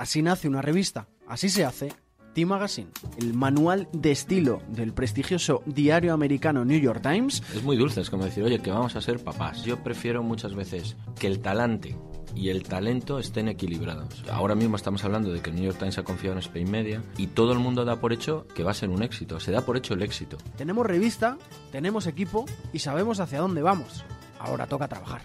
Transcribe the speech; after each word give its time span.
Así 0.00 0.22
nace 0.22 0.48
una 0.48 0.62
revista, 0.62 1.08
así 1.28 1.50
se 1.50 1.62
hace 1.62 1.92
T-Magazine, 2.32 2.88
el 3.18 3.34
manual 3.34 3.86
de 3.92 4.12
estilo 4.12 4.62
del 4.68 4.94
prestigioso 4.94 5.62
diario 5.66 6.14
americano 6.14 6.64
New 6.64 6.80
York 6.80 7.02
Times. 7.02 7.42
Es 7.54 7.62
muy 7.62 7.76
dulce, 7.76 8.00
es 8.00 8.08
como 8.08 8.24
decir, 8.24 8.42
oye, 8.42 8.60
que 8.60 8.70
vamos 8.70 8.96
a 8.96 9.02
ser 9.02 9.22
papás. 9.22 9.62
Yo 9.62 9.82
prefiero 9.82 10.22
muchas 10.22 10.54
veces 10.54 10.96
que 11.18 11.26
el 11.26 11.40
talante 11.40 11.98
y 12.34 12.48
el 12.48 12.62
talento 12.62 13.18
estén 13.18 13.48
equilibrados. 13.48 14.24
Ahora 14.32 14.54
mismo 14.54 14.76
estamos 14.76 15.04
hablando 15.04 15.34
de 15.34 15.42
que 15.42 15.50
el 15.50 15.56
New 15.56 15.66
York 15.66 15.78
Times 15.78 15.98
ha 15.98 16.02
confiado 16.02 16.32
en 16.32 16.38
Spain 16.38 16.70
Media 16.70 17.02
y 17.18 17.26
todo 17.26 17.52
el 17.52 17.58
mundo 17.58 17.84
da 17.84 18.00
por 18.00 18.14
hecho 18.14 18.46
que 18.54 18.62
va 18.62 18.70
a 18.70 18.74
ser 18.74 18.88
un 18.88 19.02
éxito, 19.02 19.38
se 19.38 19.52
da 19.52 19.60
por 19.60 19.76
hecho 19.76 19.92
el 19.92 20.00
éxito. 20.00 20.38
Tenemos 20.56 20.86
revista, 20.86 21.36
tenemos 21.72 22.06
equipo 22.06 22.46
y 22.72 22.78
sabemos 22.78 23.20
hacia 23.20 23.40
dónde 23.40 23.60
vamos. 23.60 24.06
Ahora 24.38 24.66
toca 24.66 24.88
trabajar. 24.88 25.20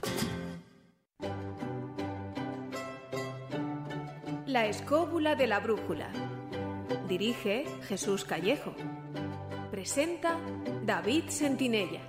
La 4.56 4.68
escóbula 4.68 5.36
de 5.36 5.48
la 5.48 5.60
brújula. 5.60 6.10
Dirige 7.10 7.66
Jesús 7.90 8.24
Callejo. 8.24 8.74
Presenta 9.70 10.40
David 10.86 11.26
Sentinella. 11.28 12.00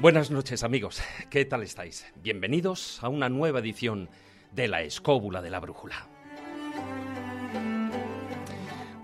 Buenas 0.00 0.32
noches 0.32 0.64
amigos, 0.64 1.00
¿qué 1.30 1.44
tal 1.44 1.62
estáis? 1.62 2.04
Bienvenidos 2.16 3.00
a 3.00 3.08
una 3.08 3.28
nueva 3.28 3.60
edición 3.60 4.10
de 4.50 4.66
La 4.66 4.82
Escóbula 4.82 5.40
de 5.40 5.50
la 5.50 5.60
Brújula. 5.60 6.13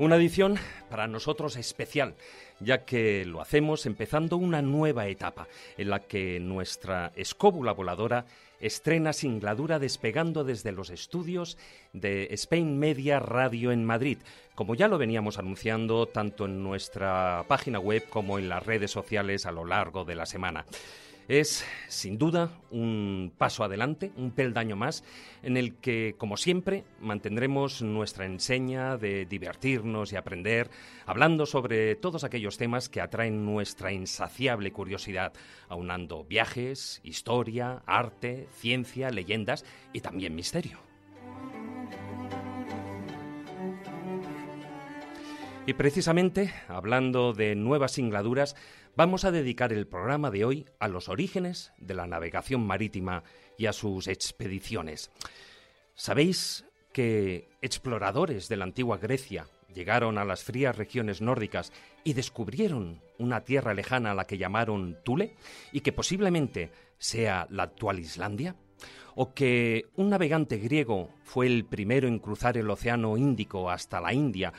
Una 0.01 0.17
edición 0.17 0.57
para 0.89 1.07
nosotros 1.07 1.57
especial, 1.57 2.15
ya 2.59 2.87
que 2.87 3.27
lo 3.27 3.43
hacemos 3.43 3.85
empezando 3.85 4.39
una 4.39 4.63
nueva 4.63 5.09
etapa 5.09 5.47
en 5.77 5.91
la 5.91 6.01
que 6.01 6.41
nuestra 6.41 7.13
escóbula 7.17 7.73
voladora 7.73 8.25
estrena 8.61 9.13
singladura 9.13 9.79
despegando 9.79 10.43
desde 10.43 10.73
los 10.73 10.89
estudios 10.89 11.59
de 11.93 12.29
Spain 12.31 12.79
Media 12.79 13.19
Radio 13.19 13.73
en 13.73 13.85
Madrid, 13.85 14.17
como 14.55 14.75
ya 14.75 14.89
lo 14.89 14.97
veníamos 14.97 15.37
anunciando 15.37 16.07
tanto 16.07 16.47
en 16.47 16.63
nuestra 16.63 17.45
página 17.47 17.79
web 17.79 18.03
como 18.09 18.39
en 18.39 18.49
las 18.49 18.65
redes 18.65 18.91
sociales 18.91 19.45
a 19.45 19.53
lo 19.53 19.67
largo 19.67 20.07
de 20.07 20.15
la 20.15 20.25
semana. 20.25 20.65
Es, 21.31 21.65
sin 21.87 22.19
duda, 22.19 22.51
un 22.73 23.33
paso 23.39 23.63
adelante, 23.63 24.11
un 24.17 24.33
peldaño 24.33 24.75
más, 24.75 25.05
en 25.45 25.57
el 25.57 25.77
que, 25.77 26.17
como 26.19 26.37
siempre, 26.37 26.83
mantendremos 26.99 27.83
nuestra 27.83 28.27
enseña 28.27 28.97
de 28.97 29.27
divertirnos 29.27 30.13
y 30.13 30.17
aprender, 30.17 30.73
hablando 31.07 31.47
sobre 31.47 31.95
todos 31.95 32.25
aquellos 32.25 32.59
temas 32.59 32.89
que 32.89 33.01
atraen 33.01 33.45
nuestra 33.45 33.93
insaciable 33.93 34.73
curiosidad, 34.73 35.33
aunando 35.69 36.25
viajes, 36.25 37.01
historia, 37.05 37.85
arte, 37.87 38.49
ciencia, 38.53 39.11
leyendas 39.11 39.65
y 39.93 40.01
también 40.01 40.35
misterio. 40.35 40.90
Y 45.71 45.75
precisamente, 45.75 46.53
hablando 46.67 47.33
de 47.33 47.55
nuevas 47.55 47.93
singladuras, 47.93 48.57
Vamos 48.97 49.25
a 49.25 49.31
dedicar 49.31 49.73
el 49.73 49.87
programa 49.87 50.33
de 50.33 50.45
hoy 50.45 50.67
a 50.81 50.89
los 50.89 51.09
orígenes 51.09 51.73
de 51.79 51.95
la 51.95 52.09
navegación 52.09 52.67
marítima 52.67 53.23
y 53.57 53.67
a 53.67 53.73
sus 53.73 54.09
expediciones. 54.09 55.13
¿Sabéis 55.95 56.65
que 56.93 57.49
exploradores 57.63 58.49
de 58.49 58.57
la 58.57 58.65
antigua 58.65 58.99
Grecia 58.99 59.47
llegaron 59.73 60.19
a 60.19 60.25
las 60.25 60.43
frías 60.43 60.77
regiones 60.77 61.21
nórdicas 61.21 61.73
y 62.03 62.15
descubrieron 62.15 63.01
una 63.19 63.43
tierra 63.43 63.75
lejana 63.75 64.11
a 64.11 64.15
la 64.15 64.27
que 64.27 64.39
llamaron 64.39 64.99
Tule 65.05 65.37
y 65.71 65.83
que 65.83 65.93
posiblemente 65.93 66.73
sea 66.99 67.47
la 67.49 67.63
actual 67.63 68.01
Islandia? 68.01 68.57
¿O 69.15 69.35
que 69.35 69.87
un 69.97 70.11
navegante 70.11 70.57
griego 70.57 71.11
fue 71.23 71.47
el 71.47 71.65
primero 71.65 72.09
en 72.09 72.19
cruzar 72.19 72.57
el 72.57 72.71
Océano 72.71 73.17
Índico 73.17 73.71
hasta 73.71 74.01
la 74.01 74.13
India? 74.13 74.53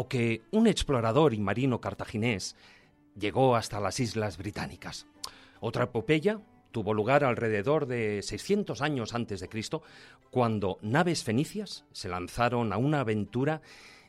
¿O 0.00 0.06
que 0.06 0.42
un 0.52 0.68
explorador 0.68 1.34
y 1.34 1.40
marino 1.40 1.80
cartaginés 1.80 2.54
llegó 3.18 3.56
hasta 3.56 3.80
las 3.80 3.98
Islas 3.98 4.38
Británicas. 4.38 5.08
Otra 5.58 5.86
epopeya 5.86 6.40
tuvo 6.70 6.94
lugar 6.94 7.24
alrededor 7.24 7.86
de 7.86 8.22
600 8.22 8.80
años 8.80 9.12
antes 9.12 9.40
de 9.40 9.48
Cristo, 9.48 9.82
cuando 10.30 10.78
naves 10.82 11.24
fenicias 11.24 11.84
se 11.90 12.08
lanzaron 12.08 12.72
a 12.72 12.76
una 12.76 13.00
aventura 13.00 13.60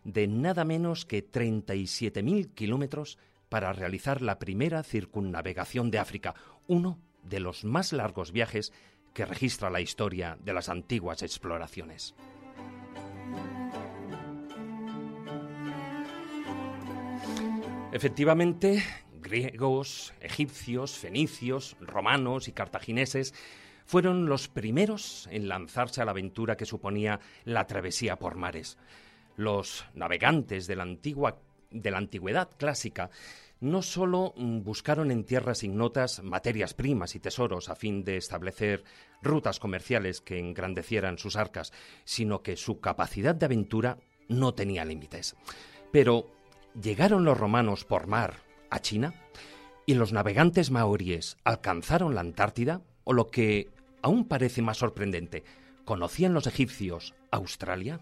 de 0.03 0.27
nada 0.27 0.63
menos 0.63 1.07
que 1.07 1.27
37.000 1.27 2.53
kilómetros 2.53 3.17
para 3.49 3.73
realizar 3.73 4.21
la 4.21 4.37
primera 4.37 4.83
circunnavegación 4.83 5.89
de 5.89 5.97
África, 5.97 6.35
uno 6.67 6.99
de 7.23 7.39
los 7.39 7.65
más 7.65 7.93
largos 7.93 8.31
viajes 8.31 8.73
que 9.15 9.25
registra 9.25 9.71
la 9.71 9.81
historia 9.81 10.37
de 10.45 10.53
las 10.53 10.69
antiguas 10.69 11.23
exploraciones. 11.23 12.13
Efectivamente, 17.91 18.83
griegos, 19.19 20.13
egipcios, 20.21 20.95
fenicios, 20.97 21.75
romanos 21.81 22.47
y 22.47 22.51
cartagineses 22.51 23.33
fueron 23.85 24.27
los 24.27 24.47
primeros 24.47 25.27
en 25.31 25.47
lanzarse 25.47 25.99
a 25.99 26.05
la 26.05 26.11
aventura 26.11 26.55
que 26.55 26.67
suponía 26.67 27.19
la 27.45 27.65
travesía 27.65 28.17
por 28.17 28.35
mares. 28.35 28.77
Los 29.37 29.85
navegantes 29.95 30.67
de 30.67 30.75
la, 30.75 30.83
antigua, 30.83 31.39
de 31.71 31.89
la 31.89 31.97
antigüedad 31.97 32.51
clásica 32.55 33.09
no 33.59 33.81
sólo 33.81 34.35
mm, 34.37 34.61
buscaron 34.61 35.09
en 35.09 35.23
tierras 35.23 35.63
ignotas 35.63 36.21
materias 36.21 36.75
primas 36.75 37.15
y 37.15 37.19
tesoros 37.19 37.69
a 37.69 37.75
fin 37.75 38.03
de 38.03 38.17
establecer 38.17 38.83
rutas 39.23 39.59
comerciales 39.59 40.21
que 40.21 40.37
engrandecieran 40.37 41.17
sus 41.17 41.35
arcas, 41.35 41.73
sino 42.05 42.43
que 42.43 42.55
su 42.55 42.79
capacidad 42.79 43.33
de 43.33 43.47
aventura 43.47 43.97
no 44.27 44.53
tenía 44.53 44.85
límites. 44.85 45.35
Pero 45.91 46.38
llegaron 46.79 47.25
los 47.25 47.37
romanos 47.37 47.85
por 47.85 48.07
mar 48.07 48.35
a 48.69 48.79
China 48.79 49.13
y 49.85 49.95
los 49.95 50.13
navegantes 50.13 50.71
maoríes 50.71 51.37
alcanzaron 51.43 52.15
la 52.15 52.21
Antártida 52.21 52.81
o 53.03 53.13
lo 53.13 53.27
que 53.27 53.69
aún 54.01 54.27
parece 54.27 54.61
más 54.61 54.77
sorprendente, 54.77 55.43
¿conocían 55.85 56.33
los 56.33 56.47
egipcios 56.47 57.15
Australia? 57.31 57.99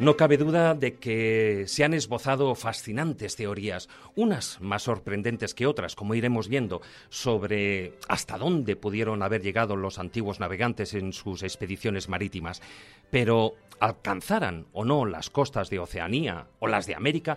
No 0.00 0.16
cabe 0.16 0.38
duda 0.38 0.74
de 0.74 0.94
que 0.94 1.64
se 1.66 1.84
han 1.84 1.92
esbozado 1.92 2.54
fascinantes 2.54 3.36
teorías, 3.36 3.90
unas 4.14 4.58
más 4.62 4.84
sorprendentes 4.84 5.52
que 5.52 5.66
otras, 5.66 5.94
como 5.94 6.14
iremos 6.14 6.48
viendo, 6.48 6.80
sobre 7.10 7.92
hasta 8.08 8.38
dónde 8.38 8.76
pudieron 8.76 9.22
haber 9.22 9.42
llegado 9.42 9.76
los 9.76 9.98
antiguos 9.98 10.40
navegantes 10.40 10.94
en 10.94 11.12
sus 11.12 11.42
expediciones 11.42 12.08
marítimas. 12.08 12.62
Pero 13.10 13.56
alcanzaran 13.78 14.64
o 14.72 14.86
no 14.86 15.04
las 15.04 15.28
costas 15.28 15.68
de 15.68 15.80
Oceanía 15.80 16.46
o 16.60 16.66
las 16.66 16.86
de 16.86 16.94
América, 16.94 17.36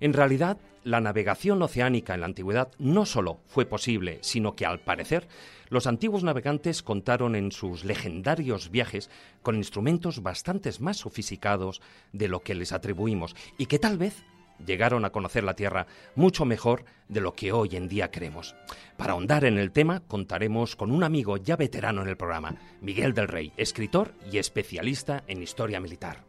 en 0.00 0.12
realidad 0.12 0.58
la 0.84 1.00
navegación 1.00 1.60
oceánica 1.62 2.14
en 2.14 2.20
la 2.20 2.26
antigüedad 2.26 2.70
no 2.78 3.04
solo 3.04 3.40
fue 3.46 3.66
posible, 3.66 4.18
sino 4.22 4.54
que 4.54 4.64
al 4.64 4.80
parecer 4.80 5.28
los 5.68 5.86
antiguos 5.86 6.24
navegantes 6.24 6.82
contaron 6.82 7.34
en 7.34 7.52
sus 7.52 7.84
legendarios 7.84 8.70
viajes 8.70 9.10
con 9.42 9.56
instrumentos 9.56 10.22
bastante 10.22 10.70
más 10.80 10.98
sofisticados 10.98 11.82
de 12.12 12.28
lo 12.28 12.40
que 12.40 12.54
les 12.54 12.72
atribuimos 12.72 13.36
y 13.58 13.66
que 13.66 13.78
tal 13.78 13.98
vez 13.98 14.24
llegaron 14.64 15.04
a 15.04 15.10
conocer 15.10 15.44
la 15.44 15.54
Tierra 15.54 15.86
mucho 16.14 16.44
mejor 16.44 16.84
de 17.08 17.20
lo 17.20 17.34
que 17.34 17.52
hoy 17.52 17.76
en 17.76 17.88
día 17.88 18.10
creemos. 18.10 18.56
Para 18.96 19.12
ahondar 19.12 19.44
en 19.44 19.58
el 19.58 19.70
tema, 19.70 20.00
contaremos 20.00 20.76
con 20.76 20.90
un 20.90 21.04
amigo 21.04 21.36
ya 21.36 21.56
veterano 21.56 22.02
en 22.02 22.08
el 22.08 22.16
programa, 22.16 22.56
Miguel 22.80 23.14
del 23.14 23.28
Rey, 23.28 23.52
escritor 23.56 24.14
y 24.30 24.38
especialista 24.38 25.22
en 25.26 25.42
historia 25.42 25.80
militar. 25.80 26.27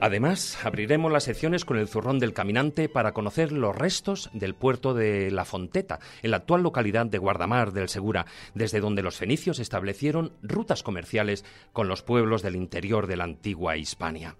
Además, 0.00 0.58
abriremos 0.64 1.10
las 1.10 1.24
secciones 1.24 1.64
con 1.64 1.78
el 1.78 1.88
zurrón 1.88 2.18
del 2.18 2.34
caminante 2.34 2.88
para 2.88 3.12
conocer 3.12 3.52
los 3.52 3.74
restos 3.74 4.28
del 4.32 4.54
puerto 4.54 4.92
de 4.92 5.30
La 5.30 5.44
Fonteta, 5.44 5.98
en 6.22 6.30
la 6.30 6.38
actual 6.38 6.62
localidad 6.62 7.06
de 7.06 7.18
Guardamar 7.18 7.72
del 7.72 7.88
Segura, 7.88 8.26
desde 8.54 8.80
donde 8.80 9.02
los 9.02 9.16
fenicios 9.16 9.58
establecieron 9.58 10.32
rutas 10.42 10.82
comerciales 10.82 11.44
con 11.72 11.88
los 11.88 12.02
pueblos 12.02 12.42
del 12.42 12.56
interior 12.56 13.06
de 13.06 13.16
la 13.16 13.24
antigua 13.24 13.76
Hispania. 13.76 14.36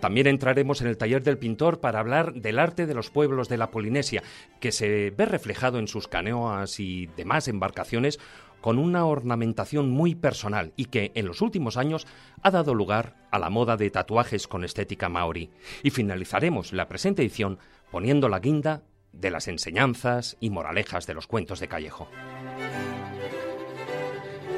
También 0.00 0.26
entraremos 0.26 0.82
en 0.82 0.88
el 0.88 0.98
taller 0.98 1.22
del 1.22 1.38
pintor 1.38 1.80
para 1.80 2.00
hablar 2.00 2.34
del 2.34 2.58
arte 2.58 2.86
de 2.86 2.94
los 2.94 3.10
pueblos 3.10 3.48
de 3.48 3.56
la 3.56 3.70
Polinesia, 3.70 4.22
que 4.60 4.70
se 4.70 5.10
ve 5.10 5.24
reflejado 5.24 5.78
en 5.78 5.88
sus 5.88 6.06
canoas 6.06 6.78
y 6.80 7.06
demás 7.16 7.48
embarcaciones 7.48 8.20
con 8.66 8.80
una 8.80 9.06
ornamentación 9.06 9.92
muy 9.92 10.16
personal 10.16 10.72
y 10.74 10.86
que 10.86 11.12
en 11.14 11.26
los 11.26 11.40
últimos 11.40 11.76
años 11.76 12.04
ha 12.42 12.50
dado 12.50 12.74
lugar 12.74 13.14
a 13.30 13.38
la 13.38 13.48
moda 13.48 13.76
de 13.76 13.88
tatuajes 13.90 14.48
con 14.48 14.64
estética 14.64 15.08
maori. 15.08 15.52
Y 15.84 15.90
finalizaremos 15.90 16.72
la 16.72 16.88
presente 16.88 17.22
edición 17.22 17.60
poniendo 17.92 18.28
la 18.28 18.40
guinda 18.40 18.82
de 19.12 19.30
las 19.30 19.46
enseñanzas 19.46 20.36
y 20.40 20.50
moralejas 20.50 21.06
de 21.06 21.14
los 21.14 21.28
cuentos 21.28 21.60
de 21.60 21.68
Callejo. 21.68 22.08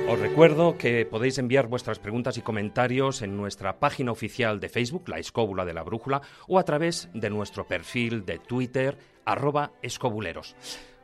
Os 0.08 0.18
recuerdo 0.18 0.78
que 0.78 1.04
podéis 1.04 1.36
enviar 1.36 1.66
vuestras 1.66 1.98
preguntas 1.98 2.38
y 2.38 2.40
comentarios 2.40 3.20
en 3.20 3.36
nuestra 3.36 3.78
página 3.78 4.10
oficial 4.10 4.58
de 4.58 4.70
Facebook, 4.70 5.06
La 5.10 5.18
Escóbula 5.18 5.66
de 5.66 5.74
la 5.74 5.82
Brújula, 5.82 6.22
o 6.46 6.58
a 6.58 6.64
través 6.64 7.10
de 7.12 7.28
nuestro 7.28 7.66
perfil 7.66 8.24
de 8.24 8.38
Twitter, 8.38 8.96
arroba 9.26 9.72
escobuleros. 9.82 10.56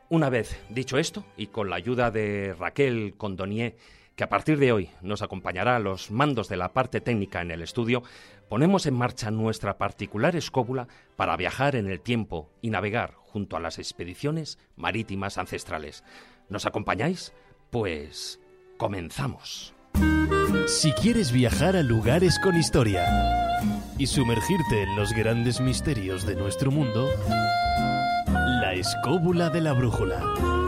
Una 0.09 0.29
vez 0.29 0.59
dicho 0.69 0.97
esto, 0.97 1.25
y 1.37 1.47
con 1.47 1.69
la 1.69 1.77
ayuda 1.77 2.11
de 2.11 2.55
Raquel 2.57 3.15
Condonier, 3.17 3.75
que 4.15 4.23
a 4.23 4.29
partir 4.29 4.57
de 4.59 4.71
hoy 4.71 4.89
nos 5.01 5.21
acompañará 5.21 5.75
a 5.75 5.79
los 5.79 6.11
mandos 6.11 6.47
de 6.47 6.57
la 6.57 6.73
parte 6.73 7.01
técnica 7.01 7.41
en 7.41 7.51
el 7.51 7.61
estudio, 7.61 8.03
ponemos 8.47 8.85
en 8.85 8.93
marcha 8.93 9.31
nuestra 9.31 9.77
particular 9.77 10.35
escóbula 10.35 10.87
para 11.15 11.35
viajar 11.35 11.75
en 11.75 11.89
el 11.89 11.99
tiempo 11.99 12.49
y 12.61 12.69
navegar 12.69 13.15
junto 13.15 13.57
a 13.57 13.59
las 13.59 13.79
expediciones 13.79 14.57
marítimas 14.75 15.37
ancestrales. 15.37 16.03
¿Nos 16.49 16.65
acompañáis? 16.65 17.33
Pues 17.71 18.39
Comenzamos. 18.77 19.73
Si 20.67 20.91
quieres 20.91 21.31
viajar 21.31 21.77
a 21.77 21.81
lugares 21.81 22.37
con 22.39 22.55
historia 22.57 23.05
y 23.97 24.07
sumergirte 24.07 24.83
en 24.83 24.95
los 24.97 25.13
grandes 25.13 25.61
misterios 25.61 26.25
de 26.25 26.35
nuestro 26.35 26.71
mundo, 26.71 27.09
escóbula 28.75 29.49
de 29.49 29.61
la 29.61 29.73
brújula. 29.73 30.64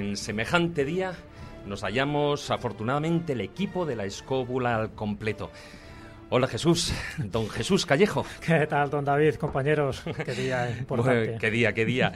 En 0.00 0.16
semejante 0.16 0.84
día 0.84 1.12
nos 1.66 1.82
hallamos 1.82 2.50
afortunadamente 2.50 3.34
el 3.34 3.42
equipo 3.42 3.84
de 3.84 3.96
la 3.96 4.06
escóbula 4.06 4.76
al 4.76 4.94
completo. 4.94 5.50
Hola 6.30 6.46
Jesús, 6.46 6.92
don 7.18 7.48
Jesús 7.50 7.84
Callejo. 7.84 8.24
¿Qué 8.44 8.66
tal, 8.66 8.88
don 8.88 9.04
David, 9.04 9.34
compañeros? 9.34 10.02
Qué 10.24 10.32
día 10.32 10.70
importante. 10.70 11.36
qué 11.38 11.50
día, 11.50 11.72
qué 11.74 11.84
día. 11.84 12.12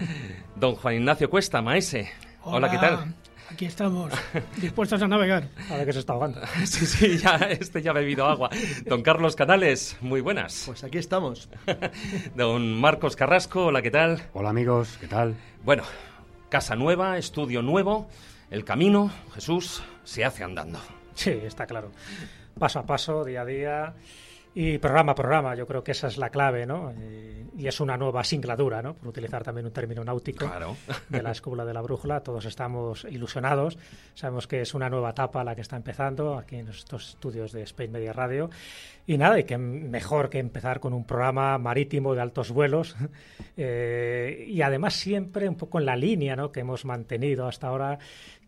Don 0.56 0.76
Juan 0.76 0.94
Ignacio 0.94 1.28
Cuesta, 1.28 1.60
maese. 1.60 2.10
Hola, 2.42 2.70
¿qué 2.70 2.78
tal? 2.78 3.14
Aquí 3.50 3.66
estamos, 3.66 4.12
dispuestos 4.56 5.02
a 5.02 5.06
navegar. 5.06 5.48
A 5.70 5.76
ver 5.76 5.86
que 5.86 5.92
se 5.92 5.98
está 5.98 6.14
ahogando. 6.14 6.40
Sí, 6.64 6.86
sí, 6.86 7.18
ya, 7.18 7.36
este 7.36 7.82
ya 7.82 7.90
ha 7.90 7.94
bebido 7.94 8.24
agua. 8.24 8.48
Don 8.86 9.02
Carlos 9.02 9.36
Canales, 9.36 9.98
muy 10.00 10.22
buenas. 10.22 10.62
Pues 10.66 10.82
aquí 10.84 10.96
estamos. 10.96 11.50
Don 12.34 12.80
Marcos 12.80 13.14
Carrasco, 13.14 13.66
hola, 13.66 13.82
¿qué 13.82 13.90
tal? 13.90 14.22
Hola 14.32 14.48
amigos, 14.50 14.96
¿qué 15.00 15.06
tal? 15.06 15.34
Bueno, 15.64 15.82
Casa 16.54 16.76
nueva, 16.76 17.18
estudio 17.18 17.62
nuevo, 17.62 18.06
el 18.48 18.64
camino, 18.64 19.10
Jesús, 19.34 19.82
se 20.04 20.24
hace 20.24 20.44
andando. 20.44 20.78
Sí, 21.16 21.30
está 21.30 21.66
claro. 21.66 21.90
Paso 22.56 22.78
a 22.78 22.86
paso, 22.86 23.24
día 23.24 23.40
a 23.40 23.44
día 23.44 23.94
y 24.54 24.78
programa 24.78 25.12
a 25.12 25.14
programa. 25.16 25.56
Yo 25.56 25.66
creo 25.66 25.82
que 25.82 25.90
esa 25.90 26.06
es 26.06 26.16
la 26.16 26.30
clave, 26.30 26.64
¿no? 26.64 26.94
Y 27.58 27.66
es 27.66 27.80
una 27.80 27.96
nueva 27.96 28.22
singladura, 28.22 28.82
¿no? 28.82 28.94
Por 28.94 29.08
utilizar 29.08 29.42
también 29.42 29.66
un 29.66 29.72
término 29.72 30.04
náutico 30.04 30.48
de 31.08 31.22
la 31.22 31.32
escóbula 31.32 31.64
de 31.64 31.74
la 31.74 31.82
brújula. 31.82 32.20
Todos 32.20 32.44
estamos 32.44 33.04
ilusionados. 33.10 33.76
Sabemos 34.14 34.46
que 34.46 34.60
es 34.60 34.74
una 34.74 34.88
nueva 34.88 35.10
etapa 35.10 35.42
la 35.42 35.56
que 35.56 35.62
está 35.62 35.74
empezando 35.74 36.38
aquí 36.38 36.54
en 36.54 36.68
estos 36.68 37.10
estudios 37.10 37.50
de 37.50 37.62
Spain 37.62 37.90
Media 37.90 38.12
Radio. 38.12 38.48
Y 39.06 39.18
nada, 39.18 39.38
y 39.38 39.44
que 39.44 39.58
mejor 39.58 40.30
que 40.30 40.38
empezar 40.38 40.80
con 40.80 40.94
un 40.94 41.04
programa 41.04 41.58
marítimo 41.58 42.14
de 42.14 42.22
altos 42.22 42.50
vuelos 42.50 42.96
eh, 43.56 44.46
y 44.48 44.62
además 44.62 44.94
siempre 44.94 45.48
un 45.48 45.56
poco 45.56 45.78
en 45.78 45.86
la 45.86 45.96
línea 45.96 46.36
¿no? 46.36 46.50
que 46.50 46.60
hemos 46.60 46.84
mantenido 46.84 47.46
hasta 47.46 47.68
ahora 47.68 47.98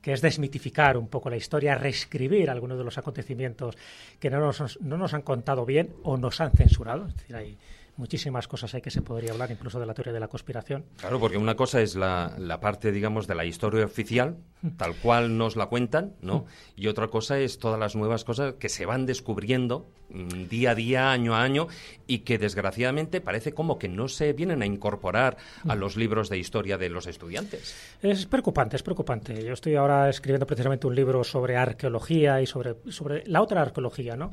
que 0.01 0.13
es 0.13 0.23
desmitificar 0.23 0.97
un 0.97 1.09
poco 1.09 1.29
la 1.29 1.37
historia, 1.37 1.75
reescribir 1.75 2.49
algunos 2.49 2.79
de 2.79 2.85
los 2.85 2.97
acontecimientos 2.97 3.77
que 4.21 4.31
no 4.31 4.39
nos, 4.39 4.81
no 4.81 4.97
nos 4.97 5.13
han 5.15 5.23
contado 5.23 5.67
bien 5.67 5.95
o 6.05 6.17
nos 6.17 6.41
han 6.41 6.53
censurado. 6.53 7.09
Es 7.09 7.17
decir, 7.17 7.35
hay 7.35 7.59
muchísimas 7.97 8.49
cosas 8.49 8.75
hay 8.75 8.83
que 8.83 8.91
se 8.91 9.03
podría 9.03 9.33
hablar, 9.33 9.51
incluso 9.51 9.81
de 9.81 9.87
la 9.87 9.95
teoría 9.95 10.13
de 10.13 10.21
la 10.21 10.29
conspiración. 10.29 10.85
Claro, 10.97 11.19
porque 11.19 11.39
una 11.39 11.57
cosa 11.57 11.81
es 11.81 11.95
la, 11.95 12.35
la 12.39 12.61
parte, 12.61 12.93
digamos, 12.93 13.27
de 13.27 13.35
la 13.35 13.45
historia 13.45 13.85
oficial, 13.85 14.37
tal 14.77 14.95
cual 14.97 15.37
nos 15.37 15.57
la 15.57 15.67
cuentan, 15.67 16.15
¿no? 16.21 16.47
Y 16.77 16.89
otra 16.89 17.09
cosa 17.09 17.39
es 17.39 17.59
todas 17.59 17.79
las 17.79 17.97
nuevas 17.97 18.25
cosas 18.25 18.55
que 18.55 18.69
se 18.69 18.87
van 18.87 19.07
descubriendo 19.07 19.87
mm, 20.11 20.49
día 20.49 20.71
a 20.73 20.75
día, 20.75 21.13
año 21.13 21.35
a 21.35 21.43
año, 21.43 21.69
y 22.07 22.21
que 22.21 22.39
desgraciadamente 22.39 23.21
parece 23.21 23.53
como 23.53 23.79
que 23.79 23.89
no 23.89 24.09
se 24.09 24.33
vienen 24.33 24.63
a 24.63 24.67
incorporar 24.67 25.37
a 25.67 25.75
los 25.75 25.97
libros 25.97 26.29
de 26.29 26.39
historia 26.39 26.79
de 26.79 26.89
los 26.89 27.07
estudiantes. 27.07 27.75
Es 28.03 28.27
preocupante, 28.27 28.77
es 28.77 28.83
preocupante. 28.83 29.43
Yo 29.45 29.53
estoy 29.53 29.77
ahora 29.77 30.09
escribiendo 30.09 30.47
precisamente 30.47 30.87
un 30.87 30.95
libro 30.95 31.25
sobre 31.25 31.57
arqueología 31.57 32.41
y 32.41 32.47
sobre, 32.47 32.77
sobre 32.91 33.27
la 33.27 33.43
otra 33.43 33.63
arqueología, 33.63 34.17
¿no? 34.17 34.31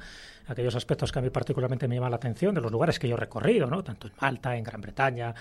Aquellos 0.48 0.75
aspectos 0.75 1.12
que 1.12 1.19
a 1.19 1.22
mí 1.22 1.30
particularmente 1.30 1.88
me 1.88 1.95
llaman 1.95 2.12
la 2.12 2.18
atención, 2.18 2.54
de 2.56 2.62
los 2.62 2.72
lugares 2.72 3.00
que 3.00 3.07
yo 3.07 3.16
he 3.16 3.19
recorrido, 3.19 3.68
¿no? 3.68 3.84
tanto 3.84 4.07
en 4.07 4.13
Malta, 4.19 4.56
en 4.56 4.63
Gran 4.63 4.81
Bretaña, 4.81 5.34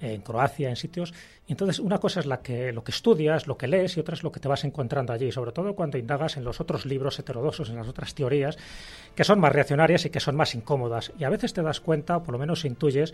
en 0.00 0.20
Croacia, 0.20 0.68
en 0.68 0.76
sitios. 0.76 1.12
Y 1.46 1.52
entonces, 1.52 1.78
una 1.78 1.98
cosa 1.98 2.20
es 2.20 2.26
la 2.26 2.40
que, 2.42 2.72
lo 2.72 2.82
que 2.82 2.90
estudias, 2.90 3.46
lo 3.46 3.56
que 3.56 3.68
lees, 3.68 3.96
y 3.96 4.00
otra 4.00 4.14
es 4.14 4.22
lo 4.22 4.32
que 4.32 4.40
te 4.40 4.48
vas 4.48 4.64
encontrando 4.64 5.12
allí, 5.12 5.30
sobre 5.30 5.52
todo 5.52 5.74
cuando 5.74 5.96
indagas 5.96 6.36
en 6.36 6.44
los 6.44 6.60
otros 6.60 6.86
libros 6.86 7.18
heterodosos, 7.18 7.70
en 7.70 7.76
las 7.76 7.88
otras 7.88 8.14
teorías, 8.14 8.58
que 9.14 9.24
son 9.24 9.38
más 9.38 9.52
reaccionarias 9.52 10.04
y 10.04 10.10
que 10.10 10.20
son 10.20 10.36
más 10.36 10.54
incómodas. 10.54 11.12
Y 11.18 11.24
a 11.24 11.30
veces 11.30 11.52
te 11.52 11.62
das 11.62 11.80
cuenta, 11.80 12.16
o 12.16 12.22
por 12.22 12.32
lo 12.32 12.38
menos 12.38 12.64
intuyes, 12.64 13.12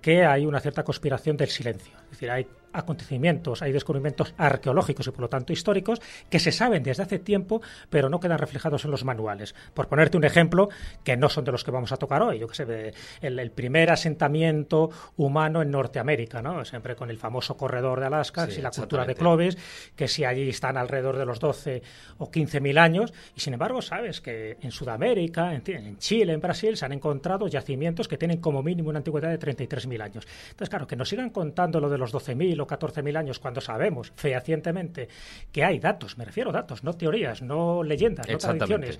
que 0.00 0.24
hay 0.24 0.46
una 0.46 0.60
cierta 0.60 0.82
conspiración 0.82 1.36
del 1.36 1.48
silencio. 1.48 1.92
Es 2.04 2.10
decir, 2.12 2.30
hay 2.30 2.46
acontecimientos, 2.74 3.62
hay 3.62 3.72
descubrimientos 3.72 4.34
arqueológicos 4.36 5.06
y 5.06 5.10
por 5.10 5.20
lo 5.20 5.28
tanto 5.28 5.52
históricos 5.52 6.00
que 6.28 6.40
se 6.40 6.52
saben 6.52 6.82
desde 6.82 7.04
hace 7.04 7.18
tiempo, 7.18 7.62
pero 7.88 8.08
no 8.08 8.20
quedan 8.20 8.38
reflejados 8.38 8.84
en 8.84 8.90
los 8.90 9.04
manuales. 9.04 9.54
Por 9.72 9.88
ponerte 9.88 10.16
un 10.16 10.24
ejemplo, 10.24 10.68
que 11.04 11.16
no 11.16 11.28
son 11.28 11.44
de 11.44 11.52
los 11.52 11.64
que 11.64 11.70
vamos 11.70 11.92
a 11.92 11.96
tocar 11.96 12.22
hoy, 12.22 12.40
yo 12.40 12.48
que 12.48 12.54
sé, 12.54 12.92
el, 13.20 13.38
el 13.38 13.50
primer 13.52 13.90
asentamiento 13.90 14.90
humano 15.16 15.62
en 15.62 15.70
Norteamérica, 15.70 16.23
¿no? 16.42 16.64
Siempre 16.64 16.96
con 16.96 17.10
el 17.10 17.18
famoso 17.18 17.56
corredor 17.56 18.00
de 18.00 18.06
Alaska, 18.06 18.48
si 18.48 18.60
la 18.60 18.70
cultura 18.70 19.04
de 19.04 19.14
Clovis, 19.14 19.56
que 19.94 20.08
si 20.08 20.24
allí 20.24 20.48
están 20.48 20.76
alrededor 20.76 21.16
de 21.16 21.26
los 21.26 21.40
12 21.40 21.82
o 22.18 22.30
15 22.30 22.60
mil 22.60 22.78
años, 22.78 23.12
y 23.36 23.40
sin 23.40 23.52
embargo, 23.54 23.80
sabes 23.82 24.20
que 24.20 24.58
en 24.60 24.70
Sudamérica, 24.70 25.54
en, 25.54 25.98
Chile, 25.98 26.32
en 26.32 26.40
Brasil, 26.40 26.76
se 26.76 26.84
han 26.84 26.92
encontrado 26.92 27.46
yacimientos 27.48 28.08
que 28.08 28.18
tienen 28.18 28.40
como 28.40 28.62
mínimo 28.62 28.90
una 28.90 28.98
antigüedad 28.98 29.30
de 29.30 29.38
33 29.38 29.86
mil 29.86 30.02
años. 30.02 30.26
Entonces, 30.44 30.68
claro, 30.68 30.86
que 30.86 30.96
nos 30.96 31.08
sigan 31.08 31.30
contando 31.30 31.80
lo 31.80 31.88
de 31.88 31.98
los 31.98 32.12
12.000 32.12 32.64
14.000 32.66 33.16
años 33.16 33.38
cuando 33.38 33.60
sabemos 33.60 34.12
fehacientemente 34.16 35.08
que 35.52 35.64
hay 35.64 35.78
datos, 35.78 36.18
me 36.18 36.24
refiero 36.24 36.50
a 36.50 36.52
datos, 36.52 36.84
no 36.84 36.94
teorías, 36.94 37.42
no 37.42 37.82
leyendas, 37.82 38.28
no 38.28 38.38
tradiciones, 38.38 38.98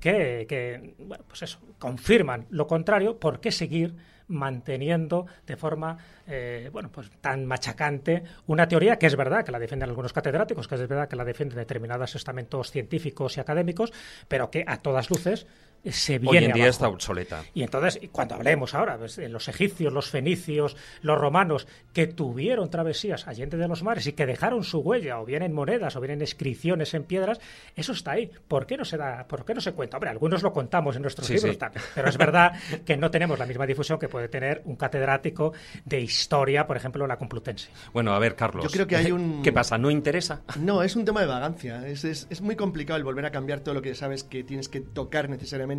que, 0.00 0.94
bueno, 0.98 1.24
pues 1.26 1.42
eso, 1.42 1.58
confirman 1.78 2.46
lo 2.50 2.66
contrario, 2.66 3.18
¿por 3.18 3.40
qué 3.40 3.50
seguir 3.52 3.94
manteniendo 4.28 5.26
de 5.46 5.56
forma 5.56 5.98
eh, 6.26 6.70
bueno 6.72 6.90
pues 6.90 7.10
tan 7.20 7.44
machacante 7.46 8.22
una 8.46 8.66
teoría 8.66 8.98
que 8.98 9.06
es 9.06 9.16
verdad 9.16 9.44
que 9.44 9.52
la 9.52 9.58
defienden 9.58 9.88
algunos 9.88 10.12
catedráticos, 10.12 10.68
que 10.68 10.74
es 10.76 10.88
verdad 10.88 11.08
que 11.08 11.16
la 11.16 11.24
defienden 11.24 11.58
determinados 11.58 12.14
estamentos 12.14 12.70
científicos 12.70 13.36
y 13.36 13.40
académicos, 13.40 13.92
pero 14.28 14.50
que 14.50 14.64
a 14.66 14.78
todas 14.78 15.10
luces 15.10 15.46
se 15.92 16.18
viene 16.18 16.38
Hoy 16.38 16.44
en 16.44 16.52
día 16.52 16.68
está 16.68 16.88
obsoleta. 16.88 17.42
Y 17.54 17.62
entonces, 17.62 18.00
cuando 18.10 18.34
hablemos 18.34 18.74
ahora, 18.74 18.96
pues, 18.96 19.16
de 19.16 19.28
los 19.28 19.48
egipcios, 19.48 19.92
los 19.92 20.08
fenicios, 20.08 20.76
los 21.02 21.18
romanos, 21.18 21.66
que 21.92 22.06
tuvieron 22.06 22.70
travesías 22.70 23.28
allende 23.28 23.56
de 23.56 23.68
los 23.68 23.82
mares 23.82 24.06
y 24.06 24.12
que 24.12 24.26
dejaron 24.26 24.64
su 24.64 24.80
huella, 24.80 25.20
o 25.20 25.24
bien 25.24 25.42
en 25.42 25.52
monedas, 25.52 25.96
o 25.96 26.00
bien 26.00 26.12
en 26.12 26.20
inscripciones 26.22 26.94
en 26.94 27.04
piedras, 27.04 27.40
eso 27.76 27.92
está 27.92 28.12
ahí. 28.12 28.30
¿Por 28.48 28.66
qué 28.66 28.76
no 28.76 28.84
se 28.84 28.96
da, 28.96 29.26
por 29.28 29.44
qué 29.44 29.54
no 29.54 29.60
se 29.60 29.72
cuenta? 29.72 29.96
Hombre, 29.96 30.10
algunos 30.10 30.42
lo 30.42 30.52
contamos 30.52 30.96
en 30.96 31.02
nuestros 31.02 31.28
libros, 31.28 31.58
pero 31.94 32.08
es 32.08 32.16
verdad 32.16 32.52
que 32.84 32.96
no 32.96 33.10
tenemos 33.10 33.38
la 33.38 33.46
misma 33.46 33.66
difusión 33.66 33.98
que 33.98 34.08
puede 34.08 34.28
tener 34.28 34.62
un 34.64 34.76
catedrático 34.76 35.52
de 35.84 36.00
historia, 36.00 36.66
por 36.66 36.76
ejemplo, 36.76 37.06
la 37.06 37.16
Complutense. 37.16 37.70
Bueno, 37.92 38.12
a 38.12 38.18
ver, 38.18 38.34
Carlos. 38.34 38.64
Yo 38.64 38.70
creo 38.70 38.86
que 38.86 38.96
hay 38.96 39.12
un... 39.12 39.42
¿Qué 39.42 39.52
pasa? 39.52 39.78
¿No 39.78 39.90
interesa? 39.90 40.42
No, 40.58 40.82
es 40.82 40.96
un 40.96 41.04
tema 41.04 41.20
de 41.20 41.26
vagancia. 41.26 41.86
Es, 41.86 42.04
es, 42.04 42.26
es 42.30 42.40
muy 42.40 42.56
complicado 42.56 42.96
el 42.96 43.04
volver 43.04 43.26
a 43.26 43.30
cambiar 43.30 43.60
todo 43.60 43.74
lo 43.74 43.82
que 43.82 43.94
sabes 43.94 44.24
que 44.24 44.44
tienes 44.44 44.68
que 44.68 44.80
tocar 44.80 45.28
necesariamente 45.28 45.73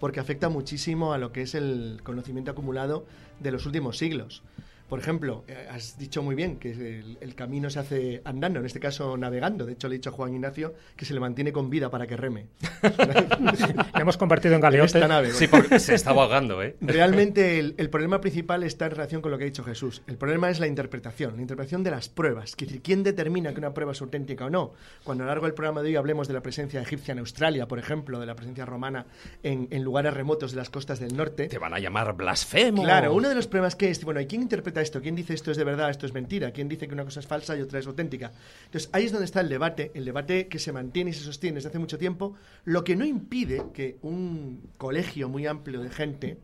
porque 0.00 0.20
afecta 0.20 0.48
muchísimo 0.48 1.12
a 1.12 1.18
lo 1.18 1.32
que 1.32 1.42
es 1.42 1.54
el 1.54 2.00
conocimiento 2.04 2.50
acumulado 2.50 3.06
de 3.40 3.50
los 3.50 3.66
últimos 3.66 3.98
siglos. 3.98 4.42
Por 4.88 4.98
ejemplo, 4.98 5.44
eh, 5.48 5.66
has 5.70 5.98
dicho 5.98 6.22
muy 6.22 6.34
bien 6.34 6.58
que 6.58 6.70
el, 6.70 7.18
el, 7.20 7.34
camino 7.34 7.70
se 7.70 7.78
hace 7.78 8.22
andando, 8.24 8.60
en 8.60 8.66
este 8.66 8.80
caso 8.80 9.16
navegando. 9.16 9.64
De 9.64 9.72
hecho, 9.72 9.88
le 9.88 9.94
he 9.94 9.98
dicho 9.98 10.10
a 10.10 10.12
Juan 10.12 10.34
Ignacio 10.34 10.74
que 10.94 11.04
se 11.04 11.14
le 11.14 11.20
mantiene 11.20 11.52
con 11.52 11.70
vida 11.70 11.90
para 11.90 12.06
que 12.06 12.16
reme. 12.16 12.46
le 13.94 14.00
hemos 14.00 14.16
convertido 14.16 14.54
en 14.54 14.60
galeote. 14.60 14.98
Esta 14.98 15.08
nave, 15.08 15.32
sí, 15.32 15.48
porque 15.48 15.80
se 15.80 15.94
estaba 15.94 16.22
ahogando, 16.22 16.62
¿eh? 16.62 16.76
Realmente 16.80 17.58
el, 17.58 17.74
el, 17.78 17.88
problema 17.88 18.20
principal 18.20 18.62
está 18.62 18.84
en 18.86 18.90
relación 18.92 19.22
con 19.22 19.30
lo 19.30 19.38
que 19.38 19.44
ha 19.44 19.46
dicho 19.46 19.64
Jesús. 19.64 20.02
El 20.06 20.16
problema 20.18 20.50
es 20.50 20.60
la 20.60 20.66
interpretación, 20.66 21.36
la 21.36 21.42
interpretación 21.42 21.82
de 21.82 21.90
las 21.90 22.08
pruebas. 22.08 22.54
¿quién 22.54 23.02
determina 23.02 23.52
que 23.52 23.60
una 23.60 23.72
prueba 23.72 23.92
es 23.92 24.02
auténtica 24.02 24.46
o 24.46 24.50
no? 24.50 24.74
Cuando 25.02 25.24
a 25.24 25.26
lo 25.26 25.30
largo 25.30 25.46
del 25.46 25.54
programa 25.54 25.82
de 25.82 25.88
hoy 25.88 25.96
hablemos 25.96 26.28
de 26.28 26.34
la 26.34 26.42
presencia 26.42 26.80
egipcia 26.80 27.12
en 27.12 27.20
Australia, 27.20 27.66
por 27.66 27.78
ejemplo, 27.78 28.20
de 28.20 28.26
la 28.26 28.34
presencia 28.34 28.64
romana 28.66 29.06
en, 29.42 29.68
en 29.70 29.82
lugares 29.82 30.12
remotos 30.14 30.52
de 30.52 30.58
las 30.58 30.70
costas 30.70 31.00
del 31.00 31.16
norte. 31.16 31.48
Te 31.48 31.58
van 31.58 31.74
a 31.74 31.78
llamar 31.78 32.14
blasfemo. 32.14 32.82
Claro, 32.82 33.14
uno 33.14 33.28
de 33.28 33.34
los 33.34 33.46
problemas 33.46 33.76
que 33.76 33.90
es, 33.90 34.04
bueno, 34.04 34.20
¿y 34.20 34.26
quién 34.26 34.42
interpreta 34.42 34.73
esto? 34.80 35.00
¿Quién 35.00 35.14
dice 35.14 35.34
esto 35.34 35.50
es 35.50 35.56
de 35.56 35.64
verdad, 35.64 35.90
esto 35.90 36.06
es 36.06 36.12
mentira? 36.12 36.50
¿Quién 36.50 36.68
dice 36.68 36.86
que 36.86 36.94
una 36.94 37.04
cosa 37.04 37.20
es 37.20 37.26
falsa 37.26 37.56
y 37.56 37.60
otra 37.60 37.78
es 37.78 37.86
auténtica? 37.86 38.32
Entonces, 38.66 38.90
ahí 38.92 39.04
es 39.04 39.12
donde 39.12 39.26
está 39.26 39.40
el 39.40 39.48
debate, 39.48 39.90
el 39.94 40.04
debate 40.04 40.48
que 40.48 40.58
se 40.58 40.72
mantiene 40.72 41.10
y 41.10 41.14
se 41.14 41.24
sostiene 41.24 41.56
desde 41.56 41.68
hace 41.68 41.78
mucho 41.78 41.98
tiempo, 41.98 42.34
lo 42.64 42.84
que 42.84 42.96
no 42.96 43.04
impide 43.04 43.64
que 43.72 43.96
un 44.02 44.70
colegio 44.76 45.28
muy 45.28 45.46
amplio 45.46 45.80
de 45.80 45.90
gente, 45.90 46.38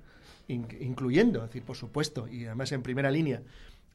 in 0.49 0.67
incluyendo, 0.81 1.43
decir, 1.43 1.63
por 1.63 1.77
supuesto, 1.77 2.29
y 2.29 2.47
además 2.47 2.73
en 2.73 2.83
primera 2.83 3.11
línea, 3.11 3.43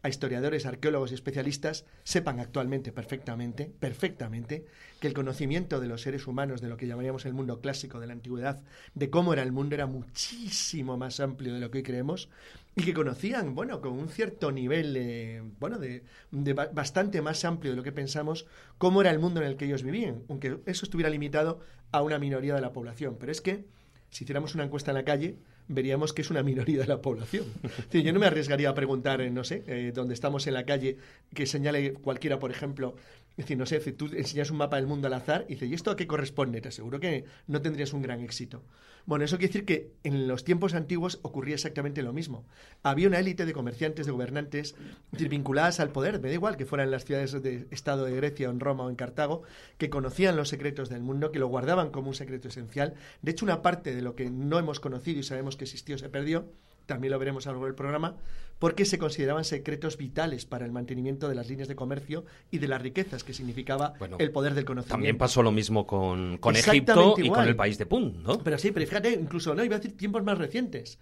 a 0.05 0.09
historiadores, 0.09 0.67
arqueólogos 0.67 1.12
y 1.12 1.15
especialistas 1.15 1.83
sepan 2.03 2.39
actualmente 2.39 2.91
perfectamente, 2.91 3.71
perfectamente, 3.79 4.67
que 5.00 5.07
el 5.07 5.15
conocimiento 5.15 5.79
de 5.79 5.88
los 5.88 6.03
seres 6.03 6.27
humanos, 6.27 6.62
de 6.62 6.69
lo 6.69 6.77
que 6.77 6.85
llamaríamos 6.85 7.25
el 7.25 7.33
mundo 7.33 7.59
clásico 7.59 8.00
de 8.00 8.05
la 8.05 8.13
antigüedad, 8.13 8.62
de 8.93 9.09
cómo 9.09 9.33
era 9.33 9.41
el 9.41 9.51
mundo, 9.51 9.74
era 9.74 9.88
muchísimo 9.88 10.95
más 10.95 11.19
amplio 11.19 11.55
de 11.55 11.59
lo 11.59 11.71
que 11.71 11.79
hoy 11.79 11.83
creemos, 11.83 12.29
y 12.75 12.83
que 12.83 12.93
conocían, 12.93 13.55
bueno, 13.55 13.81
con 13.81 13.93
un 13.93 14.07
cierto 14.07 14.51
nivel, 14.51 15.41
bueno, 15.59 15.79
de, 15.79 16.03
de, 16.29 16.53
bastante 16.53 17.24
más 17.24 17.43
amplio 17.43 17.71
de 17.71 17.77
lo 17.77 17.83
que 17.83 17.91
pensamos, 17.91 18.45
cómo 18.77 19.01
era 19.01 19.09
el 19.09 19.17
mundo 19.17 19.41
en 19.41 19.47
el 19.47 19.57
que 19.57 19.65
ellos 19.65 19.81
vivían, 19.81 20.21
aunque 20.29 20.59
eso 20.67 20.85
estuviera 20.85 21.09
limitado 21.09 21.62
a 21.91 22.03
una 22.03 22.19
minoría 22.19 22.53
de 22.53 22.62
la 22.62 22.74
población. 22.74 23.17
Pero 23.19 23.31
es 23.31 23.41
que, 23.41 23.65
si 24.12 24.24
hiciéramos 24.24 24.53
una 24.53 24.65
encuesta 24.65 24.91
en 24.91 24.97
la 24.97 25.05
calle, 25.05 25.39
veríamos 25.67 26.13
que 26.13 26.22
es 26.22 26.29
una 26.29 26.43
minoría 26.43 26.79
de 26.79 26.88
la 26.88 27.01
población. 27.01 27.45
Yo 27.91 28.13
no 28.13 28.19
me 28.19 28.27
arriesgaría 28.27 28.69
a 28.69 28.75
preguntar, 28.75 29.22
no 29.31 29.43
sé, 29.43 29.63
eh, 29.67 29.91
donde 29.93 30.13
estamos 30.13 30.48
en 30.48 30.53
la 30.53 30.65
calle, 30.65 30.98
que 31.34 31.45
señale 31.45 31.93
cualquiera, 31.93 32.39
por 32.39 32.51
ejemplo, 32.51 32.95
es 33.38 33.44
decir, 33.44 33.58
no 33.58 33.65
sé, 33.65 33.80
tú 33.92 34.06
enseñas 34.13 34.50
un 34.50 34.58
mapa 34.58 34.77
del 34.77 34.88
mundo 34.88 35.08
al 35.08 35.13
azar 35.13 35.44
y 35.50 35.56
dices, 35.56 35.70
¿y 35.70 35.74
esto 35.74 35.92
a 35.92 35.98
qué 35.98 36.08
corresponde? 36.08 36.62
Te 36.62 36.70
aseguro 36.70 37.01
que 37.01 37.25
no 37.48 37.62
tendrías 37.62 37.92
un 37.92 38.01
gran 38.01 38.22
éxito. 38.22 38.63
Bueno, 39.06 39.25
eso 39.25 39.38
quiere 39.38 39.50
decir 39.50 39.65
que 39.65 39.92
en 40.04 40.27
los 40.27 40.46
tiempos 40.46 40.74
antiguos 40.74 41.20
ocurría 41.22 41.56
exactamente 41.56 42.01
lo 42.01 42.13
mismo. 42.13 42.46
Había 42.82 43.10
una 43.10 43.20
élite 43.20 43.46
de 43.46 43.51
comerciantes, 43.51 44.06
de 44.06 44.13
gobernantes, 44.13 44.75
vinculadas 45.12 45.82
al 45.82 45.89
poder, 45.89 46.22
me 46.22 46.30
da 46.30 46.34
igual 46.34 46.56
que 46.56 46.65
fueran 46.65 46.92
las 46.92 47.04
ciudades 47.04 47.34
de 47.44 47.68
Estado 47.72 48.06
de 48.06 48.15
Grecia, 48.15 48.48
o 48.48 48.51
en 48.51 48.62
Roma 48.62 48.86
o 48.86 48.89
en 48.89 48.96
Cartago, 48.96 49.44
que 49.77 49.89
conocían 49.89 50.38
los 50.38 50.48
secretos 50.48 50.88
del 50.88 51.01
mundo, 51.01 51.34
que 51.34 51.39
lo 51.39 51.48
guardaban 51.48 51.92
como 51.92 52.08
un 52.08 52.15
secreto 52.15 52.48
esencial. 52.48 52.94
De 53.22 53.32
hecho, 53.32 53.44
una 53.44 53.62
parte 53.62 53.94
de 53.94 54.01
lo 54.01 54.15
que 54.15 54.30
no 54.30 54.58
hemos 54.60 54.80
conocido 54.80 55.20
y 55.20 55.24
sabemos 55.24 55.58
que 55.58 55.65
existió 55.65 55.98
se 55.98 56.10
perdió, 56.10 56.50
también 56.86 57.12
lo 57.12 57.20
veremos 57.20 57.48
a 57.48 57.50
lo 57.50 57.56
largo 57.56 57.65
del 57.65 57.75
programa, 57.75 58.15
porque 58.60 58.86
se 58.86 58.98
consideraban 58.98 59.44
secretos 59.44 59.98
vitales 59.98 60.46
para 60.46 60.65
el 60.65 60.72
mantenimiento 60.72 61.27
de 61.27 61.36
las 61.36 61.50
líneas 61.50 61.68
de 61.68 61.75
comercio 61.75 62.25
y 62.51 62.60
de 62.60 62.68
las 62.68 62.82
riquezas 62.82 63.24
que 63.24 63.34
significaba 63.34 63.94
bueno, 64.00 64.18
el 64.20 64.32
poder 64.32 64.54
del 64.54 64.65
conocimiento. 64.65 64.94
También 64.94 65.18
pasó 65.18 65.44
lo 65.44 65.51
mismo 65.51 65.86
con, 65.86 66.38
con 66.38 66.56
Egipto 66.56 67.15
y 67.18 67.30
con 67.30 67.48
el 67.48 67.56
país 67.56 67.77
de 67.77 67.86
Punt, 67.86 68.18
¿no? 68.18 68.39
Pero 68.39 68.58
sí, 68.58 68.72
pero 68.72 68.86
fíjate, 68.86 69.12
incluso, 69.12 69.54
no, 69.54 69.63
iba 69.63 69.75
a 69.75 69.80
decir 69.80 69.98
tiempos 69.98 70.24
más 70.24 70.38
recientes. 70.38 71.00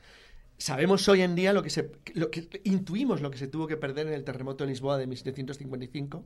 Sabemos 0.58 1.08
hoy 1.10 1.22
en 1.22 1.36
día 1.36 1.52
lo 1.52 1.64
que 1.64 1.70
se 1.70 1.92
lo 2.14 2.30
que 2.30 2.48
intuimos 2.64 3.22
lo 3.22 3.32
que 3.32 3.38
se 3.38 3.48
tuvo 3.48 3.68
que 3.68 3.76
perder 3.76 4.08
en 4.08 4.14
el 4.14 4.24
terremoto 4.24 4.64
de 4.64 4.70
Lisboa 4.70 4.98
de 4.98 5.08
1755 5.08 6.24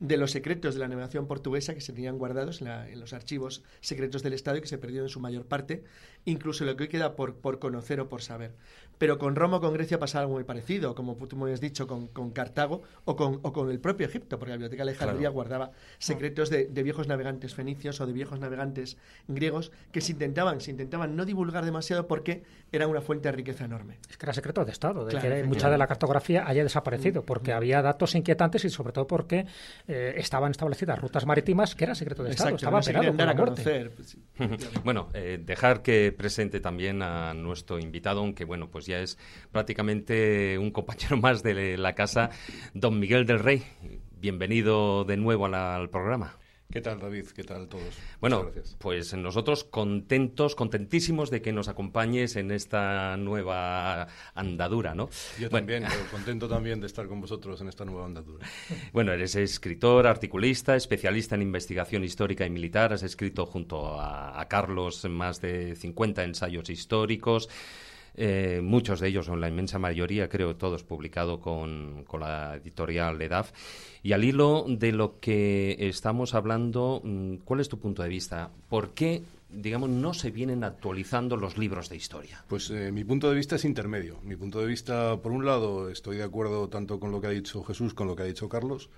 de 0.00 0.16
los 0.16 0.32
secretos 0.32 0.74
de 0.74 0.80
la 0.80 0.88
navegación 0.88 1.26
portuguesa 1.26 1.74
que 1.74 1.80
se 1.80 1.92
tenían 1.92 2.18
guardados 2.18 2.60
en, 2.60 2.68
la, 2.68 2.88
en, 2.88 3.00
los 3.00 3.12
archivos 3.12 3.62
secretos 3.80 4.22
del 4.22 4.32
Estado 4.32 4.58
y 4.58 4.60
que 4.60 4.66
se 4.66 4.78
perdieron 4.78 5.06
en 5.06 5.10
su 5.10 5.20
mayor 5.20 5.46
parte, 5.46 5.84
incluso 6.28 6.64
lo 6.64 6.76
que 6.76 6.84
hoy 6.84 6.88
queda 6.88 7.16
por, 7.16 7.36
por 7.36 7.58
conocer 7.58 8.00
o 8.00 8.08
por 8.08 8.22
saber. 8.22 8.52
Pero 8.98 9.16
con 9.18 9.36
Roma 9.36 9.58
o 9.58 9.60
con 9.60 9.72
Grecia 9.72 9.98
pasa 9.98 10.20
algo 10.20 10.34
muy 10.34 10.44
parecido, 10.44 10.94
como 10.94 11.14
tú 11.14 11.36
me 11.36 11.52
has 11.52 11.60
dicho, 11.60 11.86
con, 11.86 12.08
con 12.08 12.30
Cartago 12.30 12.82
o 13.04 13.14
con, 13.14 13.38
o 13.42 13.52
con, 13.52 13.70
el 13.70 13.78
propio 13.78 14.06
Egipto, 14.06 14.38
porque 14.38 14.50
la 14.50 14.56
Biblioteca 14.56 14.84
de 14.84 14.90
Alejandría 14.90 15.20
claro. 15.20 15.34
guardaba 15.34 15.70
secretos 15.98 16.50
de, 16.50 16.66
de, 16.66 16.82
viejos 16.82 17.06
navegantes 17.06 17.54
fenicios 17.54 18.00
o 18.00 18.06
de 18.06 18.12
viejos 18.12 18.40
navegantes 18.40 18.96
griegos 19.28 19.70
que 19.92 20.00
se 20.00 20.12
intentaban, 20.12 20.60
se 20.60 20.72
intentaban 20.72 21.14
no 21.14 21.24
divulgar 21.24 21.64
demasiado 21.64 22.08
porque 22.08 22.42
era 22.72 22.88
una 22.88 23.00
fuente 23.00 23.28
de 23.28 23.32
riqueza 23.32 23.64
enorme. 23.64 23.98
Es 24.10 24.16
que 24.16 24.26
era 24.26 24.32
secreto 24.32 24.64
de 24.64 24.72
Estado, 24.72 25.04
de 25.04 25.12
claro, 25.12 25.28
que 25.28 25.44
mucha 25.44 25.70
de 25.70 25.78
la 25.78 25.86
cartografía 25.86 26.46
haya 26.46 26.64
desaparecido, 26.64 27.22
porque 27.22 27.52
había 27.52 27.80
datos 27.82 28.16
inquietantes 28.16 28.64
y 28.64 28.70
sobre 28.70 28.92
todo 28.92 29.06
porque 29.06 29.46
eh, 29.86 30.14
estaban 30.16 30.50
establecidas 30.50 30.98
rutas 31.00 31.24
marítimas 31.24 31.74
que 31.76 31.84
era 31.84 31.94
secreto 31.94 32.24
de 32.24 32.30
Estado, 32.30 32.50
Exacto, 32.50 32.78
estaba 32.78 32.80
no 32.80 33.10
operado 33.10 33.16
por 33.16 33.26
la 33.26 33.34
muerte. 33.34 33.62
Conocer, 33.62 33.90
pues, 33.92 34.08
sí. 34.08 34.22
bueno, 34.84 35.08
eh, 35.14 35.40
dejar 35.40 35.82
que 35.82 36.12
presente 36.18 36.60
también 36.60 37.00
a 37.00 37.32
nuestro 37.32 37.78
invitado, 37.78 38.20
aunque 38.20 38.44
bueno, 38.44 38.68
pues 38.68 38.84
ya 38.84 38.98
es 38.98 39.16
prácticamente 39.50 40.58
un 40.58 40.70
compañero 40.70 41.16
más 41.22 41.42
de 41.42 41.78
la 41.78 41.94
casa, 41.94 42.28
don 42.74 43.00
Miguel 43.00 43.24
del 43.24 43.38
Rey. 43.38 43.62
Bienvenido 44.20 45.04
de 45.04 45.16
nuevo 45.16 45.46
al 45.46 45.88
programa. 45.88 46.36
¿Qué 46.70 46.82
tal, 46.82 47.00
David? 47.00 47.24
¿Qué 47.34 47.44
tal 47.44 47.66
todos? 47.66 47.96
Bueno, 48.20 48.50
pues 48.76 49.14
nosotros 49.14 49.64
contentos, 49.64 50.54
contentísimos 50.54 51.30
de 51.30 51.40
que 51.40 51.50
nos 51.50 51.66
acompañes 51.68 52.36
en 52.36 52.50
esta 52.50 53.16
nueva 53.16 54.06
andadura, 54.34 54.94
¿no? 54.94 55.08
Yo 55.40 55.48
también, 55.48 55.84
contento 56.10 56.46
también 56.46 56.78
de 56.82 56.86
estar 56.86 57.06
con 57.08 57.22
vosotros 57.22 57.58
en 57.62 57.68
esta 57.68 57.86
nueva 57.86 58.04
andadura. 58.04 58.46
Bueno, 58.92 59.12
eres 59.12 59.34
escritor, 59.34 60.06
articulista, 60.06 60.76
especialista 60.76 61.36
en 61.36 61.40
investigación 61.40 62.04
histórica 62.04 62.44
y 62.44 62.50
militar, 62.50 62.92
has 62.92 63.02
escrito 63.02 63.46
junto 63.46 63.98
a, 63.98 64.38
a 64.38 64.46
Carlos 64.46 65.06
más 65.08 65.40
de 65.40 65.74
50 65.74 66.22
ensayos 66.22 66.68
históricos. 66.68 67.48
Eh, 68.20 68.60
muchos 68.64 68.98
de 68.98 69.06
ellos, 69.06 69.28
o 69.28 69.36
la 69.36 69.48
inmensa 69.48 69.78
mayoría, 69.78 70.28
creo, 70.28 70.56
todos 70.56 70.82
publicados 70.82 71.38
con, 71.38 72.02
con, 72.04 72.18
la 72.18 72.56
editorial 72.56 73.22
EDAF. 73.22 73.52
Y 74.02 74.12
al 74.12 74.24
hilo 74.24 74.64
de 74.68 74.92
lo 74.92 75.18
que 75.20 75.76
estamos 75.80 76.34
hablando, 76.34 77.02
¿cuál 77.44 77.60
es 77.60 77.68
tu 77.68 77.78
punto 77.78 78.02
de 78.02 78.08
vista? 78.08 78.50
¿Por 78.68 78.94
qué, 78.94 79.22
digamos, 79.50 79.90
no 79.90 80.14
se 80.14 80.30
vienen 80.30 80.64
actualizando 80.64 81.36
los 81.36 81.58
libros 81.58 81.88
de 81.88 81.96
historia? 81.96 82.44
Pues 82.48 82.70
eh, 82.70 82.92
mi 82.92 83.04
punto 83.04 83.28
de 83.28 83.36
vista 83.36 83.56
es 83.56 83.64
intermedio. 83.64 84.20
Mi 84.22 84.36
punto 84.36 84.60
de 84.60 84.66
vista, 84.66 85.16
por 85.16 85.32
un 85.32 85.44
lado, 85.44 85.90
estoy 85.90 86.18
de 86.18 86.24
acuerdo 86.24 86.68
tanto 86.68 87.00
con 87.00 87.10
lo 87.10 87.20
que 87.20 87.26
ha 87.26 87.30
dicho 87.30 87.64
Jesús, 87.64 87.94
con 87.94 88.06
lo 88.06 88.14
que 88.14 88.22
ha 88.22 88.26
dicho 88.26 88.48
Carlos, 88.48 88.88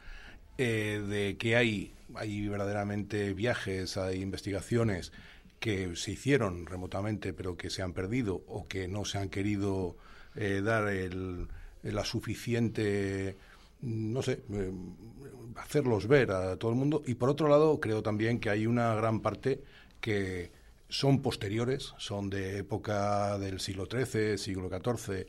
eh, 0.59 1.03
de 1.09 1.37
que 1.39 1.57
hay, 1.57 1.95
hay 2.15 2.47
verdaderamente 2.49 3.33
viajes, 3.33 3.97
hay 3.97 4.21
investigaciones 4.21 5.13
que 5.61 5.95
se 5.95 6.13
hicieron 6.13 6.67
remotamente 6.67 7.33
pero 7.33 7.57
que 7.57 7.71
se 7.71 7.83
han 7.83 7.93
perdido 7.93 8.43
o 8.49 8.67
que 8.67 8.89
no 8.89 9.05
se 9.05 9.19
han 9.19 9.29
querido 9.29 9.97
eh, 10.35 10.63
dar 10.65 10.89
el, 10.89 11.49
la 11.83 12.05
suficiente 12.05 13.37
no 13.83 14.23
sé 14.23 14.43
eh, 14.53 14.73
hacerlos 15.57 16.07
ver 16.07 16.31
a 16.33 16.57
todo 16.57 16.71
el 16.71 16.77
mundo. 16.77 17.03
Y 17.07 17.15
por 17.15 17.31
otro 17.31 17.49
lado 17.49 17.81
creo 17.81 18.03
también 18.03 18.41
que 18.41 18.51
hay 18.51 18.67
una 18.67 18.95
gran 18.95 19.21
parte 19.21 19.63
que 20.01 20.53
son 20.89 21.23
posteriores 21.23 21.95
son 21.99 22.31
de 22.31 22.59
época 22.59 23.39
del 23.39 23.61
siglo 23.61 23.87
XIII 23.87 24.37
siglo 24.39 24.69
XIV 24.69 25.27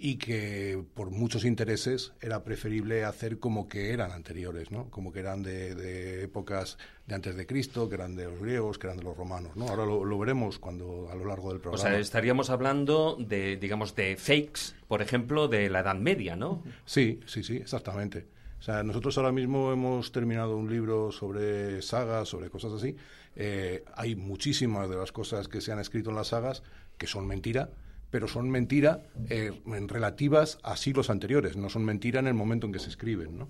y 0.00 0.16
que 0.16 0.80
por 0.94 1.10
muchos 1.10 1.44
intereses 1.44 2.12
era 2.20 2.44
preferible 2.44 3.04
hacer 3.04 3.40
como 3.40 3.68
que 3.68 3.92
eran 3.92 4.12
anteriores, 4.12 4.70
¿no? 4.70 4.88
Como 4.90 5.12
que 5.12 5.18
eran 5.18 5.42
de, 5.42 5.74
de 5.74 6.22
épocas 6.22 6.78
de 7.06 7.16
antes 7.16 7.34
de 7.34 7.46
Cristo, 7.46 7.88
que 7.88 7.96
eran 7.96 8.14
de 8.14 8.26
los 8.26 8.38
griegos, 8.38 8.78
que 8.78 8.86
eran 8.86 8.98
de 8.98 9.02
los 9.02 9.16
romanos, 9.16 9.56
¿no? 9.56 9.68
Ahora 9.68 9.84
lo, 9.84 10.04
lo, 10.04 10.18
veremos 10.18 10.60
cuando 10.60 11.08
a 11.10 11.16
lo 11.16 11.24
largo 11.24 11.50
del 11.50 11.60
programa. 11.60 11.82
O 11.82 11.90
sea, 11.90 11.98
estaríamos 11.98 12.48
hablando 12.48 13.16
de, 13.18 13.56
digamos, 13.56 13.96
de 13.96 14.16
fakes, 14.16 14.76
por 14.86 15.02
ejemplo, 15.02 15.48
de 15.48 15.68
la 15.68 15.80
Edad 15.80 15.96
Media, 15.96 16.36
¿no? 16.36 16.62
Sí, 16.84 17.18
sí, 17.26 17.42
sí, 17.42 17.56
exactamente. 17.56 18.28
O 18.60 18.62
sea, 18.62 18.84
nosotros 18.84 19.16
ahora 19.18 19.32
mismo 19.32 19.72
hemos 19.72 20.12
terminado 20.12 20.56
un 20.56 20.70
libro 20.70 21.10
sobre 21.10 21.82
sagas, 21.82 22.28
sobre 22.28 22.50
cosas 22.50 22.72
así. 22.72 22.94
Eh, 23.34 23.84
hay 23.94 24.14
muchísimas 24.14 24.88
de 24.88 24.96
las 24.96 25.10
cosas 25.10 25.48
que 25.48 25.60
se 25.60 25.72
han 25.72 25.78
escrito 25.78 26.10
en 26.10 26.16
las 26.16 26.28
sagas 26.28 26.62
que 26.98 27.06
son 27.06 27.26
mentira, 27.26 27.70
pero 28.10 28.28
son 28.28 28.50
mentira 28.50 29.02
eh, 29.28 29.52
relativas 29.86 30.58
a 30.62 30.76
siglos 30.76 31.10
anteriores, 31.10 31.56
no 31.56 31.68
son 31.68 31.84
mentira 31.84 32.20
en 32.20 32.26
el 32.26 32.34
momento 32.34 32.66
en 32.66 32.72
que 32.72 32.78
se 32.78 32.88
escriben, 32.88 33.38
¿no? 33.38 33.48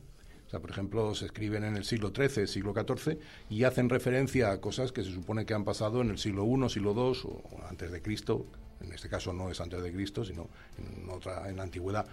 O 0.49 0.51
sea, 0.51 0.61
por 0.61 0.71
ejemplo, 0.71 1.15
se 1.15 1.27
escriben 1.27 1.63
en 1.63 1.77
el 1.77 1.85
siglo 1.85 2.11
XIII, 2.17 2.47
siglo 2.47 2.73
XIV 2.73 3.19
y 3.51 3.65
hacen 3.65 3.91
referencia 3.91 4.51
a 4.51 4.63
cosas 4.63 4.93
que 4.93 5.05
se 5.05 5.13
supone 5.13 5.45
que 5.45 5.53
han 5.53 5.65
pasado 5.65 6.01
en 6.01 6.09
el 6.09 6.17
siglo 6.17 6.47
I, 6.47 6.71
siglo 6.71 6.95
II 6.97 7.21
o 7.25 7.43
antes 7.69 7.93
de 7.93 8.01
Cristo. 8.01 8.47
En 8.81 8.91
este 8.93 9.11
caso 9.11 9.35
no 9.35 9.51
es 9.51 9.61
antes 9.61 9.83
de 9.83 9.93
Cristo, 9.93 10.25
sino 10.25 10.49
en 10.79 11.11
otra 11.11 11.51
en 11.51 11.57
la 11.59 11.65
antigüedad. 11.65 12.07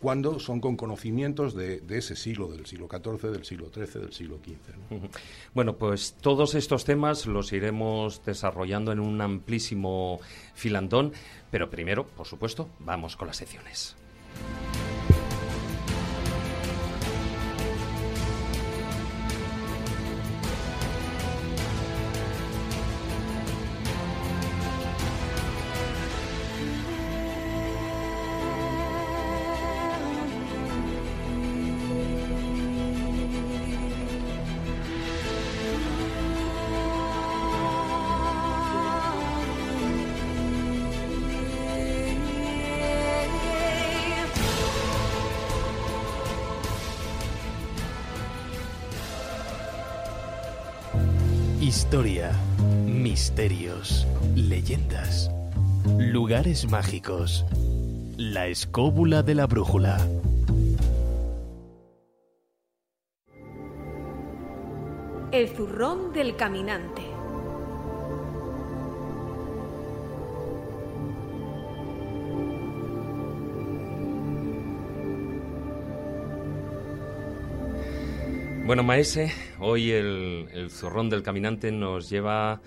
Cuando 0.00 0.38
son 0.38 0.60
con 0.60 0.76
conocimientos 0.76 1.54
de, 1.54 1.82
ese 1.90 2.16
siglo, 2.16 2.48
del 2.48 2.66
siglo 2.66 2.88
XIV, 2.88 3.30
del 3.30 3.44
siglo 3.44 3.70
XIII, 3.72 4.00
del 4.02 4.12
siglo 4.12 4.38
XV. 4.38 5.10
Bueno, 5.54 5.76
pues 5.76 6.14
todos 6.20 6.54
estos 6.54 6.84
temas 6.84 7.26
los 7.26 7.52
iremos 7.52 8.24
desarrollando 8.24 8.92
en 8.92 9.00
un 9.00 9.20
amplísimo 9.20 10.20
filandón, 10.54 11.12
pero 11.50 11.70
primero, 11.70 12.06
por 12.06 12.26
supuesto, 12.26 12.68
vamos 12.78 13.16
con 13.16 13.28
las 13.28 13.36
secciones. 13.36 13.96
Historia, 51.90 52.32
misterios, 52.84 54.06
leyendas, 54.36 55.30
lugares 55.98 56.70
mágicos. 56.70 57.46
La 58.18 58.46
escóbula 58.46 59.22
de 59.22 59.34
la 59.34 59.46
brújula. 59.46 59.96
El 65.32 65.48
zurrón 65.56 66.12
del 66.12 66.36
caminante. 66.36 67.07
Bueno, 78.68 78.82
Maese, 78.82 79.32
hoy 79.60 79.92
el, 79.92 80.68
zurrón 80.68 81.08
del 81.08 81.22
caminante 81.22 81.72
nos 81.72 82.10
lleva 82.10 82.60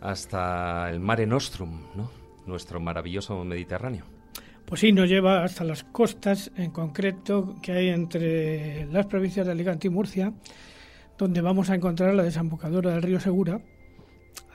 hasta 0.00 0.90
el 0.90 0.98
Mare 0.98 1.24
Nostrum, 1.24 1.82
¿no? 1.94 2.10
Nuestro 2.46 2.80
maravilloso 2.80 3.44
Mediterráneo. 3.44 4.06
Pues 4.64 4.80
sí, 4.80 4.90
nos 4.90 5.08
lleva 5.08 5.44
hasta 5.44 5.62
las 5.62 5.84
costas, 5.84 6.50
en 6.56 6.72
concreto, 6.72 7.54
que 7.62 7.70
hay 7.70 7.90
entre 7.90 8.86
las 8.86 9.06
provincias 9.06 9.46
de 9.46 9.52
Alicante 9.52 9.86
y 9.86 9.90
Murcia, 9.90 10.32
donde 11.16 11.40
vamos 11.40 11.70
a 11.70 11.76
encontrar 11.76 12.12
la 12.14 12.24
desembocadura 12.24 12.90
del 12.90 13.02
río 13.02 13.20
Segura. 13.20 13.60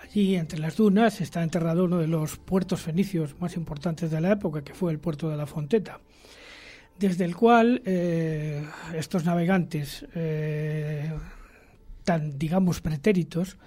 Allí, 0.04 0.36
entre 0.36 0.60
las 0.60 0.76
dunas, 0.76 1.22
está 1.22 1.42
enterrado 1.42 1.86
uno 1.86 2.00
de 2.00 2.08
los 2.08 2.36
puertos 2.36 2.82
fenicios 2.82 3.40
más 3.40 3.56
importantes 3.56 4.12
de 4.12 4.20
la 4.20 4.34
época, 4.34 4.62
que 4.62 4.74
fue 4.74 4.92
el 4.92 5.00
puerto 5.00 5.30
de 5.30 5.38
la 5.38 5.46
Fonteta 5.46 6.02
desde 7.02 7.26
el 7.26 7.36
cual 7.36 7.82
eh, 7.84 8.64
estos 8.96 9.26
navegantes 9.26 10.06
eh, 10.14 11.12
tan, 12.04 12.38
digamos, 12.38 12.80
pretéritos, 12.80 13.58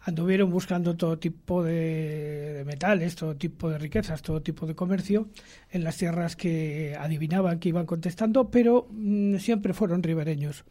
anduvieron 0.00 0.50
buscando 0.50 0.96
todo 0.96 1.16
tipo 1.16 1.62
de, 1.62 2.64
metales, 2.66 3.14
todo 3.14 3.36
tipo 3.36 3.70
de 3.70 3.78
riquezas, 3.78 4.20
todo 4.20 4.42
tipo 4.42 4.66
de 4.66 4.74
comercio 4.74 5.28
en 5.70 5.84
las 5.84 5.96
tierras 5.96 6.34
que 6.34 6.96
adivinaban 6.98 7.60
que 7.60 7.68
iban 7.68 7.86
contestando, 7.86 8.50
pero 8.50 8.88
mm, 8.90 9.36
siempre 9.36 9.74
fueron 9.74 10.02
ribereños. 10.02 10.64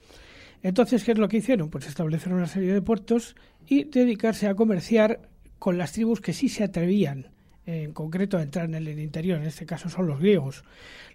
Entonces, 0.64 1.06
¿qué 1.06 1.14
es 1.14 1.18
lo 1.18 1.30
que 1.30 1.38
hicieron? 1.38 1.70
Pues 1.70 1.88
establecer 1.88 2.34
una 2.34 2.48
serie 2.48 2.74
de 2.74 2.82
puertos 2.82 3.38
y 3.66 3.86
dedicarse 3.86 4.48
a 4.48 4.56
comerciar 4.56 5.30
con 5.60 5.78
las 5.78 5.94
tribus 5.94 6.20
que 6.20 6.34
sí 6.34 6.50
se 6.50 6.66
atrevían 6.66 7.32
en 7.72 7.94
concreto 7.94 8.40
entrar 8.40 8.66
en 8.66 8.76
el 8.76 9.00
interior, 9.00 9.40
en 9.40 9.48
este 9.48 9.66
caso 9.66 9.90
son 9.90 10.08
los 10.08 10.20
griegos. 10.20 10.64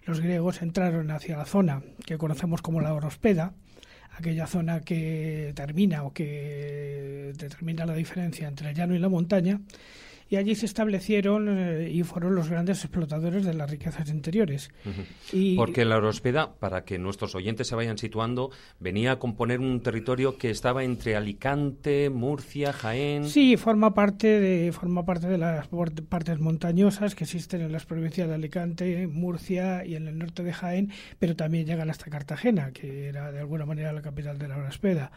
Los 0.05 0.19
griegos 0.19 0.61
entraron 0.61 1.11
hacia 1.11 1.37
la 1.37 1.45
zona 1.45 1.81
que 2.05 2.17
conocemos 2.17 2.61
como 2.61 2.81
la 2.81 2.93
Orospeda, 2.93 3.53
aquella 4.17 4.47
zona 4.47 4.81
que 4.81 5.53
termina 5.55 6.03
o 6.03 6.13
que 6.13 7.33
determina 7.37 7.85
la 7.85 7.93
diferencia 7.93 8.47
entre 8.47 8.69
el 8.69 8.75
llano 8.75 8.95
y 8.95 8.99
la 8.99 9.09
montaña, 9.09 9.61
y 10.29 10.35
allí 10.35 10.55
se 10.55 10.65
establecieron 10.65 11.47
eh, 11.49 11.89
y 11.91 12.03
fueron 12.03 12.35
los 12.35 12.49
grandes 12.49 12.83
explotadores 12.83 13.45
de 13.45 13.53
las 13.53 13.69
riquezas 13.69 14.09
interiores. 14.09 14.69
y, 15.31 15.55
Porque 15.55 15.85
la 15.85 15.97
Orospeda, 15.97 16.55
para 16.59 16.83
que 16.83 16.99
nuestros 16.99 17.35
oyentes 17.35 17.67
se 17.67 17.75
vayan 17.75 17.97
situando, 17.97 18.51
venía 18.79 19.13
a 19.13 19.19
componer 19.19 19.59
un 19.59 19.81
territorio 19.81 20.37
que 20.37 20.49
estaba 20.49 20.83
entre 20.83 21.15
Alicante, 21.15 22.09
Murcia, 22.09 22.73
Jaén. 22.73 23.25
Sí, 23.25 23.57
forma 23.57 23.93
parte 23.93 24.39
de 24.39 24.71
forma 24.71 25.05
parte 25.05 25.27
de 25.27 25.37
las 25.37 25.67
partes 25.67 26.39
montañosas 26.39 27.15
que 27.15 27.23
existen 27.23 27.61
en 27.61 27.71
las 27.71 27.85
provincias 27.85 28.27
de 28.27 28.35
Alicante, 28.35 29.07
Murcia 29.07 29.85
y 29.85 29.95
en 29.95 30.07
el 30.07 30.17
norte 30.17 30.43
de 30.43 30.53
Jaén, 30.53 30.91
pero 31.19 31.35
también 31.35 31.65
llegan 31.65 31.89
hasta 31.89 32.09
Cartagena, 32.09 32.71
que 32.71 33.07
era 33.07 33.31
de 33.31 33.39
alguna 33.39 33.65
manera 33.65 33.93
la 33.93 34.01
capital 34.01 34.37
de 34.37 34.47
la 34.47 34.57
Orospeda. 34.57 35.11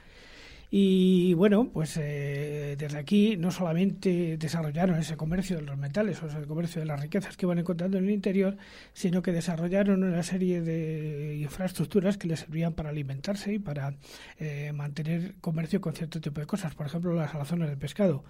Y 0.72 1.35
bueno, 1.35 1.68
pues 1.72 1.96
eh, 1.96 2.76
desde 2.78 2.98
aquí 2.98 3.37
no 3.37 3.50
solamente 3.50 4.37
desarrollaron 4.37 4.98
ese 5.00 5.16
comercio 5.16 5.56
de 5.56 5.62
los 5.62 5.76
metales 5.76 6.22
o 6.22 6.28
ese 6.28 6.42
comercio 6.46 6.80
de 6.80 6.87
las 6.87 7.00
riquezas 7.00 7.37
que 7.37 7.44
iban 7.46 7.59
encontrando 7.59 7.98
en 7.98 8.04
el 8.04 8.11
interior, 8.11 8.56
sino 8.92 9.20
que 9.20 9.33
desarrollaron 9.33 10.04
una 10.04 10.22
serie 10.22 10.62
de 10.62 11.38
infraestructuras 11.42 12.18
que 12.18 12.28
les 12.28 12.40
servían 12.40 12.74
para 12.74 12.90
alimentarse 12.90 13.52
y 13.54 13.59
para 13.59 13.96
eh, 14.38 14.70
mantener 14.72 15.35
comercio 15.40 15.80
con 15.80 15.94
cierto 15.94 16.20
tipo 16.20 16.40
de 16.40 16.46
cosas, 16.46 16.74
por 16.76 16.87
ejemplo 16.87 17.14
las 17.14 17.35
alazonas 17.35 17.68
de 17.68 17.76
pescado. 17.76 18.22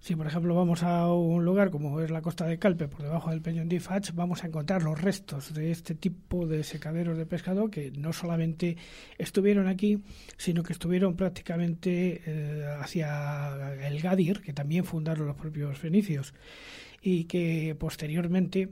Si, 0.00 0.16
por 0.16 0.26
ejemplo, 0.26 0.54
vamos 0.54 0.82
a 0.82 1.12
un 1.12 1.44
lugar 1.44 1.70
como 1.70 2.00
es 2.00 2.10
la 2.10 2.22
costa 2.22 2.46
de 2.46 2.58
Calpe, 2.58 2.88
por 2.88 3.02
debajo 3.02 3.28
del 3.28 3.42
Peñón 3.42 3.68
de 3.68 3.80
Fach, 3.80 4.12
vamos 4.14 4.42
a 4.42 4.46
encontrar 4.46 4.82
los 4.82 4.98
restos 4.98 5.52
de 5.52 5.70
este 5.70 5.94
tipo 5.94 6.46
de 6.46 6.64
secaderos 6.64 7.18
de 7.18 7.26
pescado 7.26 7.70
que 7.70 7.90
no 7.90 8.14
solamente 8.14 8.78
estuvieron 9.18 9.68
aquí, 9.68 10.02
sino 10.38 10.62
que 10.62 10.72
estuvieron 10.72 11.16
prácticamente 11.16 12.22
eh, 12.24 12.66
hacia 12.80 13.74
el 13.86 14.00
Gadir, 14.00 14.40
que 14.40 14.54
también 14.54 14.84
fundaron 14.84 15.26
los 15.26 15.36
propios 15.36 15.76
fenicios, 15.76 16.32
y 17.02 17.24
que 17.24 17.76
posteriormente 17.78 18.70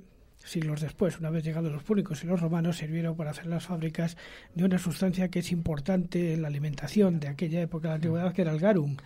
siglos 0.51 0.81
después, 0.81 1.19
una 1.19 1.31
vez 1.31 1.45
llegados 1.45 1.73
los 1.73 1.83
públicos 1.83 2.23
y 2.25 2.27
los 2.27 2.41
romanos, 2.41 2.79
sirvieron 2.79 3.17
para 3.17 3.31
hacer 3.31 3.47
las 3.47 3.67
fábricas 3.67 4.17
de 4.55 4.65
una 4.65 4.79
sustancia 4.79 5.29
que 5.29 5.41
es 5.41 5.53
importante 5.53 6.35
en 6.35 6.43
la 6.43 6.49
alimentación 6.49 7.21
de 7.21 7.29
aquella 7.29 7.61
época 7.61 7.89
de 7.89 7.91
la 7.91 7.95
antigüedad, 7.97 8.33
que 8.33 8.43
era 8.43 8.53
el 8.53 8.61
garum. 8.61 8.97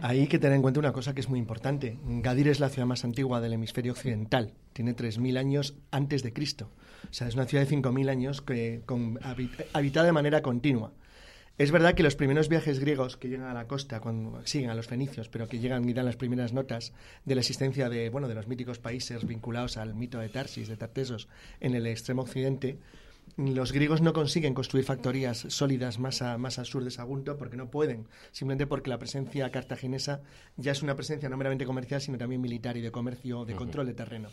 Hay 0.00 0.26
que 0.26 0.38
tener 0.38 0.56
en 0.56 0.62
cuenta 0.62 0.80
una 0.80 0.92
cosa 0.92 1.14
que 1.14 1.20
es 1.20 1.28
muy 1.28 1.38
importante. 1.38 1.98
Gadir 2.04 2.48
es 2.48 2.60
la 2.60 2.68
ciudad 2.68 2.86
más 2.86 3.04
antigua 3.04 3.40
del 3.40 3.52
hemisferio 3.52 3.92
occidental. 3.92 4.52
Tiene 4.72 4.96
3.000 4.96 5.38
años 5.38 5.76
antes 5.90 6.22
de 6.22 6.32
Cristo. 6.32 6.70
O 7.10 7.12
sea, 7.12 7.28
es 7.28 7.34
una 7.34 7.46
ciudad 7.46 7.66
de 7.66 7.76
5.000 7.76 8.08
años 8.08 8.42
que, 8.42 8.82
con, 8.86 9.18
habitada 9.72 10.06
de 10.06 10.12
manera 10.12 10.42
continua. 10.42 10.92
Es 11.58 11.70
verdad 11.70 11.94
que 11.94 12.02
los 12.02 12.16
primeros 12.16 12.48
viajes 12.48 12.80
griegos 12.80 13.18
que 13.18 13.28
llegan 13.28 13.46
a 13.46 13.54
la 13.54 13.66
costa, 13.66 14.00
cuando 14.00 14.44
siguen 14.46 14.70
a 14.70 14.74
los 14.74 14.86
fenicios, 14.86 15.28
pero 15.28 15.48
que 15.48 15.58
llegan 15.58 15.86
y 15.86 15.92
dan 15.92 16.06
las 16.06 16.16
primeras 16.16 16.52
notas 16.54 16.92
de 17.26 17.34
la 17.34 17.42
existencia 17.42 17.90
de, 17.90 18.08
bueno, 18.08 18.26
de 18.26 18.34
los 18.34 18.48
míticos 18.48 18.78
países 18.78 19.26
vinculados 19.26 19.76
al 19.76 19.94
mito 19.94 20.18
de 20.18 20.30
Tarsis, 20.30 20.68
de 20.68 20.78
Tartesos, 20.78 21.28
en 21.60 21.74
el 21.74 21.86
extremo 21.86 22.22
occidente, 22.22 22.78
los 23.36 23.72
griegos 23.72 24.00
no 24.00 24.12
consiguen 24.12 24.54
construir 24.54 24.84
factorías 24.84 25.46
sólidas 25.48 25.98
más, 25.98 26.22
más 26.38 26.58
al 26.58 26.66
sur 26.66 26.84
de 26.84 26.90
Sagunto 26.90 27.36
porque 27.38 27.56
no 27.56 27.70
pueden, 27.70 28.06
simplemente 28.30 28.66
porque 28.66 28.90
la 28.90 28.98
presencia 28.98 29.50
cartaginesa 29.50 30.22
ya 30.56 30.72
es 30.72 30.82
una 30.82 30.96
presencia 30.96 31.28
no 31.28 31.36
meramente 31.36 31.64
comercial, 31.64 32.00
sino 32.00 32.18
también 32.18 32.40
militar 32.40 32.76
y 32.76 32.80
de 32.80 32.90
comercio, 32.90 33.44
de 33.44 33.54
control 33.54 33.86
de 33.86 33.94
terreno. 33.94 34.28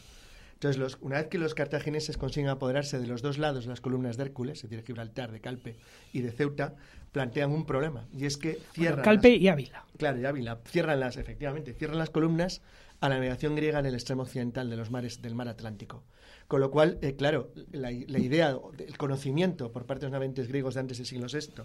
Entonces, 0.61 0.97
una 0.99 1.15
vez 1.15 1.27
que 1.27 1.37
los 1.37 1.53
cartagineses 1.53 2.17
consiguen 2.17 2.49
apoderarse 2.49 2.99
de 2.99 3.07
los 3.07 3.21
dos 3.21 3.37
lados 3.37 3.63
de 3.63 3.69
las 3.69 3.79
columnas 3.79 4.17
de 4.17 4.23
Hércules, 4.23 4.61
es 4.61 4.69
decir, 4.69 4.85
Gibraltar, 4.85 5.31
de 5.31 5.39
Calpe 5.39 5.77
y 6.11 6.19
de 6.19 6.31
Ceuta, 6.33 6.75
plantean 7.13 7.51
un 7.51 7.65
problema 7.65 8.09
y 8.11 8.25
es 8.25 8.35
que 8.35 8.59
cierran 8.73 9.05
Calpe 9.05 9.29
y 9.29 9.47
Ávila. 9.47 9.85
Claro, 9.97 10.19
y 10.19 10.25
Ávila 10.25 10.59
cierran 10.65 10.99
las 10.99 11.15
efectivamente, 11.15 11.73
cierran 11.73 11.97
las 11.97 12.09
columnas 12.09 12.61
a 12.99 13.07
la 13.07 13.15
navegación 13.15 13.55
griega 13.55 13.79
en 13.79 13.85
el 13.85 13.93
extremo 13.93 14.23
occidental 14.23 14.69
de 14.69 14.75
los 14.75 14.91
mares 14.91 15.21
del 15.21 15.33
mar 15.33 15.47
Atlántico. 15.47 16.03
Con 16.49 16.59
lo 16.59 16.71
cual, 16.71 16.97
eh, 17.01 17.15
claro, 17.15 17.53
la, 17.71 17.91
idea, 17.91 18.57
el 18.79 18.97
conocimiento 18.97 19.71
por 19.71 19.85
parte 19.85 20.01
de 20.01 20.07
los 20.07 20.11
navegantes 20.11 20.49
griegos 20.49 20.73
de 20.73 20.81
antes 20.81 20.97
del 20.97 21.07
siglo 21.07 21.27
VI, 21.31 21.63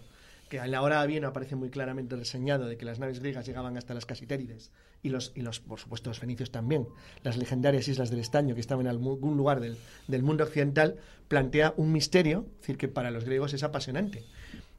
que 0.55 0.61
en 0.65 0.71
la 0.71 0.83
hora 0.83 1.05
bien 1.07 1.25
aparece 1.25 1.57
muy 1.57 1.71
claramente 1.71 2.15
reseñado 2.15 2.67
de 2.67 2.77
que 2.77 2.85
las 2.85 2.99
naves 2.99 3.21
griegas 3.21 3.45
llegaban 3.47 3.77
hasta 3.77 3.93
las 3.93 4.07
Casitérides 4.07 4.71
y 5.03 5.09
los, 5.09 5.33
y 5.35 5.43
los 5.43 5.61
por 5.61 5.81
supuesto, 5.81 6.11
los 6.11 6.21
fenicios 6.21 6.51
también, 6.51 6.87
las 7.23 7.37
legendarias 7.37 7.89
islas 7.89 8.11
del 8.11 8.21
estaño 8.21 8.55
que 8.55 8.61
estaban 8.61 8.87
en 8.87 8.91
algún 8.91 9.37
lugar 9.37 9.61
del, 9.61 9.77
del 10.07 10.23
mundo 10.23 10.45
occidental, 10.45 10.97
plantea 11.29 11.75
un 11.77 11.93
misterio, 11.93 12.47
decir, 12.61 12.77
que 12.77 12.89
para 12.89 13.11
los 13.11 13.25
griegos 13.25 13.53
es 13.53 13.65
apasionante 13.65 14.25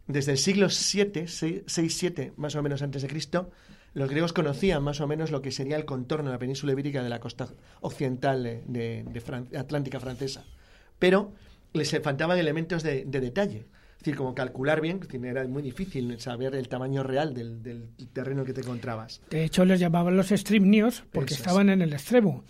desde 0.07 0.33
el 0.33 0.37
siglo 0.37 0.67
VII, 0.67 1.25
6-7 1.25 2.33
más 2.37 2.55
o 2.55 2.61
menos 2.61 2.81
antes 2.81 3.01
de 3.01 3.07
Cristo, 3.07 3.49
los 3.93 4.09
griegos 4.09 4.33
conocían 4.33 4.83
más 4.83 5.01
o 5.01 5.07
menos 5.07 5.31
lo 5.31 5.41
que 5.41 5.51
sería 5.51 5.77
el 5.77 5.85
contorno 5.85 6.29
de 6.29 6.35
la 6.35 6.39
península 6.39 6.73
ibérica 6.73 7.01
de 7.01 7.09
la 7.09 7.19
costa 7.19 7.47
occidental 7.81 8.43
de, 8.43 9.43
Atlántica 9.57 9.99
francesa. 9.99 10.45
Pero 10.99 11.33
les 11.73 11.91
faltaban 12.03 12.37
elementos 12.37 12.83
de, 12.83 13.05
de 13.05 13.19
detalle. 13.19 13.65
Es 14.05 14.09
decir, 14.11 14.17
como 14.19 14.35
calcular 14.35 14.81
bien, 14.81 14.99
era 15.23 15.47
muy 15.47 15.63
difícil 15.63 16.19
saber 16.19 16.53
el 16.53 16.67
tamaño 16.67 17.01
real 17.01 17.33
del, 17.33 17.63
del 17.63 17.89
terreno 18.13 18.45
que 18.45 18.53
te 18.53 18.61
encontrabas. 18.61 19.19
De 19.31 19.43
hecho, 19.43 19.65
les 19.65 19.79
llamaban 19.79 20.15
los 20.15 20.31
extremnios 20.31 21.03
porque 21.11 21.33
estaban 21.33 21.69
en 21.69 21.81
el 21.81 21.91
extremo. 21.91 22.43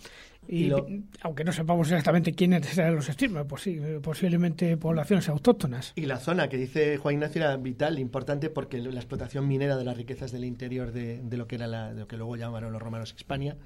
Y, 0.46 0.64
Y 0.64 0.66
lo- 0.66 0.86
aunque 1.22 1.44
no 1.44 1.52
sepamos 1.52 1.88
exactamente 1.88 2.34
quiénes 2.34 2.76
eran 2.76 2.94
los 2.94 3.08
extremos, 3.08 3.46
pues 3.48 3.62
sí, 3.62 3.80
posiblemente 4.02 4.76
poblaciones 4.76 5.30
autóctonas. 5.30 5.92
Y 5.96 6.02
la 6.04 6.18
zona 6.18 6.50
que 6.50 6.58
dice 6.58 6.98
Juan 6.98 7.14
Ignacio 7.14 7.40
era 7.40 7.56
vital, 7.56 7.98
importante, 7.98 8.50
porque 8.50 8.76
la 8.76 9.00
explotación 9.00 9.48
minera 9.48 9.78
de 9.78 9.84
las 9.84 9.96
riquezas 9.96 10.32
del 10.32 10.44
interior 10.44 10.92
de, 10.92 11.22
de 11.22 11.36
lo 11.38 11.46
que 11.46 11.54
era 11.54 11.66
la- 11.66 11.94
de 11.94 12.00
lo 12.00 12.06
que 12.06 12.18
luego 12.18 12.36
llamaron 12.36 12.70
los 12.70 12.82
romanos 12.82 13.14
Hispania 13.16 13.56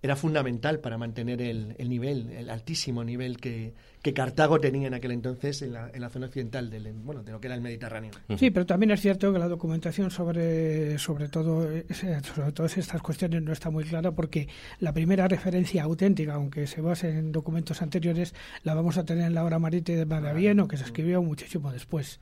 era 0.00 0.14
fundamental 0.14 0.78
para 0.78 0.96
mantener 0.96 1.42
el, 1.42 1.74
el 1.76 1.88
nivel, 1.88 2.30
el 2.30 2.50
altísimo 2.50 3.02
nivel 3.02 3.38
que, 3.38 3.74
que 4.02 4.14
Cartago 4.14 4.60
tenía 4.60 4.86
en 4.86 4.94
aquel 4.94 5.10
entonces 5.10 5.60
en 5.62 5.72
la, 5.72 5.90
en 5.92 6.00
la 6.00 6.08
zona 6.08 6.26
occidental 6.26 6.70
del, 6.70 6.92
bueno, 6.92 7.22
de 7.24 7.32
lo 7.32 7.40
que 7.40 7.48
era 7.48 7.54
el 7.56 7.60
Mediterráneo. 7.60 8.12
Sí, 8.38 8.50
pero 8.50 8.64
también 8.64 8.92
es 8.92 9.00
cierto 9.00 9.32
que 9.32 9.38
la 9.40 9.48
documentación 9.48 10.10
sobre, 10.10 10.98
sobre, 10.98 11.28
todo, 11.28 11.68
ese- 11.70 12.20
sobre 12.22 12.52
todas 12.52 12.78
estas 12.78 13.02
cuestiones 13.02 13.42
no 13.42 13.52
está 13.52 13.70
muy 13.70 13.84
clara 13.84 14.12
porque 14.12 14.48
la 14.78 14.92
primera 14.92 15.26
referencia 15.26 15.82
auténtica, 15.82 16.34
aunque 16.34 16.66
se 16.68 16.80
base 16.80 17.10
en 17.10 17.32
documentos 17.32 17.82
anteriores, 17.82 18.34
la 18.62 18.74
vamos 18.74 18.96
a 18.98 19.04
tener 19.04 19.24
en 19.26 19.34
la 19.34 19.44
obra 19.44 19.58
marítima 19.58 20.20
de 20.20 20.28
Avieno, 20.28 20.68
que 20.68 20.76
se 20.76 20.84
escribió 20.84 21.22
muchísimo 21.22 21.72
después. 21.72 22.20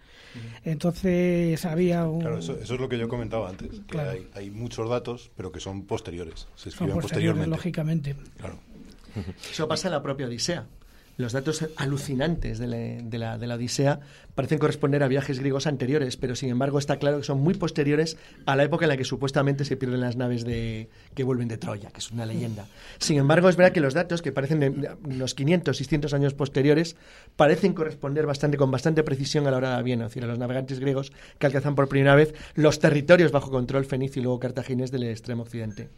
Entonces 0.65 1.65
había 1.65 2.07
un... 2.07 2.21
Claro, 2.21 2.39
eso, 2.39 2.59
eso 2.59 2.75
es 2.75 2.81
lo 2.81 2.89
que 2.89 2.99
yo 2.99 3.09
comentaba 3.09 3.49
antes. 3.49 3.69
Que 3.71 3.87
Claro. 3.87 4.11
hay, 4.11 4.29
hay 4.35 4.51
muchos 4.51 4.89
datos, 4.89 5.31
pero 5.37 5.53
que 5.53 5.61
son 5.61 5.83
posteriores. 5.85 6.49
Se 6.57 6.71
escriben 6.71 6.95
posteriores, 6.95 7.03
posteriormente. 7.03 7.51
lógicamente. 7.51 8.17
Claro. 8.39 8.59
Eso 9.51 9.67
pasa 9.69 9.89
en 9.89 9.93
la 9.93 10.03
propia 10.03 10.27
Odisea. 10.27 10.67
Los 11.17 11.33
datos 11.33 11.65
alucinantes 11.77 12.59
de 12.59 12.67
la, 12.67 12.77
de, 12.77 13.19
la, 13.19 13.39
de 13.39 13.47
la 13.47 13.55
Odisea 13.55 14.01
parecen 14.37 14.59
corresponder 14.59 15.03
a 15.03 15.09
viajes 15.09 15.40
griegos 15.40 15.66
anteriores, 15.66 16.16
pero 16.16 16.37
sin 16.37 16.51
embargo 16.51 16.79
está 16.79 16.99
claro 16.99 17.16
que 17.16 17.25
son 17.25 17.40
muy 17.40 17.55
posteriores 17.55 18.16
a 18.44 18.55
la 18.55 18.62
época 18.62 18.85
en 18.85 18.90
la 18.90 18.96
que 18.96 19.05
supuestamente 19.05 19.64
se 19.64 19.77
pierden 19.77 20.01
las 20.01 20.16
naves 20.16 20.44
de, 20.44 20.88
que 21.14 21.25
vuelven 21.25 21.49
de 21.49 21.57
Troya, 21.57 21.90
que 21.90 21.99
es 21.99 22.12
una 22.12 22.27
leyenda. 22.27 22.66
Sin 22.99 23.18
embargo, 23.18 23.49
es 23.49 23.57
verdad 23.57 23.72
que 23.72 23.81
los 23.81 23.94
datos, 23.94 24.22
que 24.22 24.33
parecen 24.33 24.61
de 24.61 24.90
unos 25.05 25.35
500, 25.35 25.77
600 25.77 26.14
años 26.14 26.35
posteriores, 26.35 26.96
parecen 27.35 27.72
corresponder 27.72 28.27
bastante 28.27 28.59
con 28.59 28.70
bastante 28.70 29.03
precisión 29.03 29.46
a 29.46 29.51
la 29.51 29.57
hora 29.57 29.70
de 29.70 29.77
Avieno, 29.77 30.05
es 30.05 30.11
decir, 30.11 30.25
a 30.25 30.27
los 30.27 30.38
navegantes 30.38 30.79
griegos 30.79 31.12
que 31.38 31.46
alcanzan 31.46 31.75
por 31.75 31.88
primera 31.88 32.14
vez 32.14 32.35
los 32.55 32.79
territorios 32.79 33.33
bajo 33.33 33.51
control 33.51 33.87
fenicio 33.87 34.20
y 34.20 34.25
luego 34.25 34.38
cartaginés 34.38 34.90
del 34.90 35.05
extremo 35.05 35.44
occidente. 35.44 35.88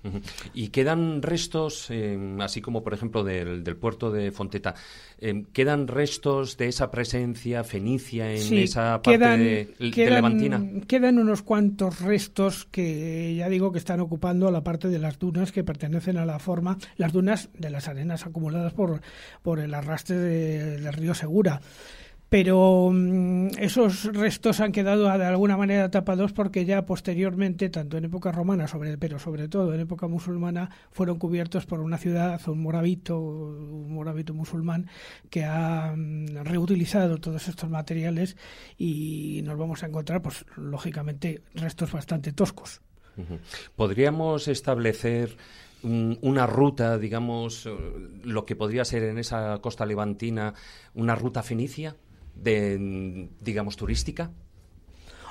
Y 0.55 0.69
quedan 0.69 1.23
restos, 1.23 1.89
eh, 1.91 2.17
así 2.39 2.61
como 2.61 2.85
por 2.85 2.95
ejemplo 2.95 3.25
del, 3.25 3.65
puerto 3.77 4.13
de 4.13 4.31
Fonteta, 4.31 4.75
eh, 5.19 5.45
quedan 5.53 5.89
restos 5.89 6.57
de 6.57 6.69
esa 6.69 6.93
presencia 6.93 7.65
fenicia 7.65 8.28
en 8.35 8.39
Sí, 8.39 8.63
esa 8.63 9.01
parte 9.03 9.19
de, 9.19 9.75
de 9.79 10.11
Levantina. 10.11 10.63
quedan 10.87 11.19
unos 11.19 11.43
cuantos 11.43 12.01
restos 12.01 12.67
que 12.71 13.35
ya 13.37 13.49
digo 13.49 13.73
que 13.73 13.79
están 13.79 14.01
ocupando 14.01 14.51
la 14.51 14.63
parte 14.63 14.89
de 14.89 14.99
las 14.99 15.19
dunas 15.19 15.53
que 15.53 15.65
pertenecen 15.65 16.17
a 16.19 16.27
la 16.27 16.39
forma, 16.39 16.79
las 16.97 17.13
dunas 17.13 17.49
de 17.59 17.71
las 17.71 17.89
arenas 17.89 18.27
acumuladas 18.27 18.73
por, 18.73 19.01
por 19.43 19.61
el 19.61 19.75
arrastre 19.75 20.17
de- 20.17 20.81
del 20.81 20.93
río 20.93 21.15
Segura. 21.15 21.61
Pero 22.29 22.91
mm, 22.93 23.49
esos 23.59 24.05
restos 24.05 24.61
han 24.61 24.73
quedado 24.73 25.05
de 25.05 25.25
alguna 25.25 25.57
manera 25.57 25.91
tapados 25.91 26.33
porque 26.33 26.67
ya 26.67 26.85
posteriormente, 26.85 27.71
tanto 27.71 27.97
en 27.97 28.05
época 28.05 28.33
romana, 28.33 28.69
sobre, 28.69 28.99
pero 28.99 29.19
sobre 29.19 29.49
todo 29.49 29.73
en 29.73 29.81
época 29.81 30.09
musulmana, 30.09 30.71
fueron 30.91 31.19
cubiertos 31.19 31.65
por 31.65 31.81
una 31.81 31.97
ciudad, 31.97 32.41
un 32.47 32.63
morabito, 32.63 33.19
un 33.19 33.95
morabito 33.95 34.35
musulmán, 34.35 34.89
que 35.31 35.45
ha 35.45 35.95
mm, 35.97 36.45
reutilizado 36.45 37.19
todos 37.19 37.49
estos 37.49 37.71
materiales 37.71 38.37
y 38.77 39.41
nos 39.45 39.57
vamos 39.57 39.83
a 39.83 39.87
encontrar, 39.87 40.21
pues 40.21 40.45
lógicamente, 40.57 41.41
restos 41.55 41.93
bastante 41.93 42.33
toscos. 42.33 42.83
¿Podríamos 43.75 44.49
establecer 44.49 45.37
mm, 45.83 46.13
una 46.21 46.47
ruta, 46.47 46.99
digamos, 46.99 47.67
eh, 47.67 47.71
lo 48.23 48.45
que 48.45 48.55
podría 48.55 48.85
ser 48.85 49.03
en 49.05 49.19
esa 49.19 49.59
costa 49.61 49.87
levantina, 49.87 50.55
una 50.95 51.15
ruta 51.15 51.43
fenicia, 51.43 51.97
de, 52.39 53.29
digamos, 53.41 53.77
turística? 53.77 54.33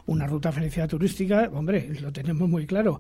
Una 0.08 0.26
ruta 0.26 0.52
felicidad 0.52 0.88
turística, 0.90 1.50
hombre, 1.54 1.90
lo 2.02 2.12
tenemos 2.12 2.50
muy 2.50 2.66
claro. 2.66 3.00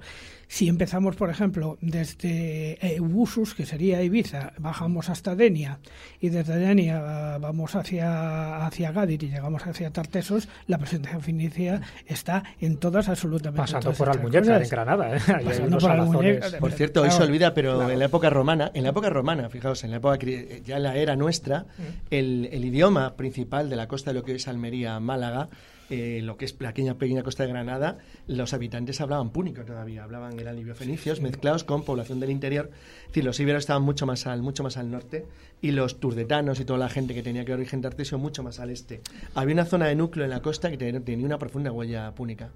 Si 0.50 0.70
empezamos, 0.70 1.16
por 1.18 1.30
ejemplo, 1.30 1.78
desde 1.82 2.78
Eubusus, 2.96 3.54
que 3.54 3.66
sería 3.66 4.02
Ibiza, 4.02 4.54
bajamos 4.60 5.10
hasta 5.10 5.36
Denia 5.36 5.80
y 6.22 6.30
desde 6.30 6.56
Denia 6.58 7.02
ah, 7.36 7.38
vamos 7.38 7.76
hacia, 7.76 8.66
hacia 8.66 8.92
Gadir 8.94 9.24
y 9.24 9.30
llegamos 9.30 9.66
hacia 9.68 9.92
Tartesos, 9.92 10.48
la 10.68 10.78
presencia 10.78 11.20
fenicia 11.20 11.82
está 12.06 12.44
en 12.62 12.78
todas 12.78 13.10
absolutamente 13.10 13.58
Pasando 13.58 13.84
todas 13.86 13.98
por 13.98 14.10
Almuñécar, 14.10 14.62
en 14.64 14.70
Granada. 14.70 15.16
¿eh? 15.18 15.20
Pasando 15.46 15.78
por. 15.80 16.60
Por 16.60 16.72
cierto, 16.72 17.02
hoy 17.02 17.08
Claro. 17.10 17.24
se 17.26 17.30
olvida, 17.30 17.54
pero 17.54 17.76
Claro. 17.78 17.92
en 17.92 18.00
la 18.00 18.06
época 18.06 18.30
romana, 18.30 18.72
en 18.74 18.84
la 18.84 18.90
época 18.90 19.10
romana, 19.10 19.50
fijaos, 19.50 19.84
en 19.84 19.92
la 19.92 19.98
época 19.98 20.18
cri- 20.18 20.62
ya 20.64 20.78
en 20.78 20.84
la 20.84 20.96
era 20.96 21.16
nuestra, 21.16 21.66
el, 22.10 22.48
el 22.52 22.64
idioma 22.66 23.16
principal 23.16 23.70
de 23.70 23.76
la 23.76 23.88
costa 23.88 24.12
de 24.12 24.16
lo 24.20 24.24
que 24.24 24.36
es 24.36 24.48
Almería, 24.48 25.00
Málaga, 25.00 25.50
eh, 25.90 26.22
lo 26.24 26.38
que 26.38 26.46
es 26.46 26.56
la 26.60 26.70
pequeña, 26.70 26.96
pequeña 26.96 27.24
costa 27.24 27.44
de 27.44 27.50
Granada, 27.50 27.98
los 28.28 28.54
habitantes 28.54 29.00
hablaban 29.02 29.30
púnico 29.30 29.64
todavía, 29.64 30.04
hablaban 30.04 30.40
eran 30.40 30.56
libio-fenicios 30.56 31.22
mezclados 31.22 31.64
con 31.64 31.84
población 31.84 32.20
del 32.20 32.32
interior. 32.32 32.70
Es 33.02 33.08
decir, 33.08 33.24
los 33.24 33.40
íberos 33.40 33.60
estaban 33.60 33.84
mucho 33.84 34.06
más 34.06 34.28
al, 34.28 34.42
mucho 34.42 34.64
más 34.64 34.78
al 34.78 34.92
norte 34.92 35.26
y 35.62 35.72
los 35.72 36.00
turdetanos 36.00 36.60
y 36.60 36.66
toda 36.66 36.80
la 36.80 36.90
gente 36.90 37.14
que 37.14 37.24
tenía 37.24 37.46
que 37.46 37.54
origen 37.54 37.82
tartesio 37.82 38.18
mucho 38.18 38.44
más 38.44 38.60
al 38.60 38.70
este. 38.70 39.02
Había 39.34 39.54
una 39.54 39.66
zona 39.66 39.88
de 39.88 39.96
núcleo 39.96 40.26
en 40.26 40.32
la 40.32 40.42
costa 40.42 40.70
que 40.70 40.78
tenía, 40.78 41.26
una 41.26 41.38
profunda 41.38 41.72
huella 41.72 42.12
púnica. 42.14 42.50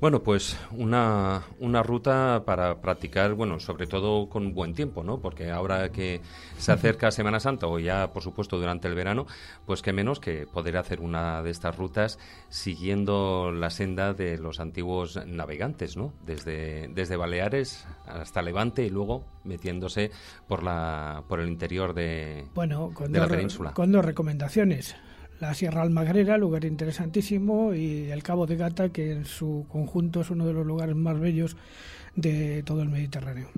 Bueno, 0.00 0.22
pues 0.22 0.56
una, 0.72 1.42
una 1.60 1.82
ruta 1.82 2.42
para 2.44 2.80
practicar, 2.80 3.34
bueno, 3.34 3.60
sobre 3.60 3.86
todo 3.86 4.28
con 4.28 4.52
buen 4.54 4.74
tiempo, 4.74 5.04
¿no? 5.04 5.20
Porque 5.20 5.50
ahora 5.50 5.90
que 5.90 6.20
se 6.58 6.72
acerca 6.72 7.10
Semana 7.10 7.38
Santa 7.40 7.66
o 7.66 7.78
ya, 7.78 8.12
por 8.12 8.22
supuesto, 8.22 8.58
durante 8.58 8.88
el 8.88 8.94
verano, 8.94 9.26
pues 9.66 9.82
qué 9.82 9.92
menos 9.92 10.18
que 10.18 10.46
poder 10.46 10.76
hacer 10.76 11.00
una 11.00 11.42
de 11.42 11.50
estas 11.50 11.76
rutas 11.76 12.18
siguiendo 12.48 13.52
la 13.52 13.70
senda 13.70 14.14
de 14.14 14.38
los 14.38 14.60
antiguos 14.60 15.18
navegantes, 15.26 15.96
¿no? 15.96 16.12
Desde, 16.24 16.88
desde 16.88 17.16
Baleares 17.16 17.86
hasta 18.06 18.42
Levante 18.42 18.84
y 18.84 18.90
luego 18.90 19.24
metiéndose 19.44 20.10
por, 20.46 20.62
la, 20.62 21.24
por 21.28 21.40
el 21.40 21.48
interior 21.48 21.94
de, 21.94 22.44
Bueno, 22.54 22.92
con, 22.94 23.12
de 23.12 23.18
la 23.20 23.28
península. 23.28 23.72
con 23.72 23.92
dos 23.92 24.04
recomendaciones. 24.04 24.96
La 25.40 25.54
Sierra 25.54 25.82
Almagrera, 25.82 26.36
lugar 26.36 26.64
interesantísimo, 26.64 27.72
y 27.72 28.10
el 28.10 28.24
Cabo 28.24 28.46
de 28.46 28.56
Gata, 28.56 28.88
que 28.88 29.12
en 29.12 29.24
su 29.24 29.66
conjunto 29.68 30.22
es 30.22 30.30
uno 30.30 30.46
de 30.46 30.52
los 30.52 30.66
lugares 30.66 30.96
más 30.96 31.20
bellos 31.20 31.56
de 32.16 32.64
todo 32.64 32.82
el 32.82 32.88
Mediterráneo. 32.88 33.48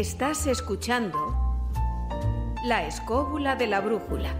Estás 0.00 0.46
escuchando 0.46 1.18
La 2.64 2.86
escóbula 2.86 3.54
de 3.56 3.66
la 3.66 3.82
brújula. 3.82 4.34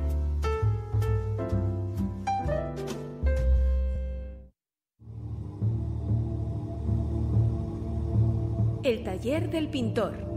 El 8.84 9.04
taller 9.04 9.50
del 9.50 9.68
pintor. 9.68 10.29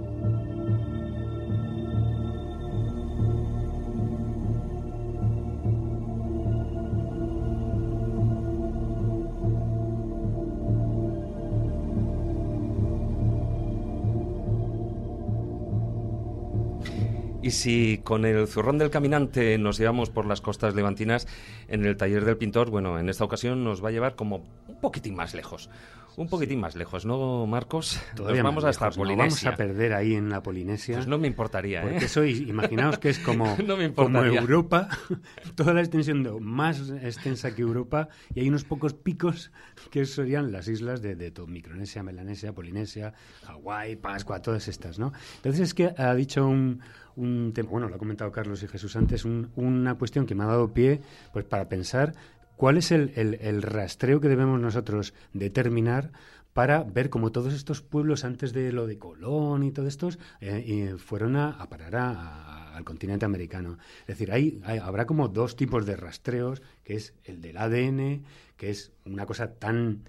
Si 17.53 17.99
con 18.03 18.25
el 18.25 18.47
zurrón 18.47 18.77
del 18.77 18.89
caminante 18.89 19.57
nos 19.57 19.77
llevamos 19.77 20.09
por 20.09 20.25
las 20.25 20.41
costas 20.41 20.75
levantinas, 20.75 21.27
en 21.67 21.85
el 21.85 21.95
taller 21.95 22.25
del 22.25 22.37
pintor, 22.37 22.69
bueno, 22.69 22.99
en 22.99 23.09
esta 23.09 23.23
ocasión 23.23 23.63
nos 23.63 23.83
va 23.83 23.89
a 23.89 23.91
llevar 23.91 24.15
como 24.15 24.43
un 24.67 24.79
poquitín 24.81 25.15
más 25.15 25.33
lejos 25.33 25.69
un 26.15 26.27
poquitín 26.27 26.59
más 26.59 26.75
lejos, 26.75 27.05
¿no, 27.05 27.45
Marcos? 27.47 27.99
Todavía 28.15 28.43
vamos 28.43 28.63
hasta 28.63 28.91
Polinesia. 28.91 29.49
vamos 29.49 29.53
a 29.53 29.57
perder 29.57 29.93
ahí 29.93 30.13
en 30.13 30.29
la 30.29 30.43
Polinesia. 30.43 30.95
Pues 30.95 31.07
no 31.07 31.17
me 31.17 31.27
importaría, 31.27 31.81
¿eh? 31.81 31.89
Porque 31.89 32.07
sois, 32.07 32.39
imaginaos 32.41 32.99
que 32.99 33.09
es 33.09 33.19
como, 33.19 33.57
como 33.95 34.23
Europa, 34.23 34.89
toda 35.55 35.73
la 35.73 35.81
extensión 35.81 36.23
de, 36.23 36.31
más 36.39 36.91
extensa 37.01 37.55
que 37.55 37.61
Europa, 37.61 38.09
y 38.35 38.41
hay 38.41 38.49
unos 38.49 38.63
pocos 38.63 38.93
picos 38.93 39.51
que 39.89 40.05
serían 40.05 40.51
las 40.51 40.67
islas 40.67 41.01
de, 41.01 41.15
de 41.15 41.33
Micronesia, 41.47 42.03
Melanesia, 42.03 42.53
Polinesia, 42.53 43.13
Hawái, 43.45 43.95
Pascua, 43.95 44.41
todas 44.41 44.67
estas, 44.67 44.99
¿no? 44.99 45.13
Entonces 45.37 45.61
es 45.61 45.73
que 45.73 45.93
ha 45.97 46.13
dicho 46.13 46.45
un, 46.45 46.81
un 47.15 47.51
tema, 47.53 47.69
bueno, 47.69 47.89
lo 47.89 47.95
ha 47.95 47.99
comentado 47.99 48.31
Carlos 48.31 48.63
y 48.63 48.67
Jesús 48.67 48.95
antes, 48.95 49.25
una 49.25 49.95
cuestión 49.95 50.25
que 50.25 50.35
me 50.35 50.43
ha 50.43 50.47
dado 50.47 50.73
pie 50.73 51.01
pues 51.31 51.45
para 51.45 51.69
pensar 51.69 52.13
¿Cuál 52.55 52.77
es 52.77 52.91
el, 52.91 53.11
el, 53.15 53.61
rastreo 53.61 54.21
que 54.21 54.29
debemos 54.29 54.59
nosotros 54.59 55.13
determinar 55.33 56.11
para 56.53 56.83
ver 56.83 57.09
cómo 57.09 57.31
todos 57.31 57.53
estos 57.53 57.81
pueblos 57.81 58.23
antes 58.23 58.53
de 58.53 58.71
lo 58.71 58.85
de 58.85 58.99
Colón 58.99 59.63
y 59.63 59.71
todos 59.71 59.89
estos 59.89 60.19
eh, 60.39 60.95
fueron 60.97 61.35
a, 61.35 61.67
parar 61.67 61.95
al 61.95 62.83
continente 62.83 63.25
americano. 63.25 63.79
Es 64.01 64.07
decir, 64.07 64.31
hay, 64.31 64.61
habrá 64.81 65.05
como 65.05 65.29
dos 65.29 65.55
tipos 65.55 65.85
de 65.85 65.95
rastreos, 65.95 66.61
que 66.83 66.95
es 66.95 67.15
el 67.23 67.41
del 67.41 67.57
ADN, 67.57 68.23
que 68.55 68.69
es 68.69 68.91
una 69.03 69.25
cosa 69.25 69.55
tan 69.55 70.03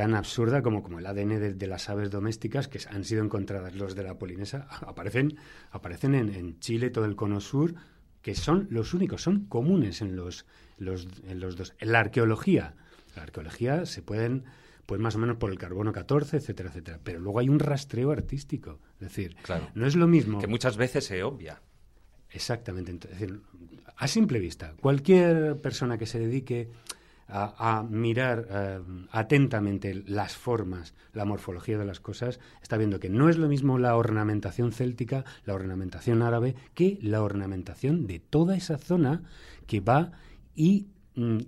tan 0.00 0.14
absurda 0.14 0.62
como, 0.62 0.82
como 0.82 0.98
el 0.98 1.06
ADN 1.06 1.58
de, 1.58 1.66
las 1.66 1.88
aves 1.88 2.10
domésticas 2.10 2.68
que 2.68 2.80
han 2.88 3.04
sido 3.04 3.22
encontradas 3.22 3.74
los 3.74 3.94
de 3.94 4.02
la 4.02 4.18
Polinesa 4.18 4.66
aparecen 4.80 5.36
aparecen 5.70 6.14
en, 6.14 6.34
en 6.34 6.58
Chile 6.58 6.90
todo 6.90 7.04
el 7.04 7.16
cono 7.16 7.40
sur 7.40 7.74
que 8.22 8.34
son 8.34 8.66
los 8.70 8.94
únicos 8.94 9.22
son 9.22 9.46
comunes 9.46 10.00
en 10.00 10.16
los 10.16 10.46
los, 10.80 11.06
en 11.26 11.38
los 11.38 11.56
dos. 11.56 11.74
En 11.78 11.92
la 11.92 12.00
arqueología, 12.00 12.74
la 13.14 13.22
arqueología 13.22 13.86
se 13.86 14.02
pueden, 14.02 14.44
pues 14.86 15.00
más 15.00 15.14
o 15.14 15.18
menos 15.18 15.36
por 15.36 15.50
el 15.50 15.58
carbono 15.58 15.92
14, 15.92 16.38
etcétera, 16.38 16.70
etcétera. 16.70 16.98
Pero 17.04 17.20
luego 17.20 17.38
hay 17.38 17.48
un 17.48 17.60
rastreo 17.60 18.10
artístico. 18.10 18.80
Es 18.94 19.08
decir, 19.08 19.36
claro. 19.42 19.68
no 19.74 19.86
es 19.86 19.94
lo 19.94 20.08
mismo. 20.08 20.40
Que 20.40 20.48
muchas 20.48 20.76
veces 20.76 21.04
se 21.04 21.22
obvia. 21.22 21.60
Exactamente. 22.30 23.08
Es 23.12 23.20
decir, 23.20 23.40
a 23.96 24.08
simple 24.08 24.38
vista, 24.40 24.74
cualquier 24.80 25.60
persona 25.60 25.98
que 25.98 26.06
se 26.06 26.18
dedique 26.18 26.70
a, 27.32 27.84
mirar 27.88 28.46
eh, 28.50 28.80
atentamente 29.10 30.02
las 30.06 30.36
formas, 30.36 30.94
la 31.12 31.24
morfología 31.24 31.78
de 31.78 31.84
las 31.84 32.00
cosas, 32.00 32.40
está 32.62 32.76
viendo 32.76 33.00
que 33.00 33.08
no 33.08 33.28
es 33.28 33.38
lo 33.38 33.48
mismo 33.48 33.78
la 33.78 33.96
ornamentación 33.96 34.72
céltica, 34.72 35.24
la 35.44 35.54
ornamentación 35.54 36.22
árabe, 36.22 36.54
que 36.74 36.98
la 37.02 37.22
ornamentación 37.22 38.06
de 38.06 38.18
toda 38.18 38.56
esa 38.56 38.78
zona 38.78 39.22
que 39.66 39.80
va 39.80 40.12
y 40.54 40.88
mm, 41.14 41.38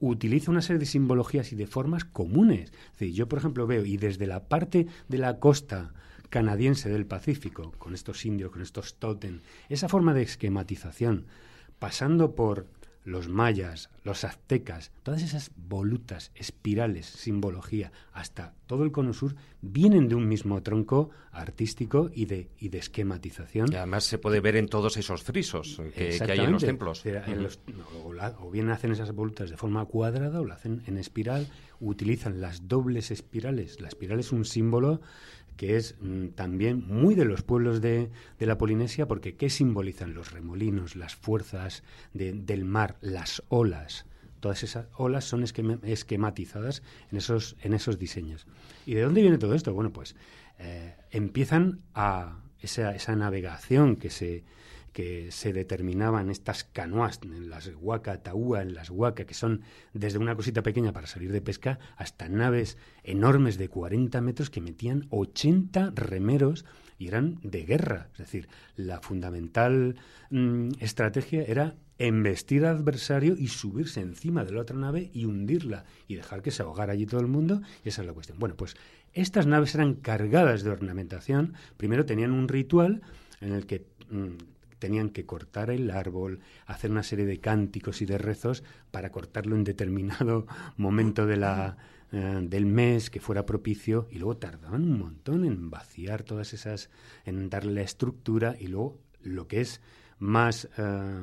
utiliza 0.00 0.50
una 0.50 0.62
serie 0.62 0.80
de 0.80 0.86
simbologías 0.86 1.52
y 1.52 1.56
de 1.56 1.66
formas 1.66 2.04
comunes. 2.04 2.72
yo, 2.98 3.28
por 3.28 3.38
ejemplo, 3.38 3.66
veo, 3.66 3.84
y 3.84 3.96
desde 3.96 4.26
la 4.26 4.48
parte 4.48 4.86
de 5.08 5.18
la 5.18 5.38
costa 5.38 5.92
canadiense 6.28 6.88
del 6.88 7.06
Pacífico, 7.06 7.72
con 7.78 7.94
estos 7.94 8.24
indios, 8.24 8.50
con 8.50 8.62
estos 8.62 8.96
totem, 8.96 9.40
esa 9.68 9.88
forma 9.88 10.14
de 10.14 10.22
esquematización, 10.22 11.26
pasando 11.78 12.34
por 12.34 12.66
los 13.04 13.28
mayas, 13.28 13.90
los 14.04 14.24
aztecas, 14.24 14.92
todas 15.02 15.22
esas 15.22 15.50
volutas, 15.56 16.30
espirales, 16.34 17.06
simbología, 17.06 17.92
hasta 18.12 18.54
todo 18.66 18.84
el 18.84 18.92
cono 18.92 19.12
sur, 19.12 19.34
vienen 19.60 20.08
de 20.08 20.14
un 20.14 20.28
mismo 20.28 20.62
tronco 20.62 21.10
artístico 21.32 22.10
y 22.14 22.26
de, 22.26 22.50
y 22.58 22.68
de 22.68 22.78
esquematización. 22.78 23.72
Y 23.72 23.76
además 23.76 24.04
se 24.04 24.18
puede 24.18 24.40
ver 24.40 24.56
en 24.56 24.68
todos 24.68 24.96
esos 24.96 25.22
frisos 25.22 25.80
que, 25.94 26.18
hay 26.28 26.40
en 26.40 26.52
los 26.52 26.64
templos. 26.64 27.04
o, 28.38 28.50
bien 28.50 28.70
hacen 28.70 28.92
esas 28.92 29.12
volutas 29.12 29.50
de 29.50 29.56
forma 29.56 29.84
cuadrada 29.86 30.40
o 30.40 30.44
lo 30.44 30.54
hacen 30.54 30.82
en 30.86 30.98
espiral, 30.98 31.48
utilizan 31.80 32.40
las 32.40 32.68
dobles 32.68 33.10
espirales. 33.10 33.80
La 33.80 33.88
espiral 33.88 34.20
es 34.20 34.32
un 34.32 34.44
símbolo 34.44 35.00
que 35.56 35.76
es 35.76 35.96
mm, 36.00 36.28
también 36.28 36.86
muy 36.86 37.14
de 37.14 37.24
los 37.24 37.42
pueblos 37.42 37.80
de, 37.80 38.10
de, 38.38 38.46
la 38.46 38.58
Polinesia, 38.58 39.06
porque 39.06 39.36
¿qué 39.36 39.50
simbolizan 39.50 40.14
los 40.14 40.32
remolinos, 40.32 40.96
las 40.96 41.14
fuerzas 41.14 41.82
del 42.12 42.64
mar, 42.64 42.96
las 43.00 43.42
olas? 43.48 44.06
Todas 44.40 44.64
esas 44.64 44.86
olas 44.96 45.24
son 45.24 45.44
esquematizadas 45.44 46.82
en 47.12 47.18
esos, 47.18 47.56
en 47.62 47.74
esos 47.74 47.98
diseños. 47.98 48.46
¿Y 48.86 48.94
de 48.94 49.02
dónde 49.02 49.22
viene 49.22 49.38
todo 49.38 49.54
esto? 49.54 49.72
Bueno, 49.72 49.92
pues 49.92 50.16
eh, 50.58 50.96
empiezan 51.10 51.80
a 51.94 52.40
esa, 52.60 52.92
esa 52.92 53.14
navegación 53.14 53.94
que 53.94 54.10
se, 54.10 54.42
que 54.92 55.30
se 55.30 55.52
determinaban 55.52 56.30
estas 56.30 56.64
canoas, 56.64 57.20
en 57.22 57.50
las 57.50 57.70
huaca, 57.80 58.22
taúa, 58.22 58.62
en 58.62 58.74
las 58.74 58.90
huaca, 58.90 59.24
que 59.24 59.34
son 59.34 59.62
desde 59.92 60.18
una 60.18 60.36
cosita 60.36 60.62
pequeña 60.62 60.92
para 60.92 61.06
salir 61.06 61.32
de 61.32 61.40
pesca 61.40 61.78
hasta 61.96 62.28
naves 62.28 62.76
enormes 63.02 63.58
de 63.58 63.68
40 63.68 64.20
metros 64.20 64.50
que 64.50 64.60
metían 64.60 65.06
80 65.10 65.92
remeros 65.94 66.64
y 66.98 67.08
eran 67.08 67.40
de 67.42 67.64
guerra. 67.64 68.08
Es 68.12 68.18
decir, 68.18 68.48
la 68.76 69.00
fundamental 69.00 69.96
mm, 70.30 70.68
estrategia 70.78 71.42
era 71.42 71.74
embestir 71.98 72.64
al 72.64 72.76
adversario 72.76 73.34
y 73.36 73.48
subirse 73.48 74.00
encima 74.00 74.44
de 74.44 74.52
la 74.52 74.60
otra 74.60 74.76
nave 74.76 75.10
y 75.12 75.24
hundirla 75.24 75.84
y 76.08 76.16
dejar 76.16 76.42
que 76.42 76.50
se 76.50 76.62
ahogara 76.62 76.92
allí 76.92 77.06
todo 77.06 77.20
el 77.20 77.28
mundo. 77.28 77.62
Y 77.84 77.88
esa 77.88 78.02
es 78.02 78.06
la 78.06 78.12
cuestión. 78.12 78.38
Bueno, 78.38 78.56
pues 78.56 78.76
estas 79.14 79.46
naves 79.46 79.74
eran 79.74 79.94
cargadas 79.94 80.62
de 80.62 80.70
ornamentación. 80.70 81.54
Primero 81.76 82.06
tenían 82.06 82.32
un 82.32 82.48
ritual 82.48 83.02
en 83.40 83.52
el 83.52 83.66
que 83.66 83.84
mm, 84.10 84.51
tenían 84.82 85.10
que 85.10 85.24
cortar 85.24 85.70
el 85.70 85.92
árbol, 85.92 86.40
hacer 86.66 86.90
una 86.90 87.04
serie 87.04 87.24
de 87.24 87.38
cánticos 87.38 88.02
y 88.02 88.04
de 88.04 88.18
rezos 88.18 88.64
para 88.90 89.12
cortarlo 89.12 89.54
en 89.54 89.62
determinado 89.62 90.48
momento 90.76 91.24
de 91.24 91.36
la, 91.36 91.76
eh, 92.10 92.40
del 92.42 92.66
mes 92.66 93.08
que 93.08 93.20
fuera 93.20 93.46
propicio 93.46 94.08
y 94.10 94.18
luego 94.18 94.38
tardaban 94.38 94.82
un 94.82 94.98
montón 94.98 95.44
en 95.44 95.70
vaciar 95.70 96.24
todas 96.24 96.52
esas, 96.52 96.90
en 97.24 97.48
darle 97.48 97.74
la 97.74 97.82
estructura 97.82 98.56
y 98.58 98.66
luego 98.66 98.98
lo 99.22 99.46
que 99.46 99.60
es 99.60 99.80
más 100.18 100.68
eh, 100.76 101.22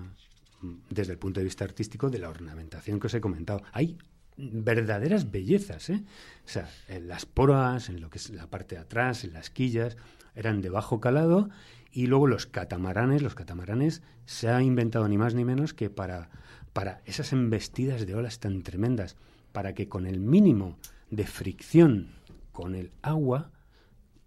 desde 0.90 1.12
el 1.12 1.20
punto 1.20 1.42
de 1.42 1.44
vista 1.44 1.66
artístico 1.66 2.10
de 2.10 2.20
la 2.20 2.30
ornamentación 2.30 2.98
que 2.98 3.08
os 3.08 3.14
he 3.14 3.20
comentado. 3.20 3.62
Hay 3.74 3.98
verdaderas 4.38 5.30
bellezas, 5.30 5.90
¿eh? 5.90 6.02
O 6.46 6.48
sea, 6.48 6.70
en 6.88 7.10
las 7.10 7.26
poras, 7.26 7.90
en 7.90 8.00
lo 8.00 8.10
que 8.10 8.20
es 8.20 8.30
la 8.30 8.48
parte 8.48 8.76
de 8.76 8.82
atrás, 8.82 9.26
en 9.26 9.34
las 9.34 9.50
quillas, 9.50 9.98
eran 10.34 10.62
de 10.62 10.70
bajo 10.70 11.02
calado 11.02 11.50
y 11.92 12.08
luego 12.08 12.28
los 12.28 12.46
catamaranes, 12.46 13.22
los 13.22 13.36
catamaranes 13.36 14.02
se 14.26 14.50
ha 14.50 14.62
inventado 14.62 15.08
ni 15.08 15.18
más 15.18 15.34
ni 15.34 15.46
menos 15.46 15.74
que 15.74 15.90
para, 15.90 16.30
para 16.74 17.02
esas 17.06 17.34
embestidas 17.34 18.06
de 18.06 18.16
olas 18.16 18.40
tan 18.40 18.62
tremendas, 18.62 19.16
para 19.52 19.74
que 19.74 19.90
con 19.90 20.06
el 20.06 20.20
mínimo 20.20 20.78
de 21.10 21.26
fricción 21.26 22.10
con 22.52 22.76
el 22.76 22.92
agua 23.02 23.52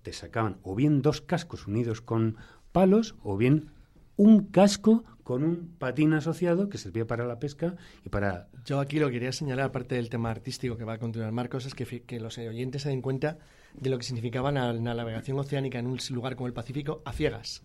te 0.03 0.13
sacaban 0.13 0.59
o 0.63 0.75
bien 0.75 1.03
dos 1.03 1.21
cascos 1.21 1.67
unidos 1.67 2.01
con 2.01 2.37
palos 2.73 3.15
o 3.23 3.37
bien 3.37 3.71
un 4.17 4.47
casco 4.47 5.05
con 5.23 5.45
un 5.45 5.77
patín 5.79 6.13
asociado 6.13 6.69
que 6.69 6.79
servía 6.79 7.07
para 7.07 7.27
la 7.27 7.39
pesca 7.39 7.77
y 8.05 8.09
para... 8.09 8.49
Yo 8.65 8.81
aquí 8.81 8.99
lo 8.99 9.11
quería 9.11 9.33
señalar, 9.33 9.67
aparte 9.67 9.95
del 9.95 10.11
tema 10.11 10.31
artístico 10.31 10.77
que 10.77 10.85
va 10.85 10.95
a 10.95 10.99
continuar 10.99 11.33
Marcos, 11.33 11.67
es 11.67 11.75
que, 11.75 12.03
que 12.03 12.21
los 12.21 12.39
oyentes 12.39 12.83
se 12.83 12.89
den 12.89 13.03
cuenta 13.03 13.39
de 13.75 13.91
lo 13.91 13.99
que 13.99 14.05
significaba 14.05 14.53
la, 14.53 14.73
navegación 14.73 15.39
oceánica 15.39 15.79
en 15.79 15.87
un 15.87 15.99
lugar 16.11 16.37
como 16.37 16.47
el 16.47 16.53
Pacífico 16.53 17.03
a 17.05 17.13
ciegas. 17.13 17.63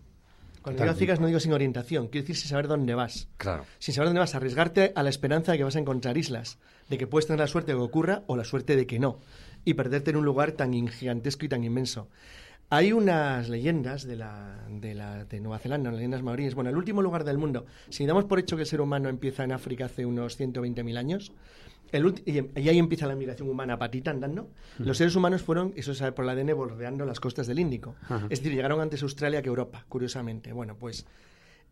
Cuando 0.62 0.82
digo 0.82 0.92
a 0.92 0.96
ciegas 0.96 1.20
no 1.20 1.26
digo 1.28 1.40
sin 1.40 1.52
orientación, 1.52 2.08
quiero 2.08 2.24
decir 2.24 2.36
sin 2.36 2.50
saber 2.50 2.68
dónde 2.68 2.94
vas. 2.94 3.28
Claro. 3.36 3.64
Sin 3.78 3.94
saber 3.94 4.08
dónde 4.08 4.20
vas, 4.20 4.34
arriesgarte 4.34 4.92
a 4.94 5.02
la 5.02 5.10
esperanza 5.10 5.52
de 5.52 5.58
que 5.58 5.64
vas 5.64 5.76
a 5.76 5.80
encontrar 5.80 6.18
islas, 6.18 6.58
de 6.88 6.98
que 6.98 7.06
puedes 7.06 7.26
tener 7.26 7.40
la 7.40 7.46
suerte 7.46 7.72
de 7.72 7.78
que 7.78 7.84
ocurra 7.84 8.22
o 8.26 8.36
la 8.36 8.44
suerte 8.44 8.76
de 8.76 8.86
que 8.86 8.98
no, 8.98 9.20
y 9.64 9.74
perderte 9.74 10.10
en 10.10 10.16
un 10.16 10.24
lugar 10.24 10.52
tan 10.52 10.72
gigantesco 10.88 11.44
y 11.44 11.48
tan 11.48 11.64
inmenso. 11.64 12.08
Hay 12.70 12.92
unas 12.92 13.48
leyendas 13.48 14.06
de, 14.06 14.16
la, 14.16 14.66
de, 14.68 14.94
la, 14.94 15.24
de 15.24 15.40
Nueva 15.40 15.58
Zelanda, 15.58 15.90
leyendas 15.90 16.22
maoríes. 16.22 16.54
Bueno, 16.54 16.68
el 16.68 16.76
último 16.76 17.00
lugar 17.00 17.24
del 17.24 17.38
mundo, 17.38 17.64
si 17.88 18.04
damos 18.04 18.26
por 18.26 18.38
hecho 18.38 18.56
que 18.56 18.62
el 18.62 18.68
ser 18.68 18.82
humano 18.82 19.08
empieza 19.08 19.42
en 19.42 19.52
África 19.52 19.86
hace 19.86 20.04
unos 20.04 20.38
120.000 20.38 20.98
años, 20.98 21.32
y, 21.92 22.68
ahí 22.68 22.78
empieza 22.78 23.06
la 23.06 23.14
migración 23.14 23.48
humana 23.48 23.78
patita 23.78 24.10
andando. 24.10 24.50
Los 24.78 24.98
seres 24.98 25.16
humanos 25.16 25.42
fueron, 25.42 25.72
eso 25.76 25.92
se 25.94 26.00
sabe 26.00 26.12
por 26.12 26.24
la 26.24 26.32
ADN, 26.32 26.54
bordeando 26.54 27.04
las 27.04 27.20
costas 27.20 27.46
del 27.46 27.58
Índico. 27.58 27.94
Es 28.30 28.40
decir, 28.40 28.54
llegaron 28.54 28.80
antes 28.80 29.02
a 29.02 29.06
Australia 29.06 29.42
que 29.42 29.48
Europa, 29.48 29.84
curiosamente. 29.88 30.52
Bueno, 30.52 30.76
pues 30.76 31.06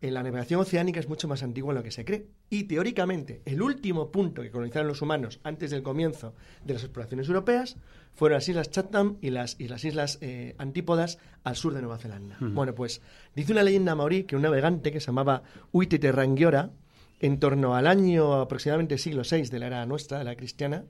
en 0.01 0.13
la 0.13 0.21
navegación 0.21 0.61
oceánica 0.61 0.99
es 0.99 1.09
mucho 1.09 1.27
más 1.27 1.41
antigua 1.43 1.73
de 1.73 1.79
lo 1.79 1.83
que 1.83 1.91
se 1.91 2.05
cree. 2.05 2.27
Y 2.49 2.65
teóricamente, 2.65 3.41
el 3.45 3.61
último 3.61 4.11
punto 4.11 4.41
que 4.41 4.51
colonizaron 4.51 4.87
los 4.87 5.01
humanos 5.01 5.39
antes 5.43 5.71
del 5.71 5.83
comienzo 5.83 6.35
de 6.63 6.73
las 6.73 6.83
exploraciones 6.83 7.27
europeas 7.27 7.77
fueron 8.13 8.37
las 8.37 8.47
islas 8.47 8.69
Chatham 8.69 9.17
y 9.21 9.31
las, 9.31 9.55
y 9.59 9.67
las 9.67 9.83
islas 9.85 10.17
eh, 10.21 10.55
Antípodas 10.57 11.17
al 11.43 11.55
sur 11.55 11.73
de 11.73 11.81
Nueva 11.81 11.97
Zelanda. 11.97 12.37
Bueno, 12.39 12.75
pues 12.75 13.01
dice 13.35 13.51
una 13.51 13.63
leyenda 13.63 13.95
maorí 13.95 14.23
que 14.23 14.35
un 14.35 14.41
navegante 14.43 14.91
que 14.91 14.99
se 14.99 15.07
llamaba 15.07 15.43
Uitete 15.71 16.11
Rangiora, 16.11 16.71
en 17.19 17.39
torno 17.39 17.75
al 17.75 17.87
año 17.87 18.33
aproximadamente 18.35 18.97
siglo 18.97 19.23
VI 19.29 19.43
de 19.49 19.59
la 19.59 19.67
era 19.67 19.85
nuestra, 19.85 20.19
de 20.19 20.23
la 20.25 20.35
cristiana, 20.35 20.83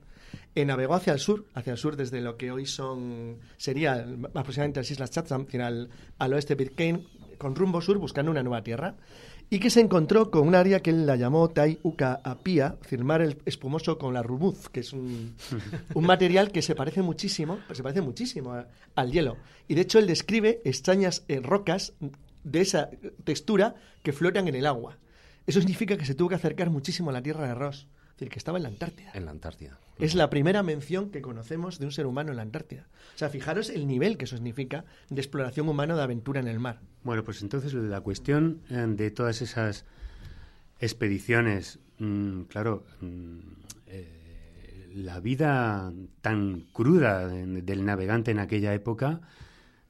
eh, 0.54 0.64
navegó 0.64 0.94
hacia 0.94 1.12
el 1.14 1.18
sur, 1.18 1.46
hacia 1.54 1.72
el 1.72 1.78
sur 1.78 1.96
desde 1.96 2.20
lo 2.20 2.36
que 2.36 2.50
hoy 2.50 2.66
son, 2.66 3.38
sería 3.56 4.06
aproximadamente 4.34 4.80
las 4.80 4.90
Islas 4.90 5.10
Chatham, 5.10 5.46
al, 5.62 5.88
al 6.18 6.32
oeste 6.34 6.54
de 6.54 6.64
Pitcairn, 6.64 7.06
con 7.38 7.54
rumbo 7.54 7.80
sur, 7.80 7.98
buscando 7.98 8.30
una 8.30 8.42
nueva 8.42 8.62
tierra 8.62 8.96
y 9.50 9.60
que 9.60 9.70
se 9.70 9.80
encontró 9.80 10.30
con 10.30 10.46
un 10.46 10.54
área 10.54 10.80
que 10.80 10.90
él 10.90 11.06
la 11.06 11.16
llamó 11.16 11.48
Tai 11.48 11.78
Uka 11.82 12.20
Apia, 12.22 12.76
firmar 12.82 13.22
el 13.22 13.38
espumoso 13.46 13.96
con 13.96 14.12
la 14.12 14.22
rumuz, 14.22 14.68
que 14.68 14.80
es 14.80 14.92
un, 14.92 15.34
un 15.94 16.04
material 16.04 16.50
que 16.52 16.60
se 16.60 16.74
parece 16.74 17.00
muchísimo, 17.00 17.58
se 17.72 17.82
parece 17.82 18.02
muchísimo 18.02 18.52
a- 18.52 18.66
al 18.94 19.10
hielo. 19.12 19.36
Y 19.68 19.74
de 19.74 19.80
hecho 19.82 19.98
él 19.98 20.06
describe 20.06 20.60
extrañas 20.66 21.24
eh, 21.28 21.40
rocas 21.40 21.94
de 22.44 22.60
esa 22.60 22.90
textura 23.24 23.76
que 24.02 24.12
flotan 24.12 24.48
en 24.48 24.54
el 24.56 24.66
agua. 24.66 24.98
Eso 25.48 25.60
significa 25.60 25.96
que 25.96 26.04
se 26.04 26.14
tuvo 26.14 26.28
que 26.28 26.34
acercar 26.36 26.70
muchísimo 26.70 27.10
a 27.10 27.12
la 27.12 27.22
tierra 27.22 27.46
de 27.48 27.54
Ross, 27.54 27.88
es 28.10 28.14
decir, 28.16 28.28
que 28.28 28.38
estaba 28.38 28.58
en 28.58 28.62
la 28.64 28.68
Antártida. 28.68 29.10
En 29.14 29.24
la 29.24 29.30
Antártida. 29.30 29.78
Es 29.98 30.14
la 30.14 30.28
primera 30.30 30.62
mención 30.62 31.10
que 31.10 31.22
conocemos 31.22 31.78
de 31.78 31.86
un 31.86 31.92
ser 31.92 32.06
humano 32.06 32.30
en 32.30 32.36
la 32.36 32.42
Antártida. 32.42 32.86
O 33.14 33.18
sea, 33.18 33.30
fijaros 33.30 33.70
el 33.70 33.86
nivel 33.86 34.16
que 34.18 34.26
eso 34.26 34.36
significa 34.36 34.84
de 35.08 35.20
exploración 35.20 35.68
humana 35.68 35.96
de 35.96 36.02
aventura 36.02 36.38
en 36.40 36.48
el 36.48 36.60
mar. 36.60 36.80
Bueno, 37.02 37.24
pues 37.24 37.42
entonces 37.42 37.72
la 37.74 38.00
cuestión 38.02 38.60
eh, 38.70 38.84
de 38.88 39.10
todas 39.10 39.40
esas 39.42 39.84
expediciones, 40.80 41.78
mm, 41.98 42.42
claro, 42.42 42.84
mm, 43.00 43.38
eh, 43.88 44.90
la 44.94 45.20
vida 45.20 45.92
tan 46.20 46.66
cruda 46.72 47.26
de- 47.26 47.62
del 47.62 47.84
navegante 47.84 48.30
en 48.30 48.38
aquella 48.38 48.74
época 48.74 49.20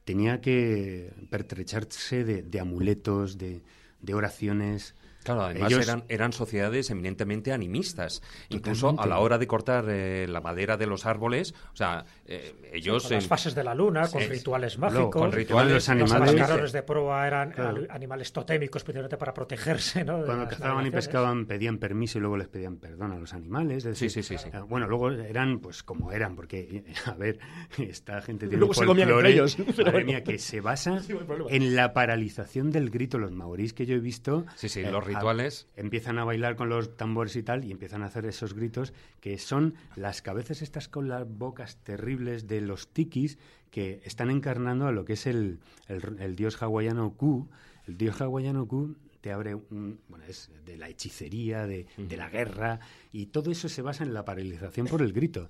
tenía 0.05 0.41
que 0.41 1.13
pertrecharse 1.31 2.25
de, 2.25 2.43
de 2.43 2.61
amuletos, 2.61 3.39
de, 3.39 3.63
de 4.01 4.15
oraciones. 4.15 4.95
Claro, 5.35 5.51
además 5.51 5.73
Ellos- 5.73 5.87
eran, 5.89 6.05
eran 6.09 6.33
sociedades 6.33 6.91
eminentemente 6.91 7.53
animistas. 7.53 8.23
Incluso 8.49 8.89
a 8.89 8.91
Totalmente. 8.93 9.09
la 9.15 9.21
hora 9.21 9.39
de 9.39 9.47
cortar 9.47 9.85
eh, 9.89 10.27
la 10.29 10.41
madera 10.41 10.77
de 10.77 10.87
los 10.87 11.07
árboles, 11.07 11.55
o 11.73 11.77
sea, 11.77 12.05
eh, 12.27 12.55
ellos... 12.73 13.05
con 13.05 13.13
las 13.13 13.27
fases 13.27 13.55
de 13.55 13.65
la 13.65 13.75
luna, 13.75 14.09
con 14.09 14.23
Sí. 14.23 14.29
rituales 14.29 14.77
Luego, 14.79 14.95
mágicos. 14.97 15.21
con 15.23 15.33
rituales- 15.33 15.73
los 15.75 15.89
Los 15.89 15.89
animales- 16.13 16.35
mascarones 16.41 16.73
de 16.73 16.83
proa 16.83 17.27
eran 17.27 17.51
Claro. 17.53 17.77
al- 17.77 17.89
animales 17.91 18.33
totémicos, 18.33 18.81
especialmente 18.81 19.17
para 19.17 19.35
protegerse. 19.35 20.05
¿no? 20.05 20.25
Cuando 20.25 20.49
cazaban 20.49 20.87
y 20.87 20.91
pescaban 20.91 21.47
pedían 21.47 21.79
permiso 21.79 22.19
y 22.19 22.21
luego 22.21 22.37
les 22.37 22.49
pedían 22.49 22.77
perdón 22.77 23.13
a 23.13 23.19
los 23.19 23.35
animales. 23.35 23.85
es 23.85 23.99
Sí, 23.99 24.07
decir, 24.07 24.25
sí, 24.25 24.37
sí, 24.39 24.45
sí. 24.45 24.57
eh, 24.57 24.61
Bueno, 24.69 24.87
luego 24.87 25.11
eran 25.11 25.59
pues 25.61 25.83
como 25.83 26.13
eran, 26.13 26.35
porque, 26.37 26.85
a 27.07 27.13
ver, 27.15 27.39
esta 27.79 28.21
gente 28.23 28.47
tiene 28.47 28.59
Luego 28.59 28.71
un 28.73 28.75
se 28.75 28.87
comían 28.87 29.11
entre 29.11 29.31
ellos, 29.33 29.59
madre 29.79 29.91
bueno. 29.93 30.07
mía, 30.07 30.25
que 30.25 30.39
se 30.39 30.61
basa 30.61 31.01
Sí, 31.03 31.15
en 31.51 31.77
la 31.77 31.93
paralización 31.93 32.71
del 32.71 32.91
grito. 32.91 33.19
Los 33.19 33.33
maorís 33.33 33.73
que 33.73 33.87
yo 33.87 33.95
he 33.97 33.99
visto... 34.01 34.45
Sí, 34.57 34.69
sí, 34.69 34.81
eh, 34.81 34.91
los 34.91 35.03
a- 35.05 35.07
rituales. 35.19 35.67
empiezan 35.77 36.19
a 36.19 36.25
bailar 36.25 36.57
con 36.57 36.69
los 36.69 36.97
tambores 36.97 37.37
y 37.37 37.43
tal 37.43 37.65
y 37.65 37.71
empiezan 37.73 38.03
a 38.03 38.07
hacer 38.07 38.25
esos 38.27 38.55
gritos 38.55 38.93
que 39.21 39.39
son 39.39 39.75
las 39.97 40.23
cabezas 40.23 40.63
estas 40.63 40.89
con 40.89 41.09
las 41.09 41.27
bocas 41.29 41.77
terribles 41.85 42.47
de 42.47 42.61
los 42.61 42.89
tikis 42.89 43.39
que 43.71 44.01
están 44.05 44.31
encarnando 44.31 44.87
a 44.87 44.93
lo 44.93 45.05
que 45.05 45.13
es 45.15 45.27
el, 45.27 45.61
el- 45.89 46.17
el 46.21 46.37
dios 46.37 46.63
hawaiano 46.63 47.15
Ku. 47.15 47.49
El 47.87 47.97
dios 47.99 48.21
hawaiano 48.21 48.67
Ku 48.67 48.97
te 49.21 49.33
abre 49.33 49.55
un... 49.55 50.01
Bueno, 50.09 50.25
es 50.27 50.51
de 50.65 50.77
la 50.77 50.89
hechicería, 50.89 51.67
de, 51.67 51.87
de 51.97 52.17
la 52.17 52.31
guerra 52.31 52.81
y 53.13 53.27
todo 53.27 53.51
eso 53.51 53.69
se 53.69 53.83
basa 53.83 54.05
en 54.05 54.15
la 54.15 54.25
paralización 54.25 54.87
por 54.87 55.03
el 55.03 55.13
grito. 55.13 55.49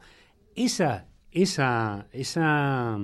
Esa, 0.54 1.06
esa, 1.30 2.08
esa 2.12 2.98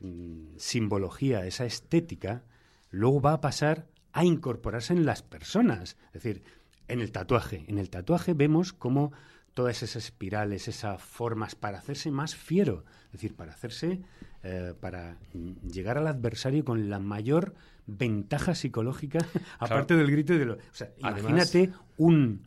mm, 0.00 0.56
simbología, 0.56 1.46
esa 1.46 1.64
estética, 1.66 2.42
luego 2.90 3.20
va 3.20 3.34
a 3.34 3.40
pasar 3.40 3.86
a 4.18 4.24
incorporarse 4.24 4.92
en 4.94 5.06
las 5.06 5.22
personas. 5.22 5.96
Es 6.08 6.24
decir, 6.24 6.42
en 6.88 7.00
el 7.00 7.12
tatuaje. 7.12 7.64
En 7.68 7.78
el 7.78 7.88
tatuaje 7.88 8.34
vemos 8.34 8.72
cómo 8.72 9.12
todas 9.54 9.80
esas 9.84 10.04
espirales, 10.04 10.66
esas 10.66 11.00
formas 11.00 11.54
para 11.54 11.78
hacerse 11.78 12.10
más 12.10 12.34
fiero, 12.34 12.84
es 13.06 13.12
decir, 13.12 13.36
para 13.36 13.52
hacerse, 13.52 14.00
eh, 14.42 14.74
para 14.80 15.18
mm, 15.34 15.68
llegar 15.68 15.98
al 15.98 16.08
adversario 16.08 16.64
con 16.64 16.90
la 16.90 16.98
mayor 16.98 17.54
ventaja 17.86 18.56
psicológica, 18.56 19.20
aparte 19.60 19.94
del 19.94 20.10
grito 20.10 20.34
y 20.34 20.38
de 20.38 20.46
lo... 20.46 20.54
O 20.54 20.58
sea, 20.72 20.90
Además- 21.00 21.20
imagínate 21.20 21.72
un, 21.96 22.42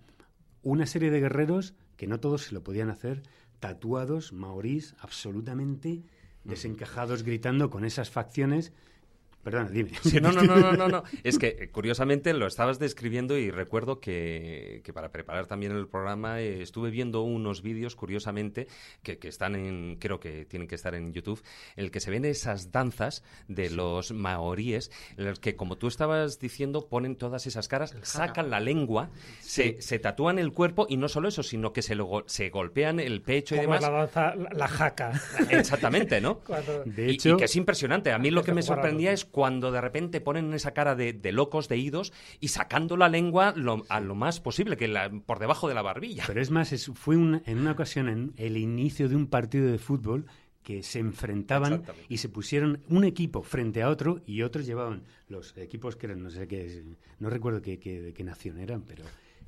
una 0.64 0.86
serie 0.86 1.10
de 1.10 1.22
guerreros 1.22 1.74
que 1.96 2.06
no 2.06 2.20
todos 2.20 2.44
se 2.44 2.54
lo 2.54 2.64
podían 2.64 2.90
hacer, 2.90 3.24
tatuados, 3.62 4.34
maorís, 4.34 4.94
absolutamente 5.00 6.04
desencajados, 6.44 7.24
gritando 7.24 7.70
con 7.70 7.86
esas 7.86 8.10
facciones. 8.10 8.74
Perdona, 9.44 9.70
dime. 9.70 9.92
Sí, 10.04 10.20
no, 10.22 10.32
no, 10.32 10.44
no, 10.44 10.56
no, 10.56 10.74
no, 10.74 10.88
no. 10.88 11.04
Es 11.24 11.38
que 11.40 11.48
eh, 11.60 11.70
curiosamente 11.72 12.34
lo 12.34 12.48
estabas 12.48 12.78
describiendo 12.80 13.38
y 13.38 13.50
recuerdo 13.52 14.00
que, 14.00 14.82
que 14.84 14.94
para 14.94 15.12
preparar 15.12 15.48
también 15.48 15.72
el 15.72 15.88
programa 15.88 16.42
eh, 16.42 16.62
estuve 16.62 16.90
viendo 16.92 17.22
unos 17.22 17.62
vídeos, 17.62 17.96
curiosamente, 17.96 18.68
que, 19.04 19.18
que 19.18 19.28
están 19.28 19.56
en, 19.56 19.96
creo 20.00 20.20
que 20.20 20.46
tienen 20.46 20.68
que 20.68 20.76
estar 20.76 20.94
en 20.96 21.12
YouTube, 21.14 21.42
en 21.76 21.86
el 21.86 21.92
que 21.92 22.00
se 22.00 22.12
ven 22.12 22.26
esas 22.26 22.72
danzas 22.72 23.24
de 23.48 23.70
los 23.70 24.12
maoríes, 24.12 24.92
en 25.18 25.26
los 25.26 25.40
que, 25.40 25.56
como 25.56 25.78
tú 25.78 25.88
estabas 25.88 26.40
diciendo, 26.40 26.88
ponen 26.88 27.16
todas 27.16 27.48
esas 27.48 27.68
caras, 27.68 27.96
sacan 28.04 28.50
la 28.50 28.60
lengua, 28.60 29.10
se, 29.40 29.82
se 29.82 30.00
tatúan 30.00 30.38
el 30.40 30.52
cuerpo 30.52 30.86
y 30.90 30.98
no 30.98 31.10
solo 31.10 31.28
eso, 31.28 31.44
sino 31.44 31.74
que 31.74 31.82
se, 31.82 31.96
lo, 31.96 32.24
se 32.28 32.50
golpean 32.50 33.00
el 33.00 33.22
pecho 33.22 33.56
y 33.56 33.60
Como 33.60 33.74
demás. 33.74 33.82
la 33.82 33.90
danza, 33.90 34.36
la, 34.36 34.50
la 34.54 34.68
jaca. 34.68 35.20
Exactamente, 35.50 36.22
¿no? 36.22 36.40
Cuando- 36.46 36.84
De 36.86 37.08
Y- 37.08 37.16
hecho- 37.16 37.30
y, 37.36 37.38
que 37.38 37.46
es 37.46 37.56
impresionante. 37.56 38.12
A 38.12 38.20
mí 38.20 38.30
lo 38.32 38.44
que 38.44 38.54
me 38.54 38.62
sorprendía 38.62 39.12
es 39.12 39.26
cuando 39.32 39.72
de 39.72 39.82
repente 39.82 40.22
ponen 40.22 40.54
esa 40.54 40.72
cara 40.74 40.96
de, 40.96 41.14
de 41.14 41.32
locos, 41.32 41.68
de 41.68 41.78
idos, 41.78 42.14
y 42.40 42.50
sacando 42.50 42.98
la 42.98 43.10
lengua 43.10 43.54
lo- 43.56 43.84
a 43.90 44.00
lo 44.00 44.16
más 44.16 44.40
posible, 44.40 44.78
que 44.78 44.88
la- 44.88 45.10
por 45.10 45.40
debajo 45.40 45.68
de 45.68 45.74
la 45.74 45.82
barbilla. 45.82 46.24
Pero 46.28 46.42
es 46.42 46.52
más, 46.52 46.72
es- 46.72 46.92
fue 46.94 47.18
un- 47.18 47.42
en 47.46 47.58
una 47.58 47.72
ocasión 47.72 48.08
en 48.10 48.34
el 48.38 48.58
inicio 48.58 49.10
de 49.10 49.16
un 49.16 49.28
partido 49.28 49.72
de 49.72 49.78
fútbol 49.78 50.26
que 50.64 50.84
se 50.84 51.00
enfrentaban 51.00 51.72
y 52.08 52.18
se 52.18 52.30
pusieron 52.30 52.82
un 52.88 53.04
equipo 53.04 53.42
frente 53.42 53.82
a 53.82 53.90
otro 53.90 54.22
y 54.28 54.44
otros 54.44 54.68
llevaban 54.68 55.04
los 55.28 55.58
equipos 55.58 55.96
que 55.96 56.06
eran, 56.06 56.22
no 56.22 56.30
sé 56.30 56.48
qué, 56.48 56.84
no 57.20 57.30
recuerdo 57.32 57.64
qué, 57.64 57.80
qué- 57.80 58.00
de 58.00 58.14
qué 58.14 58.24
nación 58.24 58.60
eran, 58.60 58.84
pero 58.84 59.04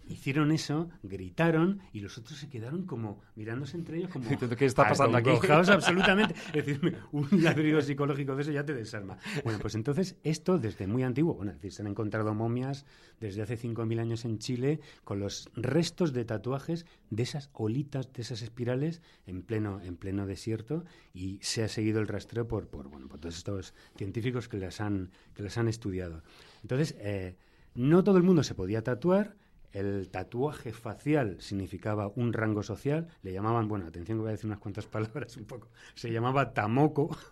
hicieron 0.07 0.51
eso, 0.51 0.89
gritaron 1.01 1.81
y 1.91 1.99
los 1.99 2.17
otros 2.17 2.37
se 2.37 2.49
quedaron 2.49 2.85
como 2.85 3.21
mirándose 3.35 3.77
entre 3.77 3.97
ellos 3.97 4.09
como 4.11 4.27
¿qué 4.27 4.65
está 4.65 4.87
pasando 4.87 5.17
aquí? 5.17 5.29
absolutamente. 5.49 6.35
Es 6.53 6.65
decir, 6.65 6.97
un 7.11 7.27
ladrido 7.43 7.81
psicológico 7.81 8.35
de 8.35 8.41
eso 8.41 8.51
ya 8.51 8.65
te 8.65 8.73
desarma. 8.73 9.17
Bueno, 9.43 9.59
pues 9.59 9.75
entonces 9.75 10.15
esto 10.23 10.57
desde 10.57 10.87
muy 10.87 11.03
antiguo, 11.03 11.33
bueno, 11.33 11.51
es 11.51 11.57
decir, 11.57 11.71
se 11.71 11.81
han 11.81 11.87
encontrado 11.87 12.33
momias 12.33 12.85
desde 13.19 13.41
hace 13.41 13.57
5.000 13.57 13.99
años 13.99 14.25
en 14.25 14.39
Chile 14.39 14.79
con 15.03 15.19
los 15.19 15.49
restos 15.55 16.13
de 16.13 16.25
tatuajes 16.25 16.85
de 17.09 17.23
esas 17.23 17.49
olitas, 17.53 18.11
de 18.11 18.21
esas 18.21 18.41
espirales 18.41 19.01
en 19.25 19.41
pleno, 19.43 19.81
en 19.81 19.95
pleno 19.95 20.25
desierto 20.25 20.83
y 21.13 21.39
se 21.41 21.63
ha 21.63 21.67
seguido 21.67 21.99
el 21.99 22.07
rastreo 22.07 22.47
por, 22.47 22.67
por, 22.67 22.89
bueno, 22.89 23.07
por 23.07 23.19
todos 23.19 23.37
estos 23.37 23.73
científicos 23.95 24.47
que 24.47 24.57
las 24.57 24.81
han, 24.81 25.11
que 25.33 25.43
las 25.43 25.57
han 25.57 25.67
estudiado. 25.67 26.23
Entonces, 26.61 26.95
eh, 26.99 27.35
no 27.75 28.03
todo 28.03 28.17
el 28.17 28.23
mundo 28.23 28.43
se 28.43 28.55
podía 28.55 28.83
tatuar, 28.83 29.35
el 29.73 30.09
tatuaje 30.09 30.71
facial 30.71 31.38
significaba 31.41 32.07
un 32.15 32.31
rango 32.31 32.63
social, 32.63 33.07
le 33.23 33.33
llamaban, 33.33 33.67
bueno, 33.67 33.88
atención 33.88 34.19
que 34.19 34.21
voy 34.21 34.29
a 34.29 34.31
decir 34.33 34.45
unas 34.45 34.59
cuantas 34.59 34.86
palabras 34.88 35.36
un 35.36 35.45
poco, 35.45 35.69
se 35.95 36.12
llamaba 36.12 36.53
tamoco. 36.53 37.15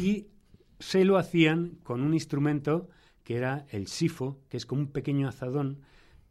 Y 0.00 0.28
se 0.78 1.04
lo 1.04 1.18
hacían 1.18 1.80
con 1.82 2.02
un 2.02 2.14
instrumento 2.14 2.88
que 3.24 3.36
era 3.36 3.66
el 3.70 3.88
sifo, 3.88 4.38
que 4.48 4.56
es 4.56 4.64
como 4.64 4.82
un 4.82 4.92
pequeño 4.92 5.26
azadón 5.26 5.80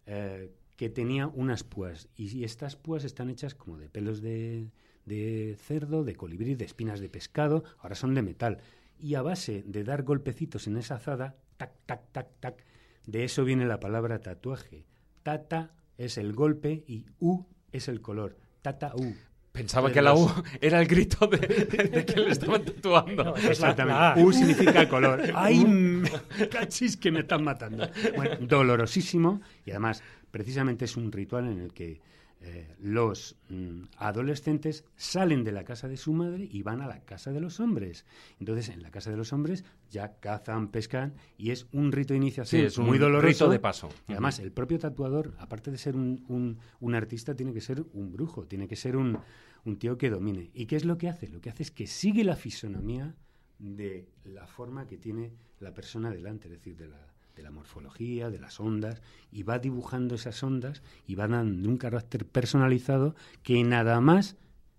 eh, 0.05 0.53
que 0.77 0.89
tenía 0.89 1.27
unas 1.27 1.65
púas. 1.65 2.07
Y, 2.15 2.33
y 2.37 2.45
estas 2.45 2.77
púas 2.77 3.03
están 3.03 3.29
hechas 3.29 3.55
como 3.55 3.77
de 3.77 3.89
pelos 3.89 4.21
de, 4.21 4.71
de 5.05 5.57
cerdo, 5.59 6.05
de 6.05 6.15
colibrí, 6.15 6.55
de 6.55 6.63
espinas 6.63 7.01
de 7.01 7.09
pescado, 7.09 7.65
ahora 7.79 7.95
son 7.95 8.13
de 8.13 8.21
metal. 8.21 8.59
Y 8.97 9.15
a 9.15 9.21
base 9.21 9.63
de 9.65 9.83
dar 9.83 10.03
golpecitos 10.03 10.65
en 10.67 10.77
esa 10.77 10.95
azada, 10.95 11.35
tac, 11.57 11.73
tac, 11.85 12.11
tac, 12.13 12.27
tac, 12.39 12.63
de 13.05 13.23
eso 13.23 13.43
viene 13.43 13.65
la 13.65 13.79
palabra 13.79 14.21
tatuaje. 14.21 14.85
Tata 15.31 15.71
es 15.97 16.17
el 16.17 16.31
golpe 16.31 16.85
y 16.87 17.03
U 17.19 17.43
es 17.73 17.89
el 17.89 17.99
color. 17.99 18.37
Tata 18.61 18.93
U. 18.95 19.13
Pensaba 19.51 19.91
que 19.91 20.01
la 20.01 20.13
U 20.13 20.31
era 20.61 20.79
el 20.79 20.87
grito 20.87 21.27
de, 21.27 21.37
de 21.37 22.05
que 22.05 22.15
le 22.21 22.31
estaban 22.31 22.63
tatuando. 22.63 23.23
No, 23.25 23.35
es 23.35 23.43
la- 23.43 23.49
Exactamente. 23.51 23.99
la. 23.99 24.25
U 24.25 24.31
significa 24.31 24.87
color. 24.87 25.21
¡Ay, 25.35 26.01
cachis 26.49 26.95
que 26.95 27.11
me 27.11 27.19
están 27.19 27.43
matando! 27.43 27.89
Bueno, 28.15 28.37
dolorosísimo 28.39 29.41
y 29.65 29.71
además 29.71 30.01
precisamente 30.31 30.85
es 30.85 30.95
un 30.95 31.11
ritual 31.11 31.47
en 31.51 31.59
el 31.59 31.73
que 31.73 31.99
eh, 32.41 32.75
los 32.79 33.35
mm, 33.49 33.83
adolescentes 33.97 34.85
salen 34.95 35.43
de 35.43 35.51
la 35.51 35.63
casa 35.63 35.87
de 35.87 35.97
su 35.97 36.13
madre 36.13 36.47
y 36.51 36.61
van 36.61 36.81
a 36.81 36.87
la 36.87 36.99
casa 37.03 37.31
de 37.31 37.39
los 37.39 37.59
hombres. 37.59 38.05
Entonces, 38.39 38.69
en 38.69 38.81
la 38.83 38.91
casa 38.91 39.09
de 39.11 39.17
los 39.17 39.33
hombres 39.33 39.65
ya 39.89 40.19
cazan, 40.19 40.69
pescan 40.69 41.15
y 41.37 41.51
es 41.51 41.67
un 41.71 41.91
rito 41.91 42.13
de 42.13 42.17
iniciación 42.17 42.61
Sí, 42.61 42.65
es 42.67 42.77
un 42.77 42.85
muy 42.85 42.97
doloroso. 42.99 43.27
rito 43.45 43.49
de 43.49 43.59
paso. 43.59 43.89
Y 44.07 44.11
además, 44.11 44.39
el 44.39 44.51
propio 44.51 44.77
tatuador, 44.79 45.33
aparte 45.39 45.71
de 45.71 45.77
ser 45.77 45.95
un, 45.95 46.23
un- 46.27 46.59
un 46.79 46.95
artista, 46.95 47.35
tiene 47.35 47.53
que 47.53 47.61
ser 47.61 47.83
un 47.93 48.11
brujo, 48.11 48.45
tiene 48.45 48.67
que 48.67 48.75
ser 48.75 48.95
un, 48.97 49.17
un 49.65 49.77
tío 49.79 49.97
que 49.97 50.09
domine. 50.09 50.51
¿Y 50.53 50.67
qué 50.67 50.75
es 50.75 50.85
lo 50.85 50.97
que 50.97 51.09
hace? 51.09 51.27
Lo 51.29 51.41
que 51.41 51.49
hace 51.49 51.63
es 51.63 51.71
que 51.71 51.87
sigue 51.87 52.23
la 52.23 52.35
fisonomía 52.35 53.15
de 53.59 54.07
la 54.25 54.45
forma 54.45 54.85
que 54.87 54.97
tiene 54.97 55.31
la 55.59 55.73
persona 55.73 56.11
delante, 56.11 56.47
es 56.47 56.51
decir, 56.53 56.77
de 56.77 56.87
la, 56.87 57.13
de 57.37 57.43
la 57.43 57.51
morfología, 57.51 58.29
de 58.29 58.39
las 58.39 58.59
ondas, 58.59 59.01
y 59.31 59.43
va 59.43 59.59
dibujando 59.59 60.15
esas 60.15 60.41
ondas 60.43 60.81
y 61.05 61.15
va 61.15 61.27
dando 61.27 61.69
un 61.69 61.77
carácter 61.77 62.25
personalizado 62.25 63.15
que 63.43 63.63
nada 63.63 64.01
más 64.01 64.35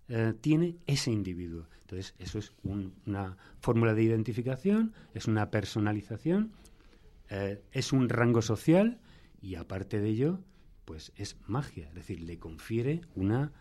eh, 0.09 0.33
tiene 0.39 0.75
ese 0.85 1.11
individuo. 1.11 1.67
Entonces, 1.81 2.13
eso 2.19 2.37
es 2.37 2.51
una 2.63 3.37
fórmula 3.61 3.93
de 3.93 4.03
identificación, 4.03 4.93
es 5.13 5.25
una 5.27 5.49
personalización, 5.49 6.51
eh, 7.29 7.63
es 7.71 7.93
un 7.93 8.09
rango 8.09 8.41
social 8.41 8.99
y 9.41 9.55
aparte 9.55 9.99
de 9.99 10.09
ello, 10.09 10.39
pues 10.85 11.11
es 11.15 11.37
magia. 11.47 11.87
Es 11.87 11.95
decir, 11.95 12.21
le 12.21 12.37
confiere 12.37 13.01
una, 13.15 13.53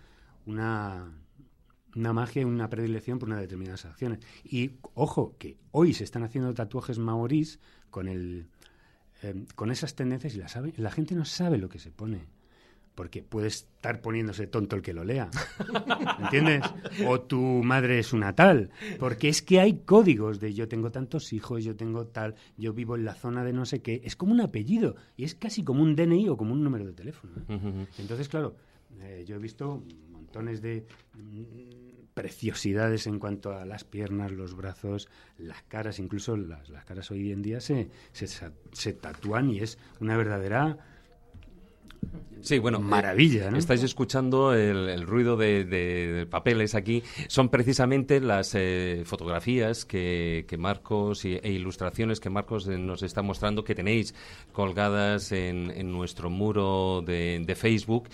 una, 0.44 1.12
una 1.94 2.12
magia 2.12 2.42
y 2.42 2.44
una 2.44 2.68
predilección 2.68 3.18
por 3.18 3.28
unas 3.28 3.40
determinadas 3.40 3.84
acciones. 3.84 4.20
Y 4.44 4.72
ojo, 4.94 5.36
que 5.38 5.56
hoy 5.70 5.94
se 5.94 6.04
están 6.04 6.22
haciendo 6.22 6.52
tatuajes 6.54 6.98
maorís 6.98 7.60
con 7.90 8.08
el 8.08 8.48
eh, 9.22 9.34
con 9.54 9.70
esas 9.70 9.94
tendencias 9.94 10.34
y 10.34 10.38
la, 10.38 10.48
sabe, 10.48 10.72
la 10.76 10.90
gente 10.90 11.14
no 11.14 11.24
sabe 11.24 11.58
lo 11.58 11.68
que 11.68 11.78
se 11.78 11.90
pone. 11.90 12.26
Porque 12.94 13.22
puede 13.22 13.46
estar 13.46 14.00
poniéndose 14.00 14.48
tonto 14.48 14.74
el 14.74 14.82
que 14.82 14.92
lo 14.92 15.04
lea. 15.04 15.30
¿Entiendes? 16.18 16.64
O 17.06 17.20
tu 17.20 17.38
madre 17.38 18.00
es 18.00 18.12
una 18.12 18.34
tal. 18.34 18.70
Porque 18.98 19.28
es 19.28 19.40
que 19.40 19.60
hay 19.60 19.82
códigos 19.84 20.40
de 20.40 20.52
yo 20.52 20.66
tengo 20.66 20.90
tantos 20.90 21.32
hijos, 21.32 21.62
yo 21.62 21.76
tengo 21.76 22.08
tal, 22.08 22.34
yo 22.56 22.72
vivo 22.72 22.96
en 22.96 23.04
la 23.04 23.14
zona 23.14 23.44
de 23.44 23.52
no 23.52 23.66
sé 23.66 23.82
qué. 23.82 24.00
Es 24.02 24.16
como 24.16 24.32
un 24.32 24.40
apellido. 24.40 24.96
Y 25.16 25.22
es 25.22 25.36
casi 25.36 25.62
como 25.62 25.84
un 25.84 25.94
DNI 25.94 26.28
o 26.28 26.36
como 26.36 26.54
un 26.54 26.64
número 26.64 26.86
de 26.86 26.92
teléfono. 26.92 27.34
¿eh? 27.48 27.86
Entonces, 27.98 28.28
claro, 28.28 28.56
eh, 29.00 29.24
yo 29.24 29.36
he 29.36 29.38
visto 29.38 29.84
montones 30.10 30.60
de 30.60 30.84
preciosidades 32.18 33.06
en 33.06 33.20
cuanto 33.20 33.52
a 33.52 33.64
las 33.64 33.84
piernas, 33.84 34.32
los 34.32 34.56
brazos, 34.56 35.08
las 35.38 35.62
caras, 35.62 36.00
incluso 36.00 36.36
las, 36.36 36.68
las 36.68 36.84
caras 36.84 37.12
hoy 37.12 37.30
en 37.30 37.42
día 37.42 37.60
se, 37.60 37.90
se, 38.10 38.26
se 38.26 38.92
tatúan 38.92 39.50
y 39.50 39.60
es 39.60 39.78
una 40.00 40.16
verdadera 40.16 40.78
Sí, 42.40 42.58
bueno, 42.58 42.80
maravilla. 42.80 43.50
¿no? 43.50 43.58
Estáis 43.58 43.82
escuchando 43.82 44.54
el, 44.54 45.02
ruido 45.02 45.36
de, 45.36 46.26
papeles 46.30 46.74
aquí. 46.74 47.02
Son 47.26 47.48
precisamente 47.48 48.20
las 48.20 48.54
eh, 48.54 49.02
fotografías 49.04 49.84
que, 49.84 50.46
Marcos 50.58 51.24
e 51.24 51.40
ilustraciones 51.50 52.20
que 52.20 52.30
Marcos 52.30 52.68
eh, 52.68 52.78
nos 52.78 53.02
está 53.02 53.22
mostrando 53.22 53.64
que 53.64 53.74
tenéis 53.74 54.14
colgadas 54.52 55.32
en, 55.32 55.72
en 55.72 55.92
nuestro 55.92 56.30
muro 56.30 57.02
de, 57.04 57.42
de 57.44 57.54
Facebook 57.54 58.08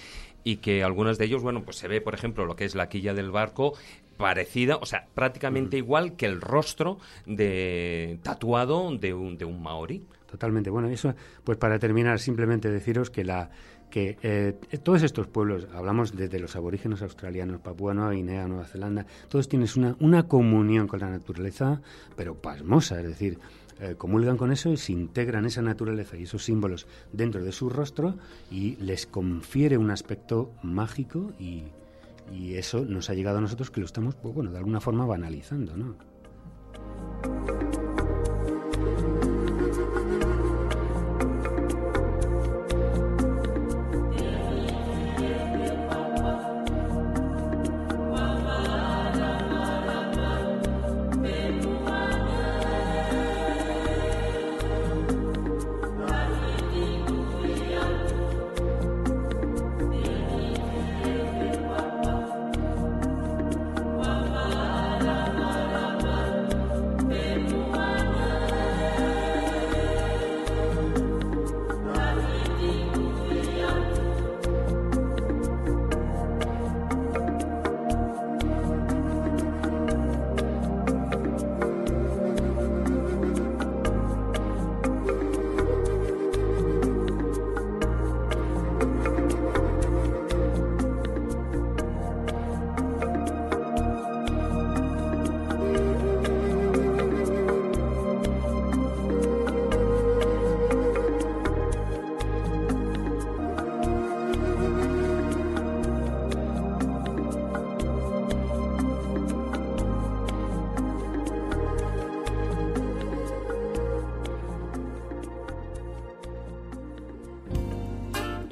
y 0.44 0.56
que 0.56 0.84
algunos 0.84 1.18
de 1.18 1.24
ellos, 1.24 1.42
bueno, 1.42 1.64
pues 1.64 1.78
se 1.78 1.88
ve, 1.88 2.00
por 2.00 2.14
ejemplo, 2.14 2.44
lo 2.44 2.54
que 2.54 2.64
es 2.64 2.74
la 2.74 2.88
quilla 2.88 3.14
del 3.14 3.30
barco 3.30 3.72
parecida, 4.16 4.76
o 4.76 4.86
sea, 4.86 5.08
prácticamente 5.14 5.76
igual 5.76 6.14
que 6.14 6.26
el 6.26 6.40
rostro 6.40 6.98
de 7.26 8.18
tatuado 8.22 8.96
de 8.96 9.14
un, 9.14 9.36
de 9.36 9.44
un 9.44 9.62
maori. 9.62 10.04
Totalmente. 10.30 10.68
Bueno, 10.68 10.88
eso, 10.88 11.14
pues 11.44 11.58
para 11.58 11.78
terminar, 11.78 12.18
simplemente 12.18 12.68
deciros 12.70 13.08
que 13.08 13.24
la 13.24 13.50
que 13.88 14.18
eh, 14.22 14.54
todos 14.82 15.04
estos 15.04 15.28
pueblos, 15.28 15.68
hablamos 15.72 16.16
desde 16.16 16.40
los 16.40 16.56
aborígenes 16.56 17.00
australianos, 17.02 17.60
Papúa 17.60 17.94
Nueva 17.94 18.10
Guinea, 18.10 18.48
Nueva 18.48 18.64
Zelanda, 18.64 19.06
todos 19.28 19.48
tienen 19.48 19.68
una, 19.76 19.94
una 20.00 20.24
comunión 20.24 20.88
con 20.88 20.98
la 20.98 21.10
naturaleza, 21.10 21.80
pero 22.16 22.34
pasmosa, 22.34 23.00
es 23.00 23.06
decir, 23.06 23.38
eh, 23.80 23.94
comulgan 23.96 24.36
con 24.36 24.52
eso 24.52 24.70
y 24.70 24.76
se 24.76 24.92
integran 24.92 25.46
esa 25.46 25.62
naturaleza 25.62 26.16
y 26.16 26.24
esos 26.24 26.44
símbolos 26.44 26.86
dentro 27.12 27.42
de 27.42 27.52
su 27.52 27.68
rostro 27.68 28.14
y 28.50 28.76
les 28.76 29.06
confiere 29.06 29.78
un 29.78 29.90
aspecto 29.90 30.52
mágico 30.62 31.32
y, 31.38 31.64
y 32.32 32.54
eso 32.54 32.84
nos 32.84 33.10
ha 33.10 33.14
llegado 33.14 33.38
a 33.38 33.40
nosotros 33.40 33.70
que 33.70 33.80
lo 33.80 33.86
estamos, 33.86 34.14
pues, 34.14 34.34
bueno, 34.34 34.52
de 34.52 34.58
alguna 34.58 34.80
forma 34.80 35.06
banalizando, 35.06 35.76
¿no? 35.76 35.96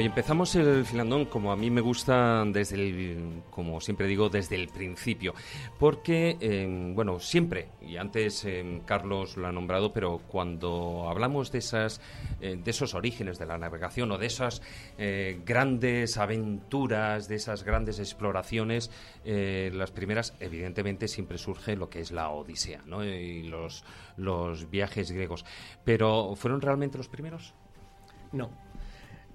Y 0.00 0.04
empezamos 0.04 0.54
el 0.54 0.84
filandón 0.84 1.24
como 1.24 1.50
a 1.50 1.56
mí 1.56 1.70
me 1.70 1.80
gusta 1.80 2.44
desde 2.46 2.76
el, 2.76 3.42
como 3.50 3.80
siempre 3.80 4.06
digo, 4.06 4.28
desde 4.28 4.54
el 4.54 4.68
principio, 4.68 5.34
porque, 5.78 6.36
eh, 6.40 6.92
bueno, 6.94 7.18
siempre, 7.18 7.70
y 7.80 7.96
antes 7.96 8.44
eh, 8.44 8.82
Carlos 8.84 9.36
lo 9.36 9.48
ha 9.48 9.52
nombrado, 9.52 9.92
pero 9.92 10.18
cuando 10.28 11.08
hablamos 11.08 11.50
de 11.50 11.58
esas, 11.58 12.00
eh, 12.40 12.60
de 12.62 12.70
esos 12.70 12.94
orígenes 12.94 13.38
de 13.38 13.46
la 13.46 13.58
navegación 13.58 14.12
o 14.12 14.18
de 14.18 14.26
esas 14.26 14.62
grandes 15.44 16.16
aventuras, 16.16 17.26
de 17.28 17.36
esas 17.36 17.64
grandes 17.64 17.98
exploraciones, 17.98 18.90
las 19.24 19.90
primeras, 19.90 20.34
evidentemente, 20.40 21.08
siempre 21.08 21.38
surge 21.38 21.76
lo 21.76 21.88
que 21.88 22.00
es 22.00 22.12
la 22.12 22.30
Odisea, 22.30 22.82
¿no? 22.86 23.04
Y 23.04 23.44
los, 23.44 23.84
los 24.16 24.70
viajes 24.70 25.10
griegos. 25.10 25.44
Pero, 25.84 26.34
¿fueron 26.36 26.60
realmente 26.60 26.98
los 26.98 27.08
primeros? 27.08 27.54
No. 28.32 28.67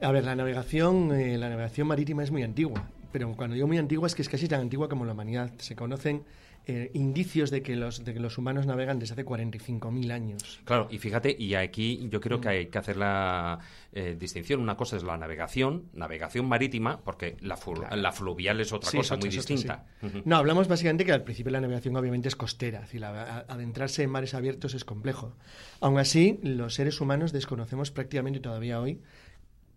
A 0.04 0.12
ver, 0.12 0.26
la 0.26 0.36
navegación, 0.36 1.12
eh, 1.14 1.38
la 1.38 1.50
navegación 1.50 1.88
marítima 1.88 2.24
es 2.24 2.32
muy 2.32 2.44
antigua, 2.44 2.90
pero 3.12 3.32
cuando 3.36 3.54
digo 3.56 3.68
muy 3.68 3.78
antigua 3.78 4.08
es 4.08 4.16
que 4.16 4.22
es 4.22 4.30
casi 4.30 4.48
tan 4.48 4.60
antigua 4.62 4.90
como 4.90 5.06
la 5.06 5.14
humanidad. 5.14 5.52
Se 5.60 5.76
conocen 5.76 6.24
eh, 6.66 6.92
indicios 6.94 7.52
de 7.52 7.62
que, 7.62 7.76
los, 7.76 8.04
de 8.06 8.14
que 8.14 8.20
los 8.20 8.38
humanos 8.38 8.66
navegan 8.66 9.00
desde 9.00 9.14
hace 9.14 9.26
45.000 9.26 10.12
años. 10.12 10.60
Claro, 10.66 10.88
y 10.92 10.98
fíjate, 10.98 11.36
y 11.38 11.56
aquí 11.56 12.08
yo 12.10 12.20
creo 12.22 12.40
que 12.42 12.50
hay 12.50 12.66
que 12.68 12.78
hacer 12.78 12.98
la 12.98 13.60
eh, 13.94 14.16
distinción. 14.20 14.60
Una 14.62 14.76
cosa 14.76 14.98
es 14.98 15.04
la 15.04 15.18
navegación, 15.18 15.86
navegación 15.94 16.48
marítima, 16.48 17.00
porque 17.02 17.38
la, 17.42 17.58
la 17.96 18.12
fluvial 18.12 18.60
es 18.62 18.74
otra 18.74 18.90
Sí, 18.92 18.98
cosa 18.98 19.16
muy 19.18 19.30
distinta. 19.30 19.86
No, 20.26 20.36
hablamos 20.38 20.68
básicamente 20.68 21.06
que 21.06 21.12
al 21.14 21.24
principio 21.24 21.52
la 21.52 21.62
navegación 21.62 21.96
obviamente 21.96 22.28
es 22.30 22.36
costera, 22.36 22.80
es 22.80 22.86
decir, 22.86 23.02
la- 23.02 23.40
adentrarse 23.48 24.04
en 24.04 24.10
mares 24.10 24.34
abiertos 24.34 24.74
es 24.74 24.84
complejo. 24.86 25.34
Aún 25.82 25.98
así, 26.00 26.40
los 26.44 26.74
seres 26.76 27.00
humanos 27.00 27.32
desconocemos 27.32 27.92
prácticamente 27.92 28.40
todavía 28.42 28.80
hoy 28.82 29.00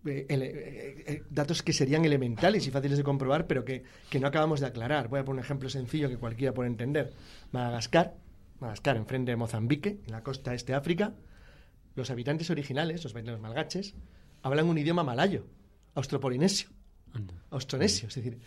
eh, 0.07 0.25
eh, 0.29 1.03
eh, 1.07 1.23
datos 1.29 1.63
que 1.63 1.73
serían 1.73 2.05
elementales 2.05 2.67
y 2.67 2.71
fáciles 2.71 2.97
de 2.97 3.03
comprobar, 3.03 3.47
pero 3.47 3.65
que, 3.65 3.83
que 4.09 4.19
no 4.19 4.27
acabamos 4.27 4.59
de 4.59 4.67
aclarar. 4.67 5.07
Voy 5.07 5.19
a 5.19 5.25
poner 5.25 5.39
un 5.39 5.45
ejemplo 5.45 5.69
sencillo 5.69 6.09
que 6.09 6.17
cualquiera 6.17 6.53
puede 6.53 6.69
entender. 6.69 7.13
Madagascar, 7.51 8.15
Madagascar, 8.59 8.97
enfrente 8.97 9.31
de 9.31 9.37
Mozambique, 9.37 9.99
en 10.05 10.11
la 10.11 10.23
costa 10.23 10.53
este 10.53 10.73
de 10.73 10.77
África, 10.77 11.13
los 11.95 12.09
habitantes 12.09 12.49
originales, 12.49 13.03
los, 13.03 13.13
los 13.13 13.39
malgaches, 13.39 13.95
hablan 14.41 14.67
un 14.67 14.77
idioma 14.77 15.03
malayo, 15.03 15.45
austropolinesio 15.95 16.69
austronesio. 17.49 18.07
Es 18.07 18.15
decir, 18.15 18.39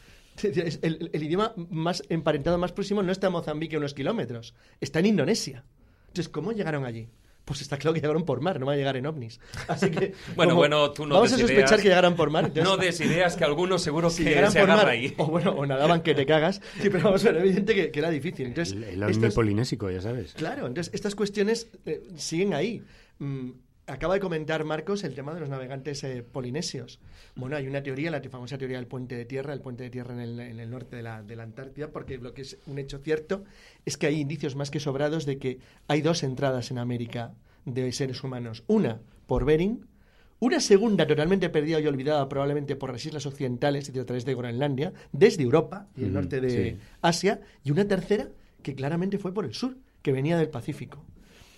el, 0.82 1.10
el 1.12 1.22
idioma 1.22 1.54
más 1.56 2.02
emparentado 2.08 2.58
más 2.58 2.72
próximo 2.72 3.02
no 3.02 3.12
está 3.12 3.28
en 3.28 3.34
Mozambique 3.34 3.76
a 3.76 3.78
unos 3.78 3.94
kilómetros, 3.94 4.54
está 4.80 5.00
en 5.00 5.06
Indonesia. 5.06 5.64
Entonces, 6.08 6.28
¿cómo 6.28 6.52
llegaron 6.52 6.84
allí? 6.84 7.08
Pues 7.44 7.62
está 7.62 7.78
claro 7.78 7.94
que 7.94 8.00
llegaron 8.00 8.24
por 8.24 8.40
mar, 8.40 8.60
no 8.60 8.66
van 8.66 8.74
a 8.74 8.76
llegar 8.76 8.96
en 8.96 9.06
ovnis. 9.06 9.40
Así 9.66 9.90
que, 9.90 10.12
Bueno, 10.36 10.50
como 10.50 10.60
bueno, 10.60 10.90
tú 10.92 11.04
no 11.06 11.14
Vamos 11.16 11.32
a 11.32 11.38
sospechar 11.38 11.64
ideas. 11.66 11.80
que 11.82 11.88
llegaran 11.88 12.14
por 12.14 12.30
mar. 12.30 12.44
entonces- 12.44 12.64
No 12.64 12.76
des 12.76 13.00
ideas 13.00 13.36
que 13.36 13.44
algunos 13.44 13.82
seguro 13.82 14.08
si 14.10 14.22
que 14.22 14.30
llegaran 14.30 14.52
se 14.52 14.60
por 14.60 14.68
mar, 14.68 14.88
ahí. 14.88 15.14
o 15.18 15.26
bueno, 15.26 15.50
o 15.52 15.66
nadaban 15.66 16.02
que 16.02 16.14
te 16.14 16.26
cagas, 16.26 16.60
sí, 16.80 16.90
pero 16.90 17.04
vamos 17.04 17.24
a 17.26 17.32
ver, 17.32 17.40
evidente 17.42 17.74
que, 17.74 17.90
que 17.90 17.98
era 17.98 18.10
difícil. 18.10 18.46
Entonces, 18.46 18.74
El, 18.76 18.84
el 18.84 19.02
ovni 19.02 19.12
estas- 19.16 19.34
polinésico, 19.34 19.90
ya 19.90 20.00
sabes. 20.00 20.34
Claro, 20.34 20.66
entonces 20.66 20.92
estas 20.94 21.14
cuestiones 21.16 21.68
eh, 21.86 22.02
siguen 22.16 22.54
ahí. 22.54 22.82
Mm, 23.18 23.50
acaba 23.90 24.14
de 24.14 24.20
comentar 24.20 24.64
Marcos 24.64 25.04
el 25.04 25.14
tema 25.14 25.34
de 25.34 25.40
los 25.40 25.48
navegantes 25.48 26.02
eh, 26.04 26.22
polinesios. 26.22 27.00
Bueno, 27.34 27.56
hay 27.56 27.66
una 27.66 27.82
teoría, 27.82 28.10
la 28.10 28.22
famosa 28.22 28.56
teoría 28.56 28.76
del 28.76 28.86
puente 28.86 29.16
de 29.16 29.24
tierra, 29.24 29.52
el 29.52 29.60
puente 29.60 29.84
de 29.84 29.90
tierra 29.90 30.14
en 30.14 30.20
el, 30.20 30.40
en 30.40 30.60
el 30.60 30.70
norte 30.70 30.96
de 30.96 31.02
la, 31.02 31.22
de 31.22 31.36
la 31.36 31.42
Antártida, 31.42 31.88
porque 31.88 32.18
lo 32.18 32.32
que 32.32 32.42
es 32.42 32.58
un 32.66 32.78
hecho 32.78 32.98
cierto 32.98 33.44
es 33.84 33.96
que 33.96 34.06
hay 34.06 34.20
indicios 34.20 34.54
más 34.54 34.70
que 34.70 34.80
sobrados 34.80 35.26
de 35.26 35.38
que 35.38 35.58
hay 35.88 36.02
dos 36.02 36.22
entradas 36.22 36.70
en 36.70 36.78
América 36.78 37.34
de 37.64 37.90
seres 37.92 38.22
humanos. 38.22 38.62
Una 38.66 39.00
por 39.26 39.44
Bering, 39.44 39.86
una 40.38 40.60
segunda 40.60 41.06
totalmente 41.06 41.50
perdida 41.50 41.80
y 41.80 41.86
olvidada 41.86 42.28
probablemente 42.28 42.76
por 42.76 42.92
las 42.92 43.04
islas 43.04 43.26
occidentales, 43.26 43.82
es 43.82 43.86
decir, 43.88 44.02
a 44.02 44.06
través 44.06 44.24
de 44.24 44.34
Groenlandia, 44.34 44.92
desde 45.12 45.42
Europa 45.42 45.88
y 45.96 46.04
el 46.04 46.12
norte 46.12 46.40
de 46.40 46.50
sí. 46.50 46.76
Asia, 47.02 47.40
y 47.62 47.70
una 47.70 47.86
tercera 47.86 48.28
que 48.62 48.74
claramente 48.74 49.18
fue 49.18 49.34
por 49.34 49.44
el 49.44 49.54
sur, 49.54 49.76
que 50.02 50.12
venía 50.12 50.38
del 50.38 50.48
Pacífico. 50.48 51.04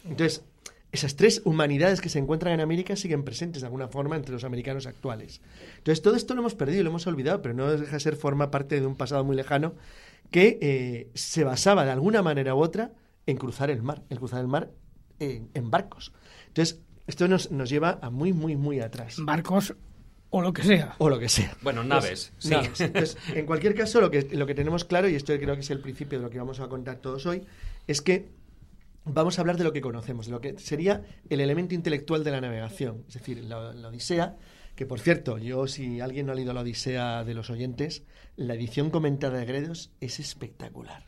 Entonces, 0.05 0.45
esas 0.93 1.17
tres 1.17 1.41
humanidades 1.45 2.01
que 2.01 2.09
se 2.11 2.19
encuentran 2.19 2.53
en 2.55 2.61
América 2.61 2.97
siguen 2.97 3.25
presentes 3.25 3.63
de 3.63 3.67
alguna 3.67 3.89
forma 3.89 4.15
entre 4.17 4.33
los 4.33 4.45
americanos 4.45 4.87
actuales. 4.87 5.41
Entonces, 5.79 6.03
todo 6.03 6.15
esto 6.17 6.35
lo 6.35 6.41
hemos 6.43 6.55
perdido, 6.55 6.85
lo 6.85 6.91
hemos 6.91 7.07
olvidado, 7.07 7.41
pero 7.43 7.55
no 7.55 7.71
deja 7.71 7.93
de 7.95 8.01
ser 8.01 8.17
forma 8.17 8.51
parte 8.51 8.79
de 8.81 8.87
un 8.87 8.95
pasado 8.97 9.25
muy 9.25 9.35
lejano 9.35 9.75
que 10.31 10.59
eh, 10.61 11.11
se 11.15 11.45
basaba 11.45 11.85
de 11.85 11.91
alguna 11.93 12.23
manera 12.23 12.55
u 12.55 12.59
otra 12.59 12.93
en 13.27 13.37
cruzar 13.37 13.71
el 13.71 13.83
mar, 13.83 14.03
el 14.11 14.19
cruzar 14.19 14.41
el 14.41 14.49
mar 14.49 14.71
en, 15.19 15.49
en 15.55 15.71
barcos. 15.71 16.13
Entonces, 16.49 16.81
esto 17.07 17.27
nos, 17.27 17.51
nos 17.51 17.71
lleva 17.71 17.99
a 18.03 18.11
muy, 18.11 18.33
muy, 18.33 18.57
muy 18.57 18.81
atrás. 18.81 19.17
Barcos 19.19 19.75
o 20.31 20.41
lo 20.43 20.53
que 20.53 20.63
sea. 20.63 20.95
O 20.99 21.09
lo 21.11 21.19
que 21.19 21.29
sea. 21.29 21.57
Bueno, 21.63 21.81
Pues, 21.81 21.89
naves, 21.89 22.33
sí. 22.39 22.51
naves. 22.51 22.81
Entonces, 22.81 23.17
en 23.35 23.45
cualquier 23.47 23.75
caso, 23.75 24.01
lo 24.01 24.11
que, 24.11 24.29
lo 24.33 24.47
que 24.47 24.55
tenemos 24.55 24.85
claro, 24.85 25.09
y 25.09 25.15
esto 25.15 25.35
creo 25.39 25.55
que 25.55 25.61
es 25.61 25.71
el 25.71 25.81
principio 25.81 26.19
de 26.19 26.25
lo 26.25 26.31
que 26.31 26.39
vamos 26.39 26.61
a 26.61 26.69
contar 26.69 26.97
todos 26.97 27.27
hoy, 27.27 27.45
es 27.87 28.01
que 28.03 28.29
vamos 29.05 29.39
a 29.39 29.43
hablar 29.43 29.57
de 29.57 29.65
lo 29.65 29.73
que 29.73 29.81
conocemos, 29.81 30.27
de 30.27 30.33
lo 30.33 30.41
que 30.41 30.59
sería 30.59 31.05
el 31.29 31.41
elemento 31.41 31.75
intelectual 31.75 32.25
de 32.25 32.31
la 32.31 32.41
navegación. 32.41 33.05
Es 33.09 33.15
decir, 33.15 33.43
la, 33.45 33.73
la 33.73 33.89
Odisea, 33.89 34.37
que 34.75 34.87
por 34.87 35.01
cierto, 35.01 35.39
yo, 35.39 35.67
si 35.67 36.01
alguien 36.01 36.27
no 36.27 36.33
ha 36.33 36.35
leído 36.35 36.53
la 36.53 36.63
Odisea 36.63 37.25
de 37.25 37.35
los 37.35 37.51
oyentes, 37.51 38.05
la 38.37 38.55
edición 38.55 38.91
comentada 38.91 39.39
de 39.39 39.45
Gredos 39.45 39.91
es 40.01 40.21
espectacular. 40.21 41.05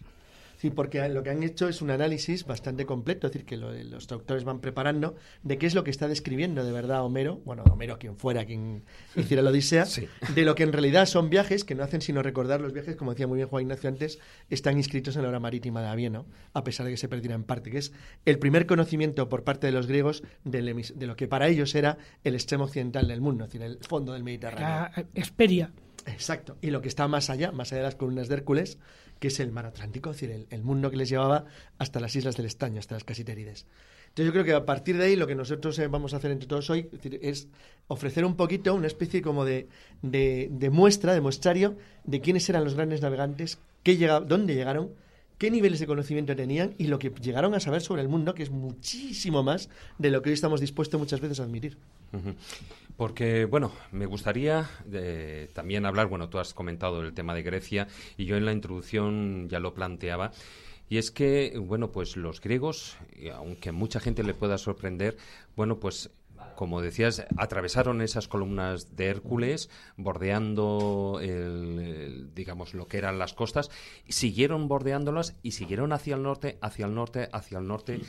Sí, 0.64 0.70
porque 0.70 1.06
lo 1.10 1.22
que 1.22 1.28
han 1.28 1.42
hecho 1.42 1.68
es 1.68 1.82
un 1.82 1.90
análisis 1.90 2.46
bastante 2.46 2.86
completo, 2.86 3.26
es 3.26 3.34
decir, 3.34 3.44
que 3.44 3.58
lo- 3.58 3.70
los 3.74 4.06
traductores 4.06 4.44
van 4.44 4.60
preparando 4.62 5.14
de 5.42 5.58
qué 5.58 5.66
es 5.66 5.74
lo 5.74 5.84
que 5.84 5.90
está 5.90 6.08
describiendo 6.08 6.64
de 6.64 6.72
verdad 6.72 7.04
Homero, 7.04 7.42
bueno, 7.44 7.64
Homero 7.70 7.98
quien 7.98 8.16
fuera 8.16 8.46
quien 8.46 8.82
hiciera 9.14 9.42
la 9.42 9.50
Odisea, 9.50 9.84
Sí. 9.84 10.08
de 10.34 10.42
lo 10.46 10.54
que 10.54 10.62
en 10.62 10.72
realidad 10.72 11.04
son 11.04 11.28
viajes 11.28 11.64
que 11.64 11.74
no 11.74 11.82
hacen 11.84 12.00
sino 12.00 12.22
recordar 12.22 12.62
los 12.62 12.72
viajes, 12.72 12.96
como 12.96 13.10
decía 13.10 13.26
muy 13.26 13.36
bien 13.36 13.48
Juan 13.48 13.64
Ignacio 13.64 13.90
antes, 13.90 14.18
están 14.48 14.78
inscritos 14.78 15.16
en 15.16 15.22
la 15.24 15.28
obra 15.28 15.38
marítima 15.38 15.82
de 15.82 15.88
Avieno, 15.88 16.24
a 16.54 16.64
pesar 16.64 16.86
de 16.86 16.92
que 16.92 16.96
se 16.96 17.10
perdiera 17.10 17.34
en 17.34 17.44
parte, 17.44 17.70
que 17.70 17.76
es 17.76 17.92
el 18.24 18.38
primer 18.38 18.64
conocimiento 18.64 19.28
por 19.28 19.44
parte 19.44 19.66
de 19.66 19.72
los 19.74 19.86
griegos 19.86 20.22
de 20.44 21.06
lo 21.06 21.14
que 21.16 21.28
para 21.28 21.46
ellos 21.48 21.74
era 21.74 21.98
el 22.24 22.34
extremo 22.36 22.64
occidental 22.64 23.06
del 23.06 23.20
mundo, 23.20 23.44
es 23.44 23.50
decir, 23.52 23.66
el 23.66 23.80
fondo 23.86 24.14
del 24.14 24.24
Mediterráneo. 24.24 24.66
Era 24.66 24.92
eh, 24.96 25.04
Esperia. 25.12 25.72
Exacto. 26.06 26.56
Y 26.60 26.70
lo 26.70 26.82
que 26.82 26.88
está 26.88 27.08
más 27.08 27.30
allá, 27.30 27.52
más 27.52 27.72
allá 27.72 27.82
de 27.82 27.88
las 27.88 27.94
columnas 27.94 28.28
de 28.28 28.34
Hércules, 28.34 28.78
que 29.18 29.28
es 29.28 29.40
el 29.40 29.52
mar 29.52 29.66
Atlántico, 29.66 30.10
es 30.10 30.20
decir, 30.20 30.46
el, 30.50 30.62
mundo 30.62 30.90
que 30.90 30.96
les 30.96 31.08
llevaba 31.08 31.46
hasta 31.78 32.00
las 32.00 32.14
islas 32.14 32.36
del 32.36 32.46
estaño, 32.46 32.78
hasta 32.78 32.94
las 32.94 33.04
Casitérides. 33.04 33.66
Entonces 34.08 34.26
yo 34.26 34.32
creo 34.32 34.44
que 34.44 34.52
a 34.52 34.64
partir 34.64 34.96
de 34.96 35.06
ahí 35.06 35.16
lo 35.16 35.26
que 35.26 35.34
nosotros 35.34 35.78
eh, 35.78 35.88
vamos 35.88 36.14
a 36.14 36.18
hacer 36.18 36.30
entre 36.30 36.46
todos 36.46 36.70
hoy 36.70 36.88
es, 37.20 37.48
ofrecer 37.88 38.24
un 38.24 38.36
poquito, 38.36 38.74
una 38.74 38.86
especie 38.86 39.22
como 39.22 39.44
de, 39.44 39.68
de, 40.02 40.70
muestra, 40.70 41.14
de 41.14 41.20
muestrario 41.20 41.76
de 42.04 42.20
quiénes 42.20 42.48
eran 42.48 42.64
los 42.64 42.74
grandes 42.74 43.00
navegantes, 43.00 43.58
qué 43.82 43.96
llega, 43.96 44.20
dónde 44.20 44.54
llegaron, 44.54 44.92
qué 45.38 45.50
niveles 45.50 45.80
de 45.80 45.86
conocimiento 45.86 46.34
tenían 46.36 46.74
y 46.78 46.86
lo 46.86 46.98
que 46.98 47.10
llegaron 47.10 47.54
a 47.54 47.60
saber 47.60 47.80
sobre 47.80 48.02
el 48.02 48.08
mundo, 48.08 48.34
que 48.34 48.42
es 48.42 48.50
muchísimo 48.50 49.42
más 49.42 49.68
de 49.98 50.10
lo 50.10 50.22
que 50.22 50.30
hoy 50.30 50.34
estamos 50.34 50.60
dispuestos 50.60 50.98
muchas 50.98 51.20
veces 51.20 51.40
a 51.40 51.44
admitir. 51.44 51.78
Porque, 52.96 53.44
bueno, 53.44 53.72
me 53.90 54.06
gustaría 54.06 54.70
eh, 54.92 55.48
también 55.52 55.84
hablar, 55.84 56.06
bueno, 56.06 56.28
tú 56.28 56.38
has 56.38 56.54
comentado 56.54 57.02
el 57.02 57.12
tema 57.12 57.34
de 57.34 57.42
Grecia 57.42 57.88
y 58.16 58.24
yo 58.24 58.36
en 58.36 58.44
la 58.44 58.52
introducción 58.52 59.48
ya 59.48 59.58
lo 59.58 59.74
planteaba, 59.74 60.30
y 60.88 60.98
es 60.98 61.10
que, 61.10 61.58
bueno, 61.58 61.90
pues 61.90 62.16
los 62.16 62.40
griegos, 62.40 62.96
aunque 63.34 63.72
mucha 63.72 64.00
gente 64.00 64.22
le 64.22 64.34
pueda 64.34 64.58
sorprender, 64.58 65.16
bueno, 65.56 65.80
pues 65.80 66.10
como 66.56 66.80
decías, 66.80 67.26
atravesaron 67.36 68.00
esas 68.02 68.28
columnas 68.28 68.96
de 68.96 69.06
Hércules, 69.06 69.70
bordeando, 69.96 71.18
el, 71.22 71.78
el, 71.78 72.34
digamos, 72.34 72.74
lo 72.74 72.86
que 72.86 72.98
eran 72.98 73.18
las 73.18 73.34
costas, 73.34 73.70
siguieron 74.08 74.68
bordeándolas 74.68 75.36
y 75.42 75.52
siguieron 75.52 75.92
hacia 75.92 76.16
el 76.16 76.22
norte, 76.22 76.58
hacia 76.60 76.86
el 76.86 76.94
norte, 76.94 77.28
hacia 77.32 77.58
el 77.58 77.66
norte, 77.66 78.00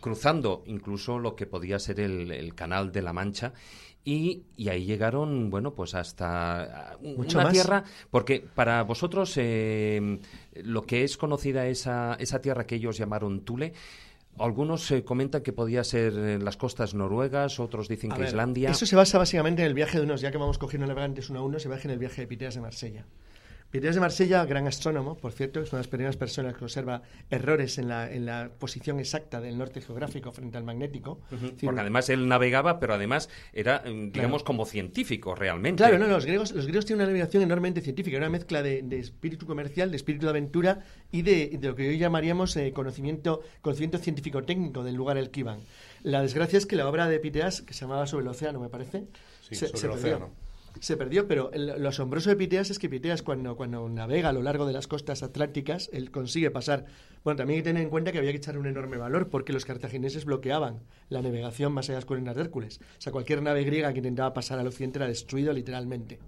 cruzando 0.00 0.62
incluso 0.66 1.18
lo 1.18 1.34
que 1.36 1.46
podía 1.46 1.78
ser 1.78 2.00
el, 2.00 2.30
el 2.30 2.54
canal 2.54 2.92
de 2.92 3.02
la 3.02 3.12
Mancha. 3.12 3.52
Y, 4.08 4.44
y 4.56 4.68
ahí 4.68 4.84
llegaron, 4.84 5.50
bueno, 5.50 5.74
pues 5.74 5.94
hasta 5.96 6.96
un- 7.00 7.16
Mucho 7.16 7.38
una 7.38 7.44
más. 7.48 7.52
tierra, 7.52 7.82
porque 8.08 8.38
para 8.38 8.82
vosotros 8.84 9.32
eh, 9.36 10.20
lo 10.62 10.82
que 10.82 11.02
es 11.02 11.16
conocida 11.16 11.66
esa, 11.66 12.14
esa 12.20 12.40
tierra 12.40 12.66
que 12.68 12.76
ellos 12.76 12.96
llamaron 12.96 13.40
Tule, 13.44 13.72
algunos 14.38 14.90
eh, 14.90 15.04
comentan 15.04 15.42
que 15.42 15.52
podía 15.52 15.84
ser 15.84 16.12
eh, 16.16 16.38
las 16.38 16.56
costas 16.56 16.94
noruegas, 16.94 17.58
otros 17.60 17.88
dicen 17.88 18.12
A 18.12 18.14
que 18.14 18.22
ver, 18.22 18.28
Islandia. 18.28 18.70
Eso 18.70 18.86
se 18.86 18.96
basa 18.96 19.18
básicamente 19.18 19.62
en 19.62 19.68
el 19.68 19.74
viaje 19.74 19.98
de 19.98 20.04
unos, 20.04 20.20
ya 20.20 20.30
que 20.30 20.38
vamos 20.38 20.58
cogiendo 20.58 20.86
navegantes 20.86 21.30
uno 21.30 21.40
a 21.40 21.42
uno, 21.42 21.58
se 21.58 21.68
baja 21.68 21.84
en 21.84 21.90
el 21.90 21.98
viaje 21.98 22.22
de 22.22 22.26
Piteas 22.26 22.54
de 22.54 22.60
Marsella. 22.60 23.04
Piteas 23.76 23.94
de 23.94 24.00
Marsella, 24.00 24.42
gran 24.46 24.66
astrónomo, 24.66 25.16
por 25.16 25.32
cierto, 25.32 25.60
es 25.60 25.68
una 25.70 25.78
de 25.78 25.82
las 25.84 25.88
primeras 25.88 26.16
personas 26.16 26.56
que 26.56 26.64
observa 26.64 27.02
errores 27.28 27.76
en 27.76 27.88
la, 27.88 28.10
en 28.10 28.24
la 28.24 28.50
posición 28.58 28.98
exacta 29.00 29.38
del 29.40 29.58
norte 29.58 29.82
geográfico 29.82 30.32
frente 30.32 30.56
al 30.56 30.64
magnético. 30.64 31.20
Porque 31.62 31.80
además 31.80 32.08
él 32.08 32.26
navegaba, 32.26 32.80
pero 32.80 32.94
además 32.94 33.28
era, 33.52 33.82
mm, 33.86 34.12
digamos, 34.12 34.44
como 34.44 34.64
científico 34.64 35.34
realmente. 35.34 35.82
Claro, 35.82 35.98
no, 35.98 36.06
no, 36.06 36.14
los 36.14 36.24
griegos, 36.24 36.52
los 36.52 36.64
griegos 36.64 36.86
tienen 36.86 37.02
una 37.02 37.08
navegación 37.08 37.42
enormemente 37.42 37.82
científica, 37.82 38.16
una 38.16 38.30
mezcla 38.30 38.62
de, 38.62 38.80
de 38.80 38.98
espíritu 38.98 39.44
comercial, 39.46 39.90
de 39.90 39.96
espíritu 39.98 40.24
de 40.24 40.30
aventura 40.30 40.80
y 41.12 41.20
de, 41.20 41.58
de 41.60 41.68
lo 41.68 41.74
que 41.76 41.86
hoy 41.88 41.98
llamaríamos 41.98 42.56
eh, 42.56 42.72
conocimiento, 42.72 43.42
conocimiento 43.60 43.98
científico-técnico 43.98 44.84
del 44.84 44.94
lugar 44.94 45.18
al 45.18 45.30
que 45.30 45.40
iban. 45.40 45.58
La 46.02 46.22
desgracia 46.22 46.56
es 46.56 46.64
que 46.64 46.76
la 46.76 46.88
obra 46.88 47.08
de 47.08 47.18
Piteas, 47.20 47.60
que 47.60 47.74
se 47.74 47.80
llamaba 47.82 48.06
Sobre 48.06 48.22
el 48.22 48.28
Océano, 48.28 48.58
me 48.58 48.70
parece, 48.70 49.04
Sí, 49.42 49.54
sobre 49.54 49.72
el 49.72 49.80
perdió. 49.80 49.94
océano. 49.94 50.45
Se 50.80 50.96
perdió, 50.96 51.26
pero 51.26 51.50
el- 51.52 51.82
lo 51.82 51.88
asombroso 51.88 52.28
de 52.30 52.36
Piteas 52.36 52.70
es 52.70 52.78
que 52.78 52.88
Piteas 52.88 53.22
cuando, 53.22 53.56
cuando 53.56 53.88
navega 53.88 54.28
a 54.28 54.32
lo 54.32 54.42
largo 54.42 54.66
de 54.66 54.72
las 54.72 54.86
costas 54.86 55.22
atlánticas, 55.22 55.88
él 55.92 56.10
consigue 56.10 56.50
pasar. 56.50 56.84
Bueno, 57.24 57.38
también 57.38 57.56
hay 57.58 57.62
que 57.62 57.70
tener 57.70 57.82
en 57.82 57.90
cuenta 57.90 58.12
que 58.12 58.18
había 58.18 58.30
que 58.30 58.36
echar 58.36 58.58
un 58.58 58.66
enorme 58.66 58.96
valor 58.98 59.28
porque 59.28 59.52
los 59.52 59.64
cartagineses 59.64 60.24
bloqueaban 60.26 60.80
la 61.08 61.22
navegación 61.22 61.72
más 61.72 61.86
allá 61.86 61.94
de 61.94 61.98
las 61.98 62.04
columnas 62.04 62.36
de 62.36 62.42
Hércules. 62.42 62.78
O 62.98 63.00
sea, 63.00 63.12
cualquier 63.12 63.42
nave 63.42 63.64
griega 63.64 63.92
que 63.92 63.98
intentaba 63.98 64.34
pasar 64.34 64.58
al 64.58 64.66
occidente 64.66 64.98
era 64.98 65.08
destruido 65.08 65.52
literalmente. 65.52 66.18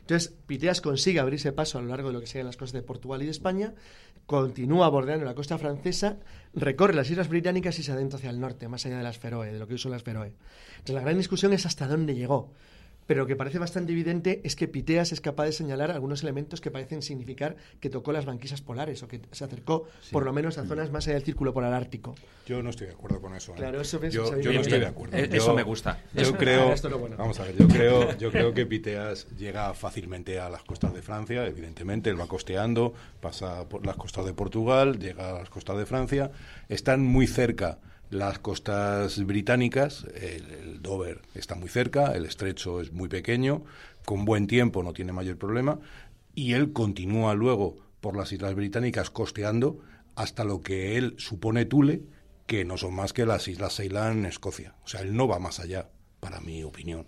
Entonces, 0.00 0.34
Piteas 0.46 0.80
consigue 0.80 1.20
abrirse 1.20 1.52
paso 1.52 1.78
a 1.78 1.82
lo 1.82 1.88
largo 1.88 2.08
de 2.08 2.14
lo 2.14 2.20
que 2.20 2.26
serían 2.26 2.46
las 2.46 2.56
costas 2.56 2.80
de 2.80 2.86
Portugal 2.86 3.20
y 3.22 3.26
de 3.26 3.30
España, 3.30 3.74
continúa 4.24 4.88
bordeando 4.88 5.26
la 5.26 5.34
costa 5.34 5.58
francesa, 5.58 6.16
recorre 6.54 6.94
las 6.94 7.10
islas 7.10 7.28
británicas 7.28 7.78
y 7.78 7.82
se 7.82 7.92
adentra 7.92 8.18
hacia 8.18 8.30
el 8.30 8.40
norte, 8.40 8.68
más 8.68 8.84
allá 8.86 8.96
de 8.98 9.02
las 9.02 9.18
Feroe, 9.18 9.52
de 9.52 9.58
lo 9.58 9.66
que 9.66 9.74
hoy 9.74 9.78
son 9.78 9.92
las 9.92 10.02
Feroe. 10.02 10.32
Entonces, 10.72 10.94
la 10.94 11.02
gran 11.02 11.18
discusión 11.18 11.52
es 11.52 11.66
hasta 11.66 11.86
dónde 11.86 12.14
llegó. 12.14 12.52
Pero 13.08 13.22
lo 13.22 13.26
que 13.26 13.36
parece 13.36 13.58
bastante 13.58 13.92
evidente 13.92 14.42
es 14.44 14.54
que 14.54 14.68
Piteas 14.68 15.12
es 15.12 15.22
capaz 15.22 15.46
de 15.46 15.52
señalar 15.52 15.90
algunos 15.90 16.22
elementos 16.22 16.60
que 16.60 16.70
parecen 16.70 17.00
significar 17.00 17.56
que 17.80 17.88
tocó 17.88 18.12
las 18.12 18.26
banquisas 18.26 18.60
polares 18.60 19.02
o 19.02 19.08
que 19.08 19.22
se 19.32 19.44
acercó 19.44 19.88
por 20.12 20.24
lo 20.26 20.32
menos 20.34 20.58
a 20.58 20.66
zonas 20.66 20.92
más 20.92 21.06
allá 21.06 21.14
del 21.14 21.24
círculo 21.24 21.54
polar 21.54 21.72
ártico. 21.72 22.14
Yo 22.46 22.62
no 22.62 22.68
estoy 22.68 22.88
de 22.88 22.92
acuerdo 22.92 23.22
con 23.22 23.34
eso. 23.34 23.52
¿eh? 23.52 23.56
Claro, 23.56 23.80
eso 23.80 23.98
yo, 24.08 24.30
no 24.30 24.36
bien. 24.38 24.60
estoy 24.60 24.80
de 24.80 24.86
acuerdo. 24.86 25.16
Eh, 25.16 25.26
Yo- 25.30 25.36
eso 25.38 25.54
me 25.54 25.62
gusta. 25.62 26.02
Yo 26.14 26.36
creo, 26.36 26.74
bueno. 26.98 27.16
vamos 27.16 27.40
a 27.40 27.44
ver, 27.44 27.56
yo 27.56 27.66
creo, 27.68 28.16
yo 28.18 28.30
creo 28.30 28.52
que 28.52 28.66
Piteas 28.66 29.26
llega 29.38 29.72
fácilmente 29.72 30.38
a 30.38 30.50
las 30.50 30.62
costas 30.64 30.92
de 30.92 31.00
Francia, 31.00 31.46
evidentemente, 31.46 32.10
él 32.10 32.20
va 32.20 32.26
costeando, 32.26 32.92
pasa 33.22 33.66
por 33.70 33.86
las 33.86 33.96
costas 33.96 34.26
de 34.26 34.34
Portugal, 34.34 34.98
llega 34.98 35.30
a 35.30 35.32
las 35.38 35.48
costas 35.48 35.78
de 35.78 35.86
Francia, 35.86 36.30
están 36.68 37.02
muy 37.02 37.26
cerca 37.26 37.78
las 38.10 38.38
costas 38.38 39.24
británicas, 39.24 40.06
el, 40.14 40.50
el 40.50 40.82
Dover 40.82 41.22
está 41.34 41.54
muy 41.54 41.68
cerca, 41.68 42.12
el 42.12 42.24
estrecho 42.24 42.80
es 42.80 42.92
muy 42.92 43.08
pequeño, 43.08 43.64
con 44.04 44.24
buen 44.24 44.46
tiempo 44.46 44.82
no 44.82 44.92
tiene 44.92 45.12
mayor 45.12 45.36
problema, 45.36 45.78
y 46.34 46.52
él 46.54 46.72
continúa 46.72 47.34
luego 47.34 47.76
por 48.00 48.16
las 48.16 48.32
islas 48.32 48.54
británicas 48.54 49.10
costeando 49.10 49.80
hasta 50.14 50.44
lo 50.44 50.60
que 50.60 50.96
él 50.96 51.14
supone 51.18 51.64
Tule, 51.64 52.02
que 52.46 52.64
no 52.64 52.76
son 52.76 52.94
más 52.94 53.12
que 53.12 53.26
las 53.26 53.46
islas 53.46 53.76
Ceilán 53.76 54.20
en 54.20 54.26
Escocia. 54.26 54.74
O 54.84 54.88
sea, 54.88 55.02
él 55.02 55.14
no 55.14 55.28
va 55.28 55.38
más 55.38 55.60
allá, 55.60 55.90
para 56.20 56.40
mi 56.40 56.64
opinión. 56.64 57.06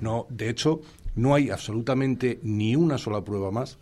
No, 0.00 0.26
de 0.28 0.50
hecho, 0.50 0.80
no 1.14 1.34
hay 1.34 1.50
absolutamente 1.50 2.40
ni 2.42 2.74
una 2.74 2.98
sola 2.98 3.24
prueba 3.24 3.52
más, 3.52 3.78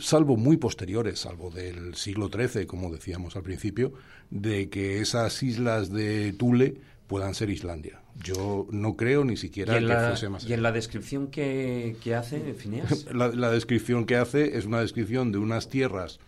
salvo 0.00 0.36
muy 0.36 0.56
posteriores, 0.56 1.20
salvo 1.20 1.50
del 1.50 1.94
siglo 1.94 2.28
XIII, 2.28 2.66
como 2.66 2.90
decíamos 2.90 3.36
al 3.36 3.42
principio, 3.42 3.92
de 4.30 4.68
que 4.68 5.00
esas 5.00 5.42
islas 5.42 5.90
de 5.92 6.32
Tule 6.32 6.80
puedan 7.06 7.34
ser 7.34 7.50
Islandia. 7.50 8.00
Yo 8.22 8.66
no 8.70 8.96
creo 8.96 9.24
ni 9.24 9.36
siquiera 9.36 9.74
que 9.74 9.80
la, 9.80 10.08
fuese 10.08 10.28
más 10.28 10.44
y 10.44 10.52
en 10.52 10.62
la 10.62 10.72
descripción 10.72 11.28
que, 11.28 11.96
que 12.02 12.14
hace 12.14 12.52
Phineas, 12.54 13.06
la, 13.12 13.28
la 13.28 13.50
descripción 13.50 14.04
que 14.04 14.16
hace 14.16 14.58
es 14.58 14.66
una 14.66 14.80
descripción 14.80 15.32
de 15.32 15.38
unas 15.38 15.68
tierras 15.68 16.18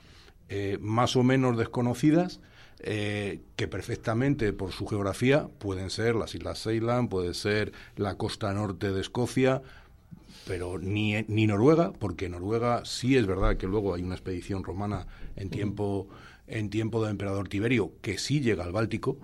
eh, 0.49 0.79
más 0.81 1.14
o 1.16 1.23
menos 1.23 1.57
desconocidas 1.57 2.41
eh, 2.83 3.43
que 3.57 3.68
perfectamente 3.68 4.55
por 4.55 4.73
su 4.73 4.87
geografía 4.87 5.49
pueden 5.59 5.91
ser 5.91 6.16
las 6.16 6.35
Islas 6.35 6.62
Ceylan, 6.62 7.09
puede 7.09 7.35
ser 7.35 7.73
la 7.97 8.16
costa 8.16 8.53
norte 8.55 8.91
de 8.91 9.03
Escocia, 9.03 9.61
pero 10.46 10.78
ni, 10.78 11.22
ni 11.28 11.46
Noruega, 11.46 11.92
porque 11.92 12.28
Noruega 12.28 12.84
sí 12.84 13.16
es 13.16 13.26
verdad 13.26 13.56
que 13.56 13.66
luego 13.66 13.94
hay 13.94 14.02
una 14.02 14.14
expedición 14.14 14.64
romana 14.64 15.06
en 15.36 15.50
tiempo, 15.50 16.08
en 16.46 16.70
tiempo 16.70 17.02
del 17.02 17.12
emperador 17.12 17.48
Tiberio 17.48 17.92
que 18.00 18.18
sí 18.18 18.40
llega 18.40 18.64
al 18.64 18.72
Báltico, 18.72 19.18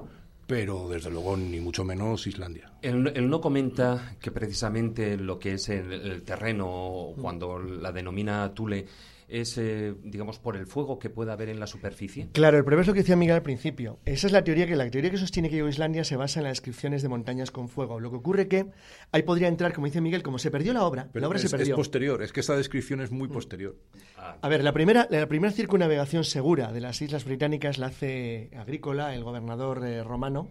pero 0.47 0.89
desde 0.89 1.11
luego 1.11 1.37
ni 1.37 1.59
mucho 1.61 1.85
menos 1.85 2.27
Islandia. 2.27 2.71
él, 2.83 3.13
él 3.15 3.29
no 3.29 3.41
comenta 3.41 4.17
que 4.21 4.31
precisamente 4.31 5.17
lo 5.17 5.39
que 5.39 5.55
es 5.55 5.69
el, 5.69 5.93
el 5.93 6.23
terreno, 6.23 7.15
cuando 7.21 7.59
la 7.59 7.91
denomina 7.91 8.55
Tule, 8.55 8.87
es, 9.29 9.59
eh, 9.59 9.95
digamos, 10.05 10.39
por 10.39 10.57
el 10.57 10.67
fuego 10.67 10.99
que 10.99 11.11
pueda 11.11 11.33
haber 11.33 11.49
en 11.49 11.59
la 11.59 11.67
superficie. 11.67 12.29
Claro, 12.33 12.59
el 12.59 12.65
problema 12.65 12.83
es 12.83 12.87
lo 12.87 12.95
que 12.95 13.01
decía 13.01 13.17
Miguel 13.17 13.35
al 13.37 13.43
principio. 13.43 13.99
Esa 14.05 14.27
es 14.29 14.33
la 14.33 14.45
teoría 14.45 14.67
que 14.67 14.77
la 14.77 14.89
teoría 14.91 15.11
que 15.11 15.17
sostiene 15.19 15.51
que 15.51 15.57
Islandia 15.57 16.05
se 16.05 16.17
basa 16.17 16.41
en 16.41 16.45
las 16.45 16.53
descripciones 16.53 17.03
de 17.03 17.09
montañas 17.09 17.51
con 17.51 17.69
fuego. 17.69 17.99
Lo 17.99 18.11
que 18.11 18.17
ocurre 18.17 18.47
que 18.49 18.67
ahí 19.13 19.23
podría 19.23 19.49
entrar, 19.49 19.73
como 19.73 19.87
dice 19.87 20.01
Miguel, 20.01 20.23
como 20.23 20.39
se 20.39 20.51
perdió 20.51 20.73
la 20.73 20.85
obra, 20.85 21.09
Pero 21.13 21.23
la 21.23 21.29
obra 21.29 21.37
es, 21.39 21.43
se 21.43 21.47
es 21.49 21.53
perdió. 21.53 21.75
posterior, 21.77 22.23
es 22.23 22.33
que 22.33 22.41
esa 22.41 22.57
descripción 22.57 23.01
es 23.01 23.11
muy 23.11 23.29
posterior. 23.29 23.77
A 24.17 24.49
ver, 24.49 24.63
la 24.63 24.73
primera, 24.73 25.07
la 25.11 25.27
primera 25.27 25.53
circunnavegación 25.53 26.25
segura 26.25 26.73
de 26.73 26.81
las 26.81 27.03
islas 27.03 27.25
británicas 27.25 27.79
la 27.79 27.87
hace 27.87 28.51
Agrícola, 28.57 29.15
el 29.15 29.25
gobernador 29.25 29.85
eh, 29.85 30.05
romano, 30.05 30.49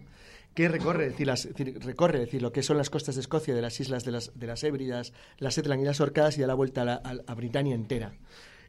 que 0.54 0.68
recorre, 0.68 1.04
es 1.06 1.10
decir, 1.12 1.26
las- 1.26 1.48
decir, 1.48 1.78
recorre 1.84 2.14
es 2.18 2.24
decir, 2.26 2.40
lo 2.40 2.50
que 2.52 2.62
son 2.62 2.78
las 2.78 2.88
costas 2.88 3.14
de 3.14 3.20
Escocia, 3.20 3.54
de 3.54 3.60
las 3.60 3.78
islas 3.78 4.04
de 4.04 4.12
las, 4.12 4.38
de 4.38 4.46
las 4.46 4.64
Hébridas, 4.64 5.12
las 5.38 5.54
Shetland 5.56 5.82
y 5.82 5.84
las 5.84 6.00
Orcadas 6.00 6.38
y 6.38 6.40
da 6.40 6.46
la 6.46 6.54
vuelta 6.54 6.82
a, 6.82 6.84
la- 6.86 7.02
a- 7.04 7.16
a 7.30 7.34
Britania 7.34 7.74
entera. 7.74 8.14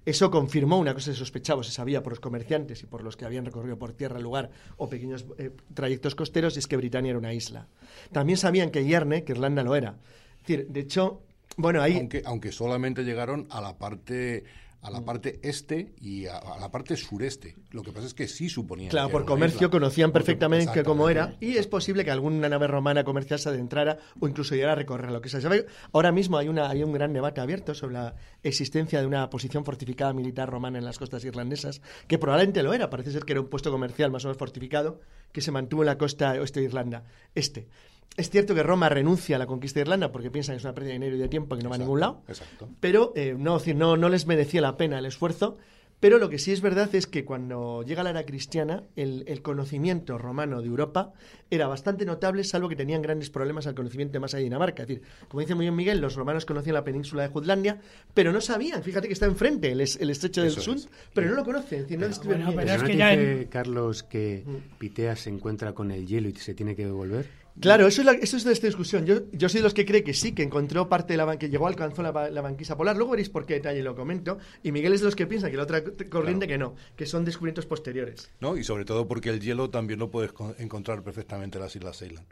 Eso 0.08 0.32
confirmó 0.32 0.80
una 0.80 0.94
cosa 0.94 1.12
que 1.12 1.18
sospechaba, 1.18 1.66
se 1.66 1.72
sabía 1.74 2.02
por 2.02 2.14
los 2.14 2.22
comerciantes 2.22 2.82
y 2.82 2.86
por 2.86 3.04
los 3.04 3.18
que 3.18 3.26
habían 3.26 3.44
recorrido 3.44 3.78
por 3.78 3.92
tierra 3.92 4.16
el 4.16 4.24
lugar 4.24 4.52
o 4.78 4.88
pequeños 4.88 5.26
eh, 5.38 5.52
trayectos 5.74 6.16
costeros, 6.16 6.56
y 6.56 6.60
es 6.60 6.68
que 6.68 6.78
Britania 6.78 7.10
era 7.10 7.20
una 7.20 7.34
isla. 7.34 7.68
También 8.14 8.38
sabían 8.38 8.72
que 8.72 8.86
Yerne, 8.86 9.26
que 9.26 9.34
Irlanda 9.34 9.64
lo 9.64 9.76
era. 9.76 9.98
Es 10.38 10.48
decir, 10.48 10.68
de 10.70 10.80
hecho, 10.80 11.24
bueno, 11.58 11.82
ahí... 11.82 12.08
aunque 12.24 12.54
solamente 12.54 13.04
llegaron 13.04 13.48
a 13.50 13.60
la 13.60 13.78
parte 13.78 14.46
a 14.82 14.92
la 14.92 15.04
parte 15.04 15.40
este 15.44 15.94
y 16.00 16.28
a, 16.28 16.38
a 16.38 16.60
la 16.60 16.72
parte 16.72 16.96
sureste. 16.96 17.56
Lo 17.72 17.84
que 17.84 17.92
pasa 17.92 18.08
es 18.08 18.14
que 18.14 18.28
sí 18.28 18.50
suponían. 18.50 18.90
Claro, 18.90 19.08
que 19.08 19.12
por 19.14 19.26
comercio 19.26 19.58
isla. 19.58 19.70
conocían 19.70 20.12
perfectamente 20.12 20.84
cómo 20.84 21.10
era 21.10 21.36
y 21.40 21.58
es 21.58 21.68
posible 21.68 22.06
que 22.06 22.12
alguna 22.12 22.48
nave 22.48 22.68
romana 22.68 23.04
comercial 23.04 23.40
se 23.40 23.50
adentrara 23.50 23.98
o 24.20 24.28
incluso 24.28 24.56
llegara 24.56 24.74
a 24.74 24.76
recorrer 24.76 25.12
lo 25.12 25.22
que 25.22 25.30
se 25.30 25.42
sabe. 25.42 25.66
Ahora 25.92 26.12
mismo 26.12 26.38
hay, 26.38 26.48
una, 26.48 26.70
hay 26.70 26.84
un 26.84 26.94
gran 26.94 27.14
debate 27.14 27.42
abierto 27.42 27.74
sobre 27.74 27.96
la 27.96 28.16
existencia 28.44 29.02
de 29.02 29.08
una 29.08 29.30
posición 29.30 29.66
fortificada 29.66 30.14
militar 30.14 30.50
romana 30.50 30.78
en 30.78 30.86
las 30.86 30.98
costas 30.98 31.24
irlandesas, 31.26 31.82
que 32.08 32.18
probablemente 32.18 32.64
lo 32.64 32.74
era, 32.74 32.90
parece 32.90 33.12
ser 33.12 33.26
que 33.26 33.34
era 33.34 33.42
un 33.42 33.48
puesto 33.48 33.72
comercial 33.72 34.12
más 34.12 34.26
o 34.26 34.28
menos 34.28 34.38
fortificado 34.38 35.02
que 35.32 35.42
se 35.42 35.52
mantuvo 35.52 35.84
en 35.84 35.88
la 35.88 35.98
costa 35.98 36.32
oeste 36.32 36.60
de 36.60 36.68
Irlanda. 36.68 37.04
Este. 37.36 37.68
Es 38.16 38.30
cierto 38.32 38.56
que 38.56 38.64
Roma 38.64 38.90
renuncia 38.90 39.36
a 39.36 39.40
la 39.40 39.46
conquista 39.46 39.80
de 39.80 39.82
Irlanda 39.84 40.12
porque 40.12 40.32
piensan 40.32 40.56
que 40.56 40.58
es 40.58 40.64
una 40.64 40.74
pérdida 40.74 40.94
de 40.94 41.00
dinero 41.00 41.16
y 41.16 41.20
de 41.20 41.28
tiempo 41.28 41.56
que 41.56 41.64
no 41.64 41.70
va 41.70 41.76
a 41.76 41.80
ningún 41.80 42.00
lado 42.00 42.24
Exacto. 42.28 42.68
pero 42.80 43.14
eh, 43.16 43.36
no, 43.38 43.60
no, 43.76 43.96
no 43.98 44.10
les 44.10 44.26
merecía 44.26 44.62
la 44.62 44.76
pena 44.78 44.98
el 45.00 45.06
esfuerzo. 45.06 45.58
Pero 46.00 46.20
lo 46.20 46.30
que 46.30 46.38
sí 46.38 46.52
es 46.52 46.62
verdad 46.62 46.94
es 46.94 47.08
que 47.08 47.26
cuando 47.26 47.82
llega 47.82 48.04
la 48.04 48.12
era 48.12 48.24
cristiana, 48.24 48.84
el, 48.96 49.24
el 49.26 49.42
conocimiento 49.42 50.20
romano 50.20 50.62
de 50.62 50.68
Europa 50.68 51.12
era 51.50 51.66
bastante 51.66 52.06
notable, 52.06 52.44
salvo 52.44 52.70
que 52.70 52.76
tenían 52.76 53.02
grandes 53.02 53.32
problemas 53.32 53.66
al 53.66 53.74
conocimiento 53.74 54.14
de 54.14 54.20
más 54.20 54.32
allá 54.36 54.42
de 54.42 54.44
Dinamarca. 54.44 54.84
Es 54.84 54.90
decir, 54.90 55.04
como 55.28 55.42
dice 55.42 55.56
muy 55.56 55.66
bien 55.66 55.76
Miguel, 55.76 56.00
los 56.00 56.14
romanos 56.14 56.46
conocían 56.46 56.76
la 56.76 56.84
península 56.84 57.24
de 57.24 57.30
Jutlandia, 57.30 57.82
pero 58.14 58.32
no 58.32 58.42
sabían, 58.42 58.84
fíjate 58.84 59.08
que 59.08 59.14
está 59.14 59.26
enfrente 59.26 59.72
el, 59.72 59.82
es- 59.82 59.96
el 60.00 60.12
estrecho 60.12 60.44
del 60.44 60.52
Sund, 60.52 60.82
es. 60.82 60.90
pero 61.16 61.32
no 61.32 61.36
lo 61.36 61.44
conocen, 61.44 61.80
es 61.80 61.86
decir, 61.86 61.98
no 62.00 62.08
bueno, 62.26 62.46
pero 62.56 62.58
¿Pero 62.58 62.74
es 62.74 62.82
no 62.84 62.88
que 62.88 62.96
ya 62.98 63.10
dice, 63.10 63.42
en- 63.42 63.48
Carlos, 63.48 64.04
que 64.04 64.44
Piteas 64.78 65.22
se 65.22 65.32
encuentra 65.32 65.74
con 65.74 65.90
el 65.90 66.06
hielo 66.06 66.30
y 66.30 66.36
se 66.36 66.54
tiene 66.54 66.76
que 66.76 66.86
devolver? 66.86 67.26
Claro, 67.60 67.88
eso 67.88 68.02
es, 68.02 68.06
la- 68.06 68.12
eso 68.14 68.38
es 68.38 68.44
de 68.44 68.54
esta 68.54 68.68
discusión. 68.68 69.06
Yo, 69.06 69.22
yo 69.32 69.50
soy 69.50 69.60
de 69.60 69.64
los 69.64 69.74
que 69.74 69.86
cree 69.86 70.04
que 70.04 70.14
sí, 70.14 70.32
que 70.34 70.44
encontró 70.44 70.88
parte 70.90 71.14
de 71.14 71.18
la 71.18 71.38
que 71.40 71.50
llegó, 71.50 71.68
alcanzó 71.68 72.04
la, 72.04 72.30
la 72.30 72.42
banquisa 72.42 72.78
polar. 72.78 72.96
Luego 72.96 73.12
veréis 73.12 73.30
por 73.30 73.46
qué 73.46 73.56
detalle 73.56 73.82
lo 73.82 73.96
comento. 73.96 74.38
Y 74.64 74.72
Miguel 74.72 74.94
es 74.94 75.00
de 75.02 75.06
los 75.06 75.16
que 75.16 75.26
piensan 75.26 75.50
que 75.52 75.58
la 75.58 75.64
otra 75.64 75.84
corriente 76.10 76.48
que 76.48 76.58
no, 76.58 76.76
que 76.96 77.06
son 77.06 77.26
descubrimientos 77.26 77.66
posteriores. 77.66 78.30
¿no? 78.40 78.58
Y 78.58 78.64
sobre 78.64 78.86
todo 78.86 79.08
porque 79.08 79.30
el 79.30 79.40
hielo 79.40 79.70
también 79.70 80.00
lo 80.00 80.12
puedes 80.12 80.34
con- 80.34 80.56
encontrar 80.60 81.02
perfectamente 81.04 81.58
en 81.58 81.64
las 81.64 81.76
Islas 81.76 81.98
Ceylan. 81.98 82.26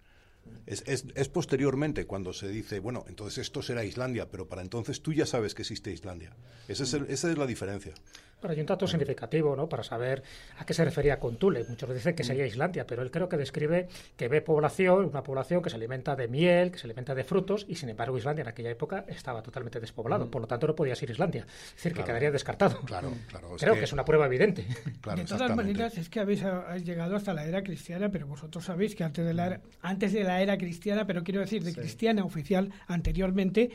Es, 0.67 0.84
es, 0.86 1.05
es 1.15 1.28
posteriormente 1.28 2.05
cuando 2.05 2.32
se 2.32 2.47
dice, 2.47 2.80
bueno, 2.80 3.03
entonces 3.07 3.39
esto 3.39 3.63
será 3.63 3.84
Islandia, 3.84 4.30
pero 4.30 4.47
para 4.47 4.61
entonces 4.61 5.01
tú 5.01 5.11
ya 5.11 5.26
sabes 5.26 5.55
que 5.55 5.63
existe 5.63 5.91
Islandia. 5.91 6.36
Ese 6.67 6.84
es 6.84 6.93
el- 6.93 7.05
esa 7.09 7.32
es 7.32 7.38
la 7.39 7.47
diferencia. 7.47 7.93
Pero 8.41 8.53
hay 8.53 8.59
un 8.59 8.65
dato 8.65 8.88
significativo, 8.88 9.55
¿no? 9.55 9.67
Para 9.67 9.83
saber 9.83 10.23
a 10.59 10.65
qué 10.65 10.73
se 10.73 10.86
refería 10.86 11.19
con 11.19 11.38
Tule. 11.38 11.65
Muchos 11.67 11.93
dicen 11.93 12.15
que 12.15 12.23
sería 12.23 12.45
Islandia, 12.45 12.86
pero 12.86 13.01
él 13.01 13.11
creo 13.11 13.29
que 13.29 13.38
describe 13.38 13.88
que 14.15 14.27
ve 14.27 14.41
población, 14.41 15.05
una 15.05 15.23
población 15.23 15.61
que 15.61 15.69
se 15.69 15.75
alimenta 15.77 16.15
de 16.15 16.27
miel, 16.27 16.71
que 16.71 16.77
se 16.77 16.88
alimenta 16.88 17.15
de 17.15 17.23
frutos, 17.23 17.65
y 17.67 17.75
sin 17.75 17.89
embargo 17.89 18.17
Islandia 18.17 18.43
en 18.43 18.49
aquella 18.49 18.69
época 18.69 19.05
estaba 19.07 19.41
totalmente 19.41 19.79
despoblado. 19.79 20.29
Por 20.29 20.41
lo 20.41 20.47
tanto, 20.47 20.67
no 20.67 20.75
podía 20.75 20.95
ser 20.95 21.09
Islandia. 21.09 21.45
Es 21.47 21.75
decir, 21.75 21.93
que 21.93 22.03
quedaría 22.03 22.31
descartado. 22.31 22.79
Claro, 22.81 23.11
claro. 23.27 23.55
Creo 23.57 23.73
que... 23.73 23.83
es 23.83 23.93
una 23.93 24.05
prueba 24.05 24.25
evidente. 24.25 24.65
claro, 25.01 25.21
de 25.21 25.27
todas 25.27 25.55
maneras, 25.55 25.97
es 25.97 26.09
que 26.09 26.19
habéis, 26.19 26.43
habéis 26.43 26.86
llegado 26.86 27.15
hasta 27.15 27.33
la 27.33 27.45
era 27.45 27.63
cristiana, 27.63 28.09
pero 28.09 28.27
vosotros 28.27 28.65
sabéis 28.65 28.95
que 28.95 29.03
antes 29.03 29.25
de 29.25 29.33
la 29.33 29.47
era, 29.47 29.61
antes 29.81 30.13
de 30.13 30.23
la 30.23 30.41
era 30.41 30.57
cristiana, 30.57 31.07
pero 31.07 31.23
quiero 31.23 31.39
decir 31.39 31.63
de 31.63 31.73
cristiana 31.73 32.23
oficial 32.23 32.71
anteriormente, 32.88 33.71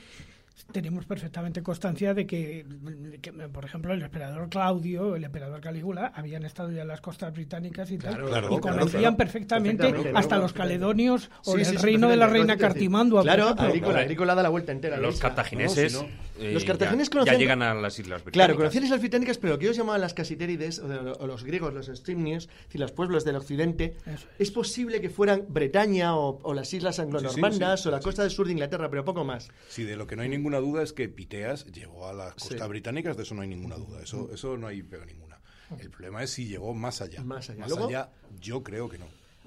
tenemos 0.72 1.04
perfectamente 1.06 1.62
constancia 1.62 2.14
de 2.14 2.26
que, 2.26 2.64
que, 3.20 3.32
por 3.32 3.64
ejemplo, 3.64 3.92
el 3.92 4.02
emperador 4.02 4.48
Claudio, 4.48 5.16
el 5.16 5.24
emperador 5.24 5.60
Calígula, 5.60 6.12
habían 6.14 6.44
estado 6.44 6.70
ya 6.72 6.82
en 6.82 6.88
las 6.88 7.00
costas 7.00 7.32
británicas 7.32 7.90
y 7.90 7.98
tal, 7.98 8.14
Claro, 8.14 8.26
y 8.28 8.30
claro, 8.30 8.60
conocían 8.60 9.00
claro. 9.02 9.16
perfectamente, 9.16 9.82
Perfectamente, 9.82 10.18
hasta 10.18 10.38
los 10.38 10.52
caledonios 10.52 11.30
o 11.44 11.54
Sí, 11.54 11.60
el 11.60 11.66
sí, 11.66 11.76
reino 11.76 12.08
de 12.08 12.16
la 12.16 12.26
reina 12.26 12.54
es 12.54 12.60
Cartimandua. 12.60 13.22
Claro. 13.22 13.48
Agrícola, 13.48 13.80
Claro. 13.80 13.98
Agrícola 14.00 14.34
da 14.34 14.42
la 14.42 14.48
vuelta 14.48 14.72
entera. 14.72 14.96
Los 14.96 15.18
cartagineses 15.18 15.92
No, 15.94 16.00
si 16.00 16.46
eh, 16.46 16.52
Los 16.54 16.64
cartagineses 16.64 17.08
ya, 17.10 17.14
ya 17.14 17.20
conocían- 17.24 17.38
llegan 17.38 17.62
a 17.62 17.74
las 17.74 17.98
Islas 17.98 18.22
Británicas. 18.24 18.32
Claro, 18.32 18.56
conocían 18.56 18.88
las 18.90 19.00
británicas, 19.00 19.38
pero 19.38 19.52
lo 19.54 19.58
que 19.58 19.66
ellos 19.66 19.76
llamaban 19.76 20.00
las 20.00 20.14
casitérides, 20.14 20.78
o, 20.78 20.88
de- 20.88 20.98
o 21.18 21.26
los 21.26 21.44
griegos, 21.44 21.72
los 21.74 21.88
es 21.88 22.02
decir, 22.04 22.80
los 22.80 22.92
pueblos 22.92 23.24
del 23.24 23.36
occidente, 23.36 23.96
Eso 24.06 24.26
es. 24.38 24.50
posible 24.50 25.00
que 25.00 25.10
fueran 25.10 25.44
Bretaña 25.48 26.16
o, 26.16 26.38
o 26.42 26.54
las 26.54 26.72
islas 26.72 26.98
anglo-normandas 26.98 27.80
Sí, 27.80 27.82
sí, 27.82 27.82
sí, 27.84 27.88
o 27.88 27.92
la 27.92 27.98
sí. 27.98 28.04
costa 28.04 28.22
del 28.22 28.30
sur 28.30 28.46
de 28.46 28.52
Inglaterra, 28.52 28.88
pero 28.90 29.04
poco 29.04 29.24
más. 29.24 29.48
Sí, 29.68 29.84
de 29.84 29.96
lo 29.96 30.06
que 30.06 30.16
no 30.16 30.22
hay 30.22 30.28
ninguna 30.50 30.60
duda 30.72 30.82
es 30.82 30.92
que 30.92 31.08
Piteas 31.08 31.64
llegó 31.66 32.08
a 32.08 32.12
las 32.12 32.34
costas 32.34 32.60
Sí. 32.62 32.68
británicas, 32.68 33.16
de 33.16 33.22
eso 33.22 33.34
no 33.34 33.42
hay 33.42 33.48
ninguna 33.48 33.76
duda. 33.76 34.02
Eso, 34.02 34.30
eso 34.32 34.56
no 34.56 34.66
hay 34.66 34.82
pega 34.82 35.04
ninguna. 35.06 35.40
El 35.78 35.90
problema 35.90 36.22
es 36.24 36.30
si 36.30 36.46
llegó 36.46 36.74
más 36.74 37.00
allá. 37.00 37.22
Más 37.22 37.48
allá. 37.50 37.66
Luego- 37.68 37.88
yo 38.40 38.62
creo 38.64 38.88
que 38.88 38.98
no. 38.98 39.06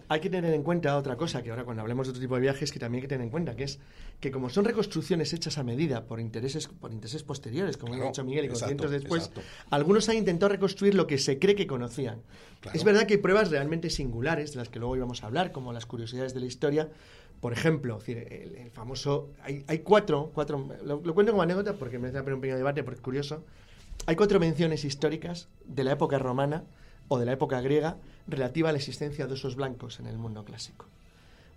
Hay 0.10 0.20
que 0.20 0.30
tener 0.30 0.54
en 0.54 0.64
cuenta 0.64 0.98
otra 0.98 1.16
cosa, 1.16 1.42
que 1.42 1.50
ahora 1.50 1.64
cuando 1.64 1.82
hablemos 1.82 2.08
de 2.08 2.12
otro 2.12 2.22
tipo 2.22 2.36
de 2.36 2.42
viajes, 2.42 2.72
que 2.72 2.80
también 2.80 3.00
hay 3.00 3.02
que 3.04 3.08
tener 3.08 3.24
en 3.24 3.30
cuenta, 3.32 3.56
que 3.56 3.64
es 3.64 3.80
que 4.20 4.32
como 4.32 4.50
son 4.50 4.66
reconstrucciones 4.66 5.34
hechas 5.34 5.58
a 5.58 5.64
medida 5.64 6.06
por 6.06 6.20
intereses, 6.20 6.68
por 6.68 6.92
intereses 6.92 7.24
posteriores, 7.24 7.78
como 7.78 7.94
Claro, 7.94 8.06
ha 8.06 8.12
dicho 8.12 8.24
Miguel, 8.24 8.46
y 8.46 8.48
conscientes 8.50 8.92
después, 8.92 9.24
exacto. 9.28 9.42
algunos 9.70 10.08
han 10.10 10.18
intentado 10.18 10.50
reconstruir 10.50 10.96
lo 10.96 11.08
que 11.08 11.18
se 11.18 11.40
cree 11.40 11.56
que 11.56 11.68
conocían. 11.68 12.22
Claro. 12.62 12.78
Es 12.78 12.84
verdad 12.84 13.06
que 13.08 13.16
hay 13.16 13.20
pruebas 13.20 13.50
realmente 13.50 13.90
singulares, 13.90 14.52
de 14.52 14.58
las 14.58 14.70
que 14.70 14.80
luego 14.80 14.96
íbamos 14.96 15.24
a 15.24 15.28
hablar, 15.28 15.52
como 15.52 15.74
las 15.74 15.86
curiosidades 15.86 16.34
de 16.34 16.40
la 16.40 16.46
historia, 16.46 16.90
Por 17.42 17.52
ejemplo, 17.52 17.98
decir, 17.98 18.20
el, 18.20 18.56
el 18.56 18.72
famoso. 18.72 19.30
Hay, 19.44 19.66
hay 19.68 19.80
cuatro. 19.80 20.32
cuatro 20.34 20.66
lo, 20.86 21.02
lo 21.04 21.14
cuento 21.14 21.34
como 21.34 21.42
anécdota 21.44 21.74
porque 21.74 22.00
me 22.00 22.08
hace 22.08 22.20
un 22.20 22.40
pequeño 22.40 22.56
debate, 22.56 22.84
porque 22.84 23.00
es 23.00 23.02
curioso. 23.04 23.44
Hay 24.06 24.16
cuatro 24.16 24.40
menciones 24.40 24.86
históricas 24.86 25.50
de 25.66 25.84
la 25.84 25.92
época 25.92 26.18
romana 26.20 26.64
o 27.10 27.20
de 27.20 27.26
la 27.26 27.34
época 27.34 27.60
griega 27.60 27.98
relativa 28.28 28.70
a 28.70 28.72
la 28.72 28.78
existencia 28.78 29.28
de 29.28 29.34
osos 29.34 29.56
blancos 29.56 30.00
en 30.00 30.08
el 30.08 30.18
mundo 30.18 30.44
clásico. 30.46 30.86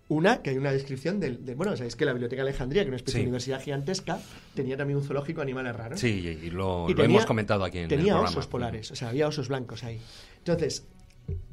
Una, 0.08 0.40
que 0.40 0.50
hay 0.50 0.56
una 0.56 0.70
descripción 0.70 1.18
del. 1.18 1.44
De, 1.44 1.56
bueno, 1.56 1.76
sabéis 1.76 1.96
que 1.96 2.04
la 2.04 2.12
Biblioteca 2.12 2.42
de 2.44 2.50
Alejandría, 2.50 2.82
que 2.82 2.86
es 2.86 2.90
una 2.90 2.96
especie 2.96 3.18
Sí. 3.18 3.22
de 3.24 3.28
universidad 3.28 3.60
gigantesca, 3.60 4.20
tenía 4.54 4.76
también 4.76 4.98
un 4.98 5.04
zoológico 5.04 5.40
de 5.40 5.42
animales 5.42 5.74
raros. 5.74 5.98
Sí, 5.98 6.08
y 6.08 6.50
lo, 6.50 6.86
Y 6.88 6.92
lo 6.92 7.02
tenía- 7.02 7.16
hemos 7.16 7.26
comentado 7.26 7.64
aquí 7.64 7.78
en 7.78 7.84
el 7.84 7.88
Tenía 7.88 8.12
programa. 8.12 8.28
osos 8.28 8.46
polares, 8.46 8.90
o 8.92 8.94
sea, 8.96 9.08
había 9.08 9.26
osos 9.26 9.48
blancos 9.48 9.82
ahí. 9.82 10.00
Entonces, 10.38 10.86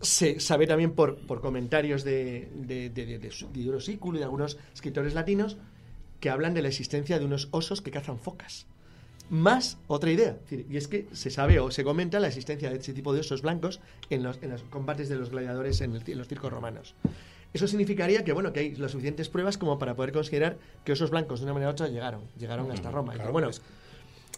se 0.01 0.39
sabe 0.39 0.67
también 0.67 0.91
por, 0.91 1.17
por 1.25 1.41
comentarios 1.41 2.03
de, 2.03 2.47
de, 2.53 2.91
de, 2.91 3.17
de, 3.17 3.31
y 3.55 3.63
de 3.63 4.23
algunos 4.23 4.57
escritores 4.75 5.15
latinos 5.15 5.57
que 6.19 6.29
hablan 6.29 6.53
de 6.53 6.61
la 6.61 6.67
existencia 6.67 7.17
de 7.17 7.25
unos 7.25 7.47
osos 7.49 7.81
que 7.81 7.89
cazan 7.89 8.19
focas. 8.19 8.67
Más 9.29 9.77
otra 9.87 10.11
idea, 10.11 10.37
y 10.51 10.77
es 10.77 10.87
que 10.87 11.07
se 11.13 11.29
sabe 11.31 11.59
o 11.59 11.71
se 11.71 11.83
comenta 11.83 12.19
la 12.19 12.27
existencia 12.27 12.69
de 12.69 12.77
ese 12.77 12.93
tipo 12.93 13.13
de 13.13 13.21
osos 13.21 13.41
blancos 13.41 13.79
en 14.09 14.21
los, 14.21 14.37
en 14.43 14.51
los 14.51 14.61
combates 14.63 15.09
de 15.09 15.15
los 15.15 15.31
gladiadores 15.31 15.81
en, 15.81 15.95
el- 15.95 16.03
en 16.05 16.17
los 16.17 16.27
circos 16.27 16.51
romanos. 16.51 16.93
Eso 17.53 17.67
significaría 17.67 18.23
que 18.23 18.33
bueno 18.33 18.51
que 18.53 18.59
hay 18.59 18.75
las 18.75 18.91
suficientes 18.91 19.29
pruebas 19.29 19.57
como 19.57 19.79
para 19.79 19.95
poder 19.95 20.11
considerar 20.11 20.57
que 20.83 20.91
osos 20.91 21.09
blancos 21.09 21.39
de 21.39 21.45
una 21.45 21.53
manera 21.53 21.69
u 21.71 21.73
otra 21.73 21.87
llegaron, 21.87 22.21
llegaron 22.37 22.71
hasta 22.71 22.91
Roma. 22.91 23.13
Y 23.13 23.15
que, 23.15 23.17
Claro, 23.19 23.31
bueno, 23.31 23.49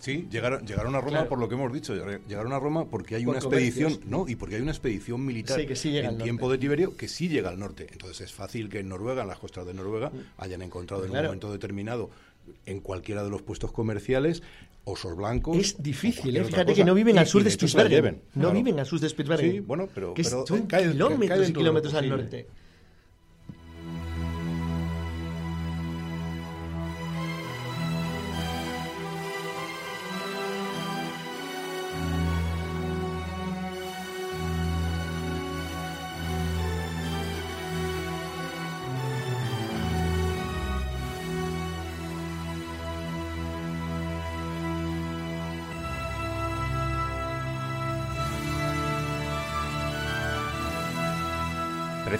Sí, 0.01 0.27
llegaron, 0.29 0.67
llegaron 0.67 0.93
a 0.93 0.99
Roma 0.99 1.11
Claro. 1.11 1.29
por 1.29 1.39
lo 1.39 1.47
que 1.49 1.55
hemos 1.55 1.73
dicho. 1.73 1.95
Llegaron 2.27 2.53
a 2.53 2.59
Roma 2.59 2.85
porque 2.85 3.15
hay 3.15 3.25
Por 3.25 3.35
una 3.37 3.41
comercios. 3.43 3.77
expedición, 3.93 4.09
no, 4.11 4.27
y 4.27 4.35
porque 4.35 4.55
hay 4.57 4.61
una 4.61 4.71
expedición 4.71 5.25
militar 5.25 5.59
Sí, 5.59 5.65
que 5.65 5.75
sí 5.75 5.97
en 5.97 6.17
tiempo 6.19 6.51
de 6.51 6.57
Tiberio 6.59 6.95
que 6.95 7.07
sí 7.07 7.27
llega 7.27 7.49
al 7.49 7.57
norte. 7.57 7.87
Entonces 7.91 8.21
es 8.21 8.33
fácil 8.33 8.69
que 8.69 8.79
en 8.79 8.89
Noruega, 8.89 9.23
en 9.23 9.29
las 9.29 9.39
costas 9.39 9.65
de 9.65 9.73
Noruega, 9.73 10.11
hayan 10.37 10.61
encontrado 10.61 11.05
en 11.05 11.11
Mm. 11.11 11.15
Un 11.15 11.23
momento 11.23 11.51
determinado 11.51 12.09
en 12.65 12.79
cualquiera 12.79 13.23
de 13.23 13.29
los 13.29 13.41
puestos 13.41 13.71
comerciales 13.71 14.43
osos 14.83 15.15
blancos. 15.17 15.57
Es 15.57 15.81
difícil, 15.81 16.37
¿eh? 16.37 16.43
fíjate 16.43 16.73
que 16.73 16.83
no 16.85 16.93
viven 16.93 17.17
al 17.17 17.27
sur 17.27 17.43
de 17.43 17.49
lleven, 17.89 18.21
No 18.35 18.51
viven 18.51 18.79
al 18.79 18.85
sur 18.85 18.99
de 18.99 19.09
Spitsbergen. 19.09 19.51
Sí, 19.51 19.59
bueno, 19.59 19.89
pero- 19.93 20.13
pero 20.13 20.45
son 20.45 20.67
cae 20.67 20.91
kilómetros 20.91 21.49
y 21.49 21.53
kilómetros 21.53 21.93
al 21.95 22.09
norte. 22.09 22.47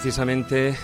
Precisamente, 0.06 0.76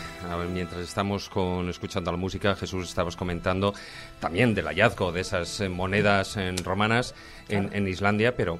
mientras 0.53 0.81
estamos 0.81 1.29
con, 1.29 1.71
escuchando 1.71 2.11
la 2.11 2.17
música, 2.17 2.57
Jesús, 2.57 2.89
estabas 2.89 3.15
comentando 3.15 3.73
también 4.19 4.53
del 4.53 4.67
hallazgo 4.67 5.13
de 5.13 5.21
esas 5.21 5.63
monedas 5.71 6.37
en 6.37 6.57
romanas 6.57 7.15
en, 7.49 7.71
en 7.73 7.87
Islandia, 7.87 8.35
pero 8.35 8.59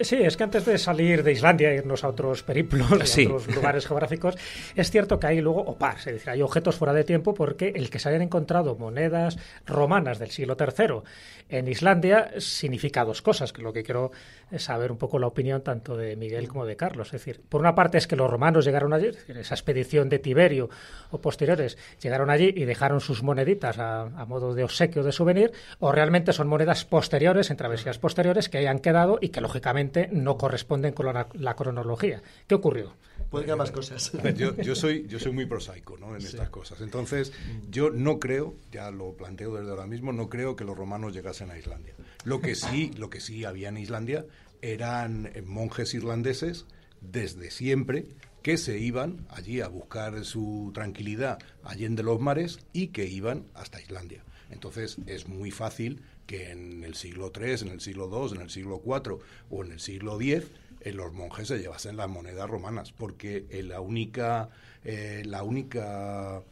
Sí, 0.00 0.16
es 0.16 0.36
que 0.36 0.42
antes 0.42 0.64
de 0.64 0.76
salir 0.76 1.22
de 1.22 1.30
Islandia 1.30 1.70
e 1.70 1.76
irnos 1.76 2.02
a 2.02 2.08
otros 2.08 2.42
periplos, 2.42 2.90
a 2.90 2.94
otros 2.94 3.54
lugares 3.54 3.86
geográficos, 3.86 4.34
es 4.74 4.90
cierto 4.90 5.20
que 5.20 5.28
hay 5.28 5.40
luego 5.40 5.60
opares, 5.60 6.06
es 6.08 6.14
decir, 6.14 6.30
hay 6.30 6.42
objetos 6.42 6.74
fuera 6.74 6.92
de 6.92 7.04
tiempo 7.04 7.32
porque 7.32 7.72
el 7.76 7.90
que 7.90 8.00
se 8.00 8.08
hayan 8.08 8.22
encontrado 8.22 8.74
monedas 8.74 9.38
romanas 9.66 10.18
del 10.18 10.30
siglo 10.30 10.56
III 10.58 11.02
en 11.48 11.68
Islandia 11.68 12.32
significa 12.38 13.04
dos 13.04 13.22
cosas, 13.22 13.52
que 13.52 13.62
lo 13.62 13.72
que 13.72 13.84
quiero 13.84 14.10
es 14.50 14.64
saber 14.64 14.90
un 14.90 14.98
poco 14.98 15.20
la 15.20 15.28
opinión 15.28 15.62
tanto 15.62 15.96
de 15.96 16.16
Miguel 16.16 16.48
como 16.48 16.66
de 16.66 16.74
Carlos. 16.74 17.08
Es 17.08 17.12
decir, 17.12 17.40
por 17.48 17.60
una 17.60 17.76
parte 17.76 17.98
es 17.98 18.08
que 18.08 18.16
los 18.16 18.28
romanos 18.28 18.64
llegaron 18.64 18.92
allí, 18.92 19.06
es 19.06 19.16
decir, 19.16 19.38
esa 19.38 19.54
expedición 19.54 20.08
de 20.08 20.18
Tiberio 20.18 20.70
o 21.10 21.20
posteriores 21.20 21.78
llegaron 22.02 22.30
allí 22.30 22.52
y 22.56 22.64
dejaron 22.64 23.00
sus 23.00 23.22
moneditas 23.22 23.78
a, 23.78 24.02
a 24.02 24.26
modo 24.26 24.54
de 24.54 24.64
obsequio 24.64 25.04
de 25.04 25.12
souvenir, 25.12 25.52
o 25.78 25.92
realmente 25.92 26.32
son 26.32 26.48
monedas 26.48 26.84
posteriores, 26.84 27.50
en 27.50 27.56
travesías 27.56 27.98
posteriores, 27.98 28.48
que 28.48 28.58
hayan 28.58 28.80
quedado 28.80 29.18
y 29.20 29.28
que 29.28 29.40
lógicamente 29.40 29.83
no 30.12 30.36
corresponden 30.36 30.92
con 30.92 31.06
la, 31.06 31.28
la 31.34 31.56
cronología. 31.56 32.22
¿Qué 32.46 32.54
ocurrió? 32.54 32.94
Pueden 33.30 33.46
que 33.46 33.52
ambas 33.52 33.70
cosas. 33.70 34.12
Yo, 34.36 34.56
yo 34.56 34.74
soy, 34.74 35.06
yo 35.08 35.18
soy 35.18 35.32
muy 35.32 35.46
prosaico 35.46 35.96
¿no? 35.96 36.14
en 36.14 36.22
estas 36.22 36.50
cosas. 36.50 36.80
Entonces, 36.80 37.32
yo 37.70 37.90
no 37.90 38.18
creo, 38.18 38.54
ya 38.70 38.90
lo 38.90 39.16
planteo 39.16 39.54
desde 39.54 39.70
ahora 39.70 39.86
mismo, 39.86 40.12
no 40.12 40.28
creo 40.28 40.56
que 40.56 40.64
los 40.64 40.76
romanos 40.76 41.12
llegasen 41.12 41.50
a 41.50 41.58
Islandia. 41.58 41.94
Lo 42.24 42.40
que 42.40 42.54
sí, 42.54 42.92
lo 42.96 43.10
que 43.10 43.20
sí 43.20 43.44
había 43.44 43.68
en 43.68 43.78
Islandia 43.78 44.24
eran 44.62 45.30
eh, 45.34 45.42
monjes 45.42 45.94
irlandeses 45.94 46.66
desde 47.00 47.50
siempre 47.50 48.06
que 48.42 48.56
se 48.56 48.78
iban 48.78 49.26
allí 49.30 49.60
a 49.60 49.68
buscar 49.68 50.24
su 50.24 50.70
tranquilidad 50.74 51.38
allende 51.62 52.02
los 52.02 52.20
mares 52.20 52.58
y 52.72 52.88
que 52.88 53.06
iban 53.06 53.46
hasta 53.54 53.80
Islandia. 53.80 54.22
Entonces 54.50 54.98
es 55.06 55.28
muy 55.28 55.50
fácil 55.50 56.02
que 56.26 56.50
en 56.50 56.84
el 56.84 56.94
siglo 56.94 57.32
III, 57.34 57.66
en 57.66 57.68
el 57.68 57.80
siglo 57.80 58.08
II, 58.10 58.36
en 58.36 58.42
el 58.42 58.50
siglo 58.50 58.82
IV 58.84 59.18
o 59.50 59.64
en 59.64 59.72
el 59.72 59.80
siglo 59.80 60.20
X 60.20 60.50
los 60.92 61.12
monjes 61.12 61.48
se 61.48 61.58
llevasen 61.58 61.96
las 61.96 62.08
monedas 62.08 62.48
romanas, 62.48 62.92
porque 62.92 63.46
eh, 63.50 63.62
la 63.62 63.80
única, 63.80 64.50
eh, 64.84 65.22
la 65.24 65.42
única 65.42 66.42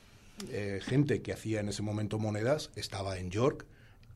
eh, 0.51 0.81
gente 0.83 1.21
que 1.23 1.33
hacía 1.33 1.61
en 1.61 1.69
ese 1.69 1.83
momento 1.83 2.19
monedas 2.19 2.71
estaba 2.77 3.19
en 3.19 3.31
York 3.31 3.67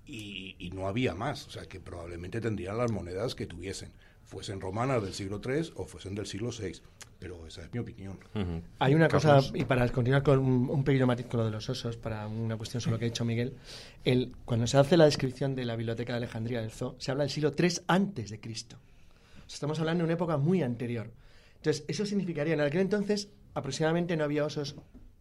y, 0.06 0.56
y 0.58 0.70
no 0.70 0.88
había 0.88 1.14
más, 1.14 1.46
o 1.46 1.50
sea 1.50 1.66
que 1.66 1.80
probablemente 1.80 2.40
tendrían 2.40 2.78
las 2.78 2.92
monedas 2.92 3.34
que 3.34 3.46
tuviesen, 3.46 3.92
fuesen 4.26 4.60
romanas 4.60 5.02
del 5.02 5.14
siglo 5.14 5.40
III 5.42 5.72
o 5.76 5.84
fuesen 5.84 6.14
del 6.14 6.26
siglo 6.26 6.50
VI, 6.50 6.80
pero 7.18 7.46
esa 7.46 7.62
es 7.62 7.72
mi 7.72 7.78
opinión. 7.78 8.18
Hay 8.78 8.94
una 8.94 9.08
cosa, 9.08 9.40
y 9.54 9.64
para 9.64 9.88
continuar 9.88 10.22
con 10.22 10.38
un, 10.40 10.68
un 10.68 10.84
pequeño 10.84 11.06
matiz 11.06 11.26
con 11.26 11.40
lo 11.40 11.46
de 11.46 11.52
los 11.52 11.68
osos, 11.70 11.96
para 11.96 12.26
una 12.26 12.56
cuestión 12.56 12.80
sobre 12.80 12.94
lo 12.94 12.98
que 12.98 13.04
ha 13.06 13.08
dicho 13.08 13.24
Miguel, 13.24 13.56
el, 14.04 14.34
cuando 14.44 14.66
se 14.66 14.78
hace 14.78 14.96
la 14.96 15.04
descripción 15.04 15.54
de 15.54 15.64
la 15.64 15.76
Biblioteca 15.76 16.12
de 16.12 16.18
Alejandría 16.18 16.60
del 16.60 16.72
Zoo, 16.72 16.96
se 16.98 17.12
habla 17.12 17.22
del 17.22 17.30
siglo 17.30 17.52
III 17.56 17.80
antes 17.86 18.30
de 18.30 18.40
Cristo. 18.40 18.76
O 18.76 19.48
sea, 19.48 19.54
estamos 19.54 19.78
hablando 19.78 20.02
de 20.02 20.06
una 20.06 20.14
época 20.14 20.36
muy 20.36 20.62
anterior. 20.62 21.10
Entonces, 21.56 21.84
eso 21.86 22.04
significaría, 22.04 22.54
en 22.54 22.60
aquel 22.60 22.80
entonces, 22.80 23.28
aproximadamente 23.54 24.16
no 24.16 24.24
había 24.24 24.44
osos, 24.44 24.74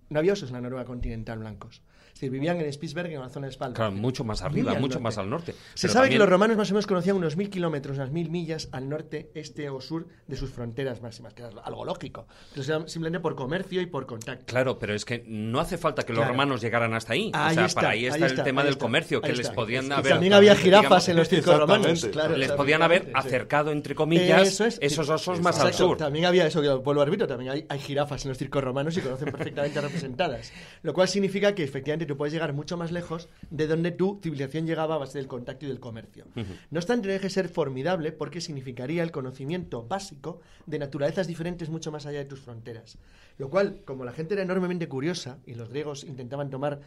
no 0.09 0.19
había 0.19 0.33
osos 0.33 0.49
en 0.49 0.55
la 0.55 0.61
Noruega 0.61 0.85
continental 0.85 1.39
blancos. 1.39 1.81
Decir, 2.15 2.31
vivían 2.31 2.61
en 2.61 2.71
Spitsbergen, 2.71 3.15
en 3.17 3.19
la 3.23 3.27
zona 3.29 3.47
de 3.47 3.51
espalda. 3.51 3.75
claro, 3.75 3.91
mucho 3.91 4.23
más 4.23 4.41
arriba, 4.41 4.73
mucho 4.75 5.01
más 5.01 5.17
al 5.17 5.29
norte. 5.29 5.51
Se 5.73 5.81
Pero 5.87 5.93
sabe 5.93 6.05
también- 6.05 6.11
que 6.13 6.19
los 6.19 6.29
romanos 6.29 6.55
más 6.55 6.71
o 6.71 6.73
menos 6.73 6.87
conocían 6.87 7.17
unos 7.17 7.35
mil 7.35 7.49
kilómetros, 7.49 7.97
unas 7.97 8.09
mil 8.09 8.29
millas 8.29 8.69
al 8.71 8.87
norte, 8.87 9.31
este 9.35 9.69
o 9.69 9.81
sur 9.81 10.07
de 10.25 10.37
sus 10.37 10.49
fronteras 10.49 11.01
máximas, 11.01 11.33
que 11.33 11.41
era 11.43 11.51
algo 11.65 11.83
lógico. 11.83 12.25
Entonces, 12.49 12.69
era 12.73 12.87
simplemente 12.87 13.19
por 13.21 13.35
comercio 13.35 13.81
y 13.81 13.87
por 13.87 14.05
contacto. 14.05 14.45
Claro, 14.45 14.79
pero 14.79 14.93
es 14.95 15.03
que 15.03 15.25
no 15.27 15.59
hace 15.59 15.77
falta 15.77 16.03
que 16.03 16.13
los 16.13 16.19
Claro. 16.19 16.31
romanos 16.31 16.61
llegaran 16.61 16.93
hasta 16.93 17.11
ahí. 17.11 17.31
o 17.33 17.37
Ahí 17.37 17.55
sea, 17.55 17.65
está, 17.65 17.81
para 17.81 17.91
ahí 17.93 18.05
está, 18.05 18.15
ahí 18.15 18.21
el 18.23 18.29
está, 18.29 18.43
tema 18.45 18.63
del 18.63 18.71
está, 18.71 18.85
comercio, 18.85 19.19
que 19.21 19.33
les 19.33 19.49
podían 19.49 19.91
haber... 19.91 20.13
también 20.13 20.31
había 20.33 20.55
jirafas 20.55 20.83
digamos, 20.85 21.09
en 21.09 21.15
los 21.17 21.27
circos 21.27 21.59
romanos. 21.59 22.07
Claro, 22.13 22.37
les 22.37 22.45
o 22.45 22.47
sea, 22.51 22.55
podían 22.55 22.81
haber 22.81 23.11
acercado, 23.13 23.73
entre 23.73 23.93
comillas, 23.93 24.47
Eso 24.47 24.63
es. 24.63 24.77
esos 24.81 25.09
osos 25.09 25.41
más 25.41 25.59
al 25.59 25.73
sur. 25.73 25.97
También 25.97 26.23
había 26.23 26.47
eso 26.47 26.61
que 26.61 26.69
vuelvo 26.69 27.01
a 27.01 27.03
arbitro, 27.03 27.27
también 27.27 27.51
hay, 27.51 27.65
hay 27.67 27.79
jirafas 27.79 28.23
en 28.23 28.29
los 28.29 28.37
circos 28.37 28.63
romanos 28.63 28.95
y 28.95 29.01
conocen 29.01 29.29
perfectamente 29.33 29.81
representadas. 29.81 30.53
Lo 30.81 30.93
cual 30.93 31.09
significa 31.09 31.53
que 31.53 31.63
efectivamente 31.65 32.04
tú 32.05 32.17
puedes 32.17 32.33
llegar 32.33 32.53
mucho 32.53 32.77
más 32.77 32.91
lejos 32.91 33.29
de 33.49 33.67
donde 33.67 33.91
tu 33.91 34.19
civilización 34.21 34.65
llegaba 34.65 34.95
a 34.95 34.99
base 34.99 35.17
del 35.17 35.27
contacto 35.27 35.65
y 35.65 35.69
del 35.69 35.79
comercio. 35.79 36.25
No 36.71 36.79
obstante, 36.79 37.19
que 37.19 37.29
ser 37.29 37.49
formidable 37.49 38.11
porque 38.11 38.41
significaría 38.41 39.03
el 39.03 39.11
conocimiento 39.11 39.83
básico 39.87 40.41
de 40.65 40.79
naturalezas 40.79 41.27
diferentes 41.27 41.69
mucho 41.69 41.91
más 41.91 42.05
allá 42.05 42.19
de 42.19 42.25
tus 42.25 42.39
fronteras. 42.39 42.97
Lo 43.37 43.49
cual, 43.49 43.81
como 43.85 44.05
la 44.05 44.11
gente 44.11 44.33
era 44.33 44.43
enormemente 44.43 44.87
curiosa 44.87 45.39
y 45.45 45.55
los 45.55 45.69
griegos 45.69 46.03
intentaban 46.03 46.49
tomar 46.49 46.81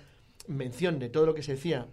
mención 0.46 0.98
de 0.98 1.08
todo 1.08 1.26
lo 1.26 1.34
que 1.34 1.42
se 1.42 1.52
decía 1.52 1.86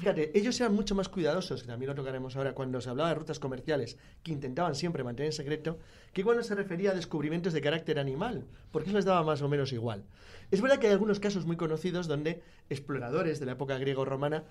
Fíjate, 0.00 0.30
ellos 0.32 0.58
eran 0.58 0.74
mucho 0.74 0.94
más 0.94 1.10
cuidadosos, 1.10 1.60
que 1.60 1.68
también 1.68 1.90
lo 1.90 1.94
tocaremos 1.94 2.34
ahora, 2.34 2.54
cuando 2.54 2.80
se 2.80 2.88
hablaba 2.88 3.10
de 3.10 3.16
rutas 3.16 3.38
comerciales, 3.38 3.98
que 4.22 4.32
intentaban 4.32 4.74
siempre 4.74 5.04
mantener 5.04 5.26
en 5.26 5.32
secreto, 5.34 5.78
que 6.14 6.24
cuando 6.24 6.42
se 6.42 6.54
refería 6.54 6.92
a 6.92 6.94
descubrimientos 6.94 7.52
de 7.52 7.60
carácter 7.60 7.98
animal, 7.98 8.46
porque 8.72 8.88
eso 8.88 8.96
les 8.96 9.04
daba 9.04 9.22
más 9.24 9.42
o 9.42 9.48
menos 9.50 9.74
igual. 9.74 10.02
Es 10.50 10.62
verdad 10.62 10.78
que 10.78 10.86
hay 10.86 10.94
algunos 10.94 11.20
casos 11.20 11.44
muy 11.44 11.56
conocidos 11.56 12.08
donde 12.08 12.42
exploradores 12.70 13.40
de 13.40 13.46
la 13.46 13.52
época 13.52 13.76
griego-romana 13.76 14.44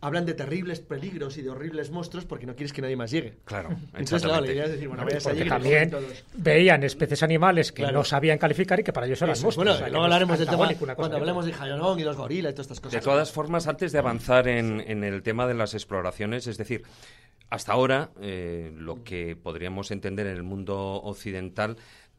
hablan 0.00 0.26
de 0.26 0.34
terribles 0.34 0.80
peligros 0.80 1.36
y 1.38 1.42
de 1.42 1.50
horribles 1.50 1.90
monstruos 1.90 2.24
porque 2.26 2.46
no 2.46 2.54
quieres 2.54 2.72
que 2.72 2.82
nadie 2.82 2.96
más 2.96 3.10
llegue. 3.10 3.34
Claro, 3.44 3.70
Entonces, 3.94 4.22
claro, 4.22 4.44
la 4.44 4.52
idea 4.52 4.64
es 4.64 4.72
decir, 4.72 4.88
bueno, 4.88 5.04
vayas 5.04 5.26
allí 5.26 5.48
también 5.48 5.90
veían 6.34 6.82
especies 6.84 7.22
animales 7.22 7.72
que 7.72 7.82
Claro. 7.82 7.98
no 7.98 8.04
sabían 8.04 8.38
calificar 8.38 8.80
y 8.80 8.84
que 8.84 8.92
para 8.92 9.06
ellos 9.06 9.20
eran 9.22 9.30
monstruos. 9.30 9.56
Bueno, 9.56 9.72
o 9.72 9.74
sea, 9.76 9.88
luego 9.88 9.98
no 9.98 10.04
hablaremos 10.04 10.38
del 10.38 10.48
tema 10.48 10.94
cuando 10.96 11.16
hablemos 11.16 11.46
de 11.46 11.52
Jayonong 11.52 11.98
y 12.00 12.04
los 12.04 12.16
gorilas 12.16 12.52
y 12.52 12.54
todas 12.54 12.66
estas 12.66 12.80
cosas. 12.80 13.00
De 13.00 13.04
todas 13.04 13.32
formas, 13.32 13.66
antes 13.66 13.92
de 13.92 13.98
avanzar 13.98 14.48
en, 14.48 14.80
en 14.86 15.04
el 15.04 15.22
tema 15.22 15.46
de 15.46 15.54
las 15.54 15.74
exploraciones, 15.74 16.46
es 16.46 16.58
decir, 16.58 16.82
hasta 17.48 17.72
ahora 17.72 18.10
eh, 18.20 18.72
lo 18.76 19.04
que 19.04 19.36
podríamos 19.36 19.90
entender 19.92 20.26
en 20.26 20.36
el 20.36 20.42
mundo 20.42 20.76
occidental, 21.02 21.76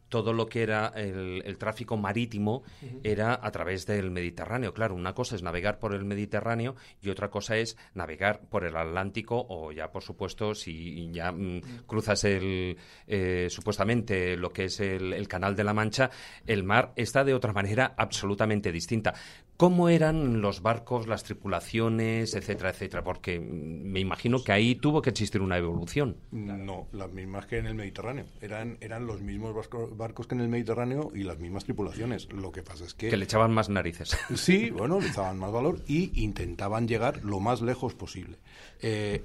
todo 0.09 0.33
lo 0.33 0.47
que 0.47 0.63
era 0.63 0.93
el, 0.95 1.41
el 1.45 1.57
tráfico 1.57 1.97
marítimo 1.97 2.63
era 3.03 3.39
a 3.41 3.51
través 3.51 3.85
del 3.85 4.11
Mediterráneo. 4.11 4.73
Claro, 4.73 4.95
una 4.95 5.13
cosa 5.13 5.35
es 5.35 5.43
navegar 5.43 5.79
por 5.79 5.93
el 5.93 6.05
Mediterráneo 6.05 6.75
y 7.01 7.09
otra 7.09 7.29
cosa 7.29 7.57
es 7.57 7.77
navegar 7.93 8.41
por 8.49 8.65
el 8.65 8.75
Atlántico 8.75 9.45
o 9.49 9.71
ya, 9.71 9.91
por 9.91 10.03
supuesto, 10.03 10.55
si 10.55 11.11
ya 11.11 11.31
mm, 11.31 11.85
cruzas 11.85 12.23
el 12.23 12.77
eh, 13.05 13.47
supuestamente 13.49 14.37
lo 14.37 14.51
que 14.51 14.65
es 14.65 14.79
el, 14.79 15.13
el 15.13 15.27
Canal 15.27 15.55
de 15.55 15.63
la 15.63 15.73
Mancha, 15.73 16.09
el 16.45 16.63
mar 16.63 16.93
está 16.95 17.23
de 17.23 17.33
otra 17.33 17.53
manera 17.53 17.93
absolutamente 17.97 18.71
distinta. 18.71 19.13
¿Cómo 19.57 19.89
eran 19.89 20.39
los 20.39 20.61
barcos, 20.61 21.07
las 21.07 21.23
tripulaciones, 21.23 22.35
etcétera, 22.35 22.69
etcétera? 22.69 23.03
Porque 23.03 23.39
me 23.39 23.99
imagino 23.99 24.43
que 24.43 24.51
ahí 24.51 24.75
tuvo 24.75 25.01
que 25.01 25.09
existir 25.09 25.41
una 25.41 25.57
evolución. 25.57 26.17
No, 26.31 26.87
las 26.91 27.11
mismas 27.11 27.47
que 27.47 27.57
en 27.57 27.65
el 27.65 27.73
Mediterráneo. 27.73 28.25
Eran, 28.39 28.77
eran 28.81 29.07
los 29.07 29.21
mismos 29.21 29.55
barco- 29.55 29.89
barcos 29.95 30.27
que 30.27 30.35
en 30.35 30.41
el 30.41 30.47
Mediterráneo 30.49 31.09
y 31.15 31.23
las 31.23 31.39
mismas 31.39 31.63
tripulaciones. 31.63 32.31
Lo 32.31 32.51
que 32.51 32.61
pasa 32.61 32.85
es 32.85 32.93
que... 32.93 33.09
Que 33.09 33.17
le 33.17 33.23
echaban 33.23 33.51
más 33.51 33.67
narices. 33.69 34.15
Sí, 34.35 34.69
bueno, 34.69 34.99
le 35.01 35.09
daban 35.09 35.39
más 35.39 35.51
valor 35.51 35.81
y 35.87 36.21
intentaban 36.23 36.87
llegar 36.87 37.23
lo 37.23 37.39
más 37.39 37.61
lejos 37.63 37.95
posible. 37.95 38.37
Eh, 38.81 39.23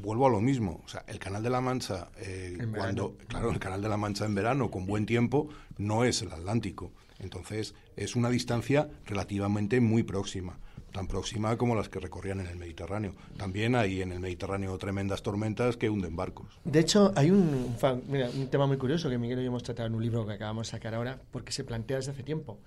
vuelvo 0.00 0.26
a 0.26 0.30
lo 0.30 0.40
mismo, 0.40 0.80
o 0.84 0.88
sea, 0.88 1.04
el 1.06 1.18
Canal 1.18 1.42
de 1.42 1.50
la 1.50 1.60
Mancha, 1.60 2.08
eh, 2.16 2.56
cuando, 2.74 3.16
claro, 3.28 3.50
el 3.50 3.58
Canal 3.58 3.82
de 3.82 3.88
la 3.90 3.96
Mancha 3.98 4.24
en 4.24 4.34
verano 4.34 4.70
con 4.70 4.86
buen 4.86 5.04
tiempo 5.04 5.48
no 5.76 6.04
es 6.04 6.22
el 6.22 6.32
Atlántico, 6.32 6.92
entonces 7.22 7.74
es 7.96 8.16
una 8.16 8.28
distancia 8.28 8.88
relativamente 9.06 9.80
muy 9.80 10.02
próxima, 10.02 10.58
tan 10.92 11.06
próxima 11.06 11.56
como 11.56 11.74
las 11.74 11.88
que 11.88 12.00
recorrían 12.00 12.40
en 12.40 12.48
el 12.48 12.56
Mediterráneo. 12.56 13.14
También 13.36 13.74
hay 13.76 14.02
en 14.02 14.12
el 14.12 14.20
Mediterráneo 14.20 14.76
tremendas 14.78 15.22
tormentas 15.22 15.76
que 15.76 15.88
hunden 15.88 16.16
barcos. 16.16 16.48
De 16.64 16.80
hecho, 16.80 17.12
hay 17.16 17.30
un, 17.30 17.74
mira, 18.08 18.28
un 18.30 18.48
tema 18.48 18.66
muy 18.66 18.76
curioso 18.76 19.08
que 19.08 19.18
Miguel 19.18 19.38
y 19.38 19.42
yo 19.42 19.48
hemos 19.48 19.62
tratado 19.62 19.86
en 19.86 19.94
un 19.94 20.02
libro 20.02 20.26
que 20.26 20.34
acabamos 20.34 20.66
de 20.66 20.70
sacar 20.72 20.94
ahora, 20.94 21.20
porque 21.30 21.52
se 21.52 21.64
plantea 21.64 21.96
desde 21.96 22.10
hace 22.12 22.22
tiempo. 22.22 22.58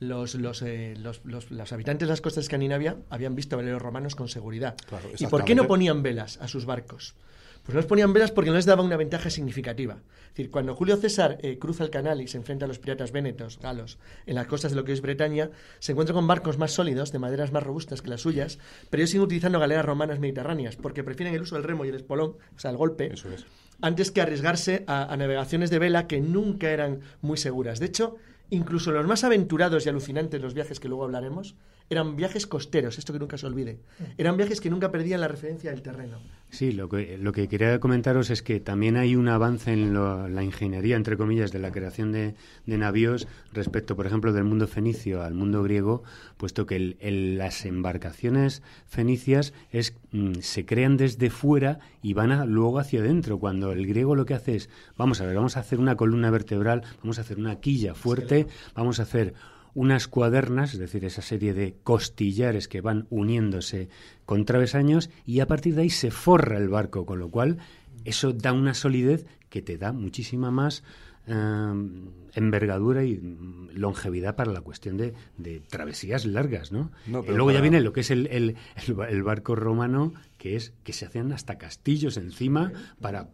Los, 0.00 0.34
los, 0.34 0.60
eh, 0.62 0.94
los, 0.98 1.20
los- 1.24 1.50
los 1.52 1.72
habitantes 1.72 2.08
de 2.08 2.10
las 2.12 2.20
costas 2.20 2.42
de 2.42 2.46
Escandinavia 2.46 2.96
habían 3.10 3.36
visto 3.36 3.56
veleros 3.56 3.80
romanos 3.80 4.16
con 4.16 4.28
seguridad. 4.28 4.76
Claro, 4.88 5.08
¿Y 5.16 5.26
por 5.28 5.44
qué 5.44 5.54
no 5.54 5.66
ponían 5.68 6.02
velas 6.02 6.38
a 6.38 6.48
sus 6.48 6.64
barcos? 6.66 7.14
Pues 7.64 7.74
no 7.74 7.80
les 7.80 7.86
ponían 7.86 8.12
velas 8.12 8.30
porque 8.30 8.50
no 8.50 8.56
les 8.56 8.66
daba 8.66 8.82
una 8.82 8.98
ventaja 8.98 9.30
significativa. 9.30 9.94
Es 9.94 10.28
decir, 10.36 10.50
cuando 10.50 10.74
Julio 10.74 10.96
César 10.98 11.38
eh, 11.40 11.58
cruza 11.58 11.82
el 11.82 11.88
canal 11.90 12.20
y 12.20 12.28
se 12.28 12.36
enfrenta 12.36 12.66
a 12.66 12.68
los 12.68 12.78
piratas 12.78 13.10
vénetos, 13.10 13.58
galos, 13.58 13.98
en 14.26 14.34
las 14.34 14.46
costas 14.46 14.72
de 14.72 14.76
lo 14.76 14.84
que 14.84 14.92
es 14.92 15.00
Bretaña, 15.00 15.50
se 15.78 15.92
encuentra 15.92 16.12
con 16.12 16.26
barcos 16.26 16.58
más 16.58 16.72
sólidos, 16.72 17.10
de 17.10 17.18
maderas 17.18 17.52
más 17.52 17.62
robustas 17.62 18.02
que 18.02 18.10
las 18.10 18.20
suyas, 18.20 18.58
pero 18.90 19.00
ellos 19.00 19.10
siguen 19.10 19.24
utilizando 19.24 19.58
galeras 19.58 19.86
romanas 19.86 20.18
mediterráneas 20.18 20.76
porque 20.76 21.02
prefieren 21.04 21.34
el 21.34 21.40
uso 21.42 21.54
del 21.54 21.64
remo 21.64 21.86
y 21.86 21.88
el 21.88 21.94
espolón, 21.94 22.36
o 22.54 22.58
sea, 22.58 22.70
el 22.70 22.76
golpe, 22.76 23.12
Eso 23.14 23.30
es. 23.30 23.46
antes 23.80 24.10
que 24.10 24.20
arriesgarse 24.20 24.84
a, 24.86 25.10
a 25.10 25.16
navegaciones 25.16 25.70
de 25.70 25.78
vela 25.78 26.06
que 26.06 26.20
nunca 26.20 26.70
eran 26.70 27.00
muy 27.22 27.38
seguras. 27.38 27.80
De 27.80 27.86
hecho, 27.86 28.16
incluso 28.50 28.92
los 28.92 29.06
más 29.06 29.24
aventurados 29.24 29.86
y 29.86 29.88
alucinantes, 29.88 30.42
los 30.42 30.52
viajes 30.52 30.80
que 30.80 30.88
luego 30.88 31.04
hablaremos, 31.04 31.54
eran 31.90 32.16
viajes 32.16 32.46
costeros, 32.46 32.98
esto 32.98 33.12
que 33.12 33.18
nunca 33.18 33.36
se 33.38 33.46
olvide. 33.46 33.78
Eran 34.16 34.36
viajes 34.36 34.60
que 34.60 34.70
nunca 34.70 34.90
perdían 34.90 35.20
la 35.20 35.28
referencia 35.28 35.70
del 35.70 35.82
terreno. 35.82 36.18
Sí, 36.50 36.72
lo 36.72 36.88
que, 36.88 37.18
lo 37.18 37.32
que 37.32 37.48
quería 37.48 37.78
comentaros 37.80 38.30
es 38.30 38.42
que 38.42 38.60
también 38.60 38.96
hay 38.96 39.16
un 39.16 39.28
avance 39.28 39.72
en 39.72 39.92
lo- 39.92 40.28
la 40.28 40.42
ingeniería, 40.44 40.96
entre 40.96 41.16
comillas, 41.16 41.50
de 41.52 41.58
la 41.58 41.72
creación 41.72 42.12
de, 42.12 42.34
de 42.66 42.78
navíos 42.78 43.26
respecto, 43.52 43.96
por 43.96 44.06
ejemplo, 44.06 44.32
del 44.32 44.44
mundo 44.44 44.66
fenicio 44.68 45.22
al 45.22 45.34
mundo 45.34 45.62
griego, 45.62 46.02
puesto 46.36 46.64
que 46.66 46.76
el- 46.76 46.96
el- 47.00 47.38
las 47.38 47.64
embarcaciones 47.66 48.62
fenicias 48.86 49.52
es, 49.70 49.94
mm, 50.12 50.34
se 50.40 50.64
crean 50.64 50.96
desde 50.96 51.28
fuera 51.30 51.80
y 52.02 52.14
van 52.14 52.32
a- 52.32 52.44
luego 52.46 52.78
hacia 52.78 53.00
adentro. 53.00 53.38
Cuando 53.38 53.72
el 53.72 53.86
griego 53.86 54.14
lo 54.14 54.24
que 54.24 54.34
hace 54.34 54.54
es, 54.56 54.70
vamos 54.96 55.20
a 55.20 55.26
ver, 55.26 55.34
vamos 55.36 55.56
a 55.56 55.60
hacer 55.60 55.78
una 55.80 55.96
columna 55.96 56.30
vertebral, 56.30 56.82
vamos 57.02 57.18
a 57.18 57.22
hacer 57.22 57.38
una 57.38 57.56
quilla 57.60 57.94
fuerte, 57.94 58.46
vamos 58.74 59.00
a 59.00 59.02
hacer 59.02 59.34
unas 59.74 60.06
cuadernas, 60.08 60.72
es 60.74 60.78
decir, 60.80 61.04
esa 61.04 61.22
serie 61.22 61.52
de 61.54 61.74
costillares 61.82 62.68
que 62.68 62.80
van 62.80 63.06
uniéndose 63.10 63.88
con 64.24 64.44
travesaños 64.44 65.10
y 65.26 65.40
a 65.40 65.46
partir 65.46 65.74
de 65.74 65.82
ahí 65.82 65.90
se 65.90 66.10
forra 66.10 66.58
el 66.58 66.68
barco, 66.68 67.04
con 67.06 67.18
lo 67.18 67.28
cual 67.30 67.58
eso 68.04 68.32
da 68.32 68.52
una 68.52 68.74
solidez 68.74 69.26
que 69.48 69.62
te 69.62 69.76
da 69.78 69.92
muchísima 69.92 70.50
más 70.50 70.82
eh, 71.26 71.72
envergadura 72.34 73.04
y 73.04 73.16
mm, 73.16 73.70
longevidad 73.74 74.36
para 74.36 74.52
la 74.52 74.60
cuestión 74.60 74.96
de, 74.96 75.14
de 75.38 75.60
travesías 75.60 76.24
largas, 76.26 76.70
¿no? 76.72 76.90
No, 77.06 77.20
Eh, 77.20 77.22
pero 77.26 77.36
luego 77.36 77.50
ya 77.52 77.60
viene 77.60 77.80
lo 77.80 77.92
que 77.92 78.00
es 78.00 78.10
el, 78.10 78.26
el- 78.28 78.56
el 78.86 78.94
ba- 78.94 79.08
el 79.08 79.22
barco 79.22 79.54
romano, 79.54 80.12
que 80.38 80.56
es 80.56 80.72
que 80.84 80.92
se 80.92 81.06
hacían 81.06 81.32
hasta 81.32 81.56
castillos 81.58 82.16
encima 82.16 82.72
para 83.00 83.28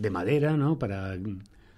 de 0.00 0.10
madera, 0.10 0.56
¿no? 0.56 0.78
Para 0.78 1.16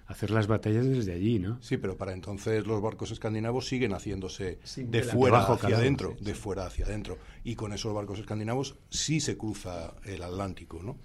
hacer 0.09 0.31
las 0.31 0.47
batallas 0.47 0.87
desde 0.87 1.13
allí, 1.13 1.37
¿no? 1.37 1.61
Sí, 1.61 1.77
pero 1.77 1.95
para 1.95 2.13
entonces 2.13 2.65
los 2.65 2.81
barcos 2.81 3.11
escandinavos 3.11 3.67
siguen 3.67 3.93
haciéndose 3.93 4.57
Sí, 4.63 4.83
de 4.83 5.03
fuera 5.03 5.43
hacia 5.43 5.57
calado, 5.57 5.81
adentro, 5.81 6.15
sí, 6.17 6.25
de 6.25 6.33
fuera 6.33 6.65
hacia 6.65 6.85
adentro. 6.85 7.19
Y 7.43 7.53
con 7.53 7.73
esos 7.73 7.93
barcos 7.93 8.17
escandinavos 8.17 8.75
sí 8.89 9.19
se 9.19 9.37
cruza 9.37 9.93
el 10.03 10.23
Atlántico, 10.23 10.81
¿no? 10.81 10.97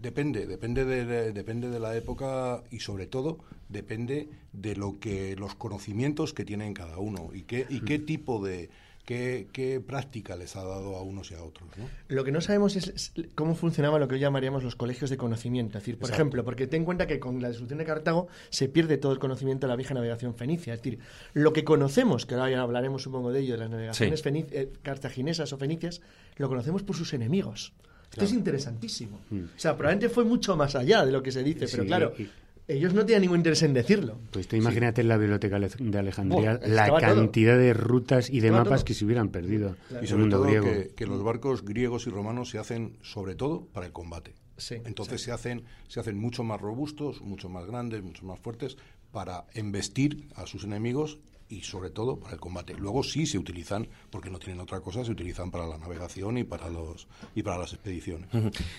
Depende, 0.00 0.46
depende 0.46 0.86
de, 0.86 1.32
depende 1.32 1.68
de 1.68 1.80
la 1.80 1.94
época 1.94 2.62
y 2.70 2.80
sobre 2.80 3.06
todo 3.06 3.38
depende 3.68 4.30
de 4.54 4.74
lo 4.74 4.98
que 4.98 5.36
los 5.36 5.54
conocimientos 5.54 6.32
que 6.32 6.46
tienen 6.46 6.72
cada 6.72 6.96
uno 6.96 7.30
y 7.34 7.42
qué 7.42 7.66
y 7.68 7.80
qué 7.80 7.98
tipo 7.98 8.44
de 8.44 8.70
qué, 9.04 9.48
qué 9.52 9.80
práctica 9.80 10.36
les 10.36 10.54
ha 10.56 10.62
dado 10.64 10.96
a 10.96 11.02
unos 11.02 11.30
y 11.30 11.34
a 11.34 11.42
otros, 11.42 11.68
¿no? 11.76 11.88
Lo 12.08 12.22
que 12.24 12.30
no 12.32 12.40
sabemos 12.40 12.76
es, 12.76 12.88
es 12.88 13.12
cómo 13.34 13.54
funcionaba 13.54 13.98
lo 13.98 14.06
que 14.08 14.14
hoy 14.14 14.20
llamaríamos 14.20 14.62
los 14.62 14.76
colegios 14.76 15.10
de 15.10 15.16
conocimiento. 15.16 15.78
Es 15.78 15.82
decir, 15.84 15.96
por 15.96 16.06
Exacto. 16.08 16.22
ejemplo, 16.22 16.44
porque 16.44 16.66
ten 16.66 16.82
en 16.82 16.84
cuenta 16.84 17.06
que 17.06 17.18
con 17.18 17.40
la 17.42 17.48
destrucción 17.48 17.78
de 17.78 17.84
Cartago 17.84 18.28
se 18.50 18.68
pierde 18.68 18.98
todo 18.98 19.12
el 19.12 19.18
conocimiento 19.18 19.66
de 19.66 19.70
la 19.72 19.76
vieja 19.76 19.94
navegación 19.94 20.34
fenicia. 20.34 20.74
Es 20.74 20.82
decir, 20.82 21.00
lo 21.34 21.52
que 21.52 21.64
conocemos, 21.64 22.26
que 22.26 22.34
ahora 22.34 22.50
ya 22.50 22.60
hablaremos 22.62 23.02
supongo 23.02 23.32
de 23.32 23.40
ello, 23.40 23.54
de 23.54 23.58
las 23.58 23.70
navegaciones 23.70 24.20
Sí. 24.20 24.28
eh, 24.52 24.72
cartaginesas 24.82 25.52
o 25.52 25.58
fenicias, 25.58 26.00
lo 26.36 26.48
conocemos 26.48 26.82
por 26.82 26.94
sus 26.96 27.12
enemigos. 27.14 27.72
Esto 28.12 28.24
es 28.24 28.32
interesantísimo. 28.32 29.20
O 29.30 29.58
sea, 29.58 29.76
probablemente 29.76 30.08
fue 30.08 30.24
mucho 30.24 30.56
más 30.56 30.74
allá 30.74 31.04
de 31.06 31.12
lo 31.12 31.22
que 31.22 31.30
se 31.30 31.44
dice, 31.44 31.66
pero 31.70 31.82
Sí, 31.84 31.86
claro, 31.86 32.12
y- 32.18 32.28
ellos 32.72 32.94
no 32.94 33.02
tenían 33.04 33.22
ningún 33.22 33.38
interés 33.38 33.62
en 33.62 33.74
decirlo. 33.74 34.18
Pues 34.30 34.48
tú 34.48 34.56
imagínate 34.56 35.00
en 35.00 35.08
la 35.08 35.16
biblioteca 35.16 35.58
de 35.58 35.98
Alejandría 35.98 36.56
Buah, 36.58 36.68
la 36.68 36.86
todo. 36.88 36.98
cantidad 37.00 37.58
de 37.58 37.72
rutas 37.74 38.30
y 38.30 38.40
de 38.40 38.48
Estaba 38.48 38.64
mapas 38.64 38.80
todo. 38.80 38.84
que 38.86 38.94
se 38.94 39.04
hubieran 39.04 39.28
perdido 39.30 39.76
Y 39.90 39.94
en 39.94 40.00
el 40.00 40.06
sobre 40.08 40.20
mundo 40.22 40.36
todo 40.38 40.46
griego. 40.46 40.64
que, 40.66 40.94
que 40.94 41.06
los 41.06 41.22
barcos 41.22 41.64
griegos 41.64 42.06
y 42.06 42.10
romanos 42.10 42.50
se 42.50 42.58
hacen 42.58 42.96
sobre 43.02 43.34
todo 43.34 43.66
para 43.72 43.86
el 43.86 43.92
combate. 43.92 44.34
Sí, 44.56 44.76
Entonces 44.84 45.22
se 45.22 45.32
hacen 45.32 45.64
se 45.88 46.00
hacen 46.00 46.18
mucho 46.18 46.44
más 46.44 46.60
robustos, 46.60 47.20
mucho 47.22 47.48
más 47.48 47.66
grandes, 47.66 48.02
mucho 48.02 48.24
más 48.26 48.38
fuertes 48.40 48.76
para 49.10 49.46
embestir 49.54 50.28
a 50.34 50.46
sus 50.46 50.64
enemigos 50.64 51.18
y 51.48 51.62
sobre 51.62 51.90
todo 51.90 52.20
para 52.20 52.34
el 52.34 52.38
combate. 52.40 52.74
Luego 52.74 53.02
sí 53.02 53.26
se 53.26 53.36
utilizan 53.38 53.88
porque 54.10 54.30
no 54.30 54.38
tienen 54.38 54.60
otra 54.60 54.80
cosa, 54.80 55.04
se 55.04 55.10
utilizan 55.10 55.50
para 55.50 55.66
la 55.66 55.78
navegación 55.78 56.38
y 56.38 56.44
para 56.44 56.68
los 56.68 57.08
y 57.34 57.42
para 57.42 57.58
las 57.58 57.72
expediciones. 57.72 58.28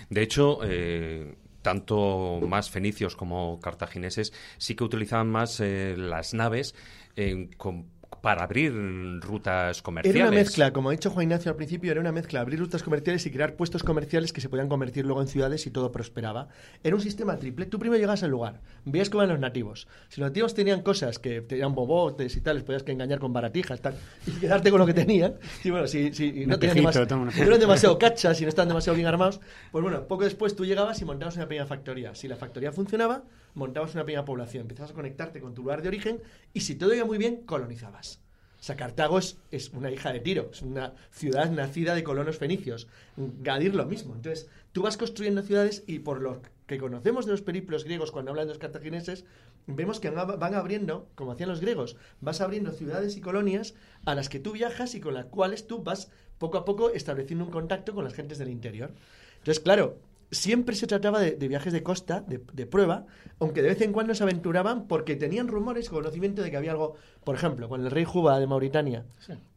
De 0.08 0.22
hecho, 0.22 0.60
eh, 0.64 1.34
tanto 1.62 2.40
más 2.46 2.70
fenicios 2.70 3.16
como 3.16 3.60
cartagineses 3.60 4.32
sí 4.58 4.74
que 4.74 4.84
utilizaban 4.84 5.30
más 5.30 5.60
eh, 5.60 5.94
las 5.96 6.34
naves 6.34 6.74
eh, 7.16 7.48
con- 7.56 7.86
para 8.22 8.44
abrir 8.44 8.72
rutas 9.20 9.82
comerciales. 9.82 10.16
Era 10.16 10.28
una 10.28 10.36
mezcla, 10.36 10.72
como 10.72 10.88
ha 10.88 10.92
dicho 10.92 11.10
Juan 11.10 11.24
Ignacio 11.24 11.50
al 11.50 11.56
principio, 11.56 11.90
era 11.90 12.00
una 12.00 12.12
mezcla, 12.12 12.40
abrir 12.40 12.60
rutas 12.60 12.84
comerciales 12.84 13.26
y 13.26 13.32
crear 13.32 13.56
puestos 13.56 13.82
comerciales 13.82 14.32
que 14.32 14.40
se 14.40 14.48
podían 14.48 14.68
convertir 14.68 15.04
luego 15.04 15.20
en 15.20 15.26
ciudades 15.26 15.66
y 15.66 15.72
todo 15.72 15.90
prosperaba. 15.90 16.48
Era 16.84 16.94
un 16.94 17.02
sistema 17.02 17.36
triple. 17.36 17.66
Tú 17.66 17.80
primero 17.80 18.00
llegas 18.00 18.22
al 18.22 18.30
lugar, 18.30 18.60
veías 18.84 19.10
cómo 19.10 19.24
eran 19.24 19.34
los 19.34 19.40
nativos. 19.40 19.88
Si 20.08 20.20
los 20.20 20.30
nativos 20.30 20.54
tenían 20.54 20.82
cosas 20.82 21.18
que 21.18 21.40
tenían 21.40 21.74
bobotes 21.74 22.36
y 22.36 22.40
tal, 22.40 22.56
les 22.56 22.64
podías 22.64 22.84
que 22.84 22.92
engañar 22.92 23.18
con 23.18 23.32
baratijas 23.32 23.80
tal, 23.80 23.96
y 24.24 24.30
quedarte 24.40 24.70
con 24.70 24.78
lo 24.78 24.86
que 24.86 24.94
tenían. 24.94 25.34
Y 25.64 25.70
bueno, 25.70 25.88
si, 25.88 26.14
si 26.14 26.46
no 26.46 26.54
Un 26.54 26.60
tenían 26.60 26.76
demasiado, 26.76 27.16
no 27.16 27.30
eran 27.32 27.58
demasiado 27.58 27.98
cachas 27.98 28.40
y 28.40 28.44
no 28.44 28.50
estaban 28.50 28.68
demasiado 28.68 28.94
bien 28.94 29.08
armados, 29.08 29.40
pues 29.72 29.82
bueno, 29.82 30.06
poco 30.06 30.22
después 30.22 30.54
tú 30.54 30.64
llegabas 30.64 31.00
y 31.02 31.04
montabas 31.04 31.34
una 31.34 31.48
pequeña 31.48 31.66
factoría. 31.66 32.14
Si 32.14 32.28
la 32.28 32.36
factoría 32.36 32.70
funcionaba, 32.70 33.24
montabas 33.54 33.94
una 33.94 34.04
pequeña 34.04 34.24
población, 34.24 34.62
empezabas 34.62 34.92
a 34.92 34.94
conectarte 34.94 35.40
con 35.40 35.54
tu 35.54 35.62
lugar 35.62 35.82
de 35.82 35.88
origen 35.88 36.20
y 36.52 36.60
si 36.60 36.74
todo 36.74 36.94
iba 36.94 37.04
muy 37.04 37.18
bien, 37.18 37.42
colonizabas. 37.44 38.20
O 38.62 38.64
sea, 38.64 38.76
Cartago 38.76 39.18
es, 39.18 39.36
una 39.72 39.90
hija 39.90 40.12
de 40.12 40.20
Tiro, 40.20 40.50
es 40.52 40.62
una 40.62 40.94
ciudad 41.10 41.50
nacida 41.50 41.96
de 41.96 42.04
colonos 42.04 42.38
fenicios. 42.38 42.86
Gadir 43.16 43.74
lo 43.74 43.86
mismo. 43.86 44.14
Entonces, 44.14 44.48
tú 44.70 44.82
vas 44.82 44.96
construyendo 44.96 45.42
ciudades 45.42 45.82
y 45.88 45.98
por 45.98 46.20
lo 46.20 46.42
que 46.66 46.78
conocemos 46.78 47.26
de 47.26 47.32
los 47.32 47.42
periplos 47.42 47.82
griegos 47.82 48.12
cuando 48.12 48.30
hablan 48.30 48.46
de 48.46 48.52
los 48.52 48.60
cartagineses, 48.60 49.24
vemos 49.66 49.98
que 49.98 50.10
van 50.10 50.38
van 50.38 50.54
abriendo, 50.54 51.08
como 51.16 51.32
hacían 51.32 51.48
los 51.48 51.60
griegos, 51.60 51.96
vas 52.20 52.40
abriendo 52.40 52.70
ciudades 52.70 53.16
y 53.16 53.20
colonias 53.20 53.74
a 54.04 54.14
las 54.14 54.28
que 54.28 54.38
tú 54.38 54.52
viajas 54.52 54.94
y 54.94 55.00
con 55.00 55.14
las 55.14 55.24
cuales 55.24 55.66
tú 55.66 55.82
vas 55.82 56.12
poco 56.38 56.56
a 56.56 56.64
poco 56.64 56.90
estableciendo 56.90 57.44
un 57.44 57.50
contacto 57.50 57.94
con 57.94 58.04
las 58.04 58.14
gentes 58.14 58.38
del 58.38 58.48
interior. 58.48 58.92
Entonces, 59.38 59.58
claro, 59.58 59.98
siempre 60.32 60.74
se 60.74 60.86
trataba 60.86 61.20
de, 61.20 61.32
de 61.32 61.48
viajes 61.48 61.72
de 61.72 61.82
costa, 61.82 62.22
de, 62.26 62.40
de 62.52 62.66
prueba, 62.66 63.06
aunque 63.38 63.62
de 63.62 63.68
vez 63.68 63.80
en 63.82 63.92
cuando 63.92 64.14
se 64.14 64.22
aventuraban 64.22 64.88
porque 64.88 65.14
tenían 65.14 65.46
rumores, 65.46 65.88
conocimiento 65.88 66.42
de 66.42 66.50
que 66.50 66.56
había 66.56 66.72
algo, 66.72 66.96
por 67.22 67.36
ejemplo, 67.36 67.68
cuando 67.68 67.86
el 67.86 67.92
rey 67.92 68.04
Juba 68.04 68.40
de 68.40 68.46
Mauritania 68.46 69.04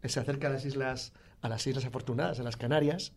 se 0.03 0.19
acerca 0.19 0.47
a 0.47 0.51
las 0.51 0.65
islas, 0.65 1.13
a 1.41 1.49
las 1.49 1.65
islas 1.65 1.85
afortunadas, 1.85 2.39
a 2.39 2.43
las 2.43 2.57
Canarias, 2.57 3.13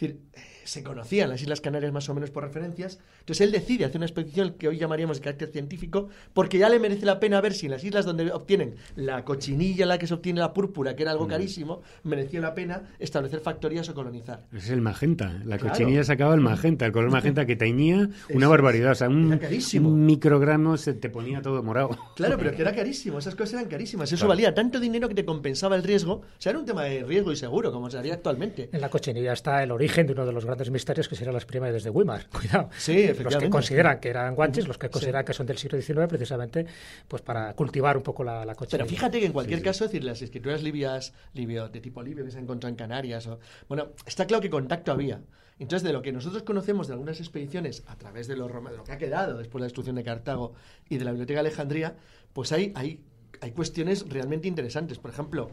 decir, 0.00 0.20
eh, 0.34 0.40
se 0.64 0.82
conocían 0.84 1.28
las 1.30 1.42
Islas 1.42 1.60
Canarias 1.60 1.92
más 1.92 2.08
o 2.08 2.14
menos 2.14 2.30
por 2.30 2.44
referencias. 2.44 3.00
Entonces 3.20 3.40
él 3.44 3.50
decide 3.52 3.84
hacer 3.84 3.96
una 3.96 4.06
expedición 4.06 4.54
que 4.54 4.68
hoy 4.68 4.78
llamaríamos 4.78 5.16
de 5.18 5.24
carácter 5.24 5.48
científico, 5.50 6.08
porque 6.32 6.58
ya 6.58 6.68
le 6.68 6.78
merece 6.78 7.04
la 7.06 7.18
pena 7.18 7.40
ver 7.40 7.54
si 7.54 7.66
en 7.66 7.72
las 7.72 7.82
islas 7.84 8.04
donde 8.04 8.30
obtienen 8.30 8.76
la 8.94 9.24
cochinilla, 9.24 9.84
la 9.86 9.98
que 9.98 10.06
se 10.06 10.14
obtiene 10.14 10.38
la 10.40 10.52
púrpura, 10.54 10.94
que 10.94 11.02
era 11.02 11.10
algo 11.12 11.26
carísimo, 11.26 11.82
merecía 12.04 12.40
la 12.40 12.54
pena 12.54 12.88
establecer 12.98 13.40
factorías 13.40 13.88
o 13.88 13.94
colonizar. 13.94 14.44
Ese 14.52 14.66
es 14.66 14.70
el 14.70 14.80
magenta. 14.80 15.32
La 15.44 15.58
Claro. 15.58 15.72
cochinilla 15.74 16.04
sacaba 16.04 16.34
el 16.34 16.40
magenta, 16.40 16.86
el 16.86 16.92
color 16.92 17.10
magenta 17.10 17.46
que 17.46 17.56
teñía 17.56 18.08
una 18.30 18.46
barbaridad. 18.48 18.92
O 18.92 18.94
sea, 18.94 19.08
un, 19.08 19.32
Era 19.32 19.40
carísimo. 19.40 19.88
un 19.88 20.06
microgramo 20.06 20.76
se 20.76 20.94
te 20.94 21.10
ponía 21.10 21.42
todo 21.42 21.62
morado. 21.62 21.90
Claro, 22.16 22.36
pero 22.38 22.52
que 22.56 22.62
era 22.62 22.74
carísimo, 22.74 23.18
esas 23.18 23.34
cosas 23.34 23.54
eran 23.54 23.66
carísimas. 23.66 24.12
Eso 24.12 24.28
valía 24.28 24.54
tanto 24.54 24.78
dinero 24.78 25.08
que 25.08 25.14
te 25.14 25.24
compensaba 25.24 25.74
el 25.76 25.82
riesgo. 25.82 26.12
O 26.14 26.24
sea, 26.38 26.50
era 26.50 26.58
un 26.60 26.64
tema 26.66 26.84
de 26.84 27.02
riesgo 27.02 27.32
y 27.32 27.36
seguro, 27.36 27.72
como 27.72 27.90
se 27.90 27.98
haría 27.98 28.14
actualmente. 28.14 28.68
En 28.72 28.80
la 28.80 28.88
cochinilla 28.88 29.32
está 29.32 29.62
el 29.62 29.70
origen 29.72 29.89
de 29.94 30.12
uno 30.12 30.24
de 30.26 30.32
los 30.32 30.44
grandes 30.44 30.70
misterios 30.70 31.08
que 31.08 31.14
serían 31.16 31.34
las 31.34 31.44
pirámides 31.44 31.84
de 31.84 31.90
Weimar. 31.90 32.28
Cuidado. 32.32 32.70
Sí, 32.76 33.08
Los 33.08 33.36
que 33.36 33.50
consideran 33.50 34.00
que 34.00 34.08
eran 34.08 34.34
guanches, 34.34 34.66
los 34.68 34.78
que 34.78 34.88
consideran 34.90 35.24
que 35.24 35.32
son 35.34 35.46
del 35.46 35.58
siglo 35.58 35.80
XIX, 35.80 36.06
precisamente, 36.08 36.66
pues 37.08 37.22
para 37.22 37.52
cultivar 37.54 37.96
un 37.96 38.02
poco 38.02 38.24
la, 38.24 38.44
la 38.44 38.54
cochinilla. 38.54 38.84
Pero 38.84 38.88
fíjate 38.90 39.20
que 39.20 39.26
en 39.26 39.32
cualquier 39.32 39.62
caso, 39.62 39.84
es 39.84 39.90
decir, 39.90 40.04
las 40.04 40.22
escrituras 40.22 40.62
libias, 40.62 41.12
libio, 41.34 41.68
de 41.68 41.80
tipo 41.80 42.02
libio 42.02 42.24
que 42.24 42.30
se 42.30 42.38
han 42.38 42.44
encontrado 42.44 42.70
en 42.70 42.76
Canarias, 42.76 43.26
o, 43.26 43.38
bueno, 43.68 43.88
está 44.06 44.26
claro 44.26 44.40
que 44.40 44.50
contacto 44.50 44.92
había. 44.92 45.20
Entonces, 45.58 45.86
de 45.86 45.92
lo 45.92 46.00
que 46.00 46.10
nosotros 46.10 46.42
conocemos 46.42 46.86
de 46.88 46.94
algunas 46.94 47.20
expediciones 47.20 47.82
a 47.86 47.96
través 47.96 48.26
de, 48.28 48.34
los 48.36 48.50
roma- 48.50 48.70
de 48.70 48.78
lo 48.78 48.84
que 48.84 48.92
ha 48.92 48.98
quedado 48.98 49.36
después 49.36 49.60
de 49.60 49.64
la 49.64 49.66
destrucción 49.66 49.96
de 49.96 50.02
Cartago 50.04 50.54
y 50.88 50.96
de 50.96 51.04
la 51.04 51.10
Biblioteca 51.10 51.42
de 51.42 51.48
Alejandría, 51.48 51.96
pues 52.32 52.50
hay, 52.52 52.72
hay, 52.74 53.04
hay 53.42 53.50
cuestiones 53.52 54.08
realmente 54.08 54.48
interesantes. 54.48 54.98
Por 54.98 55.10
ejemplo, 55.10 55.50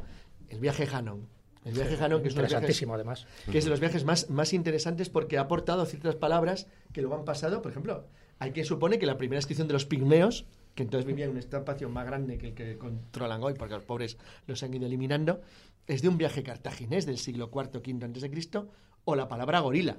el 0.49 0.59
viaje 0.61 0.88
Hanon. 0.89 1.27
El 1.68 1.74
viaje 1.74 1.95
Hanon, 2.03 2.22
que 2.22 2.30
es, 2.30 2.34
uno 2.34 2.43
de 2.43 2.49
los 2.49 2.51
viajes- 2.51 2.53
Interesantísimo, 2.53 2.93
además. 2.93 3.28
que 3.51 3.57
es 3.57 3.63
de 3.65 3.70
los 3.70 3.80
viajes 3.80 4.03
más, 4.05 4.30
más 4.30 4.53
interesantes 4.53 5.09
porque 5.09 5.38
ha 5.38 5.41
aportado 5.41 5.86
ciertas 5.86 6.15
palabras 6.15 6.68
que 6.93 7.01
luego 7.01 7.15
han 7.18 7.26
pasado. 7.26 7.61
Por 7.61 7.72
ejemplo, 7.72 8.05
hay 8.39 8.51
que 8.51 8.63
supone 8.63 8.99
que 8.99 9.05
la 9.05 9.18
primera 9.18 9.38
inscripción 9.39 9.68
de 9.68 9.74
los 9.74 9.86
pigmeos, 9.86 10.45
que 10.76 10.84
entonces 10.84 11.05
vivían 11.05 11.30
en 11.30 11.36
un 11.36 11.39
espacio 11.39 11.89
más 11.89 12.05
grande 12.05 12.38
que 12.38 12.47
el 12.47 12.53
que 12.53 12.78
controlan 12.78 13.43
hoy, 13.43 13.53
porque 13.53 13.74
los 13.74 13.84
pobres 13.84 14.18
los 14.45 14.61
han 14.63 14.74
ido 14.74 14.86
eliminando, 14.86 15.41
es 15.88 16.01
de 16.01 16.09
un 16.09 16.18
viaje 16.18 16.43
cartaginés 16.43 17.05
del 17.05 17.18
siglo 17.18 17.49
IV, 17.53 17.80
V 17.80 18.05
antes 18.05 18.22
de 18.22 18.30
Cristo, 18.30 18.70
o 19.05 19.15
la 19.15 19.28
palabra 19.28 19.59
gorila, 19.61 19.97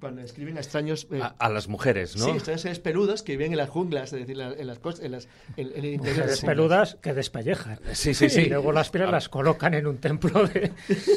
cuando 0.00 0.22
escriben 0.22 0.56
a 0.56 0.60
extraños... 0.60 1.06
eh, 1.10 1.20
A, 1.22 1.34
a 1.38 1.48
las 1.48 1.68
mujeres, 1.68 2.16
¿no? 2.16 2.24
Sí, 2.26 2.30
extraños 2.32 2.60
seres 2.62 2.78
peludos 2.80 3.22
que 3.22 3.32
viven 3.32 3.52
en 3.52 3.58
las 3.58 3.68
junglas, 3.70 4.12
es 4.12 4.20
decir, 4.20 4.40
en 4.40 4.66
las 4.66 4.78
en, 5.00 5.12
las, 5.12 5.28
en, 5.56 5.68
en 5.68 5.84
el 5.84 5.94
interior 5.94 6.24
de 6.24 6.30
las 6.30 6.40
peludas 6.40 6.96
que 7.00 7.12
despellejan. 7.14 7.78
Sí, 7.92 8.14
sí, 8.14 8.28
sí. 8.28 8.42
Y 8.42 8.48
luego 8.48 8.72
las 8.72 8.90
piedras 8.90 9.10
las 9.10 9.28
colocan 9.28 9.74
en 9.74 9.86
un 9.86 9.98
templo 9.98 10.46
de, 10.46 10.72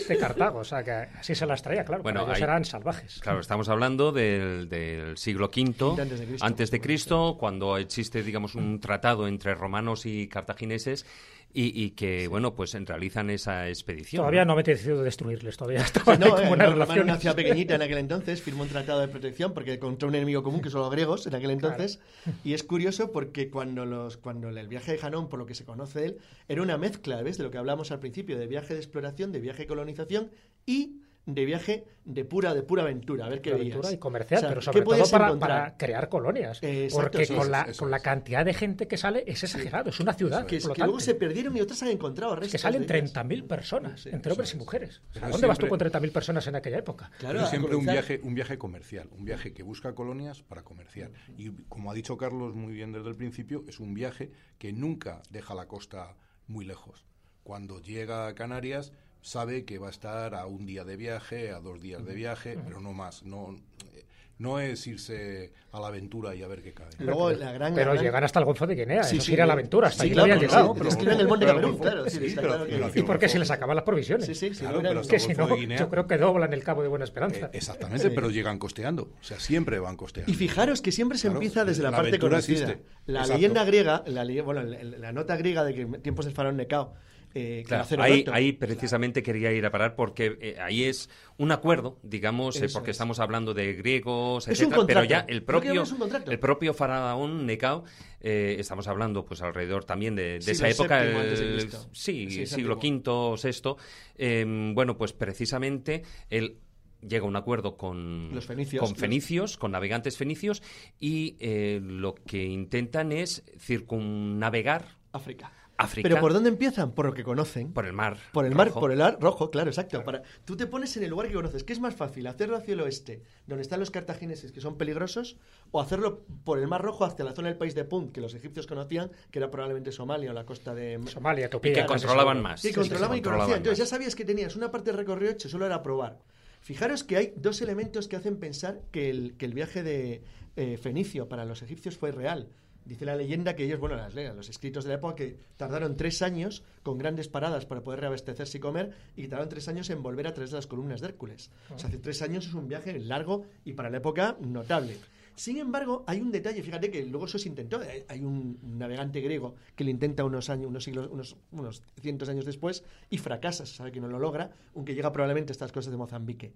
de 0.07 0.17
Cartago. 0.17 0.59
O 0.59 0.63
sea, 0.63 0.83
que 0.83 0.91
así 0.91 1.35
se 1.35 1.45
las 1.45 1.61
traía, 1.61 1.83
claro. 1.85 2.03
Bueno, 2.03 2.21
ellos 2.23 2.37
ahí- 2.37 2.43
eran 2.43 2.65
salvajes. 2.65 3.19
Claro, 3.21 3.39
estamos 3.39 3.69
hablando 3.69 4.11
del, 4.11 4.69
del 4.69 5.17
siglo 5.17 5.47
V 5.55 6.01
Antes 6.01 6.19
de 6.19 6.25
Cristo. 6.25 6.45
antes 6.45 6.71
de 6.71 6.81
Cristo, 6.81 7.37
cuando 7.39 7.77
existe, 7.77 8.23
digamos, 8.23 8.55
un 8.55 8.79
tratado 8.79 9.27
entre 9.27 9.55
romanos 9.55 10.05
y 10.05 10.27
cartagineses 10.27 11.05
y, 11.53 11.83
y 11.83 11.91
que, 11.91 12.27
bueno, 12.27 12.55
pues 12.55 12.73
realizan 12.73 13.29
esa 13.29 13.69
expedición. 13.69 14.21
Todavía 14.21 14.43
no 14.43 14.55
me 14.55 14.61
he 14.61 14.63
decidido 14.63 15.03
destruirles, 15.03 15.55
todavía 15.55 15.81
estaba 15.81 16.17
No, 16.17 16.35
como 16.35 16.53
una 16.53 16.67
no, 16.67 17.01
una 17.01 17.17
ciudad 17.17 17.35
pequeñita 17.35 17.75
en 17.75 17.83
aquel 17.83 17.99
entonces, 17.99 18.41
firmó 18.41 18.63
un 18.63 18.69
tratado 18.69 19.01
de 19.01 19.07
protección 19.07 19.53
porque 19.53 19.77
contra 19.77 20.07
un 20.07 20.15
enemigo 20.15 20.41
común 20.41 20.61
que 20.61 20.71
son 20.71 20.81
los 20.81 20.91
griegos 20.91 21.27
en 21.27 21.35
aquel 21.35 21.51
entonces. 21.51 21.99
Y 22.43 22.53
es 22.53 22.63
curioso 22.63 23.11
porque 23.11 23.49
cuando 23.49 23.85
los 23.85 24.17
cuando 24.17 24.49
el 24.49 24.67
viaje 24.67 24.93
de 24.93 24.97
Janón, 24.97 25.29
por 25.29 25.39
lo 25.39 25.45
que 25.45 25.55
se 25.55 25.65
conoce 25.65 26.05
él, 26.05 26.17
era 26.47 26.61
una 26.61 26.77
mezcla, 26.77 27.21
¿ves? 27.21 27.37
De 27.37 27.43
lo 27.43 27.51
que 27.51 27.57
hablamos 27.57 27.91
al 27.91 27.99
principio, 27.99 28.37
de 28.37 28.47
viaje 28.47 28.73
de 28.73 28.79
exploración, 28.79 29.31
de 29.31 29.39
viaje 29.39 29.63
de 29.63 29.67
colonización 29.67 30.31
y 30.65 31.02
de 31.25 31.45
viaje 31.45 31.85
de 32.05 32.25
pura 32.25 32.53
de 32.53 32.63
pura 32.63 32.83
aventura, 32.83 33.25
a 33.25 33.29
ver 33.29 33.41
qué 33.41 33.51
aventura 33.53 33.83
veías. 33.83 33.93
y 33.93 33.97
comercial, 33.97 34.39
O 34.39 34.41
sea, 34.41 34.49
pero 34.49 34.59
¿qué 34.59 34.65
sobre 34.65 34.81
todo 34.83 35.09
para, 35.09 35.39
para 35.39 35.77
crear 35.77 36.09
colonias. 36.09 36.61
Eh, 36.61 36.83
exacto, 36.85 37.11
porque 37.11 37.27
con, 37.27 37.37
es, 37.43 37.47
la, 37.49 37.67
con 37.77 37.91
la 37.91 37.97
es. 37.97 38.03
cantidad 38.03 38.43
de 38.43 38.53
gente 38.53 38.89
que 38.89 38.97
sale 38.97 39.23
es 39.25 39.41
exagerado, 39.41 39.89
es 39.89 39.99
una 40.01 40.13
ciudad. 40.13 40.45
Que, 40.45 40.57
es- 40.57 40.67
que 40.67 40.81
luego 40.83 40.99
se 40.99 41.15
perdieron 41.15 41.55
y 41.55 41.61
otras 41.61 41.81
han 41.81 41.87
encontrado 41.89 42.35
restos. 42.35 42.51
que 42.51 42.57
salen 42.57 42.85
de 42.85 42.97
ellas. 42.97 43.13
30.000 43.13 43.47
personas, 43.47 44.01
Sí, 44.01 44.09
entre 44.11 44.33
hombres 44.33 44.53
y 44.53 44.57
mujeres. 44.57 44.97
O 44.97 45.13
sea, 45.13 45.21
Pero 45.21 45.31
¿Dónde 45.31 45.47
vas 45.47 45.57
tú 45.59 45.67
con 45.69 45.79
30.000 45.79 46.11
personas 46.11 46.45
en 46.47 46.55
aquella 46.57 46.79
época? 46.79 47.09
Claro, 47.19 47.39
Pero 47.39 47.49
siempre 47.49 47.75
un 47.77 47.85
viaje, 47.85 48.19
un 48.21 48.35
viaje 48.35 48.57
comercial, 48.57 49.07
un 49.11 49.23
viaje 49.23 49.53
que 49.53 49.63
busca 49.63 49.95
colonias 49.95 50.41
para 50.43 50.63
comerciar. 50.63 51.11
Y 51.37 51.51
como 51.69 51.89
ha 51.89 51.93
dicho 51.93 52.17
Carlos 52.17 52.53
muy 52.53 52.73
bien 52.73 52.91
desde 52.91 53.07
el 53.07 53.15
principio, 53.15 53.63
es 53.69 53.79
un 53.79 53.93
viaje 53.93 54.33
que 54.57 54.73
nunca 54.73 55.21
deja 55.29 55.55
la 55.55 55.69
costa 55.69 56.17
muy 56.47 56.65
lejos. 56.65 57.05
Cuando 57.43 57.79
llega 57.79 58.27
a 58.27 58.35
Canarias 58.35 58.91
sabe 59.23 59.65
que 59.65 59.79
va 59.79 59.87
a 59.87 59.91
estar 59.91 60.35
a 60.35 60.45
un 60.45 60.65
día 60.67 60.83
de 60.83 60.95
viaje, 60.97 61.49
a 61.51 61.59
dos 61.59 61.81
días 61.81 62.05
de 62.05 62.13
viaje, 62.13 62.57
pero 62.63 62.79
no 62.81 62.93
más. 62.93 63.23
No, 63.23 63.55
eh, 63.95 64.03
no 64.37 64.59
es 64.59 64.85
irse 64.85 65.53
a 65.71 65.79
la 65.79 65.87
aventura 65.87 66.35
y 66.35 66.43
a 66.43 66.47
ver 66.47 66.61
qué 66.61 66.73
cae. 66.73 66.89
Luego 66.99 67.31
la 67.31 67.51
gran, 67.53 67.71
la 67.71 67.75
Pero 67.75 67.91
gran- 67.93 68.03
llegan 68.03 68.23
hasta 68.25 68.39
el 68.39 68.45
Golfo 68.45 68.67
de 68.67 68.75
Guinea, 68.75 69.03
Sí, 69.03 69.15
eso 69.17 69.25
sí, 69.27 69.33
ir 69.33 69.41
a 69.41 69.45
la 69.45 69.53
aventura, 69.53 69.87
hasta 69.87 70.03
Sí, 70.03 70.09
ahí 70.09 70.13
claro, 70.13 70.27
no 70.27 70.33
habían 70.33 70.49
pero 70.49 70.61
llegado. 70.61 70.75
sí, 70.83 70.87
escriben 70.89 71.19
el 71.21 71.27
Monte 71.27 71.45
pero- 71.45 71.55
Camerún, 71.61 71.77
claro, 71.79 72.09
sí, 72.09 72.17
sí, 72.17 72.25
está 72.25 72.41
pero- 72.41 72.53
claro 72.53 72.65
que- 72.69 72.71
pero 72.75 72.91
Y 72.95 73.03
porque 73.03 73.29
se 73.29 73.39
les 73.39 73.49
acaban 73.51 73.75
las 73.77 73.85
provisiones. 73.85 74.25
Sí, 74.25 74.35
sí, 74.35 74.53
sí, 74.53 74.59
Claro, 74.61 74.81
pero 74.81 74.99
hasta 74.99 75.13
que 75.13 75.19
si 75.19 75.33
no, 75.33 75.47
de 75.47 75.55
Guinea- 75.55 75.77
yo 75.79 75.89
creo 75.89 76.05
que 76.07 76.17
doblan 76.17 76.51
el 76.51 76.63
Cabo 76.63 76.81
de 76.81 76.89
Buena 76.89 77.05
Esperanza. 77.05 77.45
Eh, 77.45 77.49
exactamente, 77.53 78.09
pero 78.09 78.29
llegan 78.29 78.59
costeando. 78.59 79.03
O 79.03 79.23
sea, 79.23 79.39
siempre 79.39 79.79
van 79.79 79.95
costeando. 79.95 80.29
Y 80.31 80.35
fijaros 80.35 80.81
que 80.81 80.91
siempre 80.91 81.17
se 81.17 81.27
Claro, 81.27 81.37
empieza 81.37 81.63
desde 81.63 81.83
la, 81.83 81.91
la 81.91 81.97
parte 81.97 82.19
conocida. 82.19 82.59
existe. 82.71 82.83
La 83.05 83.19
Exacto. 83.21 83.33
leyenda 83.37 83.63
griega, 83.63 84.03
la, 84.07 84.25
bueno, 84.43 84.63
la, 84.63 84.83
la 84.83 85.11
nota 85.13 85.37
griega 85.37 85.63
de 85.63 85.73
que 85.75 85.81
en 85.81 86.01
tiempos 86.01 86.25
del 86.25 86.33
faraón 86.33 86.57
Necao, 86.57 86.93
eh, 87.35 87.63
Claro, 87.65 87.85
ahí, 87.99 88.25
ahí 88.31 88.53
precisamente 88.53 89.23
quería 89.23 89.51
ir 89.51 89.65
a 89.65 89.71
parar 89.71 89.95
porque 89.95 90.37
eh, 90.39 90.55
ahí 90.59 90.83
es 90.83 91.09
un 91.37 91.51
acuerdo, 91.51 91.99
digamos, 92.03 92.55
eh, 92.61 92.67
porque 92.71 92.91
es. 92.91 92.95
estamos 92.95 93.19
hablando 93.19 93.53
de 93.53 93.73
griegos, 93.73 94.47
Es 94.47 94.59
etcétera, 94.59 94.83
pero 94.85 95.03
ya 95.03 95.25
el 95.27 95.43
propio, 95.43 95.83
el 96.27 96.39
propio 96.39 96.73
faraón 96.73 97.45
Necao, 97.45 97.83
estamos 98.21 98.87
hablando 98.87 99.25
pues 99.25 99.41
alrededor 99.41 99.83
también 99.85 100.15
de, 100.15 100.37
esa 100.37 100.69
época, 100.69 101.03
el- 101.03 101.69
sí, 101.91 102.29
Sí, 102.29 102.45
siglo. 102.45 102.77
V, 102.77 103.35
VI, 103.41 103.75
eh, 104.17 104.71
bueno, 104.73 104.97
pues 104.97 105.13
precisamente 105.13 106.03
él 106.29 106.59
llega 107.01 107.25
a 107.25 107.27
un 107.27 107.35
acuerdo 107.35 107.75
con 107.75 108.33
Los 108.33 108.45
fenicios. 108.45 108.81
con 108.87 108.95
fenicios, 108.95 109.57
con 109.57 109.71
navegantes 109.71 110.17
fenicios 110.17 110.61
y 110.99 111.35
eh, 111.39 111.81
lo 111.83 112.15
que 112.15 112.43
intentan 112.45 113.11
es 113.11 113.43
circunnavegar 113.59 114.85
África. 115.11 115.51
África 115.83 116.07
Pero 116.07 116.21
¿por 116.21 116.33
dónde 116.33 116.49
empiezan? 116.49 116.91
Por 116.91 117.05
lo 117.05 117.13
que 117.13 117.23
conocen. 117.23 117.73
por 117.73 117.85
el 117.85 117.93
mar. 117.93 118.17
Por 118.31 118.45
el 118.45 118.55
mar, 118.55 118.67
Rojo. 118.67 118.79
por 118.79 118.91
el 118.91 119.01
ar 119.01 119.17
rojo, 119.19 119.51
claro, 119.51 119.69
exacto. 119.69 120.03
Para, 120.03 120.23
tú 120.45 120.55
te 120.55 120.67
pones 120.67 120.95
en 120.97 121.03
el 121.03 121.09
lugar 121.09 121.27
que 121.27 121.33
conoces. 121.33 121.63
¿Qué 121.63 121.73
es 121.73 121.79
más 121.79 121.95
fácil? 121.95 122.27
¿Hacerlo 122.27 122.57
hacia 122.57 122.73
el 122.73 122.81
oeste, 122.81 123.21
donde 123.47 123.61
están 123.61 123.79
los 123.79 123.91
cartagineses, 123.91 124.51
que 124.51 124.61
son 124.61 124.77
peligrosos? 124.77 125.37
¿O 125.71 125.81
hacerlo 125.81 126.25
por 126.43 126.59
el 126.59 126.67
mar 126.67 126.81
rojo 126.81 127.05
hacia 127.05 127.25
la 127.25 127.33
zona 127.33 127.49
del 127.49 127.57
país 127.57 127.75
de 127.75 127.83
Punt, 127.83 128.11
que 128.11 128.21
los 128.21 128.33
egipcios 128.33 128.67
conocían, 128.67 129.11
que 129.31 129.39
era 129.39 129.49
probablemente 129.49 129.91
Somalia 129.91 130.31
o 130.31 130.33
la 130.33 130.45
costa 130.45 130.73
de... 130.73 130.99
Somalia, 131.07 131.43
y 131.43 131.45
Etiopía. 131.45 131.73
que 131.73 131.85
controlaban 131.85 132.41
más. 132.41 132.61
Sí, 132.61 132.69
Sí, 132.69 132.73
controlaban 132.73 133.17
y 133.17 133.21
controlaban 133.21 133.39
conocían. 133.39 133.57
Entonces 133.57 133.79
ya 133.79 133.85
sabías 133.85 134.15
que 134.15 134.25
tenías 134.25 134.55
una 134.55 134.71
parte 134.71 134.91
del 134.91 134.97
recorrido 134.97 135.31
hecho, 135.31 135.49
solo 135.49 135.65
era 135.65 135.81
probar. 135.83 136.19
Fijaros 136.61 137.03
que 137.03 137.17
hay 137.17 137.33
dos 137.35 137.61
elementos 137.61 138.07
que 138.07 138.15
hacen 138.15 138.37
pensar 138.37 138.79
que 138.91 139.09
el, 139.09 139.35
que 139.37 139.45
el 139.45 139.53
viaje 139.53 139.83
de 139.83 140.23
eh, 140.55 140.77
Fenicio 140.77 141.27
para 141.27 141.43
los 141.43 141.61
egipcios 141.61 141.97
fue 141.97 142.11
real. 142.11 142.47
Dice 142.85 143.05
la 143.05 143.15
leyenda 143.15 143.55
que 143.55 143.63
ellos, 143.65 143.79
bueno, 143.79 143.95
las 143.95 144.13
leas, 144.13 144.35
los 144.35 144.49
escritos 144.49 144.83
de 144.83 144.89
la 144.89 144.95
época, 144.95 145.15
que 145.15 145.37
tardaron 145.57 145.95
tres 145.95 146.21
años 146.21 146.63
con 146.83 146.97
grandes 146.97 147.27
paradas 147.29 147.65
para 147.65 147.81
poder 147.81 148.01
reabastecerse 148.01 148.57
y 148.57 148.61
comer, 148.61 148.91
y 149.15 149.21
que 149.23 149.27
tardaron 149.29 149.49
tres 149.49 149.67
años 149.69 149.89
en 149.89 150.03
volver 150.03 150.27
a 150.27 150.33
través 150.33 150.51
de 150.51 150.57
las 150.57 150.67
columnas 150.67 150.99
de 151.01 151.07
Hércules. 151.07 151.49
O 151.73 151.79
sea, 151.79 151.87
hace 151.89 151.97
tres 151.97 152.21
años 152.21 152.45
es 152.45 152.53
un 152.53 152.67
viaje 152.67 152.99
largo 152.99 153.45
y 153.63 153.73
para 153.73 153.89
la 153.89 153.97
época 153.97 154.37
notable. 154.41 154.97
Sin 155.35 155.57
embargo, 155.57 156.03
hay 156.05 156.21
un 156.21 156.29
detalle, 156.31 156.61
fíjate 156.61 156.91
que 156.91 157.03
luego 157.05 157.25
eso 157.25 157.39
se 157.39 157.49
intentó. 157.49 157.81
Hay- 158.07 158.19
un 158.23 158.59
navegante 158.77 159.19
griego 159.19 159.55
que 159.75 159.83
lo 159.83 159.89
intenta 159.89 160.23
unos 160.23 160.49
años, 160.51 160.67
unos 160.67 160.83
siglos, 160.83 161.09
unos, 161.11 161.35
unos 161.51 161.81
cientos 162.01 162.29
años 162.29 162.45
después 162.45 162.83
y 163.09 163.17
fracasa, 163.17 163.65
se 163.65 163.73
sabe 163.75 163.91
que 163.91 163.99
no 163.99 164.07
lo 164.07 164.19
logra, 164.19 164.51
aunque 164.75 164.93
llega 164.93 165.11
probablemente 165.11 165.51
a 165.51 165.53
estas 165.53 165.71
cosas 165.71 165.89
de 165.91 165.97
Mozambique. 165.97 166.53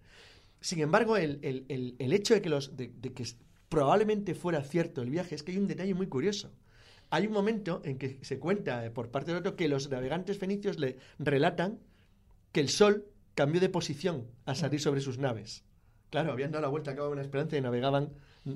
Sin 0.62 0.80
embargo, 0.82 1.18
el, 1.18 1.40
el- 1.42 1.66
el- 1.70 1.96
el 1.98 2.14
hecho 2.14 2.36
de 2.36 2.42
que, 2.42 2.50
los, 2.50 2.78
de, 2.78 2.92
que 2.92 3.26
probablemente 3.70 4.36
fuera 4.36 4.62
cierto 4.64 5.02
el 5.02 5.10
viaje 5.10 5.36
es 5.36 5.44
que 5.44 5.52
hay 5.52 5.58
un 5.58 5.68
detalle 5.68 5.94
muy 5.94 6.08
curioso. 6.08 6.52
Hay 7.10 7.26
un 7.28 7.34
momento 7.34 7.82
en 7.86 7.98
que 7.98 8.20
se 8.22 8.38
cuenta 8.40 8.86
eh, 8.86 8.92
por 8.92 9.10
parte 9.12 9.32
de 9.32 9.38
otro 9.38 9.56
que 9.56 9.68
los 9.70 9.90
navegantes 9.90 10.38
fenicios 10.38 10.78
le 10.80 10.98
relatan 11.20 11.80
que 12.52 12.60
el 12.60 12.70
sol 12.70 13.06
cambió 13.36 13.62
de 13.62 13.70
posición 13.70 14.26
al 14.46 14.56
salir 14.56 14.82
sobre 14.82 15.02
sus 15.02 15.18
naves. 15.18 15.64
Claro, 16.10 16.32
habían 16.32 16.52
dado 16.52 16.62
la 16.64 16.68
vuelta 16.70 16.92
a 16.92 16.96
Cabo 16.96 17.10
Buena 17.10 17.22
Esperanza 17.22 17.58
y 17.58 17.62
navegaban 17.62 18.10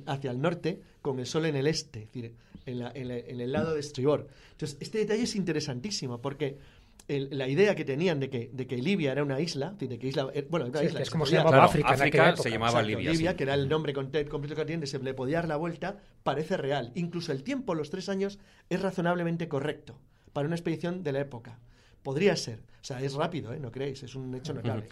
hacia 0.05 0.31
el 0.31 0.41
norte 0.41 0.81
con 1.01 1.19
el 1.19 1.25
sol 1.25 1.45
en 1.45 1.55
el 1.55 1.67
este, 1.67 2.03
es 2.03 2.05
decir, 2.07 2.35
en, 2.65 2.79
la- 2.79 2.93
la- 2.93 3.17
en 3.17 3.41
el 3.41 3.51
lado 3.51 3.73
de 3.73 3.79
estribor. 3.81 4.27
Entonces, 4.51 4.77
este 4.79 4.97
detalle 4.99 5.23
es 5.23 5.35
interesantísimo 5.35 6.21
porque 6.21 6.57
el- 7.07 7.29
la 7.37 7.47
idea 7.47 7.75
que 7.75 7.83
tenían 7.85 8.19
de 8.19 8.29
que, 8.29 8.49
de 8.53 8.67
que 8.67 8.77
Libia 8.77 9.11
era 9.11 9.23
una 9.23 9.39
isla, 9.39 9.71
de 9.77 9.99
que 9.99 10.07
isla, 10.07 10.29
eh, 10.33 10.47
bueno, 10.49 10.67
una 10.67 10.79
Sí, 10.79 10.85
isla 10.87 10.99
es 11.01 11.07
se 11.07 11.11
como 11.11 11.25
se 11.25 11.33
llamaba 11.35 11.51
Claro, 11.51 11.63
África, 11.65 11.87
en 11.89 11.93
África 11.95 12.17
aquella 12.23 12.35
se 12.35 12.41
época. 12.41 12.49
llamaba 12.49 12.79
Exacto, 12.81 12.99
Libia, 13.11 13.31
sí. 13.31 13.37
que 13.37 13.43
era 13.43 13.53
el 13.53 13.69
nombre 13.69 13.93
completo 13.93 14.55
que 14.55 14.65
tienen, 14.65 14.87
se 14.87 14.99
le 14.99 15.13
podía 15.13 15.37
dar 15.37 15.47
la 15.47 15.55
vuelta, 15.57 15.97
parece 16.23 16.57
real. 16.57 16.91
Incluso 16.95 17.31
el 17.31 17.43
tiempo, 17.43 17.75
los 17.75 17.89
tres 17.89 18.09
años, 18.09 18.39
es 18.69 18.81
razonablemente 18.81 19.47
correcto 19.47 19.99
para 20.33 20.47
una 20.47 20.55
expedición 20.55 21.03
de 21.03 21.11
la 21.11 21.19
época. 21.21 21.59
Podría 22.03 22.35
ser. 22.35 22.59
O 22.81 22.83
sea, 22.83 23.01
es 23.01 23.13
rápido, 23.13 23.53
¿eh? 23.53 23.59
No 23.59 23.71
creéis, 23.71 24.01
es 24.03 24.15
un 24.15 24.33
hecho 24.35 24.53
notable. 24.53 24.87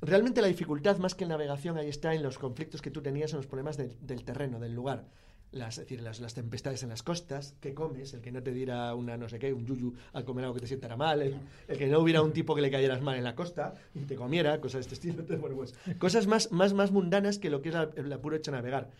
realmente 0.00 0.40
la 0.42 0.48
dificultad 0.48 0.98
más 0.98 1.14
que 1.14 1.24
en 1.24 1.30
navegación 1.30 1.76
ahí 1.78 1.88
está 1.88 2.14
en 2.14 2.22
los 2.22 2.38
conflictos 2.38 2.82
que 2.82 2.90
tú 2.90 3.00
tenías 3.02 3.32
en 3.32 3.38
los 3.38 3.46
problemas 3.46 3.76
del 3.76 4.24
terreno, 4.24 4.60
del 4.60 4.74
lugar. 4.74 5.04
Las, 5.52 5.78
es 5.78 5.84
decir, 5.84 6.02
las, 6.02 6.20
las 6.20 6.34
tempestades 6.34 6.82
en 6.82 6.88
las 6.90 7.02
costas, 7.02 7.54
¿qué 7.60 7.72
comes? 7.72 8.12
El 8.12 8.20
que 8.20 8.30
no 8.32 8.42
te 8.42 8.52
diera 8.52 8.94
una 8.94 9.16
no 9.16 9.28
sé 9.28 9.38
qué, 9.38 9.52
un 9.54 9.64
yuyu 9.64 9.94
al 10.12 10.24
comer 10.24 10.44
algo 10.44 10.54
que 10.54 10.60
te 10.60 10.66
sientara 10.66 10.96
mal, 10.96 11.22
el, 11.22 11.36
el 11.68 11.78
que 11.78 11.86
no 11.86 12.00
hubiera 12.00 12.20
un 12.20 12.32
tipo 12.32 12.54
que 12.54 12.60
le 12.60 12.70
cayeras 12.70 13.00
mal 13.00 13.16
en 13.16 13.24
la 13.24 13.34
costa 13.34 13.74
y 13.94 14.00
te 14.00 14.16
comiera, 14.16 14.60
cosas 14.60 14.86
de 14.86 14.94
este 14.94 15.08
estilo. 15.08 15.24
Pues, 15.56 15.74
cosas 15.98 16.26
más, 16.26 16.50
más, 16.52 16.74
más 16.74 16.90
mundanas 16.90 17.38
que 17.38 17.48
lo 17.48 17.62
que 17.62 17.68
es 17.70 17.74
la- 17.74 17.90
el 17.96 18.12
apuro 18.12 18.36
hecho 18.36 18.50
navegar. 18.50 18.90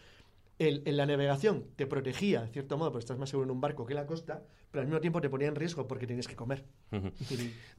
El- 0.58 0.82
en 0.86 0.96
la 0.96 1.04
navegación 1.04 1.66
te 1.76 1.86
protegía, 1.86 2.42
en 2.44 2.50
cierto 2.52 2.78
modo, 2.78 2.90
porque 2.92 3.02
estás 3.04 3.18
más 3.18 3.28
seguro 3.28 3.44
en 3.46 3.50
un 3.50 3.60
barco 3.60 3.84
que 3.84 3.92
en 3.92 3.96
la 3.98 4.06
costa, 4.06 4.42
pero 4.70 4.80
al 4.82 4.86
mismo 4.86 5.00
tiempo 5.00 5.20
te 5.20 5.28
ponía 5.28 5.48
en 5.48 5.54
riesgo 5.54 5.86
porque 5.86 6.06
tienes 6.06 6.26
que 6.28 6.34
comer. 6.34 6.64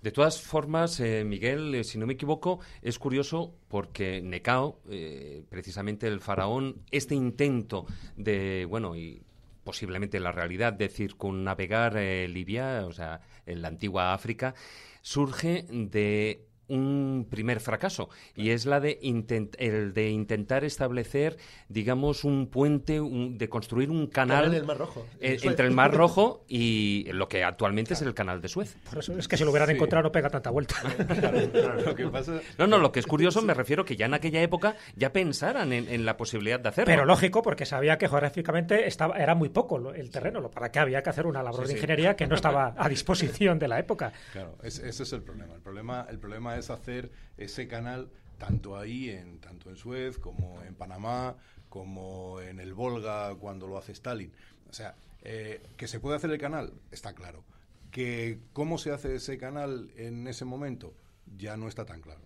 De 0.01 0.11
todas 0.11 0.41
formas, 0.41 0.99
eh, 0.99 1.23
Miguel, 1.25 1.73
eh, 1.73 1.84
si 1.84 1.97
no 1.97 2.05
me 2.05 2.13
equivoco, 2.13 2.59
es 2.82 2.99
curioso 2.99 3.55
porque 3.67 4.21
Necao, 4.21 4.80
eh, 4.89 5.43
precisamente 5.49 6.07
el 6.07 6.21
faraón, 6.21 6.84
este 6.91 7.15
intento 7.15 7.86
de, 8.15 8.65
bueno, 8.69 8.95
y 8.95 9.23
posiblemente 9.63 10.19
la 10.19 10.32
realidad 10.32 10.71
de 10.73 10.88
circunnavegar 10.88 11.95
Libia, 11.95 12.86
o 12.86 12.93
sea, 12.93 13.21
en 13.45 13.61
la 13.61 13.67
antigua 13.67 14.13
África, 14.13 14.53
surge 15.01 15.65
de 15.69 16.47
un 16.70 17.28
primer 17.30 17.59
fracaso 17.59 18.09
y 18.36 18.49
es 18.49 18.65
la 18.65 18.80
de 18.80 18.99
intent- 19.01 19.55
el 19.57 19.93
de 19.93 20.09
intentar 20.09 20.63
establecer 20.63 21.38
digamos 21.70 22.24
un 22.24 22.47
puente 22.47 22.99
un- 23.01 23.38
de 23.38 23.49
construir 23.49 23.89
un 23.89 24.07
canal 24.07 24.38
Canal 24.38 24.51
del 24.51 24.65
Mar 24.65 24.78
Rojo, 24.78 25.05
eh, 25.20 25.38
entre 25.43 25.68
el 25.68 25.74
Mar 25.74 25.93
Rojo 25.93 26.43
y 26.47 27.05
lo 27.13 27.28
que 27.28 27.43
actualmente 27.43 27.93
es 27.93 28.01
el 28.01 28.13
canal 28.13 28.41
de 28.41 28.47
Suez 28.49 28.76
Por 28.89 28.99
eso 28.99 29.18
es 29.18 29.28
que 29.28 29.38
si 29.38 29.43
lo 29.43 29.51
hubieran 29.51 29.70
Sí. 29.70 29.76
encontrado 29.76 30.03
no 30.03 30.11
pega 30.11 30.30
tanta 30.30 30.49
vuelta. 30.49 30.76
Lo 31.86 31.95
que 31.95 32.07
pasa 32.07 32.39
No, 32.57 32.68
no, 32.68 32.78
lo 32.78 32.91
que 32.91 32.99
es 32.99 33.07
curioso 33.07 33.41
me 33.41 33.53
refiero 33.53 33.86
que 33.86 33.95
ya 33.95 34.05
en 34.05 34.13
aquella 34.13 34.41
época 34.41 34.76
ya 34.95 35.11
pensaran 35.13 35.74
en, 35.74 35.88
en 35.88 36.05
la 36.05 36.18
posibilidad 36.18 36.59
de 36.59 36.70
hacerlo. 36.70 36.91
Pero 36.91 37.05
lógico, 37.05 37.41
porque 37.41 37.65
sabía 37.65 37.97
que 37.97 38.07
geográficamente 38.07 38.88
estaba, 38.88 39.18
era 39.18 39.36
muy 39.36 39.49
poco 39.49 39.93
el 39.93 40.09
terreno, 40.09 40.39
lo 40.41 40.49
para 40.51 40.72
que 40.72 40.80
había 40.80 41.01
que 41.03 41.09
hacer 41.09 41.26
una 41.28 41.43
labor 41.43 41.61
Sí, 41.61 41.68
de 41.68 41.68
sí. 41.70 41.74
ingeniería 41.78 42.15
que 42.15 42.28
no 42.28 42.36
estaba 42.36 42.74
a 42.78 42.89
disposición 42.89 43.59
de 43.59 43.68
la 43.68 43.80
época. 43.80 44.11
Claro, 44.34 44.55
es- 44.63 44.80
ese 44.80 45.03
es 45.03 45.13
el 45.13 45.22
problema. 45.24 45.53
El 45.55 45.61
problema, 45.61 46.07
el 46.09 46.20
problema 46.20 46.57
es 46.57 46.57
hacer 46.58 47.12
ese 47.38 47.68
canal 47.68 48.10
tanto 48.38 48.78
ahí, 48.78 49.10
en, 49.10 49.39
tanto 49.39 49.70
en 49.70 49.76
Suez, 49.76 50.18
como 50.18 50.62
en 50.64 50.76
Panamá, 50.76 51.38
como 51.70 52.39
en 52.41 52.60
el 52.60 52.74
Volga 52.74 53.36
cuando 53.36 53.68
lo 53.68 53.78
hace 53.78 53.91
Stalin. 53.93 54.32
O 54.70 54.74
sea, 54.74 54.95
eh, 55.22 55.62
que 55.76 55.88
se 55.88 55.99
puede 55.99 56.18
hacer 56.18 56.32
el 56.32 56.38
canal, 56.38 56.74
está 56.91 57.14
claro. 57.14 57.43
Que 57.91 58.39
cómo 58.53 58.78
se 58.78 58.91
hace 58.91 59.16
ese 59.16 59.38
canal 59.38 59.91
en 59.95 60.28
ese 60.28 60.45
momento, 60.45 60.93
ya 61.38 61.58
no 61.58 61.68
está 61.68 61.86
tan 61.86 62.01
claro. 62.01 62.22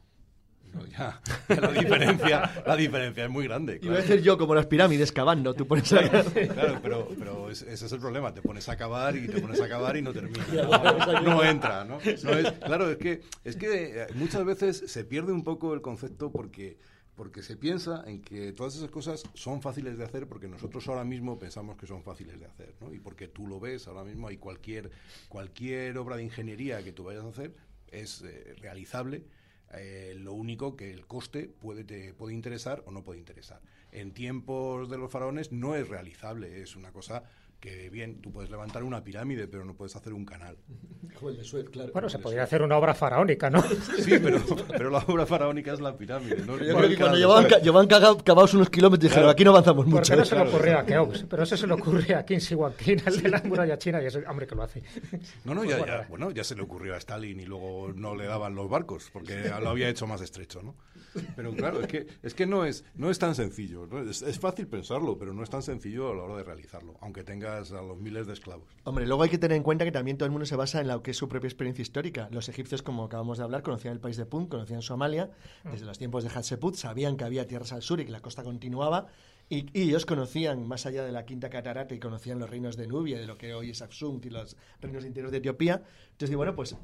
No, 0.74 0.86
ya, 0.88 1.22
ya 1.49 1.55
la 1.61 1.72
diferencia, 1.72 2.63
la 2.65 2.76
diferencia 2.76 3.26
es 3.26 3.30
muy 3.30 3.43
grande. 3.45 3.74
Iba 3.82 3.93
a 3.93 3.97
claro. 3.97 4.01
decir 4.07 4.22
yo 4.24 4.38
como 4.38 4.55
las 4.55 4.65
pirámides 4.67 5.11
cavando, 5.11 5.53
tú 5.53 5.67
pones 5.67 5.91
a... 5.93 5.99
Claro, 6.09 6.80
pero, 6.82 7.07
pero 7.19 7.49
es- 7.51 7.61
ese 7.63 7.86
es 7.86 7.91
el 7.91 7.99
problema. 7.99 8.34
Te 8.34 8.41
pones 8.41 8.67
a 8.69 8.74
acabar 8.74 9.15
y 9.15 9.28
te 9.28 9.41
pones 9.41 9.59
a 9.59 9.65
acabar 9.65 9.97
y 9.97 10.01
no 10.01 10.13
termina. 10.13 10.45
No, 10.53 11.22
no 11.22 11.43
entra, 11.43 11.84
¿no? 11.84 11.97
No 12.24 12.32
es- 12.32 12.51
claro, 12.63 12.89
es 12.89 12.97
que, 12.97 13.22
es 13.43 13.55
que 13.55 14.01
eh, 14.03 14.07
muchas 14.15 14.45
veces 14.45 14.84
se 14.88 15.03
pierde 15.03 15.32
un 15.34 15.43
poco 15.43 15.74
el 15.74 15.82
concepto 15.82 16.32
porque, 16.32 16.78
porque 17.15 17.43
se 17.43 17.57
piensa 17.57 18.03
en 18.07 18.22
que 18.22 18.53
todas 18.53 18.76
esas 18.76 18.89
cosas 18.89 19.24
son 19.34 19.61
fáciles 19.61 19.97
de 19.97 20.05
hacer 20.05 20.28
porque 20.28 20.47
nosotros 20.47 20.88
ahora 20.88 21.03
mismo 21.03 21.38
pensamos 21.38 21.78
que 21.78 21.86
son 21.86 22.01
fáciles 22.03 22.39
de 22.39 22.45
hacer, 22.45 22.74
¿no? 22.80 22.93
Y 22.93 22.99
porque 22.99 23.28
tú 23.28 23.45
lo 23.47 23.59
ves, 23.59 23.88
ahora 23.88 24.03
mismo 24.03 24.28
hay 24.30 24.38
cualquier, 24.38 24.89
cualquier 25.28 25.97
obra 25.97 26.15
de 26.15 26.24
ingeniería 26.24 26.82
que 26.84 26.91
tú 26.93 27.03
vayas 27.03 27.24
a 27.26 27.30
hacer 27.30 27.53
es 27.91 28.22
eh, 28.22 28.55
realizable. 28.61 29.24
Eh, 29.74 30.15
lo 30.17 30.34
único 30.34 30.76
que 30.76 30.91
el 30.91 31.05
coste 31.05 31.47
puede, 31.47 31.84
te 31.84 32.13
puede 32.13 32.34
interesar 32.34 32.84
o 32.86 32.91
no 32.91 33.03
puede 33.03 33.19
interesar. 33.19 33.61
En 33.91 34.11
tiempos 34.11 34.89
de 34.89 34.97
los 34.97 35.11
faraones 35.11 35.51
no 35.51 35.76
es 35.76 35.88
realizable, 35.88 36.61
es 36.61 36.76
una 36.76 36.91
cosa 36.91 37.24
que 37.62 37.89
bien, 37.91 38.20
tú 38.22 38.32
puedes 38.32 38.49
levantar 38.49 38.84
una 38.84 39.03
pirámide, 39.03 39.47
pero 39.47 39.64
no 39.64 39.76
puedes 39.76 39.95
hacer 39.95 40.12
un 40.14 40.26
canal. 40.26 40.57
Como 41.16 41.30
el 41.30 41.38
de 41.38 41.43
Suez, 41.43 41.70
claro. 41.70 41.91
Bueno, 41.93 42.09
se 42.09 42.18
podría 42.20 42.43
hacer 42.43 42.62
una 42.64 42.76
obra 42.78 42.93
faraónica, 42.95 43.49
¿no? 43.51 43.62
Sí, 44.01 44.18
pero, 44.22 44.39
pero 44.68 44.89
la 44.89 44.97
obra 44.99 45.26
faraónica 45.28 45.72
es 45.74 45.80
la 45.80 45.95
pirámide. 45.95 46.38
¿no? 46.45 46.57
Yo 46.57 46.76
creo 46.76 46.89
que 46.89 46.97
cuando 46.97 47.18
llevaban, 47.18 47.45
ca- 47.45 47.59
llevaban 47.59 47.88
caga- 47.88 48.22
cavados 48.24 48.53
unos 48.55 48.70
kilómetros 48.70 49.09
dijeron, 49.12 49.30
aquí 49.30 49.43
no 49.43 49.51
avanzamos 49.51 49.86
mucho. 49.86 49.97
Porque 49.97 50.16
no 50.16 50.26
se 50.26 50.36
le 50.36 50.41
claro. 50.41 50.49
ocurrió 50.57 50.80
a 50.80 50.86
Keops, 50.86 51.26
pero 51.30 51.43
eso 51.43 51.55
se 51.55 51.68
le 51.68 51.74
ocurre 51.74 52.16
a 52.16 52.26
Qin 52.26 52.39
Shi 52.39 52.55
Huangqin, 52.55 53.01
el 53.05 53.22
de 53.22 53.30
la 53.30 53.41
muralla 53.43 53.78
china, 53.78 54.01
y 54.01 54.07
ese 54.07 54.26
hombre 54.26 54.47
que 54.47 54.55
lo 54.55 54.64
hace. 54.64 54.82
No, 55.45 55.53
no, 55.53 55.62
Pues 55.64 55.78
ya, 55.86 56.05
bueno, 56.09 56.32
ya 56.32 56.43
se 56.43 56.55
le 56.55 56.64
ocurrió 56.64 56.95
a 56.95 56.97
Stalin 56.97 57.39
y 57.39 57.45
luego 57.45 57.91
no 57.95 58.16
le 58.16 58.26
daban 58.26 58.55
los 58.55 58.68
barcos 58.68 59.09
porque 59.14 59.36
lo 59.62 59.70
había 59.70 59.88
hecho 59.88 60.07
más 60.07 60.22
estrecho, 60.22 60.64
¿no? 60.64 60.76
Pero 61.36 61.53
claro, 61.53 61.82
es 61.82 61.88
que, 61.88 62.07
es 62.24 62.34
que 62.34 62.45
no, 62.45 62.66
es, 62.66 62.84
no 62.95 63.09
es 63.09 63.20
tan 63.20 63.36
sencillo. 63.36 63.88
¿no? 63.88 63.99
Es, 63.99 64.22
es 64.22 64.39
fácil 64.39 64.68
pensarlo, 64.68 65.18
pero 65.18 65.34
no 65.34 65.43
es 65.43 65.49
tan 65.49 65.62
sencillo 65.62 66.12
a 66.12 66.16
la 66.16 66.24
hora 66.24 66.38
de 66.38 66.43
realizarlo, 66.43 66.95
aunque 67.01 67.24
tengas 67.24 67.72
a 67.72 67.82
los 67.82 67.99
miles 67.99 68.28
de 68.28 68.34
esclavos. 68.34 68.68
Hombre, 68.84 69.05
luego 69.07 69.24
hay 69.24 69.30
que 69.30 69.38
tener 69.38 69.57
en 69.57 69.64
cuenta 69.64 69.86
que 69.86 69.91
también 69.91 70.18
todo 70.18 70.26
el 70.26 70.32
mundo 70.32 70.45
se 70.45 70.55
basa 70.55 70.82
en 70.82 70.88
lo 70.88 71.01
que 71.03 71.12
es 71.12 71.18
su 71.18 71.28
propia 71.28 71.47
experiencia 71.47 71.82
histórica. 71.82 72.30
Los 72.32 72.49
egipcios, 72.49 72.82
como 72.82 73.03
acabamos 73.05 73.38
de 73.38 73.43
hablar, 73.43 73.62
conocían 73.64 73.93
el 73.93 73.99
país 73.99 74.18
de 74.18 74.26
Punt, 74.26 74.49
conocían 74.49 74.82
Somalia, 74.82 75.32
desde 75.70 75.86
los 75.86 75.97
tiempos 75.97 76.24
de 76.24 76.30
Hatshepsut, 76.30 76.76
sabían 76.76 77.18
que 77.18 77.24
había 77.24 77.47
tierras 77.47 77.74
al 77.74 77.82
sur 77.82 77.99
y 77.99 78.05
que 78.05 78.12
la 78.12 78.22
costa 78.22 78.43
continuaba, 78.43 79.07
y, 79.49 79.66
y 79.78 79.89
ellos 79.89 80.05
conocían, 80.05 80.66
más 80.66 80.86
allá 80.86 81.03
de 81.03 81.12
la 81.12 81.26
quinta 81.26 81.49
catarata, 81.49 81.93
y 81.93 81.99
conocían 81.99 82.39
los 82.39 82.49
reinos 82.49 82.78
de 82.78 82.88
Nubia, 82.88 83.20
de 83.20 83.28
lo 83.28 83.38
que 83.38 83.53
hoy 83.53 83.72
es 83.72 83.82
Aksum 83.82 84.22
y 84.24 84.30
los 84.30 84.55
reinos 84.80 85.03
interiores 85.03 85.32
de 85.34 85.39
Etiopía. 85.39 85.84
Entonces, 86.12 86.30
digo, 86.30 86.38
bueno, 86.38 86.55
pues 86.55 86.78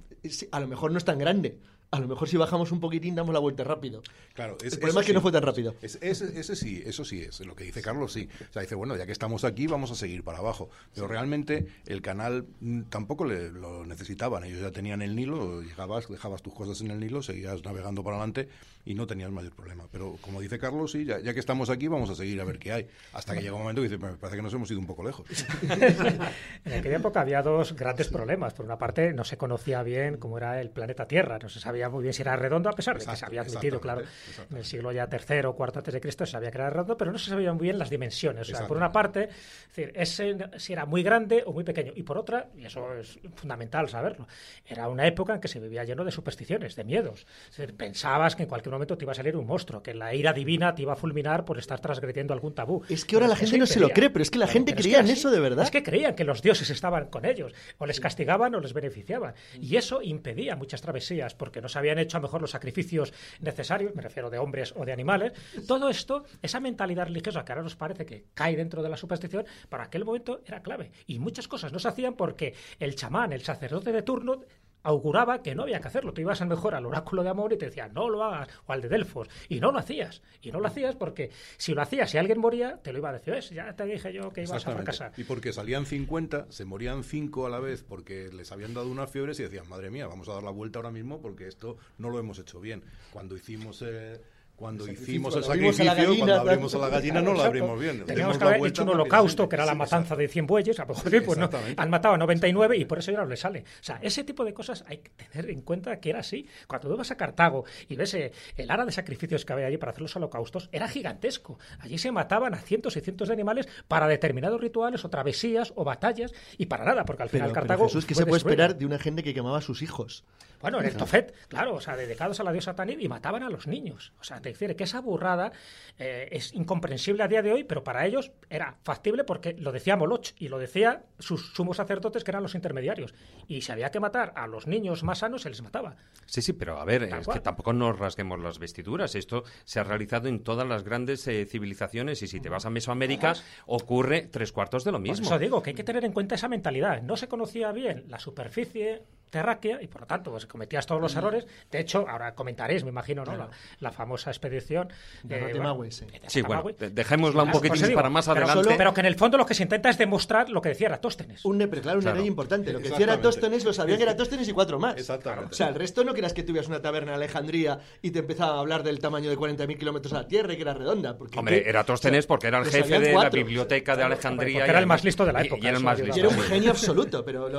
a 0.51 0.59
lo 0.59 0.67
mejor 0.67 0.91
no 0.91 0.97
es 0.97 1.05
tan 1.05 1.17
grande. 1.17 1.59
A 1.89 1.99
lo 2.01 2.07
mejor 2.09 2.27
si 2.27 2.35
bajamos 2.35 2.71
un 2.73 2.81
poquitín 2.81 3.15
damos 3.15 3.33
la 3.33 3.39
vuelta 3.39 3.63
rápido. 3.63 4.01
Claro, 4.33 4.57
El 4.61 4.71
problema 4.77 4.99
es 5.01 5.07
que 5.07 5.13
no 5.13 5.21
fue 5.21 5.31
tan 5.31 5.41
rápido. 5.41 5.73
Es- 5.81 5.97
ese, 6.01 6.37
ese 6.37 6.55
sí, 6.57 6.83
eso 6.85 7.05
sí 7.05 7.21
es. 7.21 7.39
Lo 7.39 7.55
que 7.55 7.63
dice 7.63 7.81
Carlos, 7.81 8.11
sí. 8.11 8.27
O 8.49 8.51
sea, 8.53 8.61
dice, 8.61 8.75
bueno, 8.75 8.97
ya 8.97 9.05
que 9.05 9.13
estamos 9.13 9.45
aquí, 9.45 9.67
vamos 9.67 9.89
a 9.91 9.95
seguir 9.95 10.21
para 10.23 10.39
abajo. 10.39 10.69
Pero 10.93 11.07
realmente 11.07 11.65
el 11.85 12.01
canal 12.01 12.45
mm, 12.59 12.81
tampoco 12.89 13.23
le, 13.23 13.49
lo 13.51 13.85
necesitaban. 13.85 14.43
Ellos 14.43 14.59
ya 14.59 14.71
tenían 14.71 15.01
el 15.01 15.15
Nilo, 15.15 15.61
llegabas, 15.61 16.09
dejabas 16.09 16.41
tus 16.41 16.53
cosas 16.53 16.81
en 16.81 16.91
el 16.91 16.99
Nilo, 16.99 17.23
seguías 17.23 17.63
navegando 17.63 18.03
para 18.03 18.17
adelante 18.17 18.49
y 18.83 18.93
no 18.93 19.07
tenías 19.07 19.31
mayor 19.31 19.53
problema. 19.55 19.85
Pero 19.91 20.17
como 20.21 20.41
dice 20.41 20.59
Carlos, 20.59 20.91
sí, 20.91 21.05
ya, 21.05 21.19
ya 21.19 21.33
que 21.33 21.39
estamos 21.39 21.69
aquí, 21.69 21.87
vamos 21.87 22.09
a 22.09 22.15
seguir 22.15 22.39
a 22.41 22.43
ver 22.43 22.59
qué 22.59 22.73
hay. 22.73 22.87
Hasta 23.13 23.33
que 23.33 23.41
llega 23.41 23.53
un 23.53 23.61
momento 23.61 23.81
que 23.81 23.87
dice, 23.87 23.97
me 23.97 24.13
parece 24.17 24.35
que 24.37 24.43
nos 24.43 24.53
hemos 24.53 24.69
ido 24.71 24.79
un 24.81 24.87
poco 24.87 25.03
lejos. 25.03 25.25
En 26.65 26.73
aquella 26.73 26.97
época 26.97 27.21
había 27.21 27.41
dos 27.41 27.73
grandes 27.75 28.09
problemas. 28.09 28.53
Por 28.53 28.65
una 28.65 28.77
parte, 28.77 29.13
no 29.13 29.23
se 29.23 29.37
conocía 29.37 29.83
bien 29.83 30.17
cómo 30.17 30.37
era 30.37 30.59
el 30.59 30.69
planeta 30.69 31.07
Tierra, 31.07 31.39
no 31.41 31.47
se 31.49 31.59
sabía 31.61 31.76
muy 31.89 32.03
bien 32.03 32.13
si 32.13 32.21
era 32.21 32.35
redondo, 32.35 32.69
a 32.69 32.73
pesar 32.73 32.97
de 32.97 33.05
que 33.05 33.15
se 33.15 33.25
había 33.25 33.41
admitido, 33.41 33.79
claro, 33.79 34.01
en 34.49 34.57
el 34.57 34.65
siglo 34.65 34.91
ya 34.91 35.07
tercero 35.07 35.51
o 35.51 35.55
cuarto 35.55 35.79
antes 35.79 35.93
de 35.93 36.01
Cristo 36.01 36.25
se 36.25 36.33
sabía 36.33 36.51
que 36.51 36.57
era 36.57 36.69
redondo, 36.69 36.97
pero 36.97 37.11
no 37.11 37.17
se 37.17 37.29
sabían 37.29 37.55
muy 37.55 37.63
bien 37.65 37.77
las 37.77 37.89
dimensiones. 37.89 38.49
O 38.49 38.55
sea, 38.55 38.67
por 38.67 38.77
una 38.77 38.91
parte, 38.91 39.29
es 39.29 39.75
decir, 39.75 39.91
ese, 39.95 40.37
si 40.57 40.73
era 40.73 40.85
muy 40.85 41.03
grande 41.03 41.43
o 41.45 41.53
muy 41.53 41.63
pequeño. 41.63 41.93
Y 41.95 42.03
por 42.03 42.17
otra, 42.17 42.49
y 42.57 42.65
eso 42.65 42.93
es 42.93 43.19
fundamental 43.35 43.89
saberlo, 43.89 44.27
era 44.65 44.87
una 44.89 45.05
época 45.05 45.35
en 45.35 45.41
que 45.41 45.47
se 45.47 45.59
vivía 45.59 45.83
lleno 45.83 46.03
de 46.03 46.11
supersticiones, 46.11 46.75
de 46.75 46.83
miedos. 46.83 47.25
Es 47.49 47.57
decir, 47.57 47.75
pensabas 47.75 48.35
que 48.35 48.43
en 48.43 48.49
cualquier 48.49 48.73
momento 48.73 48.97
te 48.97 49.05
iba 49.05 49.11
a 49.11 49.15
salir 49.15 49.35
un 49.35 49.45
monstruo, 49.45 49.81
que 49.81 49.93
la 49.93 50.13
ira 50.13 50.33
divina 50.33 50.73
te 50.73 50.81
iba 50.81 50.93
a 50.93 50.95
fulminar 50.95 51.45
por 51.45 51.57
estar 51.57 51.79
transgrediendo 51.79 52.33
algún 52.33 52.53
tabú. 52.53 52.83
Es 52.89 53.05
que 53.05 53.15
ahora 53.15 53.27
la 53.27 53.35
gente 53.35 53.57
no 53.57 53.65
se 53.65 53.79
lo 53.79 53.89
cree, 53.89 54.09
pero 54.09 54.23
es 54.23 54.31
que 54.31 54.39
la 54.39 54.47
gente 54.47 54.71
es 54.71 54.77
creía 54.77 54.97
que 54.97 55.05
en 55.05 55.11
eso 55.11 55.31
de 55.31 55.39
verdad. 55.39 55.63
Es 55.65 55.71
que 55.71 55.83
creían 55.83 56.15
que 56.15 56.23
los 56.23 56.41
dioses 56.41 56.69
estaban 56.69 57.07
con 57.07 57.25
ellos, 57.25 57.53
o 57.77 57.85
les 57.85 57.99
castigaban 57.99 58.53
o 58.55 58.59
les 58.59 58.73
beneficiaban. 58.73 59.33
Y 59.59 59.75
eso 59.75 60.01
impedía 60.01 60.55
muchas 60.55 60.81
travesías, 60.81 61.35
porque 61.35 61.61
no 61.61 61.66
se 61.69 61.79
habían 61.79 61.99
hecho 61.99 62.17
a 62.17 62.19
lo 62.19 62.27
mejor 62.27 62.41
los 62.41 62.51
sacrificios 62.51 63.13
necesarios, 63.39 63.95
me 63.95 64.01
refiero 64.01 64.29
de 64.29 64.37
hombres 64.37 64.73
o 64.75 64.85
de 64.85 64.91
animales. 64.91 65.33
Todo 65.67 65.89
esto, 65.89 66.25
esa 66.41 66.59
mentalidad 66.59 67.05
religiosa 67.05 67.43
que 67.43 67.51
ahora 67.51 67.63
nos 67.63 67.75
parece 67.75 68.05
que 68.05 68.25
cae 68.33 68.55
dentro 68.55 68.81
de 68.83 68.89
la 68.89 68.97
superstición, 68.97 69.45
para 69.69 69.85
aquel 69.85 70.05
momento 70.05 70.41
era 70.45 70.61
clave. 70.61 70.91
Y 71.05 71.19
muchas 71.19 71.47
cosas 71.47 71.71
no 71.71 71.79
se 71.79 71.87
hacían 71.87 72.15
porque 72.15 72.53
el 72.79 72.95
chamán, 72.95 73.33
el 73.33 73.41
sacerdote 73.41 73.91
de 73.91 74.01
turno, 74.01 74.41
auguraba 74.87 75.41
que 75.43 75.53
no 75.53 75.63
había 75.63 75.81
que 75.81 75.89
hacerlo. 75.89 76.13
Tú 76.13 76.21
ibas 76.21 76.41
a 76.41 76.45
mejor 76.45 76.73
al 76.73 76.85
oráculo 76.85 77.21
de 77.21 77.29
Amor 77.29 77.51
y 77.51 77.57
te 77.57 77.65
decía, 77.65 77.89
no 77.89 78.09
lo 78.09 78.23
hagas, 78.23 78.47
o 78.65 78.71
al 78.71 78.81
de 78.81 78.87
Delfos, 78.87 79.27
y 79.49 79.59
no 79.59 79.73
lo 79.73 79.79
hacías. 79.79 80.21
Y 80.41 80.49
no 80.51 80.61
lo 80.61 80.67
hacías 80.67 80.95
porque 80.95 81.29
si 81.57 81.73
lo 81.73 81.81
hacías, 81.81 82.09
si 82.09 82.17
alguien 82.17 82.39
moría, 82.39 82.77
te 82.81 82.93
lo 82.93 82.99
iba 82.99 83.09
a 83.09 83.13
decir, 83.13 83.33
"Ves, 83.33 83.49
ya 83.49 83.75
te 83.75 83.83
dije 83.85 84.13
yo 84.13 84.31
que 84.31 84.43
ibas 84.43 84.65
a 84.65 84.71
fracasar. 84.71 85.11
Y 85.17 85.25
porque 85.25 85.51
salían 85.51 85.85
50, 85.85 86.47
se 86.49 86.63
morían 86.63 87.03
5 87.03 87.45
a 87.45 87.49
la 87.49 87.59
vez 87.59 87.83
porque 87.83 88.29
les 88.31 88.51
habían 88.53 88.73
dado 88.73 88.89
unas 88.89 89.11
fiebres 89.11 89.39
y 89.41 89.43
decían, 89.43 89.67
madre 89.67 89.91
mía, 89.91 90.07
vamos 90.07 90.29
a 90.29 90.33
dar 90.35 90.43
la 90.43 90.51
vuelta 90.51 90.79
ahora 90.79 90.91
mismo 90.91 91.21
porque 91.21 91.47
esto 91.47 91.77
no 91.97 92.09
lo 92.09 92.19
hemos 92.19 92.39
hecho 92.39 92.61
bien. 92.61 92.81
Cuando 93.11 93.35
hicimos 93.35 93.81
eh, 93.81 94.21
Cuando 94.57 94.85
El 94.85 94.93
hicimos 94.93 95.35
el 95.35 95.43
sacrificio, 95.43 95.85
cuando 95.85 96.01
abrimos 96.01 96.09
a 96.09 96.09
la 96.09 96.09
cuando 96.09 96.09
gallina, 96.09 96.39
abrimos 96.39 96.73
a 96.73 96.77
la 96.79 96.89
gallina 96.89 97.21
no 97.21 97.33
la 97.35 97.45
abrimos 97.45 97.79
bien. 97.79 98.03
Teníamos 98.07 98.39
que 98.39 98.43
haber 98.43 98.65
hecho 98.65 98.81
un 98.81 98.89
holocausto, 98.89 99.47
que 99.47 99.55
era 99.55 99.65
la 99.67 99.73
Sí, 99.73 99.77
matanza 99.77 100.15
de 100.15 100.27
100 100.27 100.47
bueyes, 100.47 100.79
a 100.79 100.85
lo 100.85 100.95
mejor 100.95 101.23
pues 101.25 101.37
no, 101.37 101.49
han 101.77 101.89
matado 101.91 102.15
a 102.15 102.17
99 102.17 102.75
y 102.75 102.85
por 102.85 102.97
eso 102.97 103.11
ya 103.11 103.19
no 103.19 103.27
le 103.27 103.37
sale. 103.37 103.59
O 103.59 103.83
sea, 103.83 103.99
ese 104.01 104.23
tipo 104.23 104.43
de 104.43 104.55
cosas 104.55 104.83
hay 104.87 104.97
que 104.97 105.11
tener 105.11 105.51
en 105.51 105.61
cuenta 105.61 105.99
que 105.99 106.09
era 106.09 106.21
así. 106.21 106.47
Cuando 106.65 106.89
tú 106.89 106.97
vas 106.97 107.11
a 107.11 107.17
Cartago 107.17 107.65
y 107.87 107.95
ves 107.95 108.15
eh, 108.15 108.31
el 108.55 108.71
ara 108.71 108.83
de 108.83 108.91
sacrificios 108.91 109.45
que 109.45 109.53
había 109.53 109.67
allí 109.67 109.77
para 109.77 109.91
hacer 109.91 110.01
los 110.01 110.15
holocaustos, 110.15 110.69
era 110.71 110.87
gigantesco. 110.87 111.59
Allí 111.77 111.99
se 111.99 112.11
mataban 112.11 112.55
a 112.55 112.57
cientos 112.57 112.97
y 112.97 113.01
cientos 113.01 113.27
de 113.27 113.35
animales 113.35 113.67
para 113.87 114.07
determinados 114.07 114.59
rituales 114.59 115.05
o 115.05 115.09
travesías 115.09 115.71
o 115.75 115.83
batallas 115.83 116.33
y 116.57 116.65
para 116.65 116.83
nada, 116.83 117.05
porque 117.05 117.21
al 117.21 117.29
Pero, 117.29 117.45
final 117.45 117.51
pero 117.53 117.61
Cartago... 117.61 117.85
Jesús, 117.85 118.07
¿qué 118.07 118.15
se 118.15 118.25
puede 118.25 118.39
esperar 118.39 118.75
de 118.75 118.87
una 118.87 118.97
gente 118.97 119.21
que 119.21 119.35
quemaba 119.35 119.59
a 119.59 119.61
sus 119.61 119.83
hijos? 119.83 120.23
Bueno, 120.59 120.79
en 120.79 120.87
el 120.87 120.97
Tofet, 120.97 121.35
claro, 121.49 121.75
o 121.75 121.81
sea, 121.81 121.95
dedicados 121.95 122.39
a 122.39 122.43
la 122.43 122.51
diosa 122.51 122.73
Tanit 122.73 122.99
y 122.99 123.07
mataban 123.07 123.43
a 123.43 123.49
los 123.49 123.67
niños. 123.67 124.11
O 124.19 124.23
sea, 124.23 124.39
refiere 124.49 124.75
que 124.75 124.83
esa 124.85 125.01
burrada 125.01 125.51
eh, 125.99 126.27
es 126.31 126.53
incomprensible 126.53 127.23
a 127.23 127.27
día 127.27 127.41
de 127.41 127.51
hoy, 127.51 127.63
pero 127.63 127.83
para 127.83 128.05
ellos 128.05 128.31
era 128.49 128.77
factible 128.83 129.23
porque 129.23 129.53
lo 129.53 129.71
decía 129.71 129.95
Moloch 129.95 130.29
y 130.37 130.47
lo 130.49 130.57
decía 130.59 131.03
sus 131.19 131.53
sumos 131.53 131.77
sacerdotes 131.77 132.23
que 132.23 132.31
eran 132.31 132.43
los 132.43 132.55
intermediarios. 132.55 133.13
Y 133.47 133.61
si 133.61 133.71
había 133.71 133.89
que 133.91 133.99
matar 133.99 134.33
a 134.35 134.47
los 134.47 134.67
niños 134.67 135.03
más 135.03 135.19
sanos, 135.19 135.41
se 135.41 135.49
les 135.49 135.61
mataba. 135.61 135.95
Sí, 136.25 136.41
sí, 136.41 136.53
pero 136.53 136.79
a 136.79 136.85
ver, 136.85 137.07
Tal 137.09 137.19
es 137.19 137.25
cual. 137.25 137.37
que 137.37 137.43
tampoco 137.43 137.73
nos 137.73 137.97
rasguemos 137.97 138.39
las 138.39 138.59
vestiduras. 138.59 139.15
Esto 139.15 139.43
se 139.63 139.79
ha 139.79 139.83
realizado 139.83 140.27
en 140.27 140.43
todas 140.43 140.67
las 140.67 140.83
grandes 140.83 141.27
eh, 141.27 141.45
civilizaciones 141.45 142.21
y 142.21 142.27
si 142.27 142.39
te 142.39 142.49
vas 142.49 142.65
a 142.65 142.69
Mesoamérica 142.69 143.33
ocurre 143.65 144.27
tres 144.31 144.51
cuartos 144.51 144.83
de 144.83 144.91
lo 144.91 144.97
Por 144.97 145.07
mismo. 145.09 145.25
eso 145.25 145.39
digo 145.39 145.61
que 145.61 145.71
hay 145.71 145.75
que 145.75 145.83
tener 145.83 146.03
en 146.05 146.11
cuenta 146.11 146.35
esa 146.35 146.47
mentalidad. 146.47 147.01
No 147.01 147.15
se 147.17 147.27
conocía 147.27 147.71
bien 147.71 148.05
la 148.07 148.19
superficie 148.19 149.03
terráquea 149.29 149.81
y 149.81 149.87
por 149.87 150.01
lo 150.01 150.07
tanto 150.07 150.31
pues, 150.31 150.45
cometías 150.45 150.85
todos 150.85 151.01
los 151.01 151.15
errores. 151.15 151.45
De 151.71 151.79
hecho, 151.79 152.05
ahora 152.07 152.33
comentaréis, 152.35 152.83
me 152.83 152.89
imagino, 152.89 153.23
¿no? 153.25 153.35
La, 153.35 153.49
la 153.79 153.91
famosa 153.91 154.29
expedición 154.29 154.89
De 155.23 155.37
eh, 155.51 155.91
sí. 155.91 156.05
Sí, 156.27 156.41
bueno, 156.41 156.63
dejémosla 156.77 157.43
un 157.43 157.49
Claro, 157.49 157.59
poquitín 157.59 157.87
digo, 157.87 157.95
para 157.97 158.09
más 158.09 158.25
pero 158.25 158.37
adelante. 158.45 158.63
solo- 158.63 158.77
pero 158.77 158.93
que 158.93 158.99
en 159.01 159.05
el 159.07 159.15
fondo 159.15 159.37
lo 159.37 159.45
que 159.45 159.53
se 159.53 159.63
intenta 159.63 159.89
es 159.89 159.97
demostrar 159.97 160.49
lo 160.49 160.61
que 160.61 160.69
decía 160.69 160.87
Eratóstenes. 160.87 161.43
Un, 161.45 161.57
pero 161.69 161.81
claro, 161.81 161.99
un 161.99 162.03
Claro. 162.03 162.23
importante. 162.25 162.71
Lo 162.73 162.79
que 162.79 162.89
decía. 162.89 163.03
Eratóstenes 163.05 163.63
lo 163.65 163.73
sabían 163.73 164.01
Eratóstenes 164.01 164.47
y 164.47 164.53
cuatro 164.53 164.79
más. 164.79 164.95
Exactamente. 164.97 165.51
O 165.51 165.53
sea, 165.55 165.67
el 165.69 165.75
resto 165.75 166.03
no 166.03 166.13
creas 166.13 166.33
que 166.33 166.43
tuvieras 166.43 166.67
una 166.67 166.81
taberna 166.81 167.11
en 167.11 167.15
Alejandría 167.17 167.79
y 168.01 168.11
te 168.11 168.19
empezaba 168.19 168.55
a 168.57 168.59
hablar 168.59 168.83
del 168.83 168.99
tamaño 168.99 169.29
de 169.29 169.37
40.000 169.37 169.77
kilómetros 169.77 170.13
a 170.13 170.17
la 170.17 170.27
Tierra 170.27 170.53
y 170.53 170.55
que 170.55 170.61
era 170.61 170.73
redonda. 170.73 171.17
Porque 171.17 171.37
Hombre. 171.39 171.67
Eratóstenes 171.69 172.19
O 172.19 172.21
sea, 172.23 172.27
porque 172.27 172.47
era 172.47 172.59
el 172.59 172.65
jefe 172.65 172.99
de 172.99 173.11
cuatro. 173.13 173.29
la 173.39 173.43
biblioteca 173.43 173.95
de 173.95 174.03
Alejandría. 174.03 174.53
porque 174.59 174.67
y 174.67 174.69
era 174.69 174.79
el 174.79 174.85
más 174.87 175.03
listo 175.03 175.25
de 175.25 175.33
la 175.33 175.41
época, 175.41 175.61
Y 175.63 175.67
era 175.67 175.77
el 175.77 175.83
más 175.83 175.99
listo. 175.99 176.19
era 176.19 176.29
un 176.29 176.39
genio 176.41 176.71
absoluto, 176.71 177.23
pero, 177.25 177.49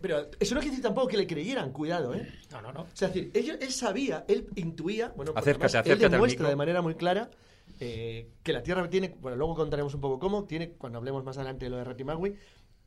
pero 0.00 0.28
eso 0.38 0.54
no 0.54 0.60
quiere 0.60 0.70
decir 0.76 0.82
tampoco 0.82 1.08
que 1.14 1.18
le 1.18 1.26
creyeran, 1.26 1.70
cuidado, 1.72 2.12
¿eh? 2.14 2.28
No, 2.50 2.60
no, 2.60 2.72
no. 2.72 2.80
O 2.82 2.86
sea, 2.92 3.08
es 3.08 3.14
decir, 3.14 3.30
ellos- 3.34 3.56
él 3.60 3.70
sabía, 3.70 4.24
él 4.28 4.48
intuía, 4.56 5.12
bueno, 5.16 5.32
Acércate, 5.34 5.64
además 5.66 5.74
él 5.74 5.80
acércate 5.80 6.04
al 6.06 6.10
demuestra 6.12 6.48
de 6.48 6.56
manera 6.56 6.82
muy 6.82 6.94
clara 6.96 7.30
eh, 7.80 8.28
que 8.42 8.52
la 8.52 8.62
Tierra 8.62 8.88
tiene, 8.90 9.14
bueno, 9.20 9.36
luego 9.36 9.54
contaremos 9.54 9.94
un 9.94 10.00
poco 10.00 10.18
cómo, 10.18 10.44
tiene, 10.44 10.70
cuando 10.72 10.98
hablemos 10.98 11.24
más 11.24 11.36
adelante 11.38 11.66
de 11.66 11.70
lo 11.70 11.76
de 11.76 11.84
Ratimagui, 11.84 12.34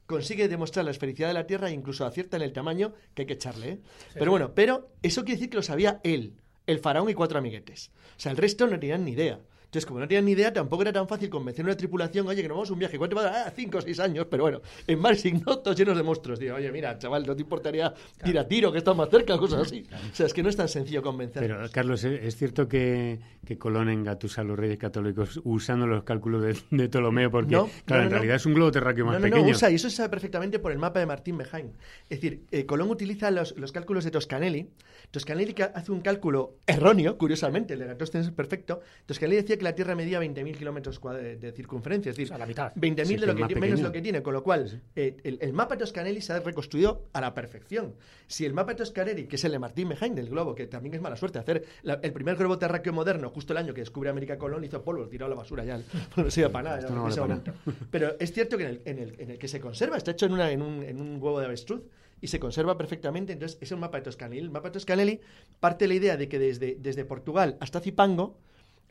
consigue 0.05 0.47
demostrar 0.47 0.85
la 0.85 0.91
esfericidad 0.91 1.29
de 1.29 1.33
la 1.33 1.47
Tierra 1.47 1.69
e 1.69 1.73
incluso 1.73 2.05
acierta 2.05 2.37
en 2.37 2.43
el 2.43 2.53
tamaño 2.53 2.93
que 3.13 3.23
hay 3.23 3.25
que 3.25 3.33
echarle, 3.33 3.69
¿eh? 3.69 3.79
Pero 4.13 4.31
bueno, 4.31 4.53
pero 4.53 4.89
eso 5.01 5.23
quiere 5.23 5.37
decir 5.37 5.49
que 5.49 5.57
lo 5.57 5.63
sabía 5.63 5.99
él, 6.03 6.33
el 6.65 6.79
faraón 6.79 7.09
y 7.09 7.13
cuatro 7.13 7.37
amiguetes. 7.39 7.91
O 8.17 8.19
sea, 8.19 8.31
el 8.31 8.37
resto 8.37 8.67
no 8.67 8.79
tenían 8.79 9.03
ni 9.05 9.11
idea. 9.11 9.39
Entonces, 9.77 9.89
como 9.89 9.99
no 9.99 10.07
tenían 10.07 10.25
ni 10.25 10.31
idea, 10.31 10.51
tampoco 10.51 10.81
era 10.81 10.91
tan 10.91 11.07
fácil 11.07 11.29
convencer 11.29 11.63
a 11.63 11.67
una 11.67 11.77
tripulación, 11.77 12.27
oye, 12.27 12.41
que 12.41 12.47
nos 12.47 12.57
vamos 12.57 12.69
a 12.71 12.73
un 12.73 12.79
viaje, 12.79 12.97
¿cuánto 12.97 13.15
va 13.15 13.21
a 13.21 13.25
dar? 13.25 13.47
Ah, 13.47 13.53
cinco 13.55 13.77
o 13.77 13.81
seis 13.81 13.99
años, 13.99 14.25
pero 14.27 14.41
bueno, 14.41 14.59
en 14.87 14.97
mares 14.97 15.23
ignotos 15.23 15.75
llenos 15.77 15.95
de 15.95 16.01
monstruos. 16.01 16.39
Digo, 16.39 16.55
oye, 16.55 16.71
mira, 16.71 16.97
chaval, 16.97 17.27
¿no 17.27 17.35
te 17.35 17.43
importaría 17.43 17.93
ir 18.25 18.39
a 18.39 18.47
tiro, 18.47 18.71
que 18.71 18.79
está 18.79 18.95
más 18.95 19.07
cerca, 19.11 19.37
cosas 19.37 19.67
así? 19.67 19.83
O 20.11 20.15
sea, 20.15 20.25
es 20.25 20.33
que 20.33 20.41
no 20.41 20.49
es 20.49 20.55
tan 20.55 20.67
sencillo 20.67 21.03
convencer. 21.03 21.43
Pero, 21.43 21.59
Carlos, 21.71 22.03
¿es 22.03 22.23
es 22.23 22.35
cierto 22.37 22.67
que, 22.67 23.19
que 23.45 23.59
Colón 23.59 23.89
engatusa 23.89 24.41
a 24.41 24.43
los 24.43 24.57
reyes 24.57 24.79
católicos 24.79 25.39
usando 25.43 25.85
los 25.85 26.03
cálculos 26.03 26.41
de, 26.41 26.57
de 26.75 26.89
Ptolomeo? 26.89 27.29
Porque, 27.29 27.51
No, 27.53 27.69
claro, 27.85 28.01
no, 28.01 28.07
en 28.07 28.09
no, 28.09 28.15
realidad 28.15 28.33
no. 28.33 28.37
es 28.37 28.45
un 28.47 28.53
globo 28.55 28.71
terráqueo 28.71 29.05
más 29.05 29.13
no, 29.13 29.19
no, 29.19 29.23
pequeño. 29.25 29.45
no, 29.45 29.51
usa, 29.51 29.69
y 29.69 29.75
eso 29.75 29.91
se 29.91 29.97
sabe 29.97 30.09
perfectamente 30.09 30.57
por 30.57 30.71
el 30.71 30.79
mapa 30.79 30.99
de 30.99 31.05
Martín 31.05 31.37
Mejain. 31.37 31.71
Es 32.09 32.19
decir, 32.19 32.45
eh, 32.49 32.65
Colón 32.65 32.89
utiliza 32.89 33.29
los, 33.29 33.55
los 33.57 33.71
cálculos 33.71 34.03
de 34.05 34.09
Toscanelli. 34.09 34.69
Toscanelli 35.11 35.53
hace 35.75 35.91
un 35.91 36.01
cálculo 36.01 36.55
erróneo, 36.65 37.15
curiosamente, 37.19 37.73
el 37.73 37.79
de 37.79 37.85
Eratóstenes 37.85 38.27
es 38.27 38.33
perfecto. 38.33 38.81
Toscanelli 39.05 39.37
decía 39.41 39.55
que 39.57 39.63
la 39.69 39.75
Tierra 39.75 39.95
medía 39.95 40.19
20.000 40.21 40.57
kilómetros 40.57 40.99
de, 41.01 41.51
circunferencia, 41.53 42.09
es 42.09 42.15
decir, 42.15 42.25
O 42.27 42.29
sea, 42.29 42.37
la 42.37 42.45
mitad. 42.45 42.73
20.000 42.75 43.05
Sí, 43.05 43.15
de 43.17 43.27
lo 43.27 43.35
que 43.35 43.41
menos 43.41 43.53
pequeño. 43.59 43.83
lo 43.83 43.91
que 43.91 44.01
tiene, 44.01 44.21
con 44.23 44.33
lo 44.33 44.43
cual 44.43 44.81
eh, 44.95 45.17
el, 45.23 45.37
el 45.41 45.53
mapa 45.53 45.75
de 45.75 45.79
Toscanelli 45.79 46.21
se 46.21 46.33
ha 46.33 46.39
reconstruido 46.39 47.03
a 47.13 47.21
la 47.21 47.33
perfección. 47.33 47.93
Si 48.27 48.45
el 48.45 48.53
mapa 48.53 48.71
de 48.71 48.77
Toscanelli, 48.77 49.25
que 49.27 49.35
es 49.37 49.43
el 49.45 49.51
de 49.51 49.59
Martín 49.59 49.87
Mejain 49.87 50.15
del 50.15 50.29
globo, 50.29 50.55
que 50.55 50.67
también 50.67 50.95
es 50.95 51.01
mala 51.01 51.15
suerte, 51.15 51.39
hacer 51.39 51.63
la- 51.83 51.99
el 52.03 52.13
primer 52.13 52.35
globo 52.35 52.57
terráqueo 52.57 52.93
moderno, 52.93 53.29
justo 53.29 53.53
el 53.53 53.57
año 53.57 53.73
que 53.73 53.81
descubre 53.81 54.09
América 54.09 54.37
Colón, 54.37 54.63
hizo 54.63 54.83
polvo, 54.83 55.07
tiró 55.07 55.25
a 55.25 55.29
la 55.29 55.35
basura 55.35 55.63
ya, 55.63 55.79
no 56.15 56.29
sirve 56.31 56.49
para 56.49 56.77
nada 56.77 56.89
no 56.89 57.03
vale 57.03 57.15
para. 57.15 57.41
Pero 57.91 58.15
es 58.19 58.31
cierto 58.33 58.57
que 58.57 58.63
en 58.63 58.69
el, 58.69 58.81
en 58.85 58.99
el- 58.99 59.15
en 59.19 59.31
el 59.31 59.37
que 59.37 59.47
se 59.47 59.59
conserva, 59.59 59.97
está 59.97 60.11
hecho 60.11 60.25
en, 60.25 60.33
una, 60.33 60.51
en, 60.51 60.61
un, 60.61 60.83
en 60.83 60.99
un 61.01 61.21
huevo 61.21 61.39
de 61.39 61.45
avestruz 61.45 61.81
y 62.19 62.27
se 62.27 62.39
conserva 62.39 62.77
perfectamente. 62.77 63.33
Entonces, 63.33 63.57
es 63.61 63.71
un 63.71 63.79
mapa 63.79 63.97
de 63.97 64.03
Toscanelli. 64.03 64.41
El 64.41 64.49
mapa 64.49 64.69
de 64.69 64.73
Toscanelli 64.73 65.19
parte 65.59 65.85
de 65.85 65.89
la 65.89 65.93
idea 65.93 66.17
de 66.17 66.27
que 66.27 66.39
desde, 66.39 66.75
desde 66.79 67.05
Portugal 67.05 67.57
hasta 67.59 67.79
Zipango 67.79 68.39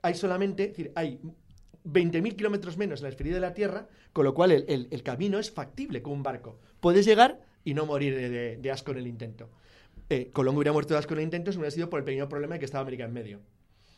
hay 0.06 0.14
solamente, 0.14 0.64
es 0.64 0.70
decir, 0.70 0.92
hay 0.94 1.20
20.000 1.84 2.36
kilómetros 2.36 2.76
menos 2.76 3.00
en 3.00 3.04
la 3.04 3.08
esfera 3.10 3.34
de 3.34 3.40
la 3.40 3.54
Tierra, 3.54 3.88
con 4.12 4.24
lo 4.24 4.34
cual 4.34 4.50
el, 4.52 4.88
el- 4.90 5.02
camino 5.02 5.38
es 5.38 5.50
factible 5.50 6.02
con 6.02 6.12
un 6.14 6.22
barco. 6.22 6.58
Puedes 6.80 7.04
llegar 7.06 7.40
y 7.64 7.74
no 7.74 7.86
morir 7.86 8.14
de, 8.60 8.70
asco 8.70 8.92
en 8.92 8.98
el 8.98 9.06
intento. 9.06 9.50
Eh, 10.08 10.30
Colón 10.32 10.56
hubiera 10.56 10.72
muerto 10.72 10.94
de 10.94 10.98
asco 10.98 11.14
en 11.14 11.18
el 11.20 11.24
intento 11.24 11.50
si 11.52 11.58
no 11.58 11.62
hubiera 11.62 11.74
sido 11.74 11.90
por 11.90 11.98
el 11.98 12.04
pequeño 12.04 12.28
problema 12.28 12.54
de 12.54 12.58
que 12.60 12.64
estaba 12.64 12.82
América 12.82 13.04
en 13.04 13.12
medio. 13.12 13.40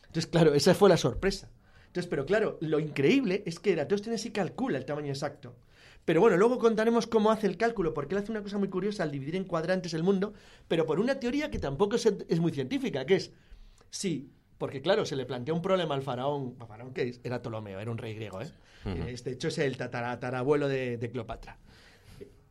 Entonces, 0.07 0.27
claro, 0.27 0.53
esa 0.53 0.73
fue 0.73 0.89
la 0.89 0.97
sorpresa. 0.97 1.51
Entonces, 1.87 2.09
pero 2.09 2.25
claro, 2.25 2.57
lo 2.61 2.79
increíble 2.79 3.43
es 3.45 3.59
que 3.59 3.71
Eratóstenes 3.73 4.21
sí 4.21 4.31
calcula 4.31 4.77
el 4.77 4.85
tamaño 4.85 5.09
exacto. 5.09 5.55
Pero 6.05 6.21
bueno, 6.21 6.37
luego 6.37 6.57
contaremos 6.57 7.07
cómo 7.07 7.31
hace 7.31 7.47
el 7.47 7.57
cálculo, 7.57 7.93
porque 7.93 8.15
él 8.15 8.21
hace 8.21 8.31
una 8.31 8.41
cosa 8.43 8.57
muy 8.57 8.69
curiosa 8.69 9.03
al 9.03 9.11
dividir 9.11 9.35
en 9.35 9.43
cuadrantes 9.45 9.93
el 9.93 10.03
mundo, 10.03 10.33
pero 10.67 10.85
por 10.85 10.99
una 10.99 11.19
teoría 11.19 11.51
que 11.51 11.59
tampoco 11.59 11.95
es, 11.97 12.05
es 12.27 12.39
muy 12.39 12.51
científica, 12.51 13.05
que 13.05 13.15
es, 13.15 13.31
sí, 13.91 14.31
porque 14.59 14.81
claro, 14.83 15.05
se 15.05 15.15
le 15.15 15.25
plantea 15.25 15.55
un 15.55 15.61
problema 15.63 15.95
al 15.95 16.03
faraón, 16.03 16.55
al 16.59 16.67
faraón 16.67 16.93
que 16.93 17.01
es- 17.09 17.19
era 17.23 17.41
Ptolomeo, 17.41 17.79
era 17.79 17.89
un 17.89 17.97
rey 17.97 18.13
griego, 18.13 18.41
¿eh? 18.41 18.47
Es, 19.07 19.23
de 19.23 19.31
hecho 19.31 19.47
es 19.47 19.57
el 19.57 19.75
tatarabuelo 19.77 20.67
de, 20.67 20.97
de 20.97 21.09
Cleopatra. 21.09 21.57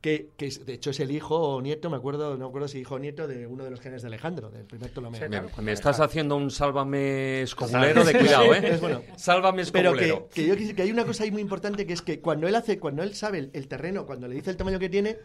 Que, 0.01 0.31
que 0.37 0.47
es- 0.47 0.65
de 0.65 0.75
hecho 0.75 0.91
es 0.91 1.01
el 1.01 1.11
hijo 1.11 1.37
o 1.57 1.61
nieto, 1.61 1.91
me 1.91 1.97
acuerdo, 1.97 2.33
no 2.37 2.45
me 2.45 2.49
acuerdo 2.49 2.69
si 2.69 2.79
hijo 2.79 2.95
o 2.95 2.99
nieto 3.01 3.27
de 3.27 3.49
uno 3.49 3.65
de 3.65 3.71
los 3.71 3.81
genes 3.81 4.03
de 4.03 4.09
Alejandro, 4.09 4.49
del 4.49 4.65
primer 4.65 4.91
Ptolomeo. 4.93 5.19
Sí, 5.21 5.25
Me, 5.25 5.41
claro, 5.41 5.49
me 5.61 5.73
estás 5.73 5.99
haciendo 6.01 6.37
un 6.37 6.51
sálvame 6.53 7.43
escobulero 7.43 8.05
de 8.05 8.17
cuidado, 8.17 8.55
¿eh? 8.55 8.61
es 8.75 8.81
bueno. 8.81 9.03
Sálvame 9.17 9.65
Pero 9.73 9.95
que, 9.95 10.05
escobulero. 10.05 10.29
que 10.33 10.47
yo 10.69 10.75
que 10.77 10.83
hay 10.83 10.91
una 10.93 11.05
cosa 11.05 11.25
ahí 11.25 11.33
muy 11.33 11.43
importante 11.43 11.85
que 11.85 11.93
es 11.95 12.03
que 12.03 12.21
cuando 12.21 12.47
él 12.47 12.55
hace, 12.55 12.79
cuando 12.79 13.03
él 13.03 13.15
sabe 13.17 13.39
el, 13.39 13.51
el 13.55 13.67
terreno, 13.67 14.07
cuando 14.07 14.29
le 14.29 14.37
dice 14.37 14.51
el 14.51 14.57
tamaño 14.57 14.79
que 14.79 14.89
tiene, 14.89 15.17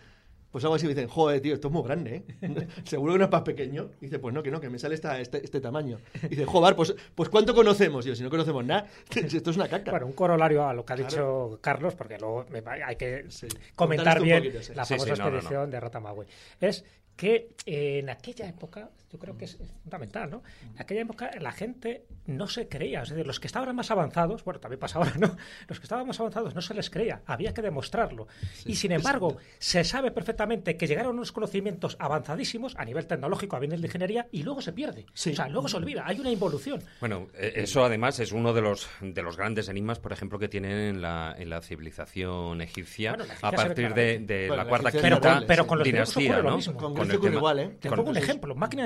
pues 0.54 0.64
algo 0.64 0.76
así 0.76 0.88
dicen, 0.88 1.08
joder, 1.10 1.42
tío, 1.42 1.56
esto 1.56 1.68
es 1.68 1.74
muy 1.74 1.84
grande, 1.84 2.24
¿eh? 2.42 2.68
Seguro 2.86 3.14
que 3.14 3.20
no 3.20 3.26
es 3.26 3.32
más 3.32 3.42
pequeño. 3.42 3.90
Y 4.00 4.06
dice, 4.06 4.20
pues 4.20 4.34
no, 4.36 4.42
que 4.44 4.52
no, 4.52 4.62
que 4.62 4.70
me 4.70 4.78
sale 4.80 4.94
esta, 4.96 5.20
este, 5.20 5.44
este 5.44 5.60
tamaño. 5.60 5.98
Y 6.24 6.28
dice, 6.28 6.46
joder, 6.46 6.76
pues, 6.76 6.96
pues 7.16 7.28
¿cuánto 7.30 7.56
conocemos? 7.56 8.06
Y 8.06 8.10
yo, 8.10 8.16
si 8.16 8.22
no 8.24 8.30
conocemos 8.30 8.64
nada, 8.64 8.88
esto 9.16 9.50
es 9.50 9.58
una 9.58 9.68
caca. 9.68 9.90
Bueno, 9.92 10.06
un 10.06 10.14
corolario 10.14 10.66
a 10.66 10.74
lo 10.74 10.86
que 10.86 10.94
ha 10.94 10.96
Claro. 10.96 11.10
dicho 11.50 11.60
Carlos, 11.60 11.96
porque 11.96 12.18
luego 12.20 12.46
me 12.52 12.62
va- 12.62 12.78
hay 12.86 12.96
que 12.96 13.26
Sí. 13.30 13.48
comentar 13.76 14.22
bien 14.22 14.44
poquito, 14.44 14.62
sí. 14.62 14.74
la 14.76 14.86
Sí, 14.86 14.94
famosa 14.94 15.16
sí, 15.16 15.20
no, 15.20 15.26
no, 15.26 15.32
no. 15.32 15.38
expedición 15.38 15.72
de 15.72 15.80
Ratamagüey. 15.80 16.28
Es 16.62 16.86
que 17.16 17.50
eh, 17.66 18.00
en 18.00 18.10
aquella 18.12 18.48
época, 18.48 18.90
yo 19.14 19.20
creo 19.20 19.38
que 19.38 19.46
es 19.46 19.54
es 19.62 19.72
fundamental, 19.84 20.30
¿no? 20.30 20.44
En 20.76 20.82
aquella 20.82 21.02
época 21.02 21.30
la 21.40 21.52
gente 21.52 22.06
no 22.26 22.48
se 22.48 22.68
creía, 22.68 23.04
es 23.04 23.10
decir, 23.10 23.26
los 23.28 23.40
que 23.40 23.48
estaban 23.48 23.74
más 23.76 23.92
avanzados, 23.92 24.44
bueno, 24.44 24.60
también 24.60 24.80
pasa 24.80 24.98
ahora, 24.98 25.14
¿no? 25.18 25.38
Los 25.70 25.80
que 25.80 25.84
estaban 25.86 26.08
más 26.08 26.20
avanzados 26.20 26.56
no 26.56 26.62
se 26.62 26.74
les 26.74 26.90
creía, 26.90 27.22
había 27.26 27.54
que 27.54 27.62
demostrarlo. 27.62 28.28
y 28.66 28.76
sin 28.76 28.92
embargo, 28.92 29.38
se 29.60 29.84
sabe 29.84 30.12
perfectamente 30.12 30.76
que 30.76 30.88
llegaron 30.88 31.14
unos 31.16 31.32
conocimientos 31.32 31.96
avanzadísimos 32.00 32.76
a 32.78 32.86
nivel 32.86 33.06
tecnológico, 33.08 33.56
a 33.56 33.60
nivel 33.60 33.82
de 33.82 33.88
ingeniería, 33.88 34.28
y 34.32 34.44
luego 34.44 34.62
se 34.62 34.74
pierde. 34.74 35.06
Sí. 35.14 35.32
O 35.32 35.36
sea, 35.36 35.48
luego 35.48 35.68
se 35.68 35.78
olvida, 35.78 36.04
hay 36.06 36.20
una 36.20 36.32
involución. 36.32 36.82
Bueno, 37.00 37.28
eh, 37.36 37.54
eso 37.58 37.86
además 37.86 38.20
es 38.20 38.32
uno 38.32 38.54
de 38.54 38.62
los 38.62 38.88
de 39.02 39.22
los 39.22 39.38
grandes 39.38 39.70
enigmas, 39.70 40.00
por 40.00 40.12
ejemplo, 40.14 40.40
que 40.40 40.48
tienen 40.48 40.72
en 40.78 41.02
la, 41.02 41.36
en 41.38 41.50
la 41.50 41.62
civilización 41.62 42.62
egipcia 42.62 43.12
Bueno, 43.12 43.26
la 43.26 43.34
a 43.34 43.38
egipcia 43.38 43.52
ve 43.52 43.66
partir 43.68 43.94
de, 43.94 44.20
de 44.20 44.48
Bueno, 44.48 44.56
la 44.56 44.64
la 44.64 44.70
cuarta 44.70 44.92
quinta 44.92 45.04
Pero 45.04 45.20
con, 45.22 45.46
pero 45.48 45.64
sí. 45.64 45.70
con 45.70 45.78
los 45.80 45.86
dinastía, 45.86 46.32
ocurre 46.32 46.44
lo 46.44 46.50
¿no? 46.50 46.56
mismo. 46.58 46.74
Con 46.78 46.92
el 46.92 46.96
Grecia 46.98 47.16
ocurre 47.18 47.30
tema- 47.30 47.38
igual, 47.40 47.60
¿eh? 47.60 47.78
Te 47.80 47.90
con 47.90 47.98
pongo 47.98 48.10
un 48.12 48.18
el- 48.18 48.24
ejemplo, 48.24 48.56
máquina 48.56 48.84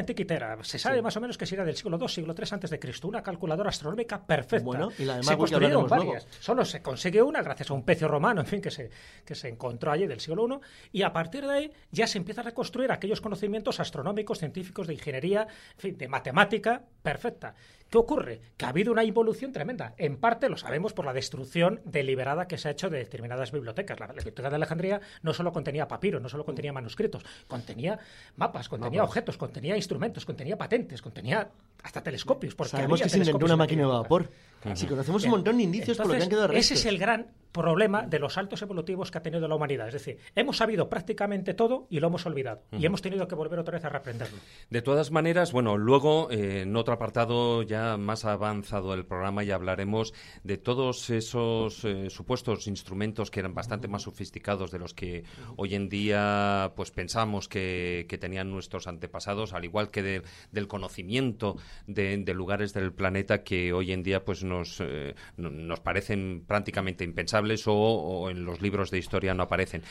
Se 0.64 0.80
sabe 0.80 1.02
más 1.02 1.16
o 1.18 1.22
menos 1.22 1.38
que 1.38 1.46
si 1.46 1.56
era 1.56 1.66
del 1.66 1.76
siglo 1.76 1.98
II, 2.00 2.08
siglo 2.08 2.36
III 2.38 2.48
antes 2.52 2.70
de 2.70 2.80
Cristo, 2.80 3.08
una 3.08 3.22
calculadora 3.22 3.70
astronómica 3.70 4.26
perfecta. 4.26 4.66
Bueno, 4.66 4.90
y 4.98 5.06
la 5.06 5.22
se 5.22 5.38
construyeron 5.38 5.88
varias. 5.88 6.24
luego. 6.24 6.38
Solo 6.40 6.66
se 6.66 6.82
consigue 6.82 7.22
una 7.22 7.42
gracias 7.42 7.72
a 7.72 7.74
un 7.74 7.84
pecio 7.84 8.08
romano, 8.08 8.42
en 8.42 8.48
fin, 8.48 8.62
que 8.62 8.72
se, 8.72 8.90
que 9.26 9.36
se 9.36 9.50
encontró 9.50 9.92
allí 9.92 10.08
del 10.08 10.20
siglo 10.20 10.48
I, 10.48 11.00
y 11.00 11.02
a 11.04 11.12
partir 11.14 11.46
de 11.46 11.54
ahí 11.54 11.72
ya 11.92 12.08
se 12.08 12.18
empieza 12.18 12.42
a 12.42 12.46
reconstruir 12.46 12.92
aquellos 12.92 13.22
conocimientos 13.22 13.80
astronómicos, 13.80 14.40
científicos, 14.40 14.88
de 14.88 14.94
ingeniería, 14.94 15.44
en 15.44 15.80
fin, 15.80 15.98
de 15.98 16.08
matemática 16.08 16.84
perfecta. 17.02 17.56
¿Qué 17.90 17.98
ocurre? 17.98 18.42
Que 18.58 18.66
ha 18.66 18.70
habido 18.70 18.92
una 18.92 19.04
involución 19.04 19.54
tremenda. 19.54 19.94
En 19.98 20.18
parte 20.18 20.50
lo 20.50 20.58
sabemos 20.58 20.94
por 20.94 21.06
la 21.06 21.14
destrucción 21.14 21.80
deliberada 21.86 22.48
que 22.48 22.58
se 22.58 22.68
ha 22.68 22.72
hecho 22.72 22.90
de 22.90 22.98
determinadas 22.98 23.52
bibliotecas. 23.52 24.00
La, 24.00 24.08
biblioteca 24.08 24.50
de 24.50 24.56
Alejandría 24.56 25.02
no 25.22 25.34
solo 25.34 25.54
contenía 25.54 25.88
papiro, 25.88 26.20
no 26.20 26.28
solo 26.28 26.44
contenía 26.44 26.74
manuscritos, 26.74 27.24
contenía 27.48 27.98
mapas, 28.36 28.68
contenía 28.68 29.04
objetos, 29.04 29.38
contenía 29.38 29.78
instrumentos, 29.78 30.26
contenía 30.26 30.58
patentes, 30.58 31.02
contenía 31.02 31.50
hasta 31.84 32.02
telescopios. 32.04 32.56
Sabemos 32.68 33.02
que 33.02 33.10
se 33.10 33.18
inventó 33.18 33.46
una 33.46 33.56
máquina 33.56 33.84
de 33.84 33.88
vapor. 33.88 34.30
Si 34.74 34.86
conocemos 34.86 35.24
un 35.24 35.32
montón 35.32 35.58
de 35.58 35.64
indicios 35.64 35.98
por 35.98 36.08
lo 36.08 36.16
que 36.16 36.24
han 36.24 36.30
quedado 36.30 36.48
restos. 36.48 36.72
Ese 36.72 36.74
es 36.74 36.86
el 36.86 36.98
gran 36.98 37.28
problema 37.58 38.06
de 38.06 38.20
los 38.20 38.34
saltos 38.34 38.62
evolutivos 38.62 39.10
que 39.10 39.18
ha 39.18 39.24
tenido 39.24 39.48
la 39.48 39.56
humanidad. 39.56 39.88
Es 39.88 39.94
decir, 39.94 40.20
hemos 40.36 40.58
sabido 40.58 40.90
prácticamente 40.90 41.54
todo 41.54 41.88
y 41.90 42.00
lo 42.00 42.08
hemos 42.08 42.26
olvidado. 42.26 42.62
Y 42.72 42.86
hemos 42.86 43.02
tenido 43.02 43.28
que 43.28 43.36
volver 43.36 43.60
otra 43.60 43.74
vez 43.74 43.86
a 43.86 43.90
reaprenderlo. 43.90 44.38
De 44.70 44.82
todas 44.82 45.12
maneras, 45.12 45.52
bueno, 45.52 45.78
luego 45.78 46.30
eh, 46.30 46.62
en 46.62 46.76
otro 46.76 46.94
apartado 46.94 47.64
ya 47.64 47.98
más 47.98 48.26
avanzado 48.26 48.92
del 48.92 49.06
programa 49.06 49.44
ya 49.44 49.56
hablaremos 49.56 50.14
de 50.44 50.58
todos 50.58 51.10
esos 51.10 51.84
eh, 51.84 52.10
supuestos 52.10 52.68
instrumentos 52.68 53.32
que 53.32 53.40
eran 53.40 53.56
bastante 53.56 53.88
más 53.88 54.04
sofisticados 54.04 54.72
de 54.72 54.80
los 54.80 54.94
que 54.94 55.24
hoy 55.56 55.74
en 55.74 55.90
día 55.90 56.74
pues 56.76 56.92
pensamos 56.92 57.48
que, 57.48 58.06
tenían 58.20 58.50
nuestros 58.50 58.88
antepasados, 58.88 59.54
al 59.54 59.64
igual 59.64 59.92
que 59.92 60.24
del 60.52 60.68
conocimiento 60.68 61.58
de, 61.88 62.34
lugares 62.34 62.74
del 62.74 62.94
planeta 62.94 63.44
que 63.44 63.74
hoy 63.74 63.92
en 63.92 64.04
día 64.04 64.24
pues 64.24 64.44
nos, 64.44 64.82
eh, 64.82 65.16
nos 65.38 65.80
parecen 65.80 66.44
prácticamente 66.46 67.04
impensables 67.04 67.64
o, 67.66 68.30
en 68.30 68.46
los 68.46 68.62
libros 68.62 68.92
de 68.92 68.98
historia 68.98 69.34
no 69.34 69.44
aparecen. 69.44 69.84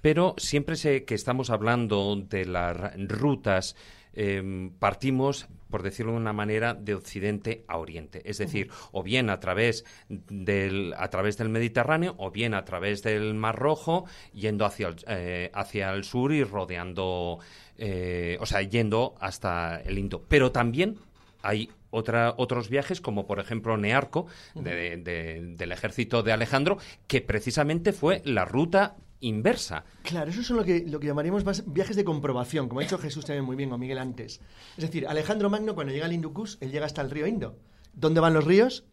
Pero 0.00 0.34
siempre 0.38 0.76
sé 0.76 1.04
que 1.04 1.14
estamos 1.14 1.50
hablando 1.50 2.16
de 2.16 2.46
las 2.46 2.76
rutas 3.08 3.76
em, 4.14 4.70
partimos, 4.78 5.48
por 5.70 5.82
decirlo 5.82 6.12
de 6.12 6.18
una 6.18 6.32
manera, 6.32 6.74
de 6.74 6.94
Occidente 6.94 7.64
a 7.66 7.78
Oriente. 7.78 8.22
Es 8.24 8.38
decir, 8.38 8.70
o 8.92 9.02
bien 9.02 9.30
a 9.30 9.40
través 9.40 9.84
del, 10.08 10.94
a 10.98 11.08
través 11.08 11.38
del 11.38 11.48
Mediterráneo, 11.48 12.14
o 12.18 12.30
bien 12.30 12.54
a 12.54 12.64
través 12.64 13.02
del 13.02 13.34
Mar 13.34 13.56
Rojo, 13.56 14.04
yendo 14.34 14.66
hacia 14.66 14.88
el, 14.88 14.96
eh, 15.06 15.50
hacia 15.54 15.92
el 15.92 16.04
sur 16.04 16.32
y 16.32 16.44
rodeando, 16.44 17.38
eh, 17.78 18.36
o 18.40 18.46
sea, 18.46 18.62
yendo 18.62 19.14
hasta 19.18 19.80
el 19.80 19.98
Indo. 19.98 20.22
Pero 20.28 20.52
también 20.52 20.98
hay 21.42 21.70
otra, 21.90 22.34
otros 22.38 22.68
viajes, 22.68 23.00
como 23.00 23.26
por 23.26 23.38
ejemplo 23.38 23.76
Nearco, 23.76 24.26
del 24.54 25.72
ejército 25.72 26.22
de 26.22 26.32
Alejandro, 26.32 26.78
que 27.06 27.20
precisamente 27.20 27.92
fue 27.92 28.22
la 28.24 28.44
ruta 28.44 28.96
inversa. 29.20 29.84
Claro, 30.02 30.30
eso 30.30 30.40
es 30.40 30.50
lo 30.50 30.64
que, 30.64 30.84
lo 30.86 30.98
que 31.00 31.06
llamaríamos 31.06 31.44
viajes 31.72 31.96
de 31.96 32.04
comprobación, 32.04 32.68
como 32.68 32.80
ha 32.80 32.82
dicho 32.82 32.98
Jesús 32.98 33.24
también 33.24 33.44
muy 33.44 33.56
bien, 33.56 33.72
o 33.72 33.78
Miguel 33.78 33.98
antes. 33.98 34.40
Es 34.76 34.84
decir, 34.84 35.06
Alejandro 35.06 35.48
Magno, 35.48 35.74
cuando 35.74 35.92
llega 35.92 36.06
al 36.06 36.12
Inducus, 36.12 36.58
él 36.60 36.72
llega 36.72 36.86
hasta 36.86 37.02
el 37.02 37.10
río 37.10 37.26
Indo. 37.26 37.56
¿Dónde 37.94 38.20
van 38.20 38.34
los 38.34 38.44
ríos? 38.44 38.84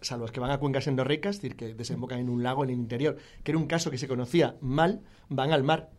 Salvo 0.00 0.24
los 0.24 0.32
que 0.32 0.40
van 0.40 0.50
a 0.50 0.58
cuencas 0.58 0.86
endorreicas, 0.86 1.36
es 1.36 1.42
decir, 1.42 1.56
que 1.56 1.74
desembocan 1.74 2.18
en 2.18 2.28
un 2.28 2.42
lago 2.42 2.64
en 2.64 2.70
el 2.70 2.76
interior, 2.76 3.18
que 3.44 3.50
era 3.52 3.58
un 3.58 3.66
caso 3.66 3.90
que 3.90 3.98
se 3.98 4.08
conocía 4.08 4.56
mal, 4.60 5.02
van 5.28 5.52
al 5.52 5.64
mar. 5.64 5.90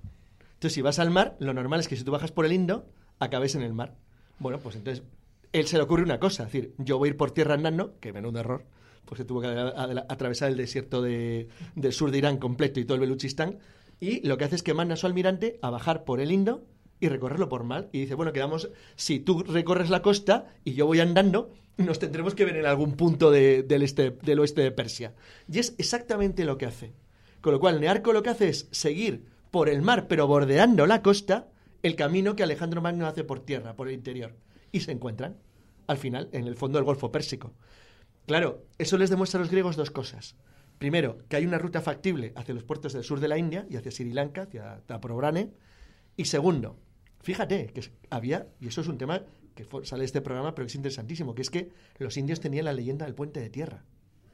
Entonces, 0.54 0.74
si 0.74 0.82
vas 0.82 1.00
al 1.00 1.12
mar, 1.12 1.36
lo 1.40 1.54
normal 1.54 1.80
es 1.80 1.88
que 1.88 1.96
si 1.96 2.04
tú 2.04 2.12
bajas 2.12 2.32
por 2.32 2.46
el 2.46 2.54
Indo, 2.54 2.90
acabes 3.20 3.56
en 3.56 3.62
el 3.62 3.74
mar. 3.74 3.96
Bueno, 4.40 4.60
pues 4.60 4.76
entonces 4.76 5.04
él 5.54 5.68
se 5.68 5.78
le 5.78 5.84
ocurre 5.84 6.04
una 6.04 6.20
cosa, 6.20 6.44
es 6.44 6.52
decir, 6.52 6.74
yo 6.80 6.98
voy 6.98 7.08
a 7.08 7.12
ir 7.12 7.18
por 7.18 7.32
tierra 7.32 7.54
andando, 7.54 8.00
que 8.00 8.12
menudo 8.12 8.40
error, 8.40 8.66
pues 9.06 9.20
se 9.20 9.26
tuvo 9.26 9.42
que 9.42 9.48
atravesar 9.48 10.50
el 10.50 10.58
desierto 10.58 11.02
de, 11.02 11.48
del 11.76 11.94
sur 11.94 12.12
de 12.12 12.18
Irán 12.18 12.38
completo 12.38 12.80
y 12.80 12.86
todo 12.86 12.96
el 12.96 13.02
Beluchistán, 13.02 13.60
y 14.00 14.26
lo 14.28 14.38
que 14.38 14.46
hace 14.46 14.56
es 14.56 14.64
que 14.64 14.74
manda 14.74 14.96
a 14.96 14.98
su 14.98 15.06
almirante 15.06 15.60
a 15.62 15.70
bajar 15.70 16.04
por 16.04 16.20
el 16.20 16.32
Indo 16.32 16.66
y 17.00 17.08
recorrerlo 17.08 17.48
por 17.48 17.64
mal. 17.64 17.90
Y 17.92 18.02
dice, 18.02 18.16
bueno, 18.16 18.34
quedamos, 18.34 18.70
si 18.96 19.20
tú 19.20 19.44
recorres 19.44 19.90
la 19.90 20.02
costa 20.02 20.54
y 20.66 20.74
yo 20.74 20.88
voy 20.88 21.00
andando, 21.00 21.52
nos 21.78 22.00
tendremos 22.00 22.36
que 22.36 22.46
ver 22.46 22.58
en 22.58 22.66
algún 22.66 22.94
punto 22.94 23.32
del, 23.32 23.84
este, 23.84 24.12
del 24.12 24.40
oeste 24.40 24.62
de 24.62 24.72
Persia. 24.72 25.14
Y 25.50 25.60
es 25.60 25.76
exactamente 25.78 26.44
lo 26.44 26.58
que 26.58 26.66
hace. 26.66 26.94
Con 27.42 27.54
lo 27.54 27.60
cual, 27.60 27.80
Nearco 27.80 28.12
lo 28.12 28.24
que 28.24 28.32
hace 28.32 28.50
es 28.50 28.68
seguir 28.72 29.26
por 29.52 29.70
el 29.70 29.82
mar, 29.82 30.08
pero 30.08 30.28
bordeando 30.28 30.86
la 30.86 31.02
costa, 31.02 31.48
el 31.82 31.96
camino 31.96 32.36
que 32.36 32.44
Alejandro 32.44 32.82
Magno 32.82 33.08
hace 33.08 33.24
por 33.24 33.40
tierra, 33.40 33.76
por 33.76 33.88
el 33.88 33.94
interior 33.94 34.34
y 34.74 34.82
se 34.82 34.92
encuentran, 34.92 35.38
al 35.88 35.98
final, 35.98 36.30
en 36.32 36.48
el 36.48 36.56
fondo 36.56 36.78
del 36.78 36.86
Golfo 36.86 37.12
Pérsico. 37.12 37.54
Claro, 38.26 38.66
eso 38.78 38.98
les 38.98 39.10
demuestra 39.10 39.40
a 39.40 39.42
los 39.42 39.52
griegos 39.52 39.76
dos 39.76 39.92
cosas. 39.92 40.36
Primero, 40.78 41.20
que 41.30 41.36
hay 41.36 41.46
una 41.46 41.58
ruta 41.58 41.82
factible 41.82 42.34
hacia 42.36 42.54
los 42.54 42.64
puertos 42.64 42.94
del 42.94 43.04
sur 43.04 43.20
de 43.20 43.28
la 43.28 43.38
India 43.38 43.66
y 43.70 43.76
hacia 43.76 43.92
Sri 43.92 44.12
Lanka, 44.12 44.44
hacia 44.44 44.82
Taprobrane. 44.86 45.52
Y 46.16 46.26
segundo, 46.26 46.78
fíjate 47.22 47.68
que 47.68 47.92
había, 48.10 48.48
y 48.60 48.68
eso 48.68 48.82
es 48.82 48.88
un 48.88 48.98
tema 48.98 49.24
que 49.56 49.66
sale 49.84 50.02
de 50.02 50.06
este 50.06 50.22
programa, 50.22 50.56
pero 50.56 50.66
que 50.66 50.70
es 50.70 50.76
interesantísimo, 50.76 51.36
que 51.36 51.42
es 51.42 51.50
que 51.50 51.70
los 52.00 52.18
indios 52.18 52.40
tenían 52.40 52.66
la 52.66 52.74
leyenda 52.74 53.06
del 53.06 53.16
puente 53.16 53.40
de 53.40 53.50
tierra. 53.50 53.86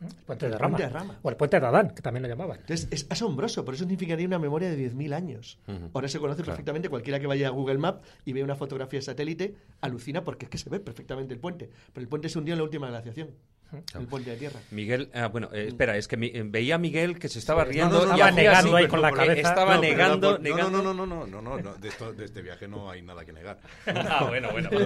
El 0.01 0.13
puente 0.25 0.49
de, 0.49 0.57
Rama. 0.57 1.19
O 1.21 1.29
el 1.29 1.35
puente 1.35 1.59
de 1.59 1.65
Adán, 1.65 1.89
que 1.89 2.01
también 2.01 2.23
lo 2.23 2.29
llamaban. 2.29 2.59
Entonces, 2.59 2.87
es 2.91 3.05
asombroso, 3.09 3.65
por 3.65 3.73
eso 3.73 3.83
significaría 3.83 4.25
una 4.25 4.39
memoria 4.39 4.69
de 4.69 4.91
10.000 4.91 5.13
años. 5.13 5.59
Ahora 5.93 6.07
se 6.07 6.19
conoce 6.19 6.43
perfectamente, 6.43 6.89
cualquiera 6.89 7.19
que 7.19 7.27
vaya 7.27 7.47
a 7.47 7.51
Google 7.51 7.77
Map 7.77 8.03
y 8.25 8.33
ve 8.33 8.43
una 8.43 8.55
fotografía 8.55 8.99
de 8.99 9.03
satélite, 9.03 9.55
alucina 9.81 10.23
porque 10.23 10.45
es 10.45 10.49
que 10.49 10.57
se 10.57 10.69
ve 10.69 10.79
perfectamente 10.79 11.33
el 11.33 11.39
puente. 11.39 11.69
Pero 11.93 12.01
el 12.03 12.07
puente 12.07 12.29
se 12.29 12.39
hundió 12.39 12.53
en 12.53 12.59
la 12.59 12.63
última 12.63 12.87
glaciación. 12.87 13.29
El 13.71 14.07
puente 14.07 14.31
de 14.31 14.37
tierra. 14.37 14.59
Miguel, 14.71 15.09
ah, 15.13 15.27
bueno, 15.27 15.49
eh, 15.53 15.67
espera, 15.67 15.95
es 15.95 16.07
que 16.07 16.15
eh, 16.15 16.43
veía 16.45 16.75
a 16.75 16.77
Miguel 16.79 17.19
que 17.19 17.29
se 17.29 17.37
estaba 17.37 17.63
riendo. 17.65 18.01
estaba 18.01 18.31
negando 18.31 18.75
ahí 18.75 18.87
con 18.87 19.01
la 19.01 19.11
cabeza. 19.11 19.49
Estaba 19.49 19.77
negando, 19.77 20.39
No, 20.39 20.69
no, 20.69 20.81
no, 20.81 20.93
no, 20.93 21.05
no, 21.05 21.25
no, 21.27 21.41
no, 21.41 21.73
de, 21.75 21.87
esto, 21.87 22.11
de, 22.13 22.25
este 22.25 22.41
viaje 22.41 22.67
no 22.67 22.89
hay 22.89 23.03
nada 23.03 23.23
que 23.23 23.31
negar. 23.31 23.59
ah, 23.85 24.25
bueno, 24.27 24.49
bueno. 24.51 24.69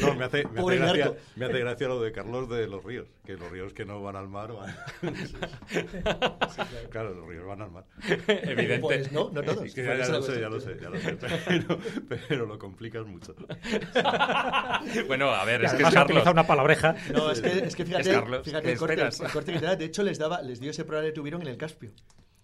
No, 0.00 0.14
me 0.14 0.24
hace, 0.24 0.44
me, 0.48 0.60
hace 0.60 0.76
gracia, 0.76 1.14
me 1.36 1.46
hace 1.46 1.58
gracia 1.60 1.88
lo 1.88 2.00
de 2.00 2.12
Carlos 2.12 2.48
de 2.48 2.66
los 2.66 2.82
ríos, 2.84 3.06
que 3.24 3.34
los 3.34 3.50
ríos 3.50 3.72
que 3.72 3.84
no 3.84 4.02
van 4.02 4.16
al 4.16 4.28
mar 4.28 4.52
van... 4.52 4.74
claro. 6.90 7.14
los 7.14 7.28
ríos 7.28 7.46
van 7.46 7.62
al 7.62 7.70
mar. 7.70 7.84
Evidente. 8.26 8.80
Pues 8.80 9.12
no, 9.12 9.30
no 9.30 9.42
todos. 9.42 9.74
ya, 9.74 9.94
lo 10.08 10.22
sé, 10.22 10.40
ya 10.40 10.48
lo 10.48 10.60
sé, 10.60 10.78
ya 10.80 10.90
lo 10.90 10.98
sé, 10.98 11.16
pero, 11.46 11.78
pero 12.28 12.46
lo 12.46 12.58
complicas 12.58 13.06
mucho. 13.06 13.34
bueno, 15.06 15.30
a 15.30 15.44
ver, 15.44 15.64
es 15.64 15.74
que 15.74 15.82
Carlos. 15.82 16.26
una 16.26 16.46
palabreja. 16.46 16.94
No, 17.12 17.30
es 17.30 17.40
que, 17.40 17.58
es 17.66 17.76
que 17.76 17.84
fíjate 17.84 18.05
fíjate, 18.44 18.72
el 18.72 18.78
corte, 18.78 19.52
que 19.52 19.58
te 19.58 19.66
da. 19.66 19.76
De 19.76 19.84
hecho, 19.84 20.02
les, 20.02 20.18
daba, 20.18 20.42
les 20.42 20.60
dio 20.60 20.70
ese 20.70 20.84
problema 20.84 21.08
que 21.08 21.12
tuvieron 21.12 21.42
en 21.42 21.48
el 21.48 21.56
Caspio. 21.56 21.92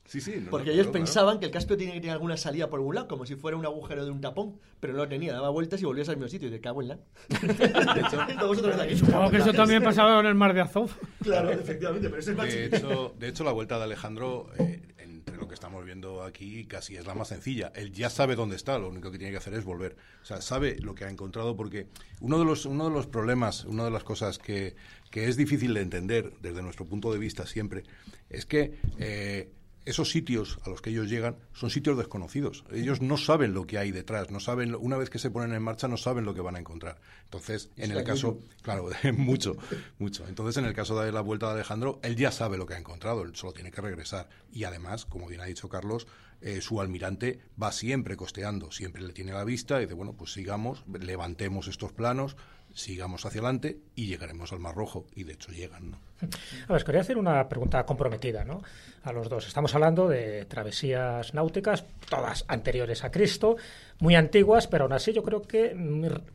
Sí, 0.05 0.21
sí. 0.21 0.47
Porque 0.51 0.73
ellos 0.73 0.89
pensaban 0.89 1.39
que 1.39 1.47
el 1.47 1.51
Caspio 1.51 1.77
tenía 1.77 1.95
que 1.95 2.01
tener 2.01 2.13
alguna 2.13 2.37
salida 2.37 2.69
por 2.69 2.81
algún 2.81 2.97
lado, 2.97 3.09
como 3.09 3.25
si 3.25 3.37
fuera 3.37 3.57
un 3.57 3.65
agujero 3.65 4.05
de 4.05 4.11
un 4.11 4.21
tapón, 4.21 4.59
pero 4.81 4.93
no 4.93 4.99
lo 4.99 5.09
tenía, 5.09 5.33
daba 5.33 5.49
vueltas 5.51 5.81
y 5.81 5.85
volvías 5.85 6.09
al 6.09 6.17
mismo 6.17 6.29
sitio 6.29 6.49
y 6.49 6.51
te 6.51 6.61
cago 6.61 6.83
en 6.83 6.89
la. 6.89 6.99
Supongo 8.97 9.31
que 9.31 9.37
eso 9.39 9.53
también 9.53 9.83
pasaba 9.83 10.21
en 10.21 10.27
el 10.27 10.35
mar 10.35 10.53
de 10.55 10.61
Azov. 10.61 10.91
Claro, 11.23 11.51
efectivamente, 11.51 12.11
pero 12.11 12.21
ese 12.21 12.33
es 12.33 12.37
de 12.37 12.77
hecho, 12.77 13.15
de 13.19 13.29
hecho, 13.29 13.45
la 13.45 13.53
vuelta 13.53 13.79
de 13.79 13.85
Alejandro, 13.85 14.51
eh, 14.59 14.83
entre 14.99 15.37
lo 15.37 15.47
que 15.49 15.55
estamos 15.55 15.85
viendo 15.85 16.23
aquí, 16.23 16.67
casi 16.67 16.97
es 16.97 17.07
la 17.07 17.15
más 17.15 17.29
sencilla. 17.29 17.73
Él 17.75 17.93
ya 17.93 18.11
sabe 18.11 18.35
dónde 18.35 18.57
está, 18.57 18.79
lo 18.79 18.89
único 18.89 19.11
que 19.13 19.19
tiene 19.19 19.31
que 19.31 19.39
hacer 19.39 19.55
es 19.55 19.65
volver. 19.65 19.97
O 20.21 20.25
sea, 20.25 20.43
sabe 20.43 20.79
lo 20.81 20.95
que 20.95 21.05
ha 21.05 21.11
encontrado 21.11 21.57
porque 21.57 21.87
uno 22.21 22.39
de 22.39 22.45
los, 22.45 22.67
uno 22.67 22.89
de 22.89 22.91
los 22.91 23.07
problemas, 23.07 23.65
una 23.65 23.85
de 23.85 23.91
las 23.91 24.05
cosas 24.05 24.39
que 24.39 24.75
que 25.13 25.29
es 25.29 25.37
difícil 25.37 25.75
de 25.75 25.83
entender 25.83 26.33
desde 26.41 26.63
nuestro 26.63 26.87
punto 26.87 27.13
de 27.13 27.19
vista 27.19 27.47
siempre, 27.47 27.85
es 28.31 28.47
que 28.47 28.81
eh, 28.99 29.53
esos 29.85 30.11
sitios 30.11 30.59
a 30.65 30.71
los 30.71 30.81
que 30.81 30.91
ellos 30.91 31.09
llegan 31.09 31.37
son 31.53 31.71
sitios 31.71 31.99
desconocidos. 31.99 32.65
Ellos 32.73 33.03
no 33.03 33.17
saben 33.17 33.53
lo 33.53 33.67
que 33.67 33.79
hay 33.79 33.91
detrás, 33.91 34.31
no 34.31 34.41
saben, 34.41 34.75
una 34.75 34.97
vez 34.97 35.11
que 35.11 35.19
se 35.19 35.31
ponen 35.31 35.53
en 35.53 35.63
marcha, 35.63 35.87
no 35.87 35.99
saben 35.99 36.25
lo 36.25 36.35
que 36.35 36.41
van 36.41 36.57
a 36.57 36.61
encontrar. 36.61 36.99
Entonces, 37.25 37.71
en 37.77 37.91
el 37.91 38.05
caso, 38.05 38.41
claro, 38.63 38.89
mucho, 39.17 39.57
mucho. 39.99 40.27
Entonces, 40.27 40.57
en 40.57 40.65
el 40.65 40.75
caso 40.75 40.99
de 40.99 41.13
la 41.13 41.21
vuelta 41.21 41.47
de 41.49 41.55
Alejandro, 41.55 42.01
él 42.03 42.17
ya 42.17 42.33
sabe 42.33 42.57
lo 42.57 42.67
que 42.67 42.75
ha 42.75 42.79
encontrado, 42.79 43.23
él 43.23 43.37
solo 43.37 43.53
tiene 43.53 43.71
que 43.71 43.83
regresar. 43.83 44.31
Y 44.51 44.65
además, 44.65 45.05
como 45.05 45.27
bien 45.27 45.43
ha 45.43 45.47
dicho 45.47 45.69
Carlos, 45.69 46.07
eh, 46.41 46.61
su 46.61 46.81
almirante 46.81 47.41
va 47.61 47.71
siempre 47.71 48.17
costeando, 48.17 48.73
siempre 48.73 49.03
le 49.03 49.13
tiene 49.13 49.33
la 49.33 49.45
vista 49.45 49.79
y 49.79 49.83
dice, 49.83 49.95
bueno, 49.95 50.15
pues 50.15 50.33
sigamos, 50.33 50.85
levantemos 50.89 51.69
estos 51.69 51.93
planos, 51.93 52.37
sigamos 52.75 53.25
hacia 53.25 53.41
adelante 53.41 53.79
y 53.95 54.07
llegaremos 54.07 54.53
al 54.53 54.61
Mar 54.61 54.75
Rojo. 54.75 55.07
Y 55.15 55.25
de 55.25 55.35
hecho 55.35 55.53
llegan, 55.53 55.93
¿no? 55.93 56.12
A 56.69 56.73
ver, 56.73 56.85
quería 56.85 57.01
hacer 57.01 57.19
una 57.19 57.49
pregunta 57.49 57.85
comprometida 57.85 58.45
¿no? 58.45 58.63
a 59.05 59.13
los 59.13 59.29
dos. 59.29 59.47
Estamos 59.47 59.75
hablando 59.75 60.09
de 60.09 60.45
travesías 60.45 61.35
náuticas, 61.35 61.85
todas 62.09 62.45
anteriores 62.49 63.05
a 63.05 63.11
Cristo, 63.11 63.57
muy 63.99 64.15
antiguas, 64.15 64.67
pero 64.67 64.85
aún 64.85 64.93
así 64.93 65.13
yo 65.13 65.23
creo 65.23 65.43
que 65.43 65.77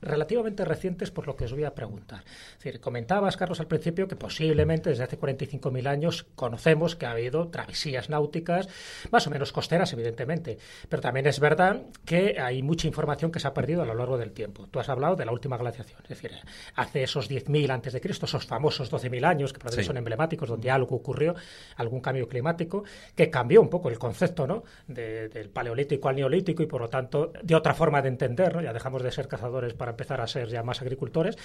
relativamente 0.01 0.63
recientes 0.65 1.11
por 1.11 1.27
lo 1.27 1.35
que 1.35 1.45
os 1.45 1.53
voy 1.53 1.65
a 1.65 1.75
preguntar. 1.75 2.23
Es 2.25 2.63
decir, 2.63 2.79
comentabas, 2.79 3.37
Carlos, 3.37 3.59
al 3.59 3.67
principio 3.67 4.07
que 4.07 4.15
posiblemente 4.15 4.89
desde 4.89 5.03
hace 5.03 5.19
45.000 5.19 5.87
años 5.87 6.25
conocemos 6.35 6.95
que 6.95 7.05
ha 7.05 7.11
habido 7.11 7.47
travesías 7.49 8.09
náuticas, 8.09 8.69
más 9.11 9.27
o 9.27 9.29
menos 9.29 9.51
costeras, 9.51 9.91
evidentemente, 9.93 10.57
pero 10.89 11.01
también 11.01 11.27
es 11.27 11.39
verdad 11.39 11.81
que 12.05 12.39
hay 12.39 12.63
mucha 12.63 12.87
información 12.87 13.31
que 13.31 13.39
se 13.39 13.47
ha 13.47 13.53
perdido 13.53 13.81
a 13.81 13.85
lo 13.85 13.95
largo 13.95 14.17
del 14.17 14.31
tiempo. 14.31 14.67
Tú 14.67 14.79
has 14.79 14.89
hablado 14.89 15.15
de 15.15 15.25
la 15.25 15.31
última 15.31 15.57
glaciación, 15.57 15.99
es 16.03 16.09
decir, 16.09 16.31
hace 16.75 17.03
esos 17.03 17.29
10.000 17.29 17.69
antes 17.69 17.93
de 17.93 18.01
Cristo, 18.01 18.25
esos 18.25 18.45
famosos 18.45 18.91
12.000 18.91 19.25
años 19.25 19.53
que 19.53 19.59
son 19.83 19.97
emblemáticos, 19.97 20.49
donde 20.49 20.69
algo 20.69 20.95
ocurrió, 20.95 21.35
algún 21.75 22.01
cambio 22.01 22.27
climático, 22.27 22.83
que 23.15 23.29
cambió 23.29 23.61
un 23.61 23.69
poco 23.69 23.89
el 23.89 23.97
concepto 23.97 24.47
¿no? 24.47 24.63
del 24.87 25.49
paleolítico 25.49 26.09
al 26.09 26.15
neolítico 26.15 26.63
y 26.63 26.65
por 26.65 26.81
lo 26.81 26.89
tanto 26.89 27.31
dio 27.43 27.57
otra 27.57 27.73
forma 27.73 28.01
de 28.01 28.09
entender, 28.09 28.55
¿no? 28.55 28.61
ya 28.61 28.73
dejamos 28.73 29.03
de 29.03 29.11
ser 29.11 29.27
cazadores 29.27 29.73
para 29.73 29.91
empezar 29.91 30.21
a 30.21 30.27
ser 30.27 30.49
ya 30.49 30.63
más 30.63 30.81
agricultores, 30.81 31.37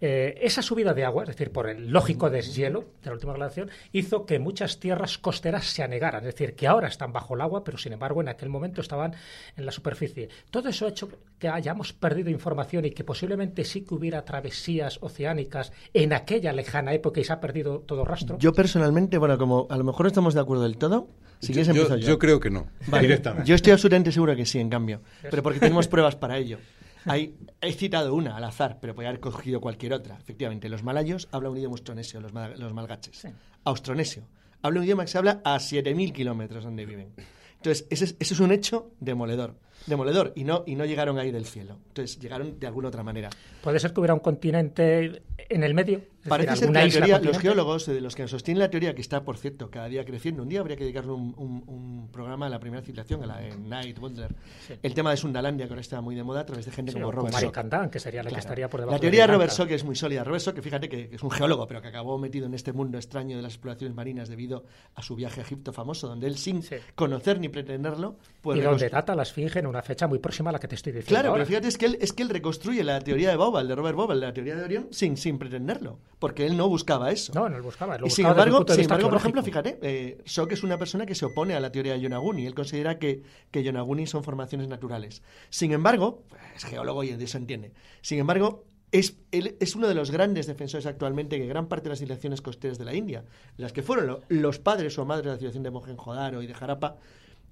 eh, 0.00 0.38
esa 0.40 0.62
subida 0.62 0.94
de 0.94 1.04
agua, 1.04 1.24
es 1.24 1.28
decir, 1.28 1.52
por 1.52 1.68
el 1.68 1.90
lógico 1.90 2.30
deshielo 2.30 2.84
de 3.02 3.10
la 3.10 3.12
última 3.12 3.34
glaciación, 3.34 3.70
hizo 3.92 4.26
que 4.26 4.38
muchas 4.38 4.78
tierras 4.80 5.18
costeras 5.18 5.66
se 5.66 5.82
anegaran, 5.82 6.26
es 6.26 6.34
decir, 6.34 6.54
que 6.54 6.66
ahora 6.66 6.88
están 6.88 7.12
bajo 7.12 7.34
el 7.34 7.40
agua, 7.40 7.64
pero 7.64 7.78
sin 7.78 7.92
embargo 7.92 8.20
en 8.20 8.28
aquel 8.28 8.48
momento 8.48 8.80
estaban 8.80 9.14
en 9.56 9.66
la 9.66 9.72
superficie. 9.72 10.28
Todo 10.50 10.68
eso 10.68 10.86
ha 10.86 10.90
hecho 10.90 11.08
que 11.38 11.48
hayamos 11.48 11.92
perdido 11.92 12.30
información 12.30 12.84
y 12.84 12.90
que 12.90 13.04
posiblemente 13.04 13.64
sí 13.64 13.84
que 13.84 13.94
hubiera 13.94 14.24
travesías 14.24 14.98
oceánicas 15.00 15.72
en 15.92 16.12
aquella 16.12 16.52
lejana 16.52 16.92
época 16.92 17.20
y 17.20 17.24
se 17.24 17.32
ha 17.32 17.40
perdido 17.40 17.61
todo 17.62 18.04
rastro. 18.04 18.38
Yo 18.38 18.52
personalmente, 18.52 19.18
bueno, 19.18 19.38
como 19.38 19.66
a 19.70 19.76
lo 19.76 19.84
mejor 19.84 20.04
no 20.04 20.08
estamos 20.08 20.34
de 20.34 20.40
acuerdo 20.40 20.64
del 20.64 20.76
todo, 20.76 21.08
si 21.40 21.52
quieres 21.52 21.68
empiezo 21.68 21.96
yo. 21.96 22.08
Yo 22.08 22.18
creo 22.18 22.40
que 22.40 22.50
no, 22.50 22.66
directamente. 23.00 23.48
Yo 23.48 23.54
estoy 23.54 23.72
absolutamente 23.72 24.12
seguro 24.12 24.36
que 24.36 24.46
sí, 24.46 24.58
en 24.58 24.70
cambio, 24.70 25.00
pero 25.30 25.42
porque 25.42 25.60
tenemos 25.60 25.88
pruebas 25.88 26.16
para 26.16 26.38
ello. 26.38 26.58
Hay, 27.04 27.34
he 27.60 27.72
citado 27.72 28.14
una 28.14 28.36
al 28.36 28.44
azar, 28.44 28.78
pero 28.80 28.94
podría 28.94 29.10
haber 29.10 29.20
cogido 29.20 29.60
cualquier 29.60 29.92
otra. 29.92 30.16
Efectivamente, 30.18 30.68
los 30.68 30.84
malayos 30.84 31.28
hablan 31.32 31.52
un 31.52 31.58
idioma 31.58 31.74
austronesio, 31.74 32.20
los, 32.20 32.32
los 32.32 32.72
malgaches. 32.72 33.26
Austronesio. 33.64 34.22
Habla 34.62 34.80
un 34.80 34.84
idioma 34.84 35.04
que 35.04 35.10
se 35.10 35.18
habla 35.18 35.40
a 35.44 35.56
7.000 35.56 36.12
kilómetros 36.12 36.62
donde 36.62 36.86
viven. 36.86 37.12
Entonces, 37.56 37.86
ese 37.90 38.04
es, 38.04 38.16
ese 38.20 38.34
es 38.34 38.40
un 38.40 38.52
hecho 38.52 38.92
demoledor 39.00 39.56
demoledor 39.86 40.32
y 40.34 40.44
no, 40.44 40.64
y 40.66 40.74
no 40.74 40.84
llegaron 40.84 41.18
ahí 41.18 41.30
del 41.30 41.46
cielo. 41.46 41.76
Entonces 41.88 42.18
llegaron 42.18 42.58
de 42.58 42.66
alguna 42.66 42.88
otra 42.88 43.02
manera. 43.02 43.30
¿Puede 43.62 43.78
ser 43.80 43.92
que 43.92 44.00
hubiera 44.00 44.14
un 44.14 44.20
continente 44.20 45.22
en 45.36 45.62
el 45.64 45.74
medio? 45.74 46.02
Parece 46.28 46.56
ser 46.56 46.68
que 46.68 46.74
la 46.74 46.88
teoría, 46.88 47.18
los 47.18 47.38
geólogos, 47.38 47.86
de 47.86 48.00
los 48.00 48.14
que 48.14 48.28
sostienen 48.28 48.60
la 48.60 48.70
teoría, 48.70 48.94
que 48.94 49.00
está, 49.00 49.24
por 49.24 49.36
cierto, 49.36 49.70
cada 49.70 49.88
día 49.88 50.04
creciendo, 50.04 50.42
un 50.42 50.48
día 50.48 50.60
habría 50.60 50.76
que 50.76 50.84
dedicarle 50.84 51.12
un, 51.12 51.34
un, 51.36 52.08
programa 52.12 52.46
a 52.46 52.48
la 52.48 52.60
primera 52.60 52.82
civilización, 52.82 53.22
a 53.24 53.26
la 53.26 53.40
Night 53.56 53.98
Wonder. 53.98 54.34
El 54.82 54.94
tema 54.94 55.10
de 55.10 55.16
Sundalandia, 55.16 55.66
que 55.66 55.72
ahora 55.72 55.80
está 55.80 56.00
muy 56.00 56.14
de 56.14 56.22
moda 56.22 56.40
a 56.40 56.46
través 56.46 56.66
de 56.66 56.72
gente 56.72 56.92
como 56.92 57.10
Robert 57.10 57.34
Sock. 57.34 57.90
que 57.90 57.98
sería 57.98 58.22
la 58.22 58.30
que 58.30 58.38
estaría 58.38 58.68
por 58.68 58.80
debajo 58.80 58.96
La 58.96 59.00
teoría 59.00 59.26
de, 59.26 59.32
Robert 59.32 59.52
Sock 59.52 59.70
es 59.70 59.84
muy 59.84 59.96
sólida. 59.96 60.22
Robert 60.22 60.42
que 60.54 60.62
fíjate 60.62 60.88
que, 60.88 61.08
es 61.12 61.22
un 61.22 61.30
geólogo, 61.30 61.66
pero 61.66 61.82
que 61.82 61.88
acabó 61.88 62.18
metido 62.18 62.46
en 62.46 62.54
este 62.54 62.72
mundo 62.72 62.98
extraño 62.98 63.36
de 63.36 63.42
las 63.42 63.54
exploraciones 63.54 63.96
marinas 63.96 64.28
debido 64.28 64.64
a 64.94 65.02
su 65.02 65.16
viaje 65.16 65.40
a 65.40 65.44
Egipto 65.44 65.72
famoso, 65.72 66.06
donde 66.06 66.26
él, 66.26 66.36
sin 66.36 66.62
conocer 66.94 67.40
ni 67.40 67.48
pretenderlo, 67.48 68.16
pues. 68.42 68.58
Y 68.58 68.62
donde 68.62 68.88
data 68.88 69.14
la 69.14 69.22
esfinge 69.22 69.58
en 69.58 69.66
una 69.72 69.82
fecha 69.82 70.06
muy 70.06 70.18
próxima 70.18 70.50
a 70.50 70.52
la 70.52 70.58
que 70.58 70.68
te 70.68 70.74
estoy 70.74 70.92
diciendo. 70.92 71.20
Claro, 71.20 71.32
pero 71.32 71.46
fíjate, 71.46 71.68
es 71.68 71.76
que, 71.76 71.86
él, 71.86 71.98
es 72.00 72.12
que 72.12 72.22
él 72.22 72.28
reconstruye 72.28 72.84
la 72.84 73.00
teoría 73.00 73.30
de 73.30 73.36
Bobal, 73.36 73.66
de 73.66 73.74
Robert 73.74 73.96
Bobal, 73.96 74.20
la 74.20 74.32
teoría 74.32 74.54
de 74.54 74.62
Orión, 74.62 74.88
sin, 74.90 75.16
sin 75.16 75.38
pretenderlo, 75.38 75.98
porque 76.18 76.46
él 76.46 76.56
no 76.56 76.68
buscaba 76.68 77.10
eso. 77.10 77.32
No, 77.34 77.48
no 77.48 77.58
lo 77.58 77.64
buscaba. 77.64 77.98
y 78.04 78.10
sin 78.10 78.26
embargo, 78.26 78.64
sin 78.68 78.82
embargo 78.82 79.08
por 79.08 79.18
ejemplo, 79.18 79.42
fíjate, 79.42 79.78
eh, 79.82 80.22
es 80.24 80.62
una 80.62 80.78
persona 80.78 81.06
que 81.06 81.14
se 81.14 81.24
opone 81.24 81.54
a 81.54 81.60
la 81.60 81.72
teoría 81.72 81.94
de 81.94 82.00
Yonaguni. 82.00 82.46
Él 82.46 82.54
considera 82.54 82.98
que, 82.98 83.22
que 83.50 83.62
Yonaguni 83.62 84.06
son 84.06 84.22
formaciones 84.22 84.68
naturales. 84.68 85.22
Sin 85.50 85.72
embargo, 85.72 86.22
es 86.54 86.64
geólogo 86.64 87.04
y 87.04 87.10
eso 87.10 87.38
entiende. 87.38 87.72
Sin 88.02 88.18
embargo, 88.18 88.64
es, 88.92 89.16
él 89.30 89.56
es 89.58 89.74
uno 89.74 89.88
de 89.88 89.94
los 89.94 90.10
grandes 90.10 90.46
defensores 90.46 90.84
actualmente 90.86 91.38
que 91.38 91.46
gran 91.46 91.66
parte 91.66 91.84
de 91.84 91.90
las 91.90 91.98
civilizaciones 91.98 92.42
costeras 92.42 92.78
de 92.78 92.84
la 92.84 92.94
India, 92.94 93.24
las 93.56 93.72
que 93.72 93.82
fueron 93.82 94.20
los 94.28 94.58
padres 94.58 94.98
o 94.98 95.06
madres 95.06 95.24
de 95.24 95.30
la 95.30 95.36
civilización 95.36 95.62
de 95.62 95.70
Mohenjo-Daro 95.70 96.42
y 96.42 96.46
de 96.46 96.54
Harappa, 96.54 96.98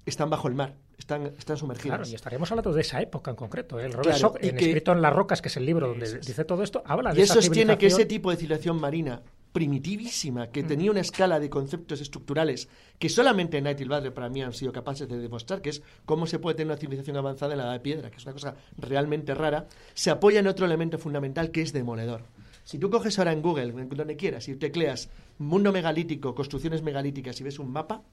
están 0.05 0.29
bajo 0.29 0.47
el 0.47 0.55
mar, 0.55 0.75
están, 1.01 1.33
están 1.37 1.57
sumergidos. 1.57 1.97
Claro, 1.97 2.09
y 2.09 2.15
estaríamos 2.15 2.49
hablando 2.51 2.71
de 2.71 2.81
esa 2.81 3.01
época 3.01 3.31
en 3.31 3.35
concreto. 3.35 3.79
¿eh? 3.79 3.85
El 3.85 3.93
Robert 3.93 4.37
en 4.41 4.57
Escrito 4.57 4.91
en 4.91 5.01
las 5.01 5.13
Rocas, 5.13 5.41
que 5.41 5.49
es 5.49 5.57
el 5.57 5.65
libro 5.65 5.89
donde 5.89 6.19
dice 6.19 6.45
todo 6.45 6.63
esto, 6.63 6.83
habla 6.85 7.13
de 7.13 7.19
y 7.19 7.23
eso 7.23 7.41
sostiene 7.41 7.77
que 7.77 7.87
ese 7.87 8.05
tipo 8.05 8.31
de 8.31 8.37
civilización 8.37 8.79
marina 8.79 9.21
primitivísima, 9.51 10.47
que 10.47 10.63
mm. 10.63 10.67
tenía 10.67 10.91
una 10.91 11.01
escala 11.01 11.39
de 11.39 11.49
conceptos 11.49 11.99
estructurales 11.99 12.69
que 12.99 13.09
solamente 13.09 13.59
Knight 13.59 13.81
y 13.81 13.83
Butler 13.83 14.13
para 14.13 14.29
mí 14.29 14.41
han 14.41 14.53
sido 14.53 14.71
capaces 14.71 15.09
de 15.09 15.17
demostrar, 15.17 15.61
que 15.61 15.71
es 15.71 15.81
cómo 16.05 16.25
se 16.27 16.39
puede 16.39 16.55
tener 16.55 16.71
una 16.71 16.79
civilización 16.79 17.17
avanzada 17.17 17.53
en 17.53 17.57
la 17.57 17.65
edad 17.65 17.73
de 17.73 17.79
piedra, 17.81 18.11
que 18.11 18.17
es 18.17 18.23
una 18.23 18.33
cosa 18.33 18.55
realmente 18.77 19.33
rara, 19.33 19.67
se 19.93 20.11
apoya 20.11 20.39
en 20.39 20.47
otro 20.47 20.65
elemento 20.65 20.97
fundamental 20.97 21.51
que 21.51 21.61
es 21.61 21.73
demoledor. 21.73 22.21
Si 22.63 22.77
tú 22.77 22.89
coges 22.89 23.17
ahora 23.17 23.33
en 23.33 23.41
Google, 23.41 23.71
donde 23.71 24.15
quieras, 24.15 24.47
y 24.47 24.55
tecleas 24.55 25.09
mundo 25.39 25.71
megalítico, 25.71 26.35
construcciones 26.35 26.83
megalíticas 26.83 27.41
y 27.41 27.43
ves 27.43 27.59
un 27.59 27.71
mapa, 27.71 28.03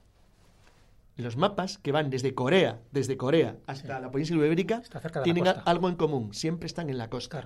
los 1.19 1.37
mapas 1.37 1.77
que 1.77 1.91
van 1.91 2.09
desde 2.09 2.33
Corea, 2.33 2.79
desde 2.91 3.17
Corea 3.17 3.57
hasta 3.67 3.99
la 3.99 4.11
península 4.11 4.45
ibérica, 4.45 4.81
tienen 5.23 5.45
algo 5.65 5.89
en 5.89 5.95
común, 5.95 6.33
siempre 6.33 6.67
están 6.67 6.89
en 6.89 6.97
la 6.97 7.09
costa. 7.09 7.43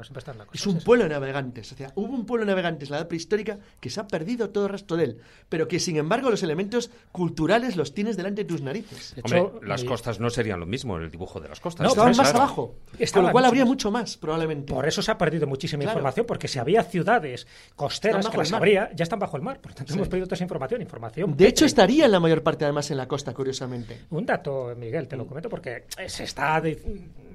es 0.53 0.67
un 0.67 0.79
pueblo 0.79 1.05
de 1.05 1.09
navegantes, 1.09 1.71
o 1.71 1.75
sea, 1.75 1.91
hubo 1.95 2.13
un 2.13 2.25
pueblo 2.25 2.45
de 2.45 2.51
navegantes 2.51 2.89
en 2.89 2.93
la 2.93 2.99
edad 2.99 3.07
prehistórica 3.07 3.59
que 3.79 3.89
se 3.89 3.99
ha 3.99 4.07
perdido 4.07 4.49
todo 4.51 4.65
el 4.65 4.71
resto 4.71 4.95
de 4.95 5.05
él, 5.05 5.17
pero 5.49 5.67
que 5.67 5.79
sin 5.79 5.97
embargo 5.97 6.29
los 6.29 6.43
elementos 6.43 6.91
culturales 7.11 7.75
los 7.75 7.93
tienes 7.93 8.17
delante 8.17 8.43
de 8.43 8.47
tus 8.47 8.61
narices. 8.61 9.15
Hombre, 9.23 9.67
las 9.67 9.83
costas 9.83 10.19
no 10.19 10.29
serían 10.29 10.59
lo 10.59 10.65
mismo 10.65 10.97
en 10.97 11.03
el 11.03 11.11
dibujo 11.11 11.39
de 11.39 11.49
las 11.49 11.59
costas. 11.59 11.87
estaban 11.87 12.15
más 12.15 12.33
abajo, 12.33 12.75
con 13.13 13.23
lo 13.23 13.31
cual 13.31 13.45
habría 13.45 13.65
mucho 13.65 13.91
más, 13.91 14.17
probablemente. 14.17 14.73
Por 14.73 14.87
eso 14.87 15.01
se 15.01 15.11
ha 15.11 15.17
perdido 15.17 15.47
muchísima 15.47 15.83
información, 15.83 16.25
porque 16.25 16.47
si 16.47 16.59
había 16.59 16.83
ciudades 16.83 17.47
costeras 17.75 18.29
que 18.29 18.37
las 18.37 18.53
habría, 18.53 18.91
ya 18.93 19.03
están 19.03 19.19
bajo 19.19 19.37
el 19.37 19.43
mar, 19.43 19.59
por 19.59 19.71
lo 19.71 19.75
tanto 19.75 19.93
hemos 19.93 20.07
perdido 20.07 20.27
toda 20.27 20.35
esa 20.35 20.43
información, 20.43 20.81
información. 20.81 21.35
De 21.35 21.47
hecho, 21.47 21.65
estaría 21.65 22.05
en 22.05 22.11
la 22.11 22.19
mayor 22.19 22.43
parte 22.43 22.65
además 22.65 22.91
en 22.91 22.97
la 22.97 23.07
costa, 23.07 23.33
curiosamente 23.33 23.62
un 24.09 24.25
dato, 24.25 24.75
Miguel, 24.77 25.07
te 25.07 25.15
lo 25.15 25.25
mm. 25.25 25.27
comento 25.27 25.49
porque 25.49 25.85
se 26.07 26.23
está 26.23 26.61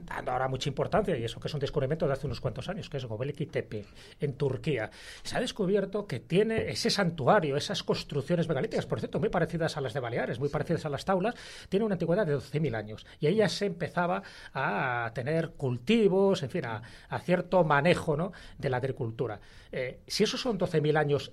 dando 0.08 0.32
ahora 0.32 0.48
mucha 0.48 0.68
importancia, 0.68 1.16
y 1.16 1.24
eso 1.24 1.40
que 1.40 1.48
es 1.48 1.54
un 1.54 1.60
descubrimiento 1.60 2.06
de 2.06 2.12
hace 2.12 2.26
unos 2.26 2.40
cuantos 2.40 2.68
años, 2.68 2.88
que 2.88 2.96
es 2.96 3.04
Gobekli 3.04 3.46
Tepe, 3.46 3.84
en 4.20 4.34
Turquía. 4.34 4.90
Se 5.22 5.36
ha 5.36 5.40
descubierto 5.40 6.06
que 6.06 6.20
tiene 6.20 6.70
ese 6.70 6.90
santuario, 6.90 7.56
esas 7.56 7.82
construcciones 7.82 8.48
megalíticas, 8.48 8.86
por 8.86 9.00
cierto, 9.00 9.20
muy 9.20 9.28
parecidas 9.28 9.76
a 9.76 9.80
las 9.80 9.94
de 9.94 10.00
Baleares, 10.00 10.38
muy 10.38 10.48
parecidas 10.48 10.86
a 10.86 10.88
las 10.88 11.04
taulas, 11.04 11.34
tiene 11.68 11.84
una 11.84 11.94
antigüedad 11.94 12.26
de 12.26 12.36
12.000 12.36 12.74
años. 12.74 13.06
Y 13.20 13.26
ahí 13.26 13.36
ya 13.36 13.48
se 13.48 13.66
empezaba 13.66 14.22
a 14.54 15.10
tener 15.14 15.50
cultivos, 15.50 16.42
en 16.42 16.50
fin, 16.50 16.64
a, 16.64 16.82
cierto 17.20 17.64
manejo 17.64 18.16
¿no? 18.16 18.32
de 18.56 18.70
la 18.70 18.78
agricultura. 18.78 19.40
Eh, 19.70 20.00
si 20.06 20.24
esos 20.24 20.40
son 20.40 20.58
12.000 20.58 20.96
años 20.96 21.32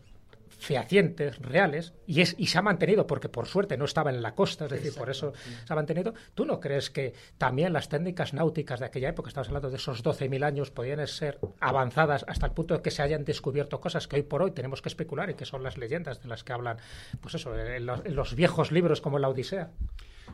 fehacientes, 0.59 1.37
reales, 1.39 1.93
y, 2.07 2.21
es, 2.21 2.35
y 2.37 2.47
se 2.47 2.57
ha 2.57 2.61
mantenido, 2.61 3.07
porque 3.07 3.29
por 3.29 3.47
suerte 3.47 3.77
no 3.77 3.85
estaba 3.85 4.09
en 4.09 4.21
la 4.21 4.35
costa, 4.35 4.65
es 4.65 4.71
decir, 4.71 4.93
por 4.93 5.09
eso 5.09 5.33
se 5.65 5.73
ha 5.73 5.75
mantenido. 5.75 6.13
¿Tú 6.33 6.45
no 6.45 6.59
crees 6.59 6.89
que 6.89 7.13
también 7.37 7.73
las 7.73 7.89
técnicas 7.89 8.33
náuticas 8.33 8.79
de 8.79 8.85
aquella 8.85 9.09
época, 9.09 9.29
estamos 9.29 9.47
hablando 9.47 9.69
de 9.69 9.77
esos 9.77 10.03
12.000 10.03 10.43
años, 10.43 10.71
podían 10.71 11.05
ser 11.07 11.39
avanzadas 11.59 12.25
hasta 12.27 12.45
el 12.45 12.53
punto 12.53 12.75
de 12.75 12.81
que 12.81 12.91
se 12.91 13.01
hayan 13.01 13.23
descubierto 13.25 13.79
cosas 13.79 14.07
que 14.07 14.17
hoy 14.17 14.23
por 14.23 14.41
hoy 14.41 14.51
tenemos 14.51 14.81
que 14.81 14.89
especular 14.89 15.29
y 15.29 15.35
que 15.35 15.45
son 15.45 15.63
las 15.63 15.77
leyendas 15.77 16.21
de 16.21 16.27
las 16.27 16.43
que 16.43 16.53
hablan, 16.53 16.77
pues 17.21 17.35
eso, 17.35 17.57
en 17.57 17.85
los, 17.85 18.35
viejos 18.35 18.71
libros 18.71 19.01
como 19.01 19.19
la 19.19 19.29
Odisea? 19.29 19.71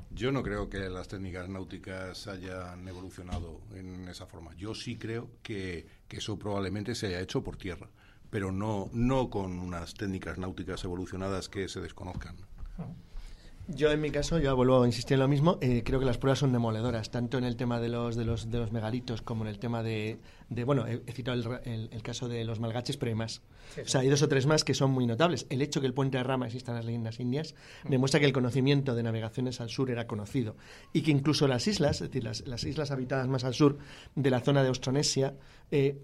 Yo 0.09 0.31
no 0.31 0.41
creo 0.43 0.69
que 0.69 0.89
las 0.89 1.07
técnicas 1.07 1.49
náuticas 1.49 2.27
hayan 2.27 2.87
evolucionado 2.87 3.61
en 3.75 4.07
esa 4.07 4.25
forma. 4.25 4.53
Yo 4.55 4.73
sí 4.73 4.97
creo 4.97 5.29
que 5.43 5.85
eso 6.09 6.37
probablemente 6.37 6.95
se 6.95 7.07
haya 7.07 7.19
hecho 7.19 7.43
por 7.43 7.57
tierra 7.57 7.89
pero 8.31 8.51
no, 8.51 8.89
no 8.93 9.29
con 9.29 9.59
unas 9.59 9.93
técnicas 9.93 10.39
náuticas 10.39 10.83
evolucionadas 10.83 11.49
que 11.49 11.67
se 11.67 11.81
desconozcan. 11.81 12.35
Yo 13.67 13.91
en 13.91 14.01
mi 14.01 14.09
caso, 14.09 14.39
ya 14.39 14.53
vuelvo 14.53 14.81
a 14.81 14.85
insistir 14.85 15.13
en 15.15 15.19
lo 15.21 15.27
mismo, 15.27 15.57
eh, 15.61 15.83
creo 15.85 15.99
que 15.99 16.05
las 16.05 16.17
pruebas 16.17 16.39
son 16.39 16.51
demoledoras, 16.51 17.11
tanto 17.11 17.37
en 17.37 17.43
el 17.43 17.55
tema 17.55 17.79
de 17.79 17.89
los, 17.89 18.15
de 18.15 18.25
los, 18.25 18.49
de 18.49 18.57
los 18.57 18.71
megalitos 18.71 19.21
como 19.21 19.43
en 19.43 19.49
el 19.49 19.59
tema 19.59 19.83
de, 19.83 20.19
de 20.49 20.63
bueno, 20.63 20.85
he, 20.87 20.99
citado 21.13 21.59
el, 21.63 21.89
el, 21.91 22.01
caso 22.01 22.27
de 22.27 22.43
los 22.43 22.59
malgaches, 22.59 22.97
pero 22.97 23.11
hay 23.11 23.15
más. 23.15 23.41
O 23.81 23.87
sea, 23.87 24.01
hay 24.01 24.09
dos 24.09 24.21
o 24.23 24.27
tres 24.27 24.45
más 24.45 24.63
que 24.63 24.73
son 24.73 24.91
muy 24.91 25.05
notables. 25.05 25.45
El 25.49 25.61
hecho 25.61 25.79
que 25.79 25.87
el 25.87 25.93
puente 25.93 26.17
de 26.17 26.23
Rama 26.23 26.47
exista 26.47 26.71
en 26.71 26.77
las 26.77 26.85
leyendas 26.85 27.19
indias 27.19 27.55
demuestra 27.87 28.19
que 28.19 28.25
el 28.25 28.33
conocimiento 28.33 28.95
de 28.95 29.03
navegaciones 29.03 29.61
al 29.61 29.69
sur 29.69 29.89
era 29.89 30.07
conocido 30.07 30.57
y 30.91 31.03
que 31.03 31.11
incluso 31.11 31.47
las 31.47 31.67
islas, 31.67 32.01
es 32.01 32.09
decir, 32.09 32.23
las, 32.23 32.45
las 32.47 32.63
islas 32.63 32.91
habitadas 32.91 33.27
más 33.27 33.43
al 33.43 33.53
sur 33.53 33.77
de 34.15 34.29
la 34.29 34.41
zona 34.41 34.63
de 34.63 34.69
Austronesia, 34.69 35.35
eh, 35.69 36.01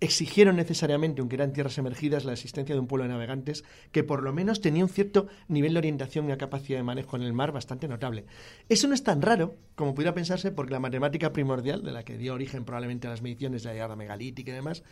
exigieron 0.00 0.56
necesariamente, 0.56 1.20
aunque 1.20 1.36
eran 1.36 1.52
tierras 1.52 1.78
emergidas, 1.78 2.24
la 2.24 2.32
existencia 2.32 2.74
de 2.74 2.80
un 2.80 2.86
pueblo 2.86 3.04
de 3.04 3.10
navegantes 3.10 3.64
que 3.92 4.04
por 4.04 4.22
lo 4.22 4.32
menos 4.32 4.60
tenía 4.60 4.84
un 4.84 4.90
cierto 4.90 5.26
nivel 5.48 5.72
de 5.72 5.78
orientación 5.78 6.30
y 6.30 6.36
capacidad 6.36 6.78
de 6.78 6.82
manejo 6.82 7.16
en 7.16 7.22
el 7.22 7.32
mar 7.32 7.52
bastante 7.52 7.88
notable. 7.88 8.26
Eso 8.68 8.88
no 8.88 8.94
es 8.94 9.02
tan 9.02 9.22
raro 9.22 9.54
como 9.74 9.94
pudiera 9.94 10.14
pensarse 10.14 10.52
porque 10.52 10.72
la 10.72 10.80
matemática 10.80 11.32
primordial, 11.32 11.82
de 11.82 11.92
la 11.92 12.04
que 12.04 12.18
dio 12.18 12.34
origen 12.34 12.64
probablemente 12.64 13.06
a 13.06 13.10
las 13.10 13.22
mediciones 13.22 13.62
de 13.62 13.70
la 13.70 13.76
edad 13.76 13.96
megalítica 13.96 14.50
y 14.50 14.54
demás, 14.54 14.82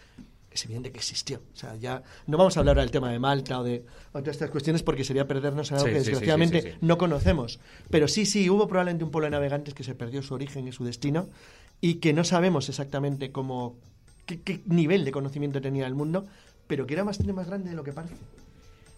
es 0.50 0.64
evidente 0.64 0.92
que 0.92 0.98
existió. 0.98 1.42
O 1.52 1.56
sea, 1.56 1.76
ya 1.76 2.02
no 2.26 2.38
vamos 2.38 2.56
a 2.56 2.60
hablar 2.60 2.76
del 2.76 2.90
tema 2.90 3.10
de 3.10 3.18
Malta 3.18 3.58
o 3.58 3.64
de 3.64 3.84
otras 4.12 4.36
estas 4.36 4.50
cuestiones 4.50 4.82
porque 4.82 5.04
sería 5.04 5.26
perdernos 5.26 5.70
en 5.70 5.78
algo 5.78 5.88
que 5.88 5.94
desgraciadamente 5.94 6.76
no 6.80 6.96
conocemos. 6.96 7.58
Pero 7.90 8.08
sí, 8.08 8.24
sí, 8.24 8.48
hubo 8.48 8.68
probablemente 8.68 9.04
un 9.04 9.10
pueblo 9.10 9.26
de 9.26 9.32
navegantes 9.32 9.74
que 9.74 9.84
se 9.84 9.94
perdió 9.94 10.22
su 10.22 10.34
origen 10.34 10.68
y 10.68 10.72
su 10.72 10.84
destino 10.84 11.28
y 11.80 11.96
que 11.96 12.12
no 12.12 12.24
sabemos 12.24 12.68
exactamente 12.68 13.32
cómo, 13.32 13.76
qué, 14.26 14.60
nivel 14.66 15.04
de 15.04 15.12
conocimiento 15.12 15.60
tenía 15.60 15.86
el 15.86 15.94
mundo, 15.94 16.26
pero 16.66 16.86
que 16.86 16.94
era 16.94 17.04
bastante 17.04 17.32
más 17.32 17.46
grande 17.46 17.70
de 17.70 17.76
lo 17.76 17.84
que 17.84 17.92
parece. 17.92 18.14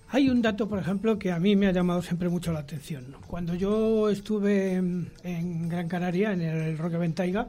Hay 0.08 0.30
un 0.30 0.40
dato, 0.40 0.68
por 0.68 0.78
ejemplo, 0.78 1.18
que 1.18 1.32
a 1.32 1.38
mí 1.40 1.56
me 1.56 1.66
ha 1.66 1.72
llamado 1.72 2.00
siempre 2.00 2.28
mucho 2.28 2.52
la 2.52 2.60
atención. 2.60 3.16
Cuando 3.26 3.54
yo 3.54 4.08
estuve 4.08 4.74
en 4.74 5.68
Gran 5.68 5.88
Canaria, 5.88 6.32
en 6.32 6.42
el 6.42 6.78
Roque 6.78 6.96
Ventaiga, 6.96 7.48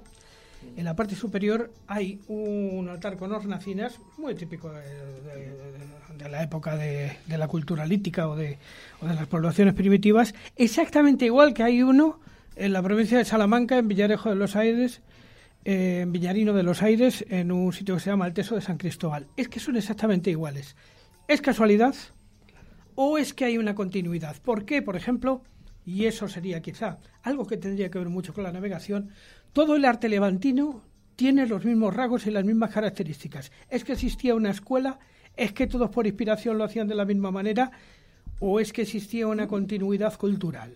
en 0.75 0.83
la 0.83 0.95
parte 0.95 1.15
superior 1.15 1.71
hay 1.87 2.19
un 2.27 2.87
altar 2.89 3.17
con 3.17 3.31
hornacinas, 3.31 3.99
muy 4.17 4.35
típico 4.35 4.71
de, 4.71 6.29
la 6.29 6.43
época 6.43 6.75
de, 6.75 7.17
la 7.27 7.47
cultura 7.47 7.85
lítica 7.85 8.27
o 8.27 8.35
de, 8.35 8.57
o 9.01 9.07
de 9.07 9.13
las 9.13 9.27
poblaciones 9.27 9.73
primitivas, 9.73 10.33
exactamente 10.55 11.25
igual 11.25 11.53
que 11.53 11.63
hay 11.63 11.81
uno 11.81 12.19
en 12.55 12.73
la 12.73 12.81
provincia 12.81 13.17
de 13.17 13.25
Salamanca, 13.25 13.77
en 13.77 13.87
Villarejo 13.87 14.29
de 14.29 14.35
los 14.35 14.55
Aires, 14.55 15.01
en 15.63 16.11
Viñarino 16.11 16.53
de 16.53 16.63
los 16.63 16.81
Aires, 16.81 17.25
en 17.29 17.51
un 17.51 17.73
sitio 17.73 17.95
que 17.95 18.01
se 18.01 18.09
llama 18.09 18.27
el 18.27 18.33
Teso 18.33 18.55
de 18.55 18.61
San 18.61 18.77
Cristóbal. 18.77 19.27
Es 19.35 19.49
que 19.49 19.59
son 19.59 19.75
exactamente 19.75 20.29
iguales. 20.29 20.75
¿Es 21.27 21.41
casualidad 21.41 21.95
o 22.95 23.17
es 23.17 23.33
que 23.33 23.45
hay 23.45 23.57
una 23.57 23.75
continuidad? 23.75 24.37
¿Por 24.41 24.65
qué, 24.65 24.81
por 24.81 24.95
ejemplo, 24.95 25.43
y 25.85 26.05
eso 26.05 26.27
sería 26.27 26.61
quizá 26.61 26.97
algo 27.23 27.45
que 27.45 27.57
tendría 27.57 27.91
que 27.91 27.99
ver 27.99 28.09
mucho 28.09 28.33
con 28.33 28.43
la 28.43 28.51
navegación, 28.51 29.09
todo 29.53 29.75
el 29.75 29.85
arte 29.85 30.09
levantino 30.09 30.83
tiene 31.15 31.47
los 31.47 31.65
mismos 31.65 31.95
rasgos 31.95 32.27
y 32.27 32.31
las 32.31 32.45
mismas 32.45 32.71
características? 32.71 33.51
¿Es 33.69 33.83
que 33.83 33.93
existía 33.93 34.35
una 34.35 34.51
escuela? 34.51 34.99
¿Es 35.35 35.51
que 35.51 35.67
todos 35.67 35.89
por 35.89 36.07
inspiración 36.07 36.57
lo 36.57 36.63
hacían 36.63 36.87
de 36.87 36.95
la 36.95 37.05
misma 37.05 37.31
manera? 37.31 37.71
¿O 38.39 38.59
es 38.59 38.71
que 38.71 38.83
existía 38.83 39.27
una 39.27 39.47
continuidad 39.47 40.15
cultural? 40.17 40.73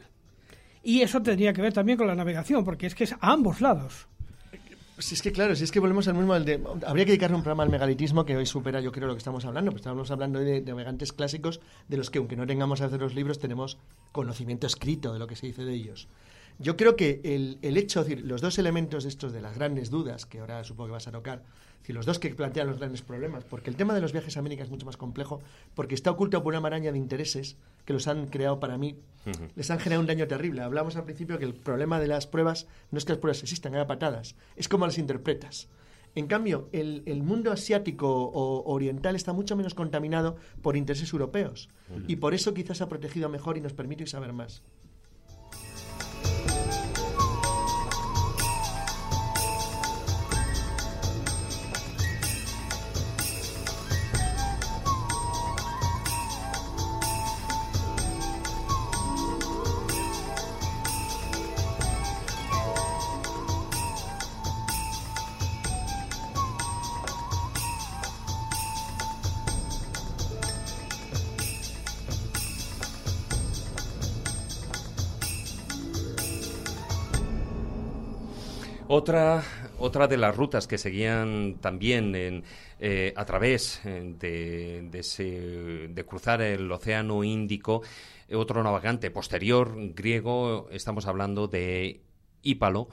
Y 0.83 1.01
eso 1.01 1.21
tendría 1.21 1.53
que 1.53 1.61
ver 1.61 1.73
también 1.73 1.97
con 1.97 2.07
la 2.07 2.15
navegación, 2.15 2.63
porque 2.63 2.87
es 2.87 2.95
que 2.95 3.03
es 3.03 3.13
a 3.13 3.17
ambos 3.21 3.61
lados. 3.61 4.07
Si 5.01 5.15
es 5.15 5.21
que 5.21 5.31
claro, 5.31 5.55
si 5.55 5.63
es 5.63 5.71
que 5.71 5.79
volvemos 5.79 6.07
al 6.07 6.13
mismo. 6.15 6.39
de, 6.39 6.61
habría 6.85 7.05
que 7.05 7.11
dedicarle 7.11 7.35
un 7.35 7.41
programa 7.41 7.63
al 7.63 7.69
megalitismo 7.69 8.25
que 8.25 8.37
hoy 8.37 8.45
supera, 8.45 8.81
yo 8.81 8.91
creo, 8.91 9.07
lo 9.07 9.13
que 9.13 9.19
estamos 9.19 9.43
hablando. 9.45 9.71
Pues 9.71 9.81
estamos 9.81 10.11
hablando 10.11 10.39
de, 10.39 10.61
navegantes 10.61 11.11
clásicos 11.11 11.59
de 11.87 11.97
los 11.97 12.09
que, 12.09 12.19
aunque 12.19 12.35
no 12.35 12.45
tengamos 12.45 12.81
a 12.81 12.85
hacer 12.85 12.99
los 12.99 13.15
libros, 13.15 13.39
tenemos 13.39 13.77
conocimiento 14.11 14.67
escrito 14.67 15.13
de 15.13 15.19
lo 15.19 15.27
que 15.27 15.35
se 15.35 15.47
dice 15.47 15.65
de 15.65 15.73
ellos. 15.73 16.07
Yo 16.59 16.77
creo 16.77 16.95
que 16.95 17.21
el, 17.23 17.57
el 17.61 17.77
hecho, 17.77 18.03
decir, 18.03 18.23
los 18.23 18.41
dos 18.41 18.59
elementos 18.59 19.03
de 19.03 19.09
estos 19.09 19.33
de 19.33 19.41
las 19.41 19.55
grandes 19.55 19.89
dudas, 19.89 20.25
que 20.25 20.39
ahora 20.39 20.63
supongo 20.63 20.89
que 20.89 20.93
vas 20.93 21.07
a 21.07 21.11
tocar, 21.11 21.43
decir, 21.81 21.95
los 21.95 22.05
dos 22.05 22.19
que 22.19 22.29
plantean 22.29 22.67
los 22.67 22.79
grandes 22.79 23.01
problemas, 23.01 23.43
porque 23.43 23.69
el 23.69 23.75
tema 23.75 23.93
de 23.93 24.01
los 24.01 24.11
viajes 24.11 24.37
a 24.37 24.39
América 24.39 24.63
es 24.63 24.69
mucho 24.69 24.85
más 24.85 24.97
complejo, 24.97 25.41
porque 25.75 25.95
está 25.95 26.11
oculto 26.11 26.41
por 26.43 26.53
una 26.53 26.61
maraña 26.61 26.91
de 26.91 26.97
intereses 26.97 27.57
que 27.85 27.93
los 27.93 28.07
han 28.07 28.27
creado 28.27 28.59
para 28.59 28.77
mí, 28.77 28.97
les 29.55 29.69
han 29.71 29.79
generado 29.79 30.01
un 30.01 30.07
daño 30.07 30.27
terrible. 30.27 30.61
Hablamos 30.61 30.95
al 30.95 31.05
principio 31.05 31.37
que 31.37 31.45
el 31.45 31.53
problema 31.53 31.99
de 31.99 32.07
las 32.07 32.27
pruebas 32.27 32.67
no 32.91 32.97
es 32.97 33.05
que 33.05 33.13
las 33.13 33.19
pruebas 33.19 33.43
existan, 33.43 33.75
haya 33.75 33.87
patadas, 33.87 34.35
es 34.55 34.67
cómo 34.67 34.85
las 34.85 34.97
interpretas. 34.97 35.67
En 36.13 36.27
cambio, 36.27 36.67
el, 36.73 37.03
el, 37.05 37.23
mundo 37.23 37.53
asiático 37.53 38.07
o 38.09 38.69
oriental 38.73 39.15
está 39.15 39.31
mucho 39.31 39.55
menos 39.55 39.73
contaminado 39.73 40.35
por 40.61 40.75
intereses 40.75 41.13
europeos 41.13 41.69
y 42.07 42.17
por 42.17 42.33
eso 42.33 42.53
quizás 42.53 42.81
ha 42.81 42.89
protegido 42.89 43.29
mejor 43.29 43.57
y 43.57 43.61
nos 43.61 43.73
permite 43.73 44.05
saber 44.05 44.33
más. 44.33 44.61
Otra, 78.93 79.41
otra 79.79 80.09
de 80.09 80.17
las 80.17 80.35
rutas 80.35 80.67
que 80.67 80.77
seguían 80.77 81.59
también 81.61 82.43
eh, 82.77 83.13
a 83.15 83.23
través 83.23 83.79
eh, 83.85 84.15
de, 84.19 85.87
de, 85.87 86.03
cruzar 86.03 86.41
el 86.41 86.69
Océano 86.69 87.23
Índico, 87.23 87.83
eh, 88.27 88.35
otro 88.35 88.61
navegante 88.61 89.09
posterior 89.09 89.73
griego, 89.95 90.67
estamos 90.71 91.07
hablando 91.07 91.47
de 91.47 92.01
Ípalo, 92.41 92.89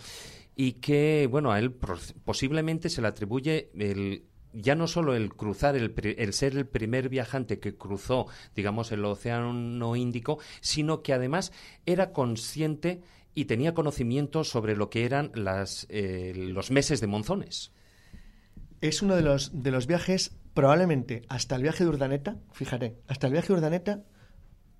y 0.54 0.74
que, 0.74 1.26
bueno, 1.28 1.50
a 1.50 1.58
él 1.58 1.72
posiblemente 1.72 2.90
se 2.90 3.02
le 3.02 3.08
atribuye 3.08 3.70
el, 3.76 4.22
ya 4.52 4.76
no 4.76 4.86
solo 4.86 5.16
el 5.16 5.34
cruzar, 5.34 5.74
el, 5.74 5.92
el, 6.16 6.32
ser 6.32 6.56
el 6.56 6.66
primer 6.66 7.08
viajante 7.08 7.58
que 7.58 7.74
cruzó, 7.74 8.28
digamos, 8.54 8.92
el 8.92 9.04
Océano 9.04 9.96
Índico, 9.96 10.38
sino 10.60 11.02
que 11.02 11.12
además 11.12 11.52
era 11.86 12.12
consciente 12.12 13.00
y 13.38 13.44
tenía 13.44 13.72
conocimiento 13.72 14.42
sobre 14.42 14.74
lo 14.74 14.90
que 14.90 15.04
eran 15.04 15.30
las, 15.32 15.86
eh, 15.90 16.32
los 16.34 16.72
meses 16.72 17.00
de 17.00 17.06
monzones. 17.06 17.70
Es 18.80 19.00
uno 19.00 19.14
de 19.14 19.22
los, 19.22 19.62
de 19.62 19.70
los 19.70 19.86
viajes, 19.86 20.36
probablemente 20.54 21.22
hasta 21.28 21.54
el 21.54 21.62
viaje 21.62 21.84
de 21.84 21.90
Urdaneta, 21.90 22.36
fíjate, 22.50 22.98
hasta 23.06 23.28
el 23.28 23.34
viaje 23.34 23.46
de 23.46 23.54
Urdaneta, 23.54 24.02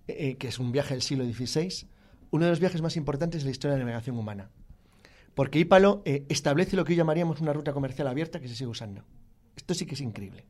eh, 0.09 0.39
que 0.39 0.48
es 0.48 0.59
un 0.59 0.72
viaje 0.72 0.94
del 0.94 1.02
siglo 1.02 1.24
XVI, 1.24 1.86
uno 2.32 2.47
de 2.47 2.51
los 2.51 2.59
viajes 2.59 2.82
más 2.82 2.97
importantes 2.97 3.43
de 3.43 3.44
la 3.44 3.52
historia 3.52 3.74
de 3.74 3.78
la 3.78 3.85
navegación 3.85 4.18
humana. 4.18 4.51
Porque 5.36 5.60
Ípalo 5.60 6.02
eh, 6.05 6.26
establece 6.28 6.74
lo 6.74 6.85
que 6.85 6.94
hoy 6.94 6.97
llamaríamos 6.97 7.40
una 7.40 7.52
ruta 7.52 7.72
comercial 7.72 8.09
abierta 8.09 8.40
que 8.40 8.48
se 8.48 8.56
sigue 8.56 8.70
usando. 8.70 9.05
Esto 9.55 9.72
sí 9.72 9.86
que 9.86 9.94
es 9.94 10.01
increíble. 10.01 10.47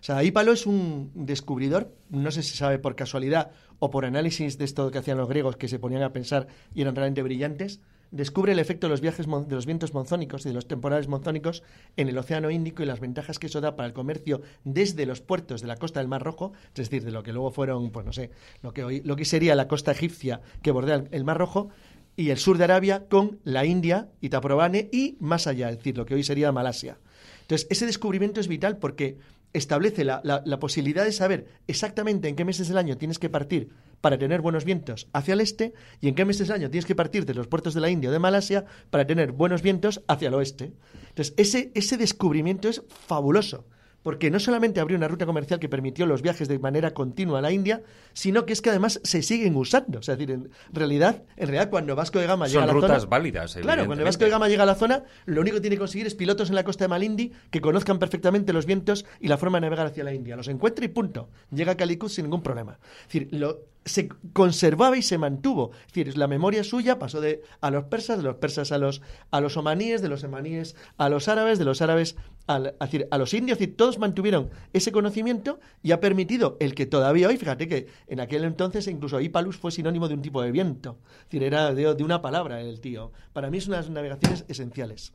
O 0.00 0.02
sea, 0.02 0.24
Ípalo 0.24 0.52
es 0.52 0.66
un 0.66 1.10
descubridor, 1.14 1.94
no 2.08 2.30
sé 2.30 2.42
si 2.42 2.52
se 2.52 2.56
sabe 2.56 2.78
por 2.78 2.96
casualidad 2.96 3.50
o 3.78 3.90
por 3.90 4.06
análisis 4.06 4.56
de 4.56 4.64
esto 4.64 4.90
que 4.90 4.98
hacían 4.98 5.18
los 5.18 5.28
griegos 5.28 5.56
que 5.56 5.68
se 5.68 5.78
ponían 5.78 6.02
a 6.02 6.12
pensar 6.12 6.46
y 6.74 6.80
eran 6.80 6.96
realmente 6.96 7.22
brillantes, 7.22 7.80
descubre 8.10 8.52
el 8.52 8.58
efecto 8.58 8.86
de 8.86 8.92
los 8.92 9.02
viajes 9.02 9.26
de 9.26 9.54
los 9.54 9.66
vientos 9.66 9.92
monzónicos 9.92 10.44
y 10.44 10.48
de 10.48 10.54
los 10.54 10.66
temporales 10.66 11.06
monzónicos 11.06 11.62
en 11.96 12.08
el 12.08 12.16
Océano 12.16 12.50
Índico 12.50 12.82
y 12.82 12.86
las 12.86 12.98
ventajas 12.98 13.38
que 13.38 13.46
eso 13.46 13.60
da 13.60 13.76
para 13.76 13.86
el 13.86 13.92
comercio 13.92 14.40
desde 14.64 15.04
los 15.04 15.20
puertos 15.20 15.60
de 15.60 15.68
la 15.68 15.76
costa 15.76 16.00
del 16.00 16.08
Mar 16.08 16.22
Rojo, 16.22 16.52
es 16.74 16.88
decir, 16.88 17.04
de 17.04 17.12
lo 17.12 17.22
que 17.22 17.32
luego 17.32 17.50
fueron, 17.50 17.90
pues 17.90 18.06
no 18.06 18.12
sé, 18.12 18.30
lo 18.62 18.72
que 18.72 18.84
hoy 18.84 19.02
lo 19.04 19.16
que 19.16 19.26
sería 19.26 19.54
la 19.54 19.68
costa 19.68 19.92
egipcia 19.92 20.40
que 20.62 20.70
bordea 20.70 21.04
el 21.10 21.24
Mar 21.24 21.38
Rojo 21.38 21.68
y 22.16 22.30
el 22.30 22.38
sur 22.38 22.58
de 22.58 22.64
Arabia 22.64 23.06
con 23.08 23.38
la 23.44 23.64
India, 23.66 24.08
Itaprobane 24.20 24.88
y 24.92 25.16
más 25.20 25.46
allá, 25.46 25.70
es 25.70 25.76
decir, 25.76 25.96
lo 25.96 26.06
que 26.06 26.14
hoy 26.14 26.24
sería 26.24 26.52
Malasia. 26.52 26.98
Entonces, 27.42 27.66
ese 27.70 27.86
descubrimiento 27.86 28.40
es 28.40 28.48
vital 28.48 28.78
porque 28.78 29.18
establece 29.52 30.04
la, 30.04 30.20
la, 30.24 30.58
posibilidad 30.58 31.04
de 31.04 31.12
saber 31.12 31.46
exactamente 31.66 32.28
en 32.28 32.36
qué 32.36 32.44
meses 32.44 32.68
del 32.68 32.78
año 32.78 32.96
tienes 32.96 33.18
que 33.18 33.28
partir 33.28 33.70
para 34.00 34.18
tener 34.18 34.40
buenos 34.40 34.64
vientos 34.64 35.08
hacia 35.12 35.34
el 35.34 35.40
este 35.40 35.72
y 36.00 36.08
en 36.08 36.14
qué 36.14 36.24
meses 36.24 36.48
del 36.48 36.56
año 36.56 36.70
tienes 36.70 36.86
que 36.86 36.94
partir 36.94 37.26
de 37.26 37.34
los 37.34 37.48
puertos 37.48 37.74
de 37.74 37.80
la 37.80 37.90
India 37.90 38.10
o 38.10 38.12
de 38.12 38.18
Malasia 38.18 38.64
para 38.90 39.06
tener 39.06 39.32
buenos 39.32 39.62
vientos 39.62 40.02
hacia 40.06 40.28
el 40.28 40.34
oeste. 40.34 40.72
Entonces, 41.08 41.34
ese, 41.36 41.72
ese 41.74 41.96
descubrimiento 41.96 42.68
es 42.68 42.82
fabuloso 42.88 43.66
porque 44.02 44.30
no 44.30 44.40
solamente 44.40 44.80
abrió 44.80 44.96
una 44.96 45.08
ruta 45.08 45.26
comercial 45.26 45.60
que 45.60 45.68
permitió 45.68 46.06
los 46.06 46.22
viajes 46.22 46.48
de 46.48 46.58
manera 46.58 46.92
continua 46.92 47.38
a 47.38 47.42
la 47.42 47.52
India, 47.52 47.82
sino 48.12 48.46
que 48.46 48.52
es 48.52 48.62
que 48.62 48.70
además 48.70 49.00
se 49.04 49.22
siguen 49.22 49.56
usando. 49.56 49.98
O 49.98 50.02
sea, 50.02 50.14
es 50.14 50.18
decir, 50.18 50.34
en 50.34 50.50
realidad, 50.72 51.22
en 51.36 51.48
realidad 51.48 51.70
cuando 51.70 51.94
Vasco 51.96 52.18
de 52.18 52.26
Gama 52.26 52.46
llega 52.46 52.62
a 52.62 52.66
la 52.66 52.72
zona... 52.72 52.86
Son 52.86 52.90
rutas 52.90 53.08
válidas, 53.08 53.54
Claro, 53.60 53.86
cuando 53.86 54.04
Vasco 54.04 54.24
de 54.24 54.30
Gama 54.30 54.48
llega 54.48 54.62
a 54.62 54.66
la 54.66 54.74
zona, 54.74 55.04
lo 55.26 55.40
único 55.40 55.56
que 55.56 55.60
tiene 55.60 55.76
que 55.76 55.80
conseguir 55.80 56.06
es 56.06 56.14
pilotos 56.14 56.48
en 56.48 56.54
la 56.54 56.64
costa 56.64 56.84
de 56.84 56.88
Malindi 56.88 57.32
que 57.50 57.60
conozcan 57.60 57.98
perfectamente 57.98 58.52
los 58.52 58.66
vientos 58.66 59.04
y 59.20 59.28
la 59.28 59.36
forma 59.36 59.58
de 59.58 59.62
navegar 59.62 59.86
hacia 59.86 60.04
la 60.04 60.14
India. 60.14 60.36
Los 60.36 60.48
encuentra 60.48 60.84
y 60.84 60.88
punto. 60.88 61.28
Llega 61.50 61.72
a 61.72 61.76
Calicut 61.76 62.10
sin 62.10 62.24
ningún 62.24 62.42
problema. 62.42 62.78
Es 63.02 63.12
decir, 63.12 63.28
lo, 63.32 63.60
se 63.84 64.08
conservaba 64.32 64.96
y 64.96 65.02
se 65.02 65.18
mantuvo. 65.18 65.70
Es 65.72 65.92
decir, 65.92 66.18
la 66.18 66.26
memoria 66.26 66.64
suya 66.64 66.98
pasó 66.98 67.20
de 67.20 67.42
a 67.60 67.70
los 67.70 67.84
persas, 67.84 68.18
de 68.18 68.24
los 68.24 68.36
persas 68.36 68.72
a 68.72 68.78
los, 68.78 69.02
a 69.30 69.40
los 69.40 69.56
omaníes, 69.56 70.02
de 70.02 70.08
los 70.08 70.24
omaníes 70.24 70.76
a 70.98 71.08
los 71.08 71.28
árabes, 71.28 71.58
de 71.58 71.64
los 71.64 71.80
árabes 71.82 72.16
a, 72.46 72.60
decir, 72.60 73.06
a 73.10 73.18
los 73.18 73.32
indios, 73.32 73.60
y 73.60 73.68
todos 73.68 73.98
mantuvieron 73.98 74.50
ese 74.72 74.92
conocimiento 74.92 75.60
y 75.82 75.92
ha 75.92 76.00
permitido 76.00 76.56
el 76.60 76.74
que 76.74 76.86
todavía 76.86 77.28
hoy, 77.28 77.36
fíjate 77.36 77.68
que 77.68 77.86
en 78.08 78.20
aquel 78.20 78.44
entonces 78.44 78.86
incluso 78.88 79.20
Ipalus 79.20 79.56
fue 79.56 79.70
sinónimo 79.70 80.08
de 80.08 80.14
un 80.14 80.22
tipo 80.22 80.42
de 80.42 80.50
viento, 80.50 80.98
es 81.20 81.24
decir, 81.26 81.44
era 81.44 81.72
de, 81.72 81.94
de 81.94 82.04
una 82.04 82.22
palabra 82.22 82.60
el 82.60 82.80
tío. 82.80 83.12
Para 83.32 83.50
mí 83.50 83.58
es 83.58 83.68
unas 83.68 83.88
navegaciones 83.88 84.44
esenciales. 84.48 85.12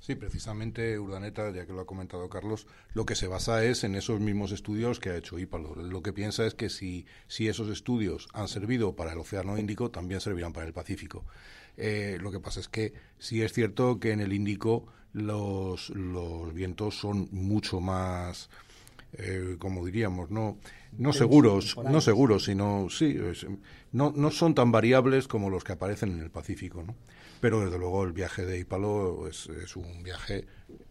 Sí, 0.00 0.14
precisamente 0.14 0.98
Urdaneta, 0.98 1.50
ya 1.50 1.66
que 1.66 1.72
lo 1.72 1.80
ha 1.80 1.86
comentado 1.86 2.28
Carlos, 2.28 2.66
lo 2.94 3.04
que 3.04 3.16
se 3.16 3.26
basa 3.26 3.64
es 3.64 3.84
en 3.84 3.94
esos 3.94 4.20
mismos 4.20 4.52
estudios 4.52 5.00
que 5.00 5.10
ha 5.10 5.16
hecho 5.16 5.38
Ípalo. 5.38 5.74
Lo 5.74 6.02
que 6.02 6.12
piensa 6.12 6.46
es 6.46 6.54
que 6.54 6.70
si, 6.70 7.04
si 7.26 7.48
esos 7.48 7.68
estudios 7.68 8.28
han 8.32 8.48
servido 8.48 8.94
para 8.94 9.12
el 9.12 9.18
Océano 9.18 9.58
Índico, 9.58 9.90
también 9.90 10.20
servirán 10.20 10.52
para 10.52 10.66
el 10.66 10.72
Pacífico. 10.72 11.24
Eh, 11.76 12.18
lo 12.20 12.30
que 12.30 12.40
pasa 12.40 12.60
es 12.60 12.68
que 12.68 12.92
sí 13.18 13.42
es 13.42 13.52
cierto 13.52 13.98
que 13.98 14.12
en 14.12 14.20
el 14.20 14.32
Índico 14.32 14.86
los, 15.12 15.90
los 15.90 16.54
vientos 16.54 16.98
son 16.98 17.28
mucho 17.32 17.80
más, 17.80 18.50
eh, 19.14 19.56
como 19.58 19.84
diríamos, 19.84 20.30
no, 20.30 20.58
no 20.96 21.12
seguros, 21.12 21.76
no 21.76 22.00
seguros, 22.00 22.44
sino 22.44 22.88
sí, 22.90 23.18
no, 23.92 24.12
no 24.14 24.30
son 24.30 24.54
tan 24.54 24.70
variables 24.70 25.28
como 25.28 25.50
los 25.50 25.64
que 25.64 25.72
aparecen 25.72 26.12
en 26.12 26.20
el 26.20 26.30
Pacífico, 26.30 26.82
¿no? 26.82 26.94
Pero 27.40 27.60
desde 27.64 27.78
luego 27.78 28.04
el 28.04 28.12
viaje 28.12 28.44
de 28.44 28.58
Ipalo 28.58 29.28
es, 29.28 29.46
un 29.76 30.02
viaje 30.02 30.46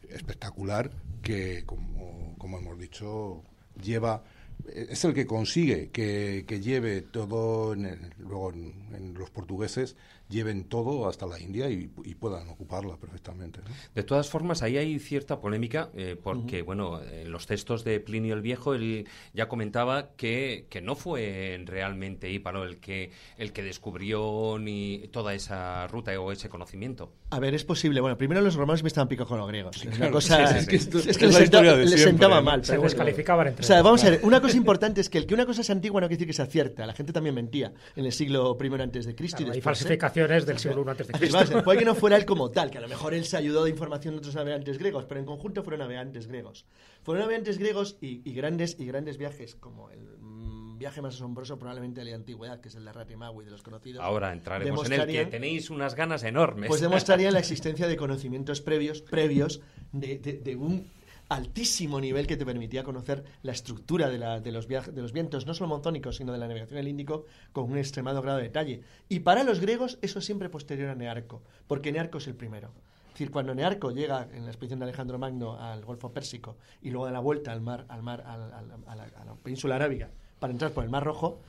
espectacular 0.10 0.92
que, 1.22 1.64
como, 1.66 2.36
como 2.38 2.58
hemos 2.60 2.80
dicho, 2.80 3.44
lleva 3.82 4.24
es 4.66 5.04
el 5.06 5.14
que 5.14 5.28
consigue 5.28 5.92
que, 5.92 6.46
que 6.48 6.60
lleve 6.62 7.02
todo, 7.02 7.74
en 7.74 7.86
el- 7.86 8.14
luego 8.18 8.52
en, 8.54 8.90
en 8.96 9.14
los 9.14 9.30
portugueses, 9.30 9.96
lleven 10.30 10.66
todo 10.66 11.08
hasta 11.08 11.26
la 11.26 11.40
India 11.40 11.70
y, 11.70 11.90
y 12.04 12.16
puedan 12.16 12.50
ocuparla 12.50 12.98
perfectamente. 12.98 13.60
¿no? 13.60 13.70
De 13.96 14.04
todas 14.04 14.30
formas, 14.30 14.62
ahí 14.64 14.78
hay 14.78 15.00
cierta 15.00 15.40
polémica, 15.40 15.90
eh, 15.96 16.16
porque, 16.22 16.62
bueno, 16.62 17.02
en 17.02 17.32
los 17.32 17.48
textos 17.48 17.84
de 17.84 18.00
Plinio 18.00 18.34
el 18.34 18.42
Viejo, 18.42 18.74
él 18.74 19.08
ya 19.34 19.48
comentaba 19.48 20.10
que, 20.16 20.68
que 20.70 20.82
no 20.82 20.96
fue 20.96 21.62
realmente 21.66 22.30
Íparo 22.32 22.64
el 22.64 22.78
que, 22.80 23.12
el 23.38 23.54
que 23.54 23.64
descubrió 23.64 24.58
ni 24.60 25.08
toda 25.12 25.34
esa 25.34 25.88
ruta 25.88 26.18
o 26.20 26.32
ese 26.32 26.50
conocimiento. 26.50 27.12
A 27.30 27.40
ver, 27.40 27.54
es 27.56 27.64
posible. 27.66 28.00
Bueno, 28.02 28.18
primero 28.18 28.42
los 28.42 28.56
romanos 28.56 28.84
me 28.84 28.88
estaban 28.88 29.08
picados 29.08 29.30
con 29.30 29.38
los 29.40 29.48
griegos. 29.48 29.78
es 29.78 29.86
una 29.86 29.96
claro, 29.98 30.12
cosa. 30.14 30.60
sí, 30.62 30.78
sí, 30.78 30.80
sí. 30.80 31.10
es 31.10 31.18
que, 31.18 31.26
Es 31.26 31.32
les, 31.32 31.34
la 31.40 31.44
historia 31.44 31.72
senta- 31.72 31.76
les 31.82 31.90
siempre, 31.90 32.04
sentaba 32.12 32.36
¿no? 32.38 32.42
mal. 32.44 32.66
Se 32.66 32.78
descalificaban 32.78 33.48
entre 33.48 33.64
O 33.64 33.68
sea, 33.68 33.82
vamos 33.82 34.02
a 34.02 34.08
claro. 34.08 34.18
ver, 34.18 34.26
una 34.28 34.42
cosa 34.42 34.58
importante 34.58 35.02
es 35.02 35.10
que 35.10 35.18
el 35.18 35.26
que 35.26 35.34
una 35.34 35.46
cosa 35.46 35.62
es 35.62 35.70
antigua 35.70 36.00
no 36.02 36.08
quiere 36.08 36.18
decir 36.18 36.28
que 36.28 36.34
sea 36.34 36.46
cierta. 36.46 36.86
La 36.86 36.94
gente 36.94 37.12
también 37.14 37.36
mentía 37.36 37.74
en 37.96 38.06
el 38.06 38.12
siglo 38.12 38.58
I 38.62 38.82
antes 38.82 39.06
de 39.06 39.16
Cristo 39.16 39.38
Claro, 39.38 39.50
y 39.50 39.52
hay 39.52 39.58
después. 39.58 39.78
Del 40.26 40.58
siglo 40.58 40.84
I 40.86 40.90
antes 40.90 41.08
de 41.08 41.14
Así, 41.14 41.20
Cristo. 41.20 41.38
vamos 41.38 41.52
a 41.52 41.56
ver, 41.56 41.64
puede 41.64 41.80
que 41.80 41.86
no 41.86 41.96
fuera 41.96 42.16
él 42.18 42.26
como 42.26 42.50
tal, 42.50 42.72
que 42.72 42.78
a 42.78 42.82
lo 42.82 42.88
mejor 42.88 43.14
él 43.14 43.26
se 43.26 43.38
ayudó 43.38 43.64
de 43.66 43.70
información 43.70 44.16
de 44.16 44.20
otros 44.20 44.34
navegantes 44.36 44.78
griegos, 44.80 45.06
pero 45.06 45.20
en 45.20 45.26
conjunto 45.26 45.64
fueron 45.64 45.82
navegantes 45.82 46.28
griegos. 46.28 46.66
Fueron 47.04 47.22
navegantes 47.24 47.58
griegos 47.60 47.98
y, 48.02 48.22
y 48.28 48.34
grandes 48.34 48.78
y 48.80 48.86
grandes 48.86 49.18
viajes, 49.18 49.56
como 49.56 49.92
el 49.92 50.00
mm, 50.20 50.78
viaje 50.80 51.02
más 51.02 51.16
asombroso 51.16 51.58
probablemente 51.60 52.02
de 52.04 52.10
la 52.12 52.16
antigüedad, 52.16 52.60
que 52.62 52.70
es 52.70 52.76
el 52.76 52.86
de 52.86 52.94
Ratimaui 52.94 53.46
de 53.46 53.52
los 53.52 53.62
conocidos. 53.64 54.04
Ahora 54.04 54.32
entraremos 54.34 54.86
en 54.88 54.94
el 54.94 55.08
que 55.08 55.26
tenéis 55.26 55.70
unas 55.70 55.94
ganas 55.96 56.24
enormes. 56.24 56.68
Pues 56.70 56.82
demostraría 56.82 57.32
la 57.32 57.40
existencia 57.40 57.88
de 57.88 57.98
conocimientos 57.98 58.62
previos, 58.62 59.02
previos 59.02 59.62
de, 59.92 60.18
de- 60.20 60.34
de 60.40 60.56
un 60.56 60.88
altísimo 61.30 62.00
nivel 62.00 62.28
que 62.28 62.38
te 62.38 62.46
permitía 62.46 62.84
conocer 62.84 63.24
la 63.44 63.52
estructura 63.52 64.10
de, 64.10 64.18
la- 64.18 64.40
de 64.40 64.52
los, 64.52 64.68
de 64.68 65.02
los 65.02 65.12
vientos, 65.14 65.46
no 65.46 65.54
solo 65.54 65.68
monzónicos, 65.70 66.16
sino 66.18 66.32
de 66.32 66.38
la 66.38 66.48
navegación 66.48 66.78
del 66.78 66.88
Índico, 66.88 67.26
con 67.52 67.72
un 67.72 67.78
extremado 67.78 68.22
grado 68.22 68.38
de 68.38 68.44
detalle. 68.46 68.82
Y 69.10 69.20
para 69.20 69.44
los 69.44 69.60
griegos 69.60 69.98
eso 70.02 70.20
es 70.20 70.26
siempre 70.26 70.50
posterior 70.50 70.90
a 70.90 70.96
Nearco, 70.96 71.42
porque 71.68 71.92
Nearco 71.92 72.18
es 72.20 72.28
el 72.28 72.36
primero. 72.36 72.72
Es 73.08 73.14
decir, 73.14 73.32
cuando 73.32 73.56
Nearco 73.56 73.92
llega 73.92 74.28
en 74.32 74.46
la 74.46 74.52
expedición 74.52 74.80
de 74.80 74.86
Alejandro 74.86 75.18
Magno 75.18 75.60
al 75.60 75.84
Golfo 75.84 76.12
Pérsico 76.14 76.58
y 76.84 76.92
luego 76.92 77.06
da 77.08 77.12
la 77.12 77.20
vuelta 77.20 77.52
al 77.52 77.62
mar, 77.62 77.86
al 77.90 78.04
mar, 78.04 78.22
al- 78.26 78.54
a, 78.88 78.96
la, 78.96 79.04
a 79.04 79.26
la 79.26 79.34
península 79.36 79.76
arábiga 79.76 80.10
para 80.40 80.54
entrar 80.54 80.72
por 80.72 80.84
el 80.84 80.92
Mar 80.92 81.04
Rojo, 81.04 81.40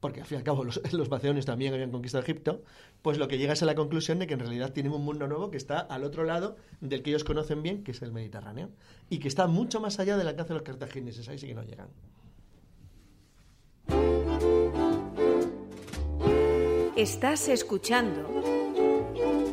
porque 0.00 0.20
al 0.20 0.26
fin 0.26 0.36
y 0.36 0.38
al 0.38 0.44
cabo 0.44 0.64
los, 0.64 0.80
los 0.92 1.08
también 1.44 1.74
habían 1.74 1.90
conquistado 1.90 2.22
Egipto, 2.22 2.62
pues 3.02 3.18
lo 3.18 3.28
que 3.28 3.38
llega 3.38 3.52
es 3.52 3.62
a 3.62 3.66
la 3.66 3.74
conclusión 3.74 4.18
de 4.18 4.26
que 4.26 4.34
en 4.34 4.40
realidad 4.40 4.72
tienen 4.72 4.92
un 4.92 5.04
mundo 5.04 5.26
nuevo 5.26 5.50
que 5.50 5.56
está 5.56 5.78
al 5.80 6.04
otro 6.04 6.24
lado 6.24 6.56
del 6.80 7.02
que 7.02 7.10
ellos 7.10 7.24
conocen 7.24 7.62
bien, 7.62 7.84
que 7.84 7.92
es 7.92 8.02
el 8.02 8.12
Mediterráneo, 8.12 8.70
y 9.10 9.18
que 9.18 9.28
está 9.28 9.46
mucho 9.46 9.80
más 9.80 9.98
allá 9.98 10.16
del 10.16 10.28
alcance 10.28 10.52
de 10.52 10.58
los 10.58 10.66
cartagineses, 10.66 11.28
ahí 11.28 11.38
sí 11.38 11.46
que 11.46 11.54
no 11.54 11.62
llegan. 11.62 11.88
Estás 16.96 17.48
escuchando 17.48 18.28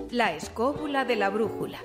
La 0.09 0.35
escóbula 0.35 1.05
de 1.05 1.15
la 1.15 1.29
brújula. 1.29 1.79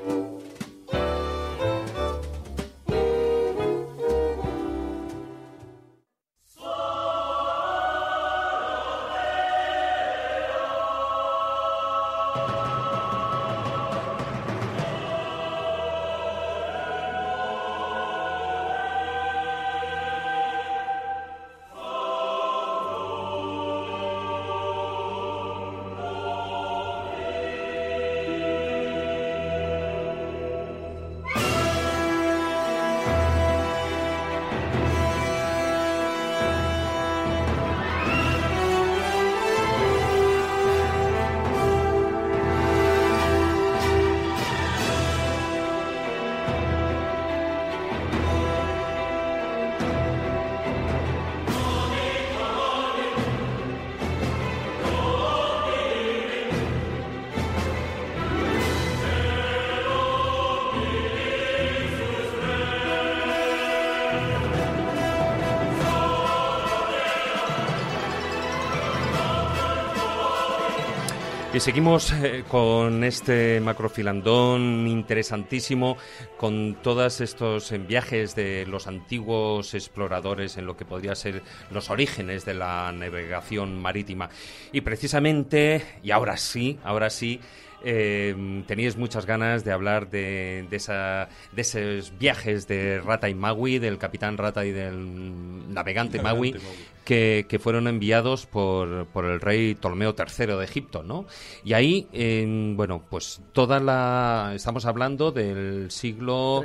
Seguimos 71.60 72.10
eh, 72.12 72.42
con 72.48 73.04
este 73.04 73.60
macrofilandón 73.60 74.88
interesantísimo, 74.88 75.98
con 76.38 76.78
todos 76.82 77.20
estos 77.20 77.70
viajes 77.86 78.34
de 78.34 78.64
los 78.66 78.86
antiguos 78.86 79.74
exploradores 79.74 80.56
en 80.56 80.64
lo 80.64 80.78
que 80.78 80.86
podría 80.86 81.14
ser 81.14 81.42
los 81.70 81.90
orígenes 81.90 82.46
de 82.46 82.54
la 82.54 82.90
navegación 82.92 83.78
marítima. 83.78 84.30
Y 84.72 84.80
precisamente, 84.80 85.84
y 86.02 86.12
ahora 86.12 86.38
sí, 86.38 86.78
ahora 86.82 87.10
sí, 87.10 87.40
eh, 87.84 88.64
teníais 88.66 88.96
muchas 88.96 89.26
ganas 89.26 89.64
de 89.64 89.72
hablar 89.72 90.10
de, 90.10 90.66
de, 90.68 90.76
esa, 90.76 91.28
de 91.52 91.62
esos 91.62 92.16
viajes 92.18 92.68
de 92.68 93.00
Rata 93.00 93.28
y 93.28 93.34
Maui, 93.34 93.78
del 93.78 93.98
capitán 93.98 94.36
Rata 94.38 94.64
y 94.64 94.72
del 94.72 95.72
navegante, 95.72 96.20
Maui, 96.20 96.52
Maui. 96.52 96.62
que, 97.04 97.46
que 97.48 97.58
fueron 97.58 97.88
enviados 97.88 98.46
por, 98.46 99.06
por 99.06 99.24
el 99.24 99.40
rey 99.40 99.74
Ptolomeo 99.74 100.14
III 100.16 100.46
de 100.46 100.64
Egipto, 100.64 101.02
¿no? 101.02 101.26
Y 101.64 101.72
ahí, 101.72 102.08
en, 102.12 102.76
bueno, 102.76 103.02
pues 103.08 103.40
toda 103.52 103.80
la... 103.80 104.52
Estamos 104.54 104.84
hablando 104.86 105.32
del 105.32 105.90
siglo 105.90 106.64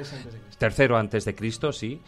tercero 0.58 0.98
antes 0.98 1.26
de 1.26 1.36
Cristo, 1.36 1.72
sí. 1.72 2.02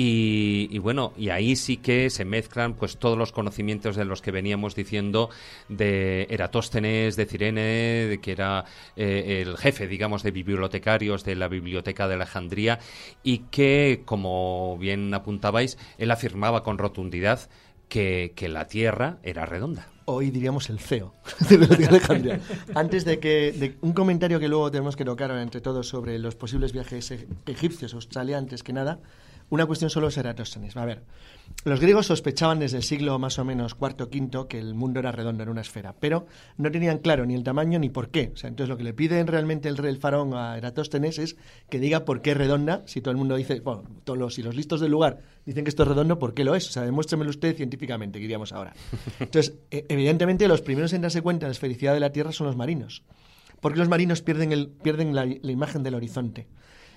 Y, 0.00 0.78
bueno, 0.78 1.12
y 1.16 1.30
ahí 1.30 1.56
sí 1.56 1.78
que 1.78 2.08
se 2.08 2.24
mezclan 2.24 2.74
pues 2.74 2.98
todos 2.98 3.18
los 3.18 3.32
conocimientos 3.32 3.96
de 3.96 4.04
los 4.04 4.22
que 4.22 4.30
veníamos 4.30 4.76
diciendo 4.76 5.28
de 5.68 6.28
Eratóstenes, 6.30 7.16
de 7.16 7.26
Cirene, 7.26 8.06
de 8.06 8.20
que 8.22 8.30
era 8.30 8.64
eh, 8.94 9.42
el 9.44 9.56
jefe, 9.56 9.88
digamos, 9.88 10.22
de 10.22 10.30
bibliotecarios 10.30 11.24
de 11.24 11.34
la 11.34 11.48
Biblioteca 11.48 12.06
de 12.06 12.14
Alejandría 12.14 12.78
y 13.24 13.38
que, 13.50 14.02
como 14.04 14.78
bien 14.78 15.12
apuntabais, 15.12 15.76
él 15.98 16.12
afirmaba 16.12 16.62
con 16.62 16.78
rotundidad 16.78 17.50
que, 17.88 18.34
que 18.36 18.48
la 18.48 18.68
Tierra 18.68 19.18
era 19.24 19.46
redonda. 19.46 19.88
Hoy 20.04 20.30
diríamos 20.30 20.70
el 20.70 20.78
CEO 20.78 21.12
de 21.50 21.86
Alejandría. 21.86 22.40
Antes 22.76 23.04
de 23.04 23.18
que 23.18 23.74
un 23.80 23.94
comentario 23.94 24.38
que 24.38 24.46
luego 24.46 24.70
tenemos 24.70 24.94
que 24.94 25.04
tocar 25.04 25.32
entre 25.32 25.60
todos 25.60 25.88
sobre 25.88 26.20
los 26.20 26.36
posibles 26.36 26.72
viajes 26.72 27.12
egipcios, 27.46 27.94
australianos, 27.94 28.44
antes 28.44 28.62
que 28.62 28.72
nada, 28.72 29.00
una 29.50 29.66
cuestión 29.66 29.90
solo 29.90 30.08
es 30.08 30.16
Eratóstenes. 30.16 30.76
A 30.76 30.84
ver, 30.84 31.02
los 31.64 31.80
griegos 31.80 32.06
sospechaban 32.06 32.58
desde 32.58 32.76
el 32.76 32.82
siglo 32.82 33.18
más 33.18 33.38
o 33.38 33.44
menos 33.44 33.74
cuarto 33.74 34.10
quinto 34.10 34.46
que 34.46 34.58
el 34.58 34.74
mundo 34.74 35.00
era 35.00 35.10
redondo, 35.12 35.42
era 35.42 35.50
una 35.50 35.62
esfera, 35.62 35.94
pero 35.98 36.26
no 36.56 36.70
tenían 36.70 36.98
claro 36.98 37.24
ni 37.24 37.34
el 37.34 37.42
tamaño 37.42 37.78
ni 37.78 37.88
por 37.88 38.10
qué. 38.10 38.30
O 38.34 38.36
sea, 38.36 38.48
entonces 38.48 38.68
lo 38.68 38.76
que 38.76 38.84
le 38.84 38.92
piden 38.92 39.26
realmente 39.26 39.68
el 39.68 39.76
rey 39.76 39.90
el 39.90 39.98
faraón 39.98 40.34
a 40.34 40.56
Eratóstenes 40.58 41.18
es 41.18 41.36
que 41.70 41.78
diga 41.80 42.04
por 42.04 42.20
qué 42.20 42.32
es 42.32 42.36
redonda, 42.36 42.82
si 42.86 43.00
todo 43.00 43.12
el 43.12 43.16
mundo 43.16 43.36
dice, 43.36 43.60
bueno, 43.60 43.84
todos 44.04 44.18
los, 44.18 44.34
si 44.34 44.42
los 44.42 44.54
listos 44.54 44.80
del 44.80 44.90
lugar 44.90 45.20
dicen 45.46 45.64
que 45.64 45.70
esto 45.70 45.82
es 45.82 45.88
redondo, 45.88 46.18
¿por 46.18 46.34
qué 46.34 46.44
lo 46.44 46.54
es? 46.54 46.68
O 46.68 46.72
sea, 46.72 46.82
demuéstremelo 46.82 47.30
usted 47.30 47.56
científicamente, 47.56 48.18
que 48.18 48.22
diríamos 48.22 48.52
ahora. 48.52 48.74
Entonces, 49.18 49.54
e- 49.70 49.86
evidentemente 49.88 50.46
los 50.46 50.60
primeros 50.60 50.92
en 50.92 51.00
darse 51.02 51.22
cuenta 51.22 51.46
de 51.46 51.48
la 51.50 51.52
esfericidad 51.52 51.94
de 51.94 52.00
la 52.00 52.12
Tierra 52.12 52.32
son 52.32 52.46
los 52.46 52.56
marinos. 52.56 53.02
Porque 53.60 53.78
los 53.78 53.88
marinos 53.88 54.22
pierden, 54.22 54.52
el, 54.52 54.68
pierden 54.68 55.14
la 55.14 55.24
imagen 55.26 55.82
del 55.82 55.94
horizonte. 55.94 56.46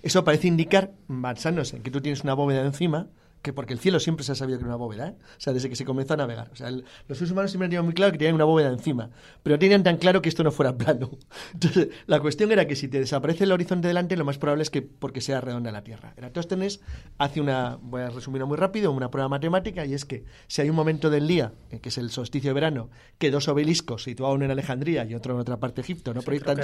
Eso 0.02 0.24
parece 0.24 0.48
indicar, 0.48 0.94
basándose 1.08 1.78
en 1.78 1.84
que 1.84 1.92
tú 1.92 2.02
tienes 2.02 2.24
una 2.24 2.34
bóveda 2.34 2.66
encima, 2.66 3.08
que 3.42 3.54
porque 3.54 3.74
el 3.74 3.80
cielo 3.80 4.00
siempre 4.00 4.24
se 4.24 4.32
ha 4.32 4.36
sabido 4.36 4.58
que 4.60 4.64
era 4.64 4.70
una 4.70 4.78
bóveda, 4.78 5.08
¿eh? 5.10 5.16
o 5.20 5.40
sea, 5.40 5.52
desde 5.54 5.70
que 5.70 5.76
se 5.76 5.84
comenzó 5.86 6.14
a 6.14 6.18
navegar. 6.18 6.50
O 6.52 6.56
sea, 6.56 6.68
el- 6.68 6.86
los 7.08 7.18
seres 7.18 7.32
humanos 7.32 7.52
siempre 7.52 7.66
han 7.66 7.70
tenido 7.72 7.84
muy 7.84 7.94
claro 7.94 8.12
que 8.12 8.18
tenían 8.18 8.36
una 8.36 8.44
bóveda 8.46 8.70
encima, 8.70 9.10
pero 9.44 9.56
no 9.56 9.60
tenían 9.60 9.84
tan 9.84 9.98
claro 9.98 10.22
que 10.22 10.30
esto 10.30 10.44
no 10.44 10.52
fuera 10.52 10.78
plano. 10.78 11.10
Entonces, 11.54 11.90
la 12.08 12.20
cuestión 12.20 12.52
era 12.52 12.68
que 12.68 12.76
si 12.76 12.88
te 12.88 13.00
desaparece 13.00 13.46
el 13.46 13.52
horizonte 13.52 13.88
delante, 13.88 14.16
lo 14.16 14.26
más 14.26 14.38
probable 14.38 14.62
es 14.64 14.70
que 14.70 14.82
porque 14.82 15.22
sea 15.22 15.42
redonda 15.42 15.72
la 15.72 15.84
Tierra. 15.84 16.14
Eratóstenes 16.18 16.82
hace 17.18 17.42
una, 17.42 17.78
voy 17.82 18.02
a 18.04 18.10
resumirlo 18.10 18.48
muy 18.48 18.58
rápido, 18.58 18.92
una 18.92 19.10
prueba 19.10 19.28
matemática, 19.30 19.86
y 19.86 19.94
es 19.94 20.06
que 20.06 20.24
si 20.48 20.62
hay 20.62 20.70
un 20.70 20.76
momento 20.76 21.10
del 21.10 21.28
día, 21.28 21.54
eh, 21.72 21.80
que 21.80 21.90
es 21.90 21.98
el 21.98 22.12
solsticio 22.12 22.50
de 22.52 22.54
verano, 22.54 22.90
que 23.18 23.32
dos 23.32 23.48
obeliscos, 23.48 24.04
situados 24.04 24.36
uno 24.36 24.46
en 24.46 24.52
Alejandría 24.52 25.04
y 25.06 25.16
otro 25.16 25.34
en 25.34 25.40
otra 25.40 25.58
parte 25.60 25.78
de 25.78 25.82
Egipto, 25.86 26.14
no 26.14 26.22
proyectan 26.22 26.58
en. 26.60 26.64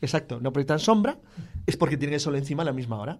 Exacto, 0.00 0.40
no 0.40 0.52
proyectan 0.52 0.78
sombra, 0.78 1.18
es 1.66 1.76
porque 1.76 1.96
tienen 1.96 2.14
el 2.14 2.20
sol 2.20 2.34
encima 2.36 2.62
a 2.62 2.66
la 2.66 2.72
misma 2.72 2.98
hora. 2.98 3.18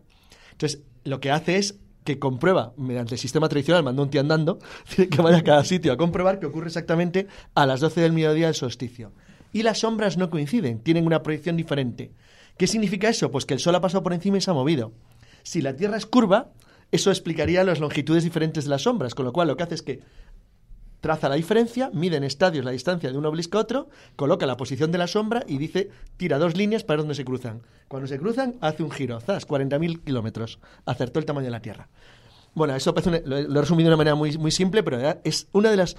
Entonces, 0.51 0.83
lo 1.05 1.21
que 1.21 1.31
hace 1.31 1.57
es 1.57 1.79
que 2.05 2.19
comprueba, 2.19 2.73
mediante 2.77 3.15
el 3.15 3.21
sistema 3.21 3.49
tradicional, 3.49 3.83
manda 3.83 4.03
un 4.03 4.11
tío 4.11 4.21
andando, 4.21 4.59
que 4.97 5.23
vaya 5.23 5.39
a 5.39 5.45
cada 5.45 5.65
sitio 5.65 5.93
a 5.93 5.97
comprobar 5.97 6.41
que 6.41 6.47
ocurre 6.47 6.67
exactamente 6.67 7.27
a 7.55 7.67
las 7.67 7.81
12 7.81 8.01
del 8.01 8.13
mediodía 8.13 8.47
del 8.47 8.55
solsticio. 8.55 9.13
Y 9.53 9.63
las 9.63 9.81
sombras 9.81 10.17
no 10.17 10.31
coinciden, 10.31 10.81
tienen 10.81 11.07
una 11.07 11.23
proyección 11.23 11.57
diferente. 11.57 12.13
¿Qué 12.57 12.67
significa 12.67 13.09
eso? 13.09 13.31
Pues 13.31 13.45
que 13.45 13.55
el 13.55 13.61
Sol 13.61 13.75
ha 13.75 13.81
pasado 13.81 14.03
por 14.03 14.13
encima 14.13 14.39
y 14.39 14.41
se 14.41 14.51
ha 14.51 14.55
movido. 14.55 14.93
Si 15.43 15.61
la 15.61 15.77
Tierra 15.77 15.97
es 15.97 16.07
curva, 16.07 16.53
eso 16.91 17.11
explicaría 17.11 17.65
las 17.65 17.81
longitudes 17.81 18.25
diferentes 18.25 18.65
de 18.65 18.71
las 18.71 18.83
sombras, 18.83 19.15
con 19.15 19.25
lo 19.25 19.33
cual 19.33 19.49
lo 19.49 19.57
que 19.57 19.63
hace 19.63 19.75
es 19.75 19.83
que 19.83 20.01
traza 21.03 21.29
la 21.29 21.35
diferencia, 21.35 21.91
mide 21.93 22.17
en 22.17 22.25
estadios 22.25 22.65
la 22.65 22.71
distancia 22.71 23.13
de 23.13 23.19
un 23.19 23.27
obelisco 23.27 23.59
a 23.59 23.61
otro, 23.61 23.91
coloca 24.17 24.47
la 24.47 24.57
posición 24.57 24.91
de 24.93 24.97
la 24.99 25.07
sombra 25.07 25.45
y 25.47 25.59
dice, 25.59 25.91
tira 26.17 26.39
dos 26.39 26.57
líneas 26.57 26.85
para 26.85 27.01
donde 27.01 27.15
se 27.15 27.25
cruzan. 27.27 27.61
Cuando 27.89 28.07
se 28.07 28.19
cruzan, 28.19 28.55
hace 28.63 28.83
un 28.83 28.91
giro, 28.91 29.21
zas, 29.21 29.47
40.000 29.47 30.03
kilómetros. 30.05 30.59
Acertó 30.87 31.19
el 31.19 31.27
tamaño 31.27 31.45
de 31.47 31.51
la 31.51 31.61
Tierra. 31.61 31.89
Bueno, 32.55 32.75
eso 32.75 32.95
parece 32.95 33.23
lo, 33.27 33.41
lo 33.43 33.59
he 33.59 33.63
resumido 33.63 33.89
de 33.89 33.95
una 33.95 33.97
manera 33.99 34.15
muy, 34.15 34.39
muy 34.39 34.51
simple, 34.51 34.83
pero 34.83 34.99
es 35.25 35.49
una 35.53 35.71
de 35.71 35.77
los 35.77 35.97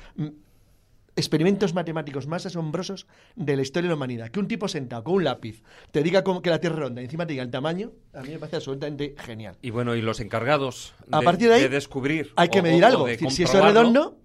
experimentos 1.15 1.75
matemáticos 1.75 2.25
más 2.25 2.45
asombrosos 2.47 3.05
de 3.35 3.55
la 3.55 3.61
historia 3.61 3.87
de 3.87 3.89
la 3.89 3.95
humanidad. 3.97 4.29
Que 4.29 4.39
un 4.39 4.47
tipo 4.47 4.67
sentado 4.67 5.03
con 5.03 5.13
un 5.15 5.23
lápiz 5.25 5.61
te 5.91 6.01
diga 6.01 6.23
cómo- 6.23 6.41
que 6.41 6.49
la 6.49 6.59
Tierra 6.59 6.75
es 6.75 6.79
redonda 6.79 7.01
y 7.01 7.05
encima 7.05 7.27
te 7.27 7.33
diga 7.33 7.43
el 7.43 7.51
tamaño, 7.51 7.91
a 8.13 8.21
mí 8.21 8.29
me 8.29 8.39
parece 8.39 8.55
absolutamente 8.55 9.15
genial. 9.19 9.55
Y 9.61 9.69
bueno, 9.69 9.95
y 9.95 10.01
los 10.01 10.19
encargados 10.19 10.93
A 11.11 11.19
de, 11.19 11.25
partir 11.25 11.49
de 11.49 11.55
ahí, 11.55 11.67
descubrir. 11.67 12.31
Hay 12.35 12.49
que 12.49 12.61
medir 12.63 12.83
o 12.83 12.87
algo. 12.87 13.05
de 13.05 13.11
decir, 13.11 13.29
si 13.31 13.43
eso 13.43 13.59
es 13.59 13.63
redondo, 13.63 14.17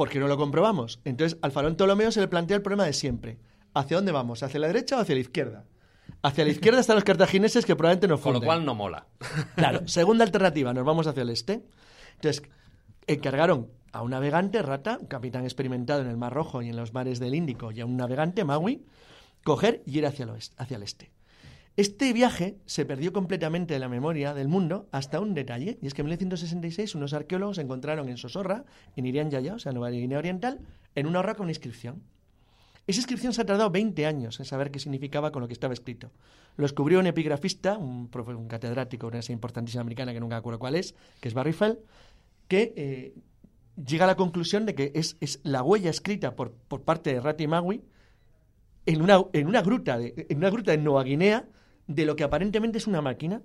¿por 0.00 0.08
qué 0.08 0.18
no 0.18 0.28
lo 0.28 0.38
comprobamos? 0.38 0.98
Entonces, 1.04 1.38
al 1.42 1.52
farón 1.52 1.76
Ptolomeo 1.76 2.10
se 2.10 2.22
le 2.22 2.28
plantea 2.28 2.56
el 2.56 2.62
problema 2.62 2.86
de 2.86 2.94
siempre. 2.94 3.36
¿Hacia 3.74 3.98
dónde 3.98 4.12
vamos? 4.12 4.42
¿Hacia 4.42 4.58
la 4.58 4.66
derecha 4.66 4.96
o 4.96 5.00
hacia 5.00 5.14
la 5.14 5.20
izquierda? 5.20 5.66
Hacia 6.22 6.42
la 6.42 6.50
izquierda 6.52 6.80
están 6.80 6.96
los 6.96 7.04
cartagineses 7.04 7.66
que 7.66 7.76
probablemente 7.76 8.08
nos 8.08 8.18
Con 8.22 8.32
lo 8.32 8.38
funden. 8.38 8.46
cual 8.46 8.64
no 8.64 8.74
mola. 8.74 9.08
Claro, 9.56 9.82
segunda 9.88 10.24
alternativa, 10.24 10.72
nos 10.72 10.86
vamos 10.86 11.06
hacia 11.06 11.20
el 11.20 11.28
este. 11.28 11.66
Entonces, 12.14 12.42
encargaron 13.06 13.68
a 13.92 14.00
un 14.00 14.12
navegante, 14.12 14.62
Rata, 14.62 14.96
un 14.98 15.06
capitán 15.06 15.44
experimentado 15.44 16.00
en 16.00 16.06
el 16.06 16.16
Mar 16.16 16.32
Rojo 16.32 16.62
y 16.62 16.70
en 16.70 16.76
los 16.76 16.94
mares 16.94 17.20
del 17.20 17.34
Índico, 17.34 17.70
y 17.70 17.82
a 17.82 17.84
un 17.84 17.98
navegante, 17.98 18.42
Maui, 18.42 18.82
coger 19.44 19.82
y 19.84 19.98
ir 19.98 20.06
hacia 20.06 20.22
el, 20.22 20.30
oeste, 20.30 20.54
hacia 20.56 20.78
el 20.78 20.82
este. 20.82 21.10
Este 21.76 22.12
viaje 22.12 22.58
se 22.66 22.84
perdió 22.84 23.12
completamente 23.12 23.74
de 23.74 23.80
la 23.80 23.88
memoria 23.88 24.34
del 24.34 24.48
mundo 24.48 24.88
hasta 24.92 25.20
un 25.20 25.34
detalle, 25.34 25.78
y 25.80 25.86
es 25.86 25.94
que 25.94 26.02
en 26.02 26.06
1966 26.06 26.94
unos 26.94 27.12
arqueólogos 27.14 27.58
encontraron 27.58 28.08
en 28.08 28.16
Sosorra, 28.18 28.64
en 28.96 29.06
Irian 29.06 29.30
Jaya, 29.30 29.54
o 29.54 29.58
sea, 29.58 29.72
Nueva 29.72 29.90
Guinea 29.90 30.18
Oriental, 30.18 30.60
en 30.94 31.06
una 31.06 31.22
roca 31.22 31.42
una 31.42 31.52
inscripción. 31.52 32.02
Esa 32.86 32.98
inscripción 32.98 33.32
se 33.32 33.42
ha 33.42 33.46
tardado 33.46 33.70
20 33.70 34.04
años 34.04 34.40
en 34.40 34.46
saber 34.46 34.70
qué 34.70 34.80
significaba 34.80 35.30
con 35.30 35.42
lo 35.42 35.46
que 35.48 35.54
estaba 35.54 35.72
escrito. 35.72 36.10
Lo 36.56 36.62
descubrió 36.64 36.98
un 36.98 37.06
epigrafista, 37.06 37.78
un, 37.78 38.10
profe- 38.10 38.36
un 38.36 38.48
catedrático 38.48 39.06
una 39.06 39.12
universidad 39.14 39.34
importantísima 39.34 39.82
americana 39.82 40.12
que 40.12 40.20
nunca 40.20 40.36
acuerdo 40.36 40.58
cuál 40.58 40.74
es, 40.74 40.94
que 41.20 41.28
es 41.28 41.34
Barry 41.34 41.52
Fell, 41.52 41.78
que 42.48 42.74
eh, 42.76 43.14
llega 43.86 44.04
a 44.04 44.08
la 44.08 44.16
conclusión 44.16 44.66
de 44.66 44.74
que 44.74 44.90
es, 44.94 45.16
es 45.20 45.40
la 45.44 45.62
huella 45.62 45.88
escrita 45.90 46.34
por, 46.34 46.52
por 46.52 46.82
parte 46.82 47.14
de 47.14 47.20
Rati 47.20 47.46
Maui 47.46 47.84
en 48.86 49.02
una, 49.02 49.22
en 49.32 49.46
una 49.46 49.62
gruta 49.62 49.96
de, 49.96 50.26
en 50.28 50.38
una 50.38 50.50
gruta 50.50 50.72
de 50.72 50.78
Nueva 50.78 51.04
Guinea 51.04 51.46
de 51.90 52.04
lo 52.04 52.14
que 52.14 52.22
aparentemente 52.22 52.78
es 52.78 52.86
una 52.86 53.02
máquina. 53.02 53.42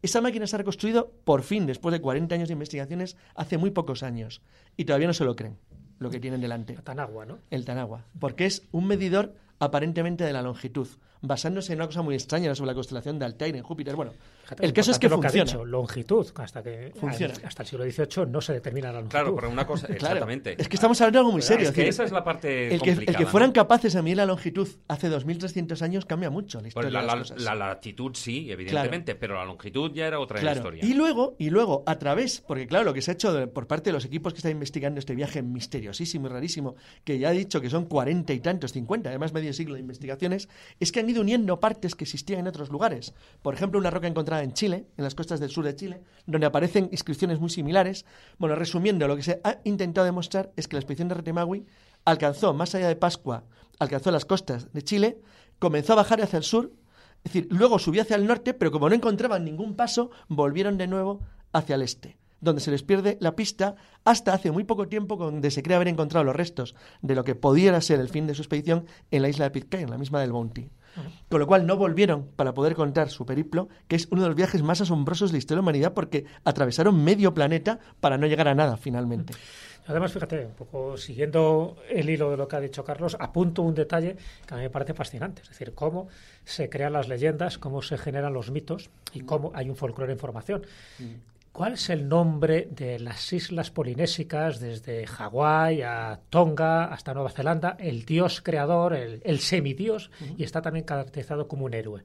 Esa 0.00 0.22
máquina 0.22 0.46
se 0.46 0.56
ha 0.56 0.58
reconstruido 0.58 1.12
por 1.24 1.42
fin, 1.42 1.66
después 1.66 1.92
de 1.92 2.00
40 2.00 2.34
años 2.34 2.48
de 2.48 2.54
investigaciones, 2.54 3.16
hace 3.34 3.58
muy 3.58 3.70
pocos 3.70 4.02
años. 4.02 4.40
Y 4.78 4.86
todavía 4.86 5.06
no 5.06 5.12
se 5.12 5.26
lo 5.26 5.36
creen, 5.36 5.58
lo 5.98 6.10
que 6.10 6.18
tienen 6.18 6.40
delante. 6.40 6.74
Tanagua, 6.74 7.26
¿no? 7.26 7.38
El 7.50 7.66
Tanagua. 7.66 8.06
Porque 8.18 8.46
es 8.46 8.66
un 8.72 8.86
medidor 8.86 9.34
aparentemente 9.64 10.24
de 10.24 10.32
la 10.32 10.42
longitud, 10.42 10.88
basándose 11.20 11.72
en 11.72 11.78
una 11.78 11.86
cosa 11.86 12.02
muy 12.02 12.14
extraña 12.16 12.52
sobre 12.54 12.68
la 12.72 12.74
constelación 12.74 13.16
de 13.18 13.24
Altair 13.26 13.54
en 13.54 13.62
Júpiter. 13.62 13.94
Bueno, 13.94 14.12
Fíjate, 14.42 14.66
el 14.66 14.72
caso 14.72 14.90
es 14.90 14.98
que 14.98 15.08
lo 15.08 15.14
ha 15.14 15.18
funciona. 15.22 15.44
dicho, 15.44 15.64
longitud, 15.64 16.26
hasta 16.34 16.62
que 16.64 16.92
Funciona. 16.98 17.34
hasta 17.44 17.62
el 17.62 17.68
siglo 17.68 17.84
XVIII 17.84 18.26
no 18.26 18.40
se 18.40 18.54
determina 18.54 18.88
la 18.88 18.94
longitud. 18.94 19.10
Claro, 19.12 19.36
pero 19.36 19.48
una 19.50 19.64
cosa, 19.64 19.86
Claro, 19.86 20.02
exactamente. 20.02 20.56
Es 20.58 20.68
que 20.68 20.74
estamos 20.74 21.00
hablando 21.00 21.18
de 21.18 21.20
algo 21.20 21.32
muy 21.32 21.42
serio. 21.42 21.68
es 21.68 21.74
que 21.74 21.82
decir, 21.82 21.90
esa 21.90 22.02
es 22.04 22.10
la 22.10 22.24
parte 22.24 22.74
el 22.74 22.82
que, 22.82 22.90
el 22.90 23.16
que 23.16 23.26
fueran 23.26 23.50
¿no? 23.50 23.54
capaces 23.54 23.92
de 23.92 24.02
medir 24.02 24.16
la 24.16 24.26
longitud 24.26 24.68
hace 24.88 25.08
2.300 25.08 25.80
años 25.82 26.04
cambia 26.06 26.28
mucho 26.28 26.60
la 26.60 26.66
historia 26.68 26.88
Pues 26.88 26.92
la, 26.92 27.00
de 27.02 27.06
la- 27.06 27.14
las 27.16 27.30
cosas. 27.30 27.44
la 27.44 27.54
latitud 27.54 28.10
sí, 28.16 28.50
evidentemente, 28.50 29.14
pero 29.14 29.36
la 29.36 29.44
longitud 29.44 29.92
ya 29.94 30.08
era 30.08 30.18
otra 30.18 30.40
Claro. 30.40 30.56
historia. 30.58 30.84
Y 30.84 30.94
luego, 30.94 31.36
y 31.38 31.50
luego, 31.50 31.84
a 31.86 31.98
través, 32.00 32.40
porque 32.40 32.66
claro, 32.66 32.84
lo 32.84 32.94
que 32.94 33.00
se 33.00 33.12
ha 33.12 33.14
hecho 33.14 33.32
de- 33.32 33.46
por 33.46 33.68
parte 33.68 33.90
de 33.90 33.92
los 33.94 34.04
equipos 34.04 34.32
que 34.32 34.38
están 34.38 34.50
investigando 34.52 34.98
este 34.98 35.14
viaje 35.14 35.40
misteriosísimo 35.40 36.26
y 36.26 36.30
rarísimo, 36.30 36.74
que 37.04 37.20
ya 37.20 37.30
he 37.32 37.36
dicho 37.38 37.60
que 37.60 37.70
son 37.70 37.84
cuarenta 37.84 38.32
y 38.32 38.40
tantos, 38.40 38.72
cincuenta, 38.72 39.08
además 39.10 39.32
medio 39.32 39.51
siglo 39.54 39.74
de 39.74 39.80
investigaciones, 39.80 40.48
es 40.80 40.92
que 40.92 41.00
han 41.00 41.08
ido 41.08 41.20
uniendo 41.20 41.60
partes 41.60 41.94
que 41.94 42.04
existían 42.04 42.40
en 42.40 42.48
otros 42.48 42.70
lugares. 42.70 43.14
Por 43.42 43.54
ejemplo, 43.54 43.78
una 43.78 43.90
roca 43.90 44.06
encontrada 44.06 44.42
en 44.42 44.52
Chile, 44.52 44.86
en 44.96 45.04
las 45.04 45.14
costas 45.14 45.40
del 45.40 45.50
sur 45.50 45.64
de 45.64 45.76
Chile, 45.76 46.02
donde 46.26 46.46
aparecen 46.46 46.88
inscripciones 46.92 47.40
muy 47.40 47.50
similares. 47.50 48.04
Bueno, 48.38 48.54
resumiendo, 48.54 49.08
lo 49.08 49.16
que 49.16 49.22
se 49.22 49.40
ha 49.44 49.58
intentado 49.64 50.04
demostrar 50.04 50.52
es 50.56 50.68
que 50.68 50.76
la 50.76 50.80
expedición 50.80 51.08
de 51.08 51.14
Retemagui 51.14 51.66
alcanzó, 52.04 52.54
más 52.54 52.74
allá 52.74 52.88
de 52.88 52.96
Pascua, 52.96 53.44
alcanzó 53.78 54.10
las 54.10 54.24
costas 54.24 54.72
de 54.72 54.82
Chile, 54.82 55.18
comenzó 55.58 55.92
a 55.92 55.96
bajar 55.96 56.20
hacia 56.20 56.38
el 56.38 56.44
sur, 56.44 56.72
es 57.24 57.32
decir, 57.32 57.48
luego 57.50 57.78
subió 57.78 58.02
hacia 58.02 58.16
el 58.16 58.26
norte, 58.26 58.52
pero 58.54 58.72
como 58.72 58.88
no 58.88 58.94
encontraban 58.94 59.44
ningún 59.44 59.76
paso, 59.76 60.10
volvieron 60.28 60.76
de 60.76 60.88
nuevo 60.88 61.20
hacia 61.52 61.76
el 61.76 61.82
este, 61.82 62.18
donde 62.42 62.60
se 62.60 62.70
les 62.70 62.82
pierde 62.82 63.16
la 63.20 63.34
pista 63.34 63.76
hasta 64.04 64.34
hace 64.34 64.50
muy 64.50 64.64
poco 64.64 64.88
tiempo, 64.88 65.16
donde 65.16 65.50
se 65.50 65.62
cree 65.62 65.76
haber 65.76 65.88
encontrado 65.88 66.24
los 66.24 66.36
restos 66.36 66.74
de 67.00 67.14
lo 67.14 67.24
que 67.24 67.34
pudiera 67.34 67.80
ser 67.80 68.00
el 68.00 68.10
fin 68.10 68.26
de 68.26 68.34
su 68.34 68.42
expedición 68.42 68.84
en 69.10 69.22
la 69.22 69.30
isla 69.30 69.46
de 69.46 69.52
Pitcairn, 69.52 69.88
la 69.88 69.96
misma 69.96 70.20
del 70.20 70.32
Bounty. 70.32 70.68
Con 71.30 71.40
lo 71.40 71.46
cual 71.46 71.66
no 71.66 71.78
volvieron 71.78 72.28
para 72.36 72.52
poder 72.52 72.74
contar 72.74 73.08
su 73.08 73.24
periplo, 73.24 73.68
que 73.88 73.96
es 73.96 74.08
uno 74.10 74.22
de 74.22 74.28
los 74.28 74.36
viajes 74.36 74.62
más 74.62 74.82
asombrosos 74.82 75.30
de 75.30 75.36
la 75.36 75.38
historia 75.38 75.56
de 75.56 75.62
la 75.62 75.62
humanidad, 75.62 75.94
porque 75.94 76.26
atravesaron 76.44 77.02
medio 77.02 77.32
planeta 77.32 77.78
para 78.00 78.18
no 78.18 78.26
llegar 78.26 78.48
a 78.48 78.54
nada 78.54 78.76
finalmente. 78.76 79.32
Además, 79.86 80.12
fíjate, 80.12 80.46
un 80.46 80.52
poco 80.52 80.96
siguiendo 80.96 81.76
el 81.88 82.08
hilo 82.08 82.30
de 82.30 82.36
lo 82.36 82.46
que 82.46 82.56
ha 82.56 82.60
dicho 82.60 82.84
Carlos, 82.84 83.16
apunto 83.18 83.62
un 83.62 83.74
detalle 83.74 84.16
que 84.46 84.54
a 84.54 84.56
mí 84.56 84.64
me 84.64 84.70
parece 84.70 84.94
fascinante, 84.94 85.42
es 85.42 85.48
decir, 85.48 85.74
cómo 85.74 86.08
se 86.44 86.68
crean 86.68 86.92
las 86.92 87.08
leyendas, 87.08 87.58
cómo 87.58 87.82
se 87.82 87.98
generan 87.98 88.32
los 88.32 88.50
mitos 88.50 88.90
y 89.12 89.22
cómo 89.22 89.50
hay 89.54 89.70
un 89.70 89.76
folclore 89.76 90.12
en 90.12 90.18
formación. 90.18 90.62
¿Cuál 91.52 91.74
es 91.74 91.90
el 91.90 92.08
nombre 92.08 92.66
de 92.70 92.98
las 92.98 93.30
islas 93.30 93.70
polinésicas 93.70 94.58
desde 94.58 95.06
Hawái 95.06 95.82
a 95.82 96.20
Tonga 96.30 96.86
hasta 96.86 97.12
Nueva 97.12 97.28
Zelanda? 97.28 97.76
El 97.78 98.06
dios 98.06 98.40
creador, 98.40 98.94
el, 98.94 99.20
el 99.22 99.38
semidios, 99.38 100.10
y 100.38 100.44
está 100.44 100.62
también 100.62 100.86
caracterizado 100.86 101.48
como 101.48 101.66
un 101.66 101.74
héroe. 101.74 102.04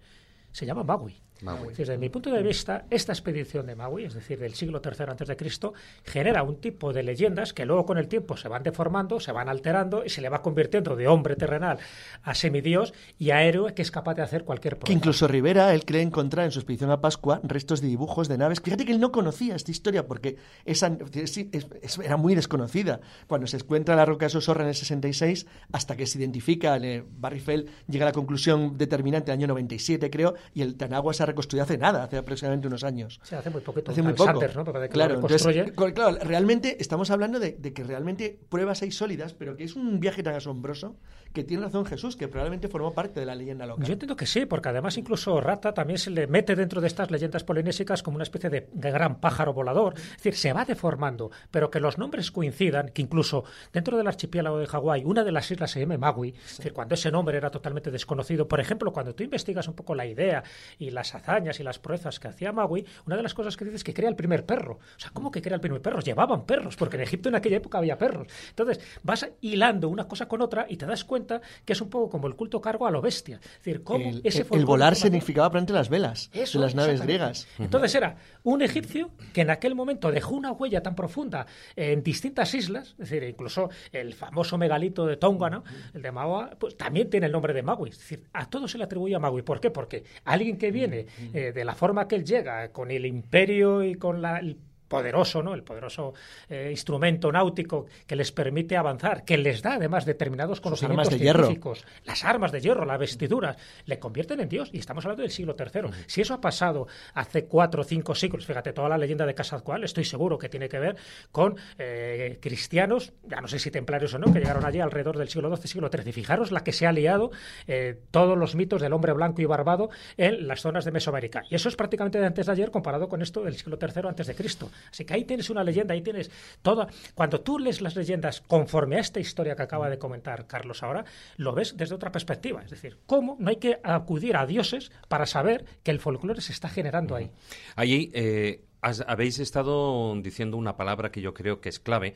Se 0.52 0.66
llama 0.66 0.84
Maui. 0.84 1.22
Maui. 1.42 1.74
Desde 1.76 1.98
mi 1.98 2.10
punto 2.10 2.32
de 2.32 2.42
vista, 2.44 2.86
esta 2.90 3.14
expedición 3.14 3.66
de 3.68 3.76
Maui, 3.76 4.06
es 4.06 4.14
decir, 4.14 4.40
del 4.40 4.54
siglo 4.56 4.82
III 4.84 5.36
Cristo, 5.36 5.74
genera 6.04 6.44
un 6.44 6.58
tipo 6.58 6.94
de 6.94 7.04
leyendas 7.04 7.54
que 7.54 7.66
luego 7.66 7.86
con 7.86 7.98
el 7.98 8.08
tiempo 8.08 8.38
se 8.38 8.48
van 8.48 8.64
deformando, 8.64 9.20
se 9.20 9.32
van 9.32 9.50
alterando 9.50 10.04
y 10.06 10.10
se 10.10 10.22
le 10.22 10.30
va 10.30 10.42
convirtiendo 10.42 10.96
de 10.96 11.08
hombre 11.08 11.36
terrenal 11.36 11.78
a 12.24 12.34
semidios 12.36 12.94
y 13.20 13.32
a 13.32 13.44
héroe 13.44 13.74
que 13.74 13.82
es 13.82 13.92
capaz 13.92 14.16
de 14.16 14.22
hacer 14.24 14.44
cualquier 14.44 14.76
Que 14.76 14.80
proeza. 14.82 14.98
incluso 14.98 15.28
Rivera, 15.28 15.74
él 15.74 15.86
cree 15.86 16.02
encontrar 16.02 16.46
en 16.46 16.52
su 16.52 16.60
expedición 16.60 16.92
a 16.92 17.02
Pascua 17.02 17.40
restos 17.44 17.82
de 17.82 17.88
dibujos 17.88 18.28
de 18.28 18.38
naves. 18.38 18.62
Fíjate 18.62 18.86
que 18.86 18.92
él 18.92 19.00
no 19.00 19.12
conocía 19.12 19.56
esta 19.56 19.72
historia 19.72 20.08
porque 20.08 20.38
esa, 20.66 20.98
es- 21.14 21.38
es- 21.38 21.98
era 22.00 22.18
muy 22.18 22.36
desconocida. 22.36 23.00
Cuando 23.28 23.48
se 23.48 23.58
encuentra 23.58 23.96
la 23.96 24.06
roca 24.06 24.26
de 24.26 24.30
Sosorra 24.32 24.64
en 24.64 24.70
el 24.70 24.76
66, 24.76 25.46
hasta 25.72 25.96
que 25.96 26.06
se 26.08 26.18
identifica, 26.20 26.78
Barry 27.18 27.40
Fell 27.40 27.68
llega 27.88 28.06
a 28.06 28.10
la 28.10 28.14
conclusión 28.14 28.78
determinante 28.78 29.32
el 29.32 29.38
año 29.38 29.48
97, 29.48 30.10
creo, 30.10 30.36
y 30.54 30.62
el 30.62 30.76
Tanagua 30.76 31.14
se 31.14 31.26
ha 31.28 31.32
reconstruido 31.32 31.64
hace 31.64 31.78
nada, 31.78 32.04
hace 32.04 32.18
aproximadamente 32.18 32.68
unos 32.68 32.84
años. 32.84 33.20
Se 33.24 33.36
hace 33.36 33.50
muy 33.50 33.62
poquito. 33.62 33.92
Hace 33.92 34.02
muy 34.02 34.14
poco. 34.14 34.32
Sanders, 34.32 34.56
¿no? 34.56 34.64
Porque 34.64 34.80
de 34.80 34.90
que 34.90 34.94
claro, 34.94 35.16
entonces, 35.16 35.72
claro, 35.94 36.18
realmente 36.24 36.78
estamos 36.80 37.12
hablando 37.12 37.40
de, 37.40 37.54
de 37.54 37.74
que 37.74 37.84
realmente 37.84 38.40
pruebas 38.50 38.82
hay 38.82 38.92
sólidas, 38.92 39.34
pero 39.34 39.56
que 39.56 39.64
es 39.64 39.76
un 39.76 40.00
viaje 40.00 40.24
tan 40.24 40.36
asombroso 40.36 40.98
que 41.34 41.44
tiene 41.44 41.64
razón 41.64 41.86
Jesús, 41.86 42.16
que 42.16 42.28
probablemente 42.28 42.68
formó 42.68 42.94
parte 42.94 43.20
de 43.20 43.26
la 43.26 43.36
leyenda 43.36 43.66
local. 43.66 43.86
Yo 43.86 43.94
entiendo 43.94 44.16
que 44.16 44.26
sí, 44.26 44.46
porque 44.46 44.70
además 44.70 44.98
incluso 44.98 45.40
Rata 45.42 45.74
también 45.74 46.00
se 46.00 46.10
le 46.10 46.28
mete 46.28 46.56
dentro 46.56 46.82
de 46.82 46.88
estas 46.88 47.12
leyendas 47.12 47.44
polinésicas 47.44 48.02
como 48.02 48.16
una 48.16 48.24
especie 48.24 48.50
de 48.50 48.68
gran 48.74 49.20
pájaro 49.20 49.54
volador. 49.54 49.94
Es 49.96 50.18
decir, 50.18 50.36
se 50.36 50.54
va 50.54 50.66
deformando, 50.66 51.30
pero 51.52 51.70
que 51.70 51.80
los 51.80 51.98
nombres 51.98 52.32
coincidan, 52.32 52.90
que 52.90 53.02
incluso 53.02 53.44
dentro 53.72 53.98
del 53.98 54.08
archipiélago 54.08 54.58
de 54.58 54.68
Hawái, 54.68 55.04
una 55.06 55.24
de 55.24 55.32
las 55.32 55.50
islas 55.52 55.72
se 55.72 55.80
llama 55.80 55.98
Maui, 55.98 56.30
es 56.30 56.58
decir, 56.58 56.74
cuando 56.74 56.96
ese 56.96 57.12
nombre 57.12 57.38
era 57.38 57.50
totalmente 57.50 57.92
desconocido. 57.92 58.48
Por 58.48 58.60
ejemplo, 58.60 58.92
cuando 58.92 59.14
tú 59.14 59.24
investigas 59.24 59.68
un 59.68 59.76
poco 59.76 59.96
la 59.96 60.06
idea 60.06 60.44
y 60.80 60.90
las 60.92 61.14
hazañas 61.18 61.60
y 61.60 61.64
las 61.64 61.80
proezas 61.80 62.20
que 62.20 62.28
hacía 62.28 62.52
Maui, 62.52 62.86
una 63.06 63.16
de 63.18 63.24
las 63.24 63.34
cosas 63.34 63.58
que 63.58 63.66
dices 63.66 63.80
es 63.82 63.84
que 63.84 63.94
crea 63.94 64.10
el 64.10 64.16
primer 64.16 64.46
perro. 64.46 64.74
O 64.96 65.00
sea, 65.00 65.12
¿cómo 65.12 65.30
que 65.32 65.42
crea 65.42 65.56
el 65.56 65.62
primer 65.62 65.82
perro? 65.82 66.00
Llevaban 66.00 66.46
perros, 66.46 66.76
porque 66.76 66.96
en 66.96 67.04
Egipto 67.04 67.30
en 67.30 67.36
aquella 67.36 67.58
época 67.58 67.78
había 67.78 67.98
perros. 67.98 68.28
Entonces, 68.50 68.80
vas 69.04 69.28
hilando 69.42 69.90
una 69.90 70.08
cosa 70.08 70.28
con 70.28 70.42
otra 70.42 70.66
y 70.70 70.78
te 70.78 70.86
das 70.86 71.04
cuenta 71.04 71.42
que 71.66 71.74
es 71.74 71.82
un 71.82 71.90
poco 71.90 72.10
como 72.10 72.28
el 72.28 72.36
culto 72.36 72.62
cargo 72.62 72.88
a 72.88 72.92
lo 72.92 73.02
bestia. 73.02 73.40
Es 73.44 73.58
decir, 73.66 73.84
cómo 73.84 74.10
el, 74.10 74.22
ese 74.24 74.46
el- 74.52 74.66
volar 74.66 74.96
significaba 74.96 75.50
probablemente 75.50 75.74
las 75.74 75.90
velas 75.90 76.30
eso, 76.34 76.60
de 76.60 76.66
las 76.66 76.76
naves 76.76 77.02
griegas. 77.02 77.48
Entonces 77.60 77.94
era 77.96 78.16
un 78.44 78.62
egipcio 78.62 79.12
que 79.34 79.42
en 79.42 79.50
aquel 79.50 79.76
momento 79.76 80.12
dejó 80.12 80.36
una 80.36 80.52
huella 80.52 80.82
tan 80.82 80.96
profunda 80.96 81.46
en 81.76 82.04
distintas 82.04 82.54
islas, 82.54 82.90
es 82.92 82.98
decir, 83.10 83.24
incluso 83.24 83.70
el 83.92 84.14
famoso 84.14 84.58
megalito 84.58 85.06
de 85.06 85.18
Tonga, 85.18 85.50
¿no? 85.50 85.64
el 85.94 86.02
de 86.02 86.12
Maui, 86.12 86.46
pues 86.60 86.78
también 86.78 87.10
tiene 87.10 87.26
el 87.26 87.32
nombre 87.32 87.54
de 87.54 87.64
Maui. 87.64 87.90
Es 87.90 87.98
decir, 88.00 88.24
a 88.34 88.50
todo 88.50 88.68
se 88.68 88.78
le 88.78 88.84
atribuye 88.84 89.16
a 89.16 89.20
Maui. 89.20 89.42
¿Por 89.42 89.60
qué? 89.60 89.72
Porque 89.72 90.04
alguien 90.26 90.58
que 90.58 90.72
viene 90.72 91.07
eh, 91.34 91.52
de 91.54 91.66
la 91.66 91.76
forma 91.76 92.08
que 92.08 92.16
él 92.16 92.26
llega, 92.26 92.72
con 92.72 92.92
el 92.92 93.06
imperio 93.06 93.84
y 93.84 93.96
con 93.96 94.22
la, 94.22 94.38
el 94.38 94.58
poderoso, 94.88 95.44
¿no? 95.44 95.54
El 95.54 95.64
poderoso 95.64 96.14
eh, 96.50 96.70
instrumento 96.72 97.32
náutico 97.32 97.86
que 98.06 98.16
les 98.16 98.32
permite 98.32 98.78
avanzar, 98.78 99.24
que 99.26 99.38
les 99.38 99.62
da 99.62 99.74
además 99.74 100.06
determinados 100.06 100.62
conocimientos 100.62 101.08
armas 101.08 101.20
de 101.20 101.24
hierro. 101.24 101.74
las 102.06 102.24
armas 102.24 102.52
de 102.52 102.62
hierro, 102.62 102.86
las 102.86 103.00
vestiduras, 103.00 103.58
le 103.86 104.00
convierten 104.00 104.40
en 104.40 104.50
Dios. 104.50 104.70
Y 104.72 104.80
estamos 104.80 105.06
hablando 105.06 105.24
del 105.24 105.32
siglo 105.32 105.56
III. 105.58 105.90
Si 106.08 106.22
eso 106.22 106.34
ha 106.34 106.42
pasado 106.42 106.88
hace 107.14 107.46
cuatro 107.46 107.82
o 107.82 107.86
cinco 107.86 108.16
siglos, 108.16 108.46
fíjate, 108.46 108.74
toda 108.74 108.90
la 108.90 108.98
leyenda 108.98 109.26
de 109.26 109.36
Quetzalcóatl, 109.36 109.84
estoy 109.84 110.06
seguro 110.06 110.38
que 110.38 110.50
tiene 110.50 110.70
que 110.70 110.80
ver 110.80 110.96
con 111.32 111.56
eh, 111.78 112.40
cristianos, 112.42 113.14
ya 113.24 113.42
no 113.42 113.48
sé 113.48 113.60
si 113.60 113.72
templarios 113.72 114.14
o 114.14 114.20
no, 114.20 114.32
que 114.32 114.40
llegaron 114.40 114.66
allí 114.66 114.80
alrededor 114.80 115.18
del 115.18 115.30
siglo 115.30 115.56
XII, 115.56 115.68
siglo 115.68 115.90
XIII. 115.90 116.10
Y 116.10 116.14
fijaros 116.14 116.52
la 116.52 116.64
que 116.64 116.72
se 116.72 116.88
ha 116.88 116.92
liado 116.92 117.32
eh, 117.68 118.00
todos 118.12 118.38
los 118.38 118.56
mitos 118.56 118.82
del 118.82 118.94
hombre 118.94 119.14
blanco 119.14 119.42
y 119.42 119.46
barbado 119.46 119.90
en 120.18 120.48
las 120.48 120.62
zonas 120.62 120.86
de 120.86 120.92
Mesoamérica. 120.92 121.44
Y 121.50 121.56
eso 121.56 121.70
es 121.70 121.76
prácticamente 121.76 122.20
de 122.20 122.26
antes 122.26 122.46
de 122.46 122.52
ayer 122.52 122.72
comparado 122.72 123.08
con 123.08 123.22
esto 123.22 123.44
del 123.44 123.56
siglo 123.56 123.78
III 123.82 124.08
antes 124.08 124.28
de 124.28 124.36
Cristo. 124.36 124.70
Así 124.92 125.06
que 125.06 125.14
ahí 125.14 125.26
tienes 125.26 125.50
una 125.50 125.64
leyenda, 125.64 125.94
ahí 125.94 126.02
tienes 126.02 126.32
toda. 126.62 126.88
Cuando 127.16 127.42
tú 127.42 127.60
lees 127.60 127.82
las 127.82 127.96
leyendas 127.96 128.42
conforme 128.42 128.98
a 128.98 129.00
esta 129.00 129.20
historia 129.20 129.56
que 129.56 129.64
acaba 129.64 129.90
de 129.90 129.98
comentar 129.98 130.48
Carlos 130.48 130.84
ahora, 130.84 131.06
lo 131.38 131.54
ves 131.54 131.76
desde 131.78 131.96
otra 131.96 132.12
perspectiva. 132.12 132.62
Es 132.64 132.72
decir, 132.72 132.98
cómo 133.06 133.38
no 133.40 133.50
hay 133.50 133.58
que 133.58 133.80
acudir 133.84 134.36
a 134.38 134.46
dioses 134.46 134.92
para 135.08 135.26
saber 135.26 135.66
que 135.84 135.92
el 135.92 136.00
folclore 136.00 136.42
se 136.42 136.52
está 136.52 136.70
generando 136.70 137.16
ahí. 137.16 137.32
Allí 137.76 138.12
eh, 138.14 138.64
habéis 138.82 139.40
estado 139.40 140.16
diciendo 140.22 140.58
una 140.58 140.78
palabra 140.78 141.12
que 141.12 141.22
yo 141.22 141.34
creo 141.34 141.62
que 141.62 141.70
es 141.70 141.80
clave, 141.80 142.16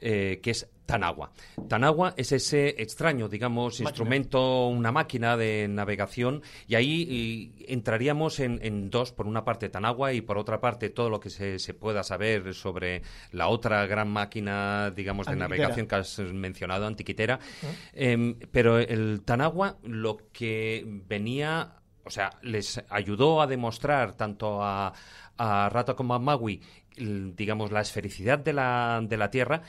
eh, 0.00 0.40
que 0.42 0.50
es 0.50 0.68
Tanagua. 0.88 1.32
Tanagua 1.68 2.14
es 2.16 2.32
ese 2.32 2.80
extraño, 2.80 3.28
digamos, 3.28 3.78
instrumento, 3.80 4.68
una 4.68 4.90
máquina 4.90 5.36
de 5.36 5.68
navegación, 5.68 6.42
y 6.66 6.76
ahí 6.76 7.02
y, 7.02 7.66
entraríamos 7.68 8.40
en, 8.40 8.58
en 8.62 8.88
dos, 8.88 9.12
por 9.12 9.26
una 9.26 9.44
parte 9.44 9.68
Tanagua 9.68 10.14
y 10.14 10.22
por 10.22 10.38
otra 10.38 10.62
parte 10.62 10.88
todo 10.88 11.10
lo 11.10 11.20
que 11.20 11.28
se, 11.28 11.58
se 11.58 11.74
pueda 11.74 12.02
saber 12.02 12.54
sobre 12.54 13.02
la 13.32 13.48
otra 13.48 13.86
gran 13.86 14.08
máquina, 14.08 14.90
digamos, 14.90 15.26
de 15.26 15.32
Antiquitera. 15.32 15.58
navegación 15.58 15.86
que 15.86 15.94
has 15.94 16.18
mencionado, 16.20 16.86
antiquitera. 16.86 17.38
Em, 17.92 18.38
pero 18.50 18.78
el 18.78 19.20
Tanagua 19.26 19.76
lo 19.82 20.16
que 20.32 20.84
venía, 21.06 21.82
o 22.04 22.10
sea, 22.10 22.30
les 22.40 22.82
ayudó 22.88 23.42
a 23.42 23.46
demostrar 23.46 24.14
tanto 24.14 24.62
a, 24.62 24.94
a 25.36 25.68
Rata 25.68 25.94
como 25.94 26.14
a 26.14 26.18
Maui, 26.18 26.62
digamos, 26.96 27.70
la 27.70 27.80
esfericidad 27.80 28.38
de 28.38 28.52
la, 28.52 29.00
de 29.02 29.16
la 29.16 29.30
Tierra, 29.30 29.62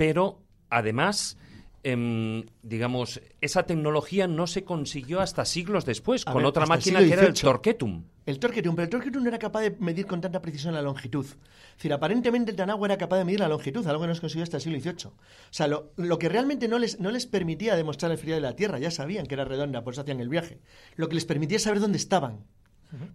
pero 0.00 0.38
además... 0.70 1.36
em, 1.82 2.44
digamos, 2.62 3.20
esa 3.40 3.64
tecnología 3.64 4.26
no 4.28 4.46
se 4.46 4.64
consiguió 4.64 5.20
hasta 5.20 5.44
siglos 5.44 5.84
después, 5.84 6.26
A 6.26 6.32
con 6.32 6.42
ver, 6.42 6.48
otra 6.48 6.62
el 6.64 6.68
máquina 6.68 7.00
que 7.00 7.12
era 7.12 7.26
el. 7.26 7.34
Torquetum. 7.34 8.04
El 8.26 8.38
Torquetum, 8.38 8.74
pero 8.74 8.84
el 8.84 8.90
Torquetum 8.90 9.22
no 9.22 9.28
era 9.28 9.38
capaz 9.38 9.62
de 9.62 9.76
medir 9.78 10.06
con 10.06 10.20
tanta 10.20 10.40
precisión 10.40 10.74
la 10.74 10.82
longitud. 10.82 11.24
Es 11.26 11.76
decir, 11.76 11.92
aparentemente 11.92 12.50
el 12.50 12.56
Tanagua 12.56 12.86
era 12.86 12.98
capaz 12.98 13.18
de 13.18 13.24
medir 13.24 13.40
la 13.40 13.48
longitud, 13.48 13.86
algo 13.86 14.02
que 14.02 14.08
no 14.08 14.14
se 14.14 14.20
consiguió 14.20 14.44
hasta 14.44 14.58
el 14.58 14.62
siglo 14.62 14.78
XVIII. 14.78 15.06
O 15.08 15.14
sea, 15.50 15.66
lo, 15.68 15.92
lo 15.96 16.18
que 16.18 16.28
realmente 16.28 16.68
no 16.68 16.78
les, 16.78 17.00
no 17.00 17.10
les 17.10 17.26
permitía 17.26 17.74
demostrar 17.76 18.10
la 18.10 18.14
esfera 18.14 18.36
de 18.36 18.40
la 18.42 18.56
Tierra, 18.56 18.78
ya 18.78 18.90
sabían 18.90 19.26
que 19.26 19.34
era 19.34 19.44
redonda, 19.44 19.82
por 19.82 19.94
eso 19.94 20.02
hacían 20.02 20.20
el 20.20 20.28
viaje. 20.28 20.60
Lo 20.96 21.08
que 21.08 21.14
les 21.14 21.24
permitía 21.24 21.56
es 21.56 21.62
saber 21.62 21.80
dónde 21.80 21.98
estaban. 21.98 22.44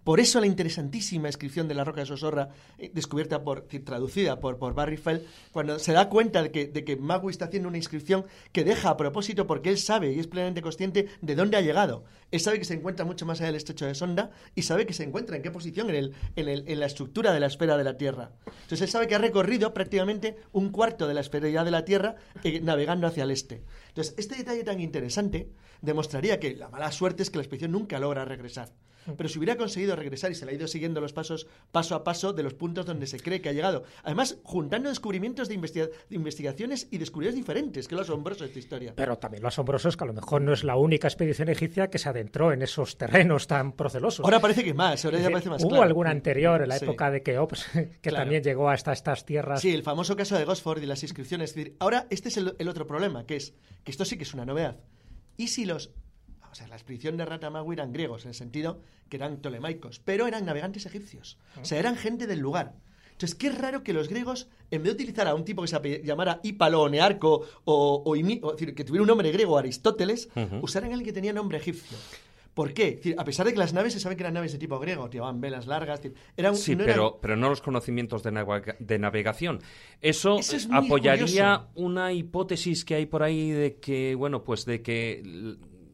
Por 0.04 0.20
eso 0.20 0.40
la 0.40 0.46
interesantísima 0.46 1.28
inscripción 1.28 1.68
de 1.68 1.74
la 1.74 1.84
roca 1.84 2.00
de 2.00 2.06
Sosorra, 2.06 2.48
eh, 2.78 2.90
descubierta 2.94 3.42
por, 3.44 3.62
traducida 3.84 4.40
por, 4.40 4.58
por 4.58 4.74
Barry 4.74 4.96
Fell, 4.96 5.26
cuando 5.52 5.78
se 5.78 5.92
da 5.92 6.08
cuenta 6.08 6.42
de 6.42 6.50
que, 6.50 6.66
de 6.66 6.84
que 6.84 6.96
Magui 6.96 7.30
está 7.30 7.44
haciendo 7.46 7.68
una 7.68 7.76
inscripción 7.76 8.24
que 8.52 8.64
deja 8.64 8.88
a 8.90 8.96
propósito 8.96 9.46
porque 9.46 9.70
él 9.70 9.78
sabe 9.78 10.12
y 10.12 10.18
es 10.18 10.26
plenamente 10.26 10.62
consciente 10.62 11.08
de 11.20 11.34
dónde 11.34 11.56
ha 11.56 11.60
llegado. 11.60 12.04
Él 12.30 12.40
sabe 12.40 12.58
que 12.58 12.64
se 12.64 12.74
encuentra 12.74 13.04
mucho 13.04 13.26
más 13.26 13.38
allá 13.40 13.46
del 13.48 13.56
estrecho 13.56 13.86
de 13.86 13.94
Sonda 13.94 14.30
y 14.54 14.62
sabe 14.62 14.86
que 14.86 14.94
se 14.94 15.04
encuentra 15.04 15.36
en 15.36 15.42
qué 15.42 15.50
posición 15.50 15.90
en, 15.90 15.96
el, 15.96 16.14
en, 16.36 16.48
el- 16.48 16.64
en 16.66 16.80
la 16.80 16.86
estructura 16.86 17.32
de 17.32 17.40
la 17.40 17.46
esfera 17.46 17.76
de 17.76 17.84
la 17.84 17.96
Tierra. 17.96 18.30
Entonces 18.46 18.82
él 18.82 18.88
sabe 18.88 19.06
que 19.06 19.14
ha 19.14 19.18
recorrido 19.18 19.74
prácticamente 19.74 20.36
un 20.52 20.70
cuarto 20.70 21.06
de 21.06 21.14
la 21.14 21.20
esferalidad 21.20 21.64
de 21.64 21.70
la 21.70 21.84
Tierra 21.84 22.16
eh, 22.44 22.60
navegando 22.60 23.06
hacia 23.06 23.24
el 23.24 23.30
este. 23.30 23.62
Entonces 23.88 24.14
este 24.16 24.36
detalle 24.36 24.64
tan 24.64 24.80
interesante 24.80 25.50
demostraría 25.82 26.40
que 26.40 26.54
la 26.56 26.68
mala 26.68 26.90
suerte 26.92 27.22
es 27.22 27.30
que 27.30 27.36
la 27.38 27.42
expedición 27.42 27.72
nunca 27.72 27.98
logra 27.98 28.24
regresar. 28.24 28.70
Pero 29.16 29.28
si 29.28 29.38
hubiera 29.38 29.56
conseguido 29.56 29.94
regresar 29.96 30.30
y 30.32 30.34
se 30.34 30.44
le 30.46 30.52
ha 30.52 30.54
ido 30.54 30.66
siguiendo 30.66 31.00
los 31.00 31.12
pasos 31.12 31.46
paso 31.72 31.94
a 31.94 32.04
paso 32.04 32.32
de 32.32 32.42
los 32.42 32.54
puntos 32.54 32.86
donde 32.86 33.06
se 33.06 33.20
cree 33.20 33.40
que 33.40 33.48
ha 33.48 33.52
llegado. 33.52 33.84
Además, 34.02 34.38
juntando 34.42 34.88
descubrimientos 34.88 35.48
de, 35.48 35.54
investiga- 35.54 35.88
de 36.08 36.16
investigaciones 36.16 36.88
y 36.90 36.98
descubrimientos 36.98 37.36
diferentes, 37.38 37.88
que 37.88 37.94
es 37.94 37.96
lo 37.96 38.02
asombroso 38.02 38.40
de 38.44 38.48
esta 38.48 38.58
historia. 38.58 38.92
Pero 38.96 39.16
también 39.18 39.42
lo 39.42 39.48
asombroso 39.48 39.88
es 39.88 39.96
que 39.96 40.04
a 40.04 40.06
lo 40.06 40.12
mejor 40.14 40.42
no 40.42 40.52
es 40.52 40.64
la 40.64 40.76
única 40.76 41.08
expedición 41.08 41.48
egipcia 41.48 41.88
que 41.88 41.98
se 41.98 42.08
adentró 42.08 42.52
en 42.52 42.62
esos 42.62 42.96
terrenos 42.96 43.46
tan 43.46 43.72
procelosos. 43.72 44.24
Ahora 44.24 44.40
parece 44.40 44.64
que 44.64 44.74
más, 44.74 45.04
ahora 45.04 45.18
ya 45.20 45.30
parece 45.30 45.50
más 45.50 45.62
Hubo 45.62 45.70
claro. 45.70 45.84
alguna 45.84 46.10
anterior 46.10 46.62
en 46.62 46.68
la 46.68 46.78
Sí. 46.78 46.84
época 46.84 47.10
de 47.10 47.22
Keops 47.22 47.64
que 47.72 47.90
Claro. 48.02 48.16
también 48.24 48.42
llegó 48.42 48.68
hasta 48.68 48.92
estas 48.92 49.24
tierras. 49.24 49.60
Sí, 49.60 49.72
el 49.72 49.82
famoso 49.82 50.16
caso 50.16 50.36
de 50.36 50.44
Gosford 50.44 50.82
y 50.82 50.86
las 50.86 51.02
inscripciones. 51.02 51.50
Es 51.50 51.56
decir, 51.56 51.76
ahora 51.78 52.06
este 52.10 52.28
es 52.28 52.36
el, 52.36 52.54
el 52.58 52.68
otro 52.68 52.86
problema, 52.86 53.24
que 53.26 53.36
es 53.36 53.54
que 53.84 53.90
esto 53.90 54.04
sí 54.04 54.16
que 54.16 54.24
es 54.24 54.34
una 54.34 54.44
novedad. 54.44 54.76
¿Y 55.36 55.48
si 55.48 55.64
los... 55.66 55.90
O 56.50 56.54
sea, 56.54 56.68
la 56.68 56.76
expedición 56.76 57.16
de 57.16 57.24
Ratamagu 57.24 57.72
eran 57.72 57.92
griegos, 57.92 58.24
en 58.24 58.30
el 58.30 58.34
sentido 58.34 58.80
que 59.08 59.16
eran 59.16 59.42
tolemaicos, 59.42 60.00
pero 60.00 60.26
eran 60.26 60.44
navegantes 60.46 60.86
egipcios. 60.86 61.38
O 61.60 61.64
sea, 61.64 61.78
eran 61.78 61.96
gente 61.96 62.26
del 62.26 62.38
lugar. 62.40 62.74
Entonces, 63.12 63.34
qué 63.34 63.50
raro 63.50 63.82
que 63.82 63.92
los 63.94 64.08
griegos, 64.08 64.48
en 64.70 64.82
vez 64.82 64.92
de 64.92 65.02
utilizar 65.02 65.26
a 65.26 65.34
un 65.34 65.44
tipo 65.44 65.62
que 65.62 65.68
se 65.68 66.02
llamara 66.04 66.40
Hípalo 66.42 66.82
o 66.82 66.88
Nearco, 66.88 67.46
o, 67.64 68.02
o 68.04 68.16
Imi- 68.16 68.40
o, 68.42 68.50
es 68.52 68.58
decir, 68.58 68.74
que 68.74 68.84
tuviera 68.84 69.02
un 69.02 69.08
nombre 69.08 69.30
griego, 69.32 69.56
Aristóteles, 69.56 70.28
Ujú. 70.36 70.58
usaran 70.62 70.90
alguien 70.90 71.06
que 71.06 71.12
tenía 71.14 71.32
nombre 71.32 71.56
egipcio. 71.58 71.96
¿Por 72.52 72.72
qué? 72.72 72.88
Es 72.88 72.96
decir, 72.96 73.14
a 73.18 73.24
pesar 73.24 73.44
de 73.46 73.52
que 73.52 73.58
las 73.58 73.74
naves 73.74 73.92
se 73.92 74.00
sabe 74.00 74.16
que 74.16 74.22
eran 74.22 74.32
naves 74.34 74.52
de 74.52 74.58
tipo 74.58 74.78
griego, 74.78 75.08
llevaban 75.10 75.40
velas 75.42 75.66
largas, 75.66 76.00
eran, 76.38 76.56
Sí, 76.56 76.74
no 76.74 76.84
eran- 76.84 76.94
pero, 76.94 77.18
pero 77.20 77.36
no 77.36 77.48
los 77.50 77.60
conocimientos 77.60 78.22
de, 78.22 78.32
navega- 78.32 78.76
de 78.78 78.98
navegación. 78.98 79.60
Eso, 80.00 80.38
Eso 80.38 80.56
es 80.56 80.66
muy 80.68 80.86
apoyaría 80.86 81.24
curioso. 81.26 81.68
una 81.74 82.12
hipótesis 82.12 82.84
que 82.86 82.94
hay 82.96 83.06
por 83.06 83.22
ahí 83.22 83.50
de 83.50 83.76
que, 83.76 84.14
bueno, 84.14 84.42
pues 84.42 84.64
de 84.64 84.80
que 84.82 85.22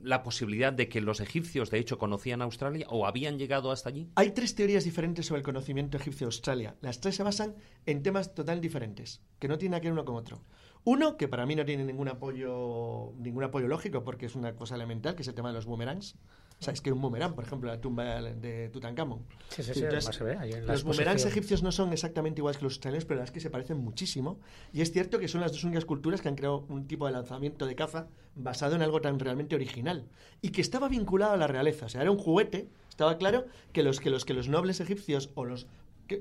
la 0.03 0.23
posibilidad 0.23 0.73
de 0.73 0.89
que 0.89 1.01
los 1.01 1.21
egipcios, 1.21 1.71
de 1.71 1.79
hecho, 1.79 1.99
conocían 1.99 2.43
Australia 2.43 2.87
o 2.91 3.07
habían 3.07 3.39
llegado 3.39 3.71
hasta 3.71 3.89
allí. 3.89 4.11
Hay 4.17 4.33
tres 4.33 4.55
teorías 4.55 4.85
diferentes 4.85 5.27
sobre 5.27 5.41
el 5.41 5.45
conocimiento 5.45 5.97
egipcio 5.97 6.27
de 6.27 6.29
Australia. 6.29 6.77
Las 6.81 7.01
tres 7.01 7.17
se 7.17 7.23
basan 7.23 7.55
en 7.87 8.03
temas 8.03 8.35
totalmente 8.35 8.67
diferentes, 8.67 9.23
que 9.39 9.49
no 9.49 9.59
tienen 9.59 9.81
que 9.81 9.87
ver 9.87 9.93
uno 9.93 10.05
con 10.05 10.17
otro. 10.17 10.43
Uno, 10.85 11.17
que 11.17 11.29
para 11.29 11.47
mí 11.47 11.55
no 11.55 11.65
tiene 11.65 11.85
ningún 11.85 12.09
apoyo, 12.09 13.13
ningún 13.19 13.45
apoyo 13.45 13.69
lógico, 13.69 14.03
porque 14.03 14.27
es 14.27 14.35
una 14.35 14.57
cosa 14.57 14.75
elemental, 14.75 15.15
que 15.15 15.23
es 15.23 15.29
el 15.29 15.35
tema 15.35 15.51
de 15.51 15.55
los 15.55 15.67
boomerangs. 15.67 16.17
Sabes 16.63 16.81
que 16.81 16.93
un 16.93 17.01
boomerang, 17.01 17.35
por 17.35 17.45
ejemplo, 17.45 17.69
la 17.69 17.81
tumba 17.81 18.23
de 18.23 18.69
Tutankamón. 18.69 19.27
Sí, 19.49 19.63
sí, 19.63 19.75
sí, 19.75 19.81
Entonces, 19.83 19.89
además 20.09 20.15
se 20.17 20.25
ve 20.25 20.37
ahí 20.39 20.53
en 20.53 20.67
la 20.67 20.73
los 20.73 20.85
boomerangs 20.85 21.25
egipcios 21.27 21.63
no 21.63 21.73
son 21.73 21.93
exactamente 21.93 22.41
iguales 22.41 22.57
que 22.59 22.65
los 22.65 22.75
australianos, 22.75 23.05
pero 23.05 23.19
las 23.21 23.33
que 23.33 23.41
se 23.41 23.51
parecen 23.51 23.79
muchísimo. 23.79 24.39
Y 24.73 24.81
es 24.81 24.93
cierto 24.93 25.19
que 25.19 25.27
son 25.27 25.41
las 25.41 25.51
dos 25.53 25.65
únicas 25.65 25.85
culturas 25.85 26.21
que 26.21 26.29
han 26.29 26.37
creado 26.37 26.65
un 26.69 26.87
tipo 26.87 27.07
de 27.07 27.13
lanzamiento 27.13 27.67
de 27.67 27.75
caza 27.75 28.07
basado 28.37 28.77
en 28.77 28.83
algo 28.83 29.01
tan 29.01 29.19
realmente 29.19 29.55
original. 29.57 30.07
Y 30.41 30.51
que 30.51 30.61
estaba 30.61 30.89
vinculado 30.89 31.33
a 31.33 31.37
la 31.37 31.49
realeza. 31.49 31.87
O 31.87 31.89
sea, 31.89 32.01
era 32.03 32.11
un 32.13 32.19
juguete. 32.19 32.69
Estaba 32.89 33.19
claro 33.19 33.47
que 33.73 33.83
los 33.83 33.99
que 33.99 34.11
los, 34.11 34.25
que 34.25 34.33
los 34.35 34.49
nobles 34.49 34.79
egipcios 34.81 35.31
o 35.35 35.45
los 35.45 35.67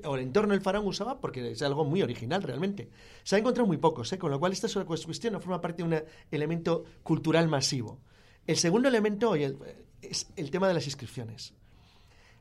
o 0.04 0.16
el 0.16 0.22
entorno 0.22 0.52
del 0.54 0.62
faraón 0.62 0.86
usaba, 0.86 1.20
porque 1.20 1.50
es 1.50 1.60
algo 1.60 1.84
muy 1.84 2.02
original 2.02 2.42
realmente. 2.42 2.88
Se 3.24 3.36
ha 3.36 3.38
encontrado 3.38 3.66
muy 3.66 3.76
pocos, 3.76 4.12
¿eh? 4.12 4.18
con 4.18 4.30
lo 4.30 4.38
cual 4.40 4.52
esta 4.52 4.66
cuestión 4.84 5.34
no 5.34 5.40
forma 5.40 5.60
parte 5.60 5.82
de 5.82 5.88
un 5.88 6.02
elemento 6.30 6.84
cultural 7.02 7.46
masivo. 7.48 8.00
El 8.46 8.56
segundo 8.56 8.88
elemento 8.88 9.36
y 9.36 9.42
el- 9.44 9.58
es 10.02 10.26
el 10.36 10.50
tema 10.50 10.68
de 10.68 10.74
las 10.74 10.86
inscripciones. 10.86 11.54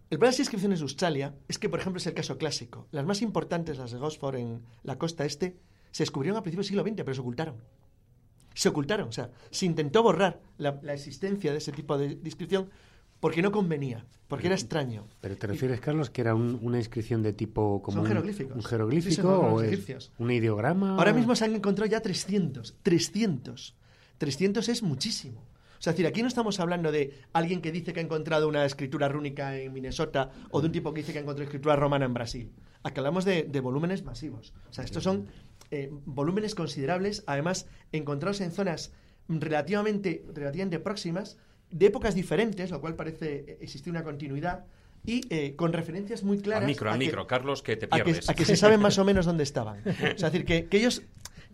El 0.09 0.17
problema 0.17 0.31
de 0.31 0.33
las 0.33 0.39
inscripciones 0.39 0.79
de 0.79 0.83
Australia 0.83 1.35
es 1.47 1.57
que, 1.57 1.69
por 1.69 1.79
ejemplo, 1.79 1.97
es 1.99 2.07
el 2.07 2.13
caso 2.13 2.37
clásico. 2.37 2.87
Las 2.91 3.05
más 3.05 3.21
importantes, 3.21 3.77
las 3.77 3.91
de 3.91 3.97
Gosford 3.99 4.35
en 4.35 4.61
la 4.83 4.97
costa 4.97 5.23
este, 5.25 5.55
se 5.91 6.03
descubrieron 6.03 6.37
a 6.37 6.43
principios 6.43 6.65
del 6.67 6.71
siglo 6.71 6.83
XX, 6.83 6.95
pero 7.05 7.13
se 7.13 7.21
ocultaron. 7.21 7.55
Se 8.53 8.67
ocultaron, 8.67 9.07
o 9.07 9.11
sea, 9.13 9.31
se 9.49 9.65
intentó 9.65 10.03
borrar 10.03 10.41
la, 10.57 10.77
la 10.83 10.93
existencia 10.93 11.53
de 11.53 11.59
ese 11.59 11.71
tipo 11.71 11.97
de, 11.97 12.09
de 12.15 12.27
inscripción 12.27 12.69
porque 13.21 13.41
no 13.41 13.51
convenía, 13.53 14.05
porque 14.27 14.47
era 14.47 14.55
extraño. 14.55 15.07
¿Pero 15.21 15.37
te 15.37 15.47
refieres, 15.47 15.79
Carlos, 15.79 16.09
que 16.09 16.19
era 16.21 16.35
un- 16.35 16.59
una 16.61 16.77
inscripción 16.79 17.21
de 17.23 17.31
tipo 17.31 17.81
como 17.81 17.95
Son 17.97 18.01
un- 18.01 18.07
jeroglíficos. 18.07 18.55
un 18.57 18.63
jeroglífico 18.63 19.29
o 19.39 19.61
es 19.61 20.11
un 20.17 20.31
ideograma? 20.31 20.95
Ahora 20.97 21.13
mismo 21.13 21.35
se 21.37 21.45
han 21.45 21.55
encontrado 21.55 21.89
ya 21.89 22.01
300. 22.01 22.75
300. 22.83 23.75
300 24.17 24.67
es 24.69 24.83
muchísimo. 24.83 25.43
O 25.81 25.83
sea, 25.83 25.91
es 25.91 25.97
decir, 25.97 26.05
aquí 26.05 26.21
no 26.21 26.27
estamos 26.27 26.59
hablando 26.59 26.91
de 26.91 27.11
alguien 27.33 27.59
que 27.59 27.71
dice 27.71 27.91
que 27.91 28.01
ha 28.01 28.03
encontrado 28.03 28.47
una 28.47 28.63
escritura 28.67 29.09
rúnica 29.09 29.57
en 29.57 29.73
Minnesota 29.73 30.29
o 30.51 30.61
de 30.61 30.67
un 30.67 30.71
tipo 30.71 30.93
que 30.93 30.99
dice 30.99 31.11
que 31.11 31.17
ha 31.17 31.21
encontrado 31.23 31.45
escritura 31.45 31.75
romana 31.75 32.05
en 32.05 32.13
Brasil. 32.13 32.51
Aquí 32.83 32.99
hablamos 32.99 33.25
de, 33.25 33.47
de 33.49 33.59
volúmenes 33.61 34.03
masivos. 34.03 34.53
O 34.69 34.73
sea, 34.73 34.83
estos 34.83 35.03
son 35.03 35.25
eh, 35.71 35.89
volúmenes 36.05 36.53
considerables, 36.53 37.23
además 37.25 37.65
encontrados 37.91 38.41
en 38.41 38.51
zonas 38.51 38.93
relativamente, 39.27 40.23
relativamente 40.35 40.77
próximas, 40.77 41.39
de 41.71 41.87
épocas 41.87 42.13
diferentes, 42.13 42.69
lo 42.69 42.79
cual 42.79 42.95
parece 42.95 43.57
existir 43.59 43.91
una 43.91 44.03
continuidad, 44.03 44.65
y 45.03 45.21
eh, 45.33 45.55
con 45.55 45.73
referencias 45.73 46.21
muy 46.21 46.37
claras. 46.37 46.65
a 46.65 46.67
micro, 46.67 46.91
a, 46.91 46.97
micro. 46.97 47.25
Carlos, 47.25 47.63
que 47.63 47.75
te 47.75 47.87
a 47.89 47.97
que, 47.97 48.03
pierdes. 48.03 48.29
a 48.29 48.35
que 48.35 48.45
se 48.45 48.55
saben 48.55 48.79
más 48.79 48.99
o 48.99 49.05
menos 49.05 49.25
dónde 49.25 49.41
estaban. 49.41 49.79
O 49.79 49.93
sea, 49.93 50.11
es 50.11 50.21
decir, 50.21 50.45
que, 50.45 50.67
que 50.67 50.77
ellos 50.77 51.01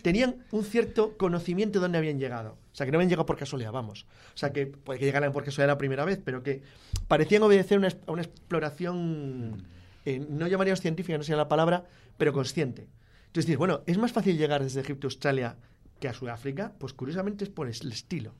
tenían 0.01 0.45
un 0.51 0.63
cierto 0.63 1.17
conocimiento 1.17 1.79
de 1.79 1.83
dónde 1.83 1.97
habían 1.97 2.19
llegado. 2.19 2.57
O 2.71 2.75
sea, 2.75 2.85
que 2.85 2.91
no 2.91 2.97
habían 2.97 3.09
llegado 3.09 3.25
por 3.25 3.37
casualidad, 3.37 3.71
vamos. 3.71 4.05
O 4.33 4.37
sea, 4.37 4.51
que 4.51 4.67
puede 4.67 4.99
que 4.99 5.05
llegaran 5.05 5.31
por 5.31 5.43
casualidad 5.43 5.73
la 5.73 5.77
primera 5.77 6.05
vez, 6.05 6.19
pero 6.23 6.43
que 6.43 6.61
parecían 7.07 7.43
obedecer 7.43 7.77
una, 7.77 7.89
a 8.05 8.11
una 8.11 8.21
exploración 8.21 9.65
eh, 10.07 10.25
no 10.29 10.47
llamaríamos 10.47 10.79
científica, 10.79 11.17
no 11.17 11.23
sería 11.25 11.35
la 11.35 11.49
palabra, 11.49 11.83
pero 12.17 12.31
consciente. 12.31 12.87
Entonces 13.25 13.45
dices, 13.45 13.57
bueno, 13.57 13.81
¿es 13.87 13.97
más 13.97 14.13
fácil 14.13 14.37
llegar 14.37 14.63
desde 14.63 14.79
Egipto 14.79 15.07
a 15.07 15.09
Australia 15.09 15.57
que 15.99 16.07
a 16.07 16.13
Sudáfrica? 16.13 16.71
Pues 16.79 16.93
curiosamente 16.93 17.43
es 17.43 17.49
por 17.49 17.67
el 17.67 17.73
estilo. 17.91 18.33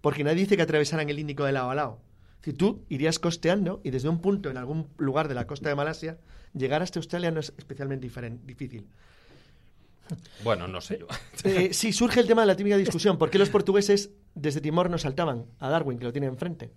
Porque 0.00 0.24
nadie 0.24 0.40
dice 0.40 0.56
que 0.56 0.62
atravesaran 0.62 1.08
el 1.08 1.20
Índico 1.20 1.44
de 1.44 1.52
lado 1.52 1.70
a 1.70 1.76
lado. 1.76 2.00
Si 2.42 2.52
tú 2.52 2.84
irías 2.88 3.20
costeando 3.20 3.80
y 3.84 3.90
desde 3.90 4.08
un 4.08 4.20
punto 4.20 4.50
en 4.50 4.56
algún 4.56 4.88
lugar 4.98 5.28
de 5.28 5.36
la 5.36 5.46
costa 5.46 5.68
de 5.68 5.76
Malasia, 5.76 6.18
llegar 6.54 6.82
hasta 6.82 6.98
Australia 6.98 7.30
no 7.30 7.38
es 7.38 7.52
especialmente 7.56 8.10
difícil. 8.44 8.88
Bueno, 10.42 10.68
no 10.68 10.80
sé 10.80 10.98
yo. 10.98 11.06
Eh, 11.44 11.72
sí, 11.72 11.92
surge 11.92 12.20
el 12.20 12.26
tema 12.26 12.42
de 12.42 12.48
la 12.48 12.56
típica 12.56 12.76
discusión. 12.76 13.16
¿Por 13.18 13.30
qué 13.30 13.38
los 13.38 13.48
portugueses 13.48 14.10
desde 14.40 14.60
Timor 14.60 14.90
no 14.90 14.98
saltaban 14.98 15.46
a 15.58 15.68
Darwin, 15.68 15.98
que 15.98 16.04
lo 16.04 16.12
tiene 16.12 16.26
enfrente? 16.26 16.70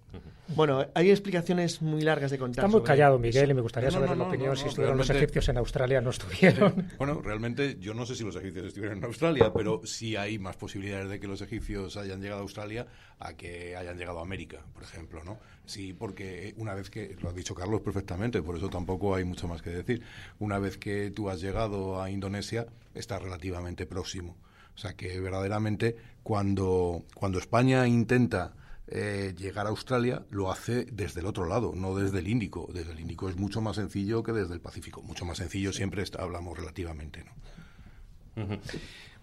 Bueno, 0.50 0.86
hay 0.94 1.10
explicaciones 1.10 1.82
muy 1.82 2.02
largas 2.02 2.30
de 2.30 2.38
contar. 2.38 2.66
Está 2.66 2.78
muy 2.78 2.86
callado. 2.86 3.18
Miguel, 3.18 3.52
y 3.52 3.54
me 3.54 3.62
gustaría 3.62 3.90
No, 3.90 3.94
saber 3.94 4.10
no, 4.10 4.16
la 4.16 4.24
opinión 4.26 4.50
no, 4.50 4.56
si 4.56 4.68
estuvieron 4.68 4.98
los 4.98 5.10
egipcios 5.10 5.48
en 5.50 5.58
Australia 5.58 6.02
no 6.02 6.10
estuvieron. 6.10 6.92
Bueno, 6.98 7.22
realmente 7.22 7.78
yo 7.80 7.94
no 7.94 8.06
sé 8.06 8.16
si 8.16 8.24
los 8.24 8.36
egipcios 8.36 8.68
estuvieron 8.68 8.98
en 8.98 9.04
Australia, 9.06 9.52
pero 9.54 9.82
sí 9.86 10.16
hay 10.16 10.38
más 10.38 10.56
posibilidades 10.58 11.10
de 11.10 11.20
que 11.20 11.28
los 11.28 11.42
egipcios 11.42 11.98
hayan 11.98 12.22
llegado 12.22 12.42
a 12.42 12.44
Australia 12.44 12.88
a 13.20 13.34
que 13.34 13.76
hayan 13.76 13.98
llegado 13.98 14.20
a 14.20 14.22
América, 14.22 14.60
por 14.74 14.84
ejemplo, 14.84 15.24
¿no? 15.24 15.40
Sí, 15.66 15.94
porque 15.94 16.54
una 16.58 16.74
vez 16.74 16.90
que, 16.90 17.16
lo 17.22 17.30
ha 17.30 17.34
dicho 17.34 17.56
Carlos 17.56 17.82
perfectamente, 17.82 18.42
por 18.42 18.58
eso 18.58 18.70
tampoco 18.70 19.16
hay 19.16 19.24
mucho 19.24 19.48
más 19.48 19.62
que 19.62 19.70
decir, 19.70 20.02
una 20.40 20.60
vez 20.60 20.78
que 20.78 21.10
tú 21.12 21.30
has 21.30 21.42
llegado 21.42 22.02
a 22.02 22.12
Indonesia, 22.12 22.68
estás 22.94 23.22
relativamente 23.22 23.86
próximo. 23.86 24.36
O 24.76 24.78
sea 24.78 24.94
que 24.94 25.20
verdaderamente 25.20 25.96
cuando, 26.24 27.04
cuando 27.16 27.38
España 27.40 27.88
intenta 27.88 28.54
eh, 28.88 29.34
llegar 29.38 29.66
a 29.66 29.70
Australia, 29.70 30.24
lo 30.30 30.52
hace 30.52 30.86
desde 30.86 31.22
el 31.22 31.26
otro 31.26 31.46
lado, 31.46 31.74
no 31.76 31.96
desde 31.96 32.20
el 32.20 32.28
Índico. 32.28 32.70
Desde 32.74 32.92
el 32.92 33.00
Índico 33.00 33.30
es 33.30 33.36
mucho 33.38 33.62
más 33.62 33.76
sencillo 33.78 34.24
que 34.24 34.32
desde 34.34 34.54
el 34.54 34.62
Pacífico. 34.62 35.02
Mucho 35.02 35.26
más 35.26 35.38
sencillo 35.38 35.72
siempre 35.74 36.02
está- 36.04 36.22
hablamos 36.22 36.58
relativamente, 36.58 37.24
¿no? 37.24 37.32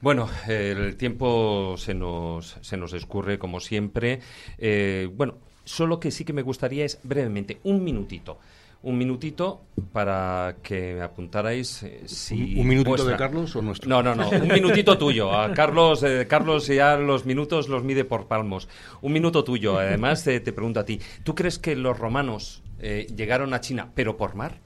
Bueno, 0.01 0.31
eh, 0.49 0.75
el 0.77 0.97
tiempo 0.97 1.75
se 1.77 1.95
nos, 1.95 2.57
se 2.63 2.77
nos 2.77 2.93
escurre 2.95 3.39
como 3.39 3.61
siempre. 3.61 4.21
Eh, 4.57 5.11
bueno, 5.15 5.39
solo 5.65 6.01
que 6.01 6.11
sí 6.11 6.25
que 6.25 6.33
me 6.33 6.43
gustaría 6.43 6.85
es 6.85 6.99
brevemente, 7.03 7.61
un 7.65 7.85
minutito. 7.85 8.39
Un 8.83 8.97
minutito 8.97 9.61
para 9.93 10.57
que 10.63 10.95
me 10.95 11.03
apuntarais 11.03 11.83
eh, 11.83 12.01
si 12.07 12.55
¿Un- 12.55 12.61
un 12.61 12.69
minutito 12.69 12.91
vuestra- 12.93 13.13
de 13.13 13.19
Carlos 13.19 13.55
o 13.57 13.61
nuestro? 13.61 13.89
No, 13.91 14.03
no, 14.03 14.15
no, 14.15 14.31
un 14.31 14.49
minutito 14.49 14.97
tuyo. 14.97 15.39
A 15.39 15.53
Carlos, 15.53 16.03
eh, 16.03 16.27
Carlos 16.27 16.67
ya 16.67 16.97
los 16.97 17.27
minutos 17.27 17.69
los 17.69 17.85
mide 17.85 18.05
por 18.07 18.27
palmos. 18.27 18.69
Un 19.03 19.13
minuto 19.13 19.45
tuyo. 19.45 19.79
Además, 19.79 20.27
eh, 20.29 20.41
te 20.41 20.55
pregunto 20.55 20.81
a 20.81 20.85
ti, 20.87 20.99
¿tú 21.25 21.35
crees 21.35 21.59
que 21.59 21.77
los 21.77 21.99
romanos 21.99 22.63
eh, 22.79 23.07
llegaron 23.15 23.53
a 23.53 23.61
China, 23.61 23.91
pero 23.95 24.17
por 24.17 24.35
mar? 24.35 24.59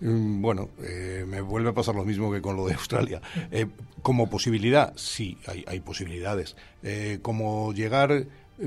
Mm, 0.00 0.42
Bueno, 0.42 0.70
eh, 0.82 1.24
me 1.28 1.40
vuelve 1.40 1.68
a 1.70 1.74
pasar 1.74 1.94
lo 1.94 2.04
mismo 2.04 2.32
que 2.32 2.42
con 2.42 2.56
lo 2.56 2.66
de 2.66 2.74
Australia. 2.74 3.20
Eh, 3.52 3.66
como 4.02 4.28
posibilidad, 4.28 4.92
sí, 4.96 5.38
hay, 5.46 5.64
hay 5.68 5.78
posibilidades. 5.78 6.56
Eh, 6.82 7.20
como 7.22 7.72
llegar 7.72 8.24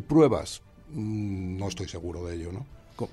pruebas, 0.07 0.61
mm, 0.91 1.57
no 1.57 1.67
estoy 1.67 1.89
seguro 1.89 2.25
de 2.25 2.35
ello, 2.35 2.53
¿no? 2.53 2.65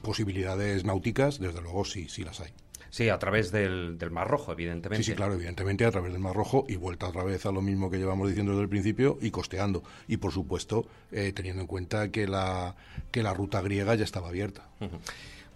Posibilidades 0.03 0.85
náuticas, 0.85 1.39
desde 1.39 1.61
luego 1.61 1.85
sí, 1.85 2.09
sí 2.09 2.23
las 2.25 2.41
hay. 2.41 2.53
Sí, 2.91 3.09
a 3.09 3.19
través 3.19 3.51
del, 3.51 3.97
del 3.99 4.11
Mar 4.11 4.29
Rojo, 4.29 4.47
Sí, 4.47 4.53
evidentemente. 4.53 5.03
sí, 5.03 5.15
claro, 5.15 5.33
evidentemente 5.33 5.87
a 5.87 5.91
través 5.91 6.13
del 6.13 6.21
Mar 6.21 6.37
Rojo 6.37 6.67
y 6.69 6.77
vuelta 6.77 7.09
otra 7.09 7.25
vez 7.25 7.47
a 7.47 7.51
lo 7.51 7.63
mismo 7.63 7.91
que 7.91 7.97
llevamos 7.97 8.29
diciendo 8.29 8.53
desde 8.53 8.65
el 8.65 8.69
principio 8.69 9.19
y 9.23 9.31
costeando. 9.31 9.83
Y 10.09 10.19
por 10.19 10.31
supuesto, 10.31 10.85
eh, 11.11 11.33
teniendo 11.35 11.63
en 11.63 11.67
cuenta 11.69 12.11
que 12.11 12.27
la, 12.29 12.77
que 13.11 13.23
la 13.23 13.33
ruta 13.33 13.63
griega 13.63 13.95
ya 13.95 14.05
estaba 14.05 14.29
abierta. 14.29 14.67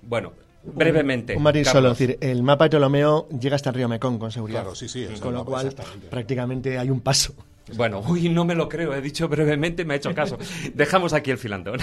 Bueno, 0.01 0.33
brevemente. 0.65 1.37
Un 1.37 1.43
matiz 1.43 1.69
solo, 1.69 1.93
es 1.93 1.99
decir, 1.99 2.17
el 2.23 2.43
mapa 2.43 2.65
de 2.65 2.71
Ptolomeo 2.71 3.29
llega 3.29 3.57
hasta 3.57 3.69
el 3.69 3.77
río 3.77 3.89
Mekong 3.89 4.19
con 4.19 4.33
seguridad. 4.33 4.63
Claro, 4.63 4.75
sí, 4.75 4.89
sí, 4.89 5.03
es 5.03 5.21
Con 5.21 5.35
lo 5.35 5.41
mapa, 5.45 5.51
cual, 5.51 5.75
prácticamente 6.11 6.79
hay 6.79 6.89
un 6.89 7.01
paso. 7.01 7.35
Bueno, 7.75 8.01
uy, 8.01 8.31
no 8.31 8.47
me 8.47 8.55
lo 8.55 8.67
creo, 8.69 8.95
he 8.95 9.01
dicho 9.03 9.29
brevemente, 9.29 9.85
me 9.85 9.93
ha 9.95 9.97
hecho 9.99 10.15
caso. 10.15 10.39
Dejamos 10.75 11.13
aquí 11.13 11.31
el 11.33 11.39
filandón. 11.39 11.81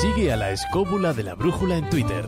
Sigue 0.00 0.32
a 0.32 0.36
la 0.38 0.50
escóbula 0.50 1.12
de 1.12 1.24
la 1.24 1.34
brújula 1.34 1.76
en 1.76 1.90
Twitter. 1.90 2.26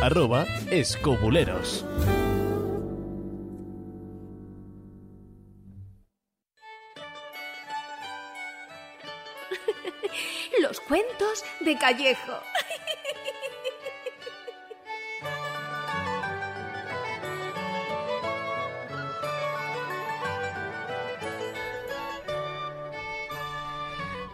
Arroba 0.00 0.46
escobuleros. 0.70 1.84
Los 10.62 10.80
cuentos 10.80 11.44
de 11.60 11.76
Callejo. 11.76 12.40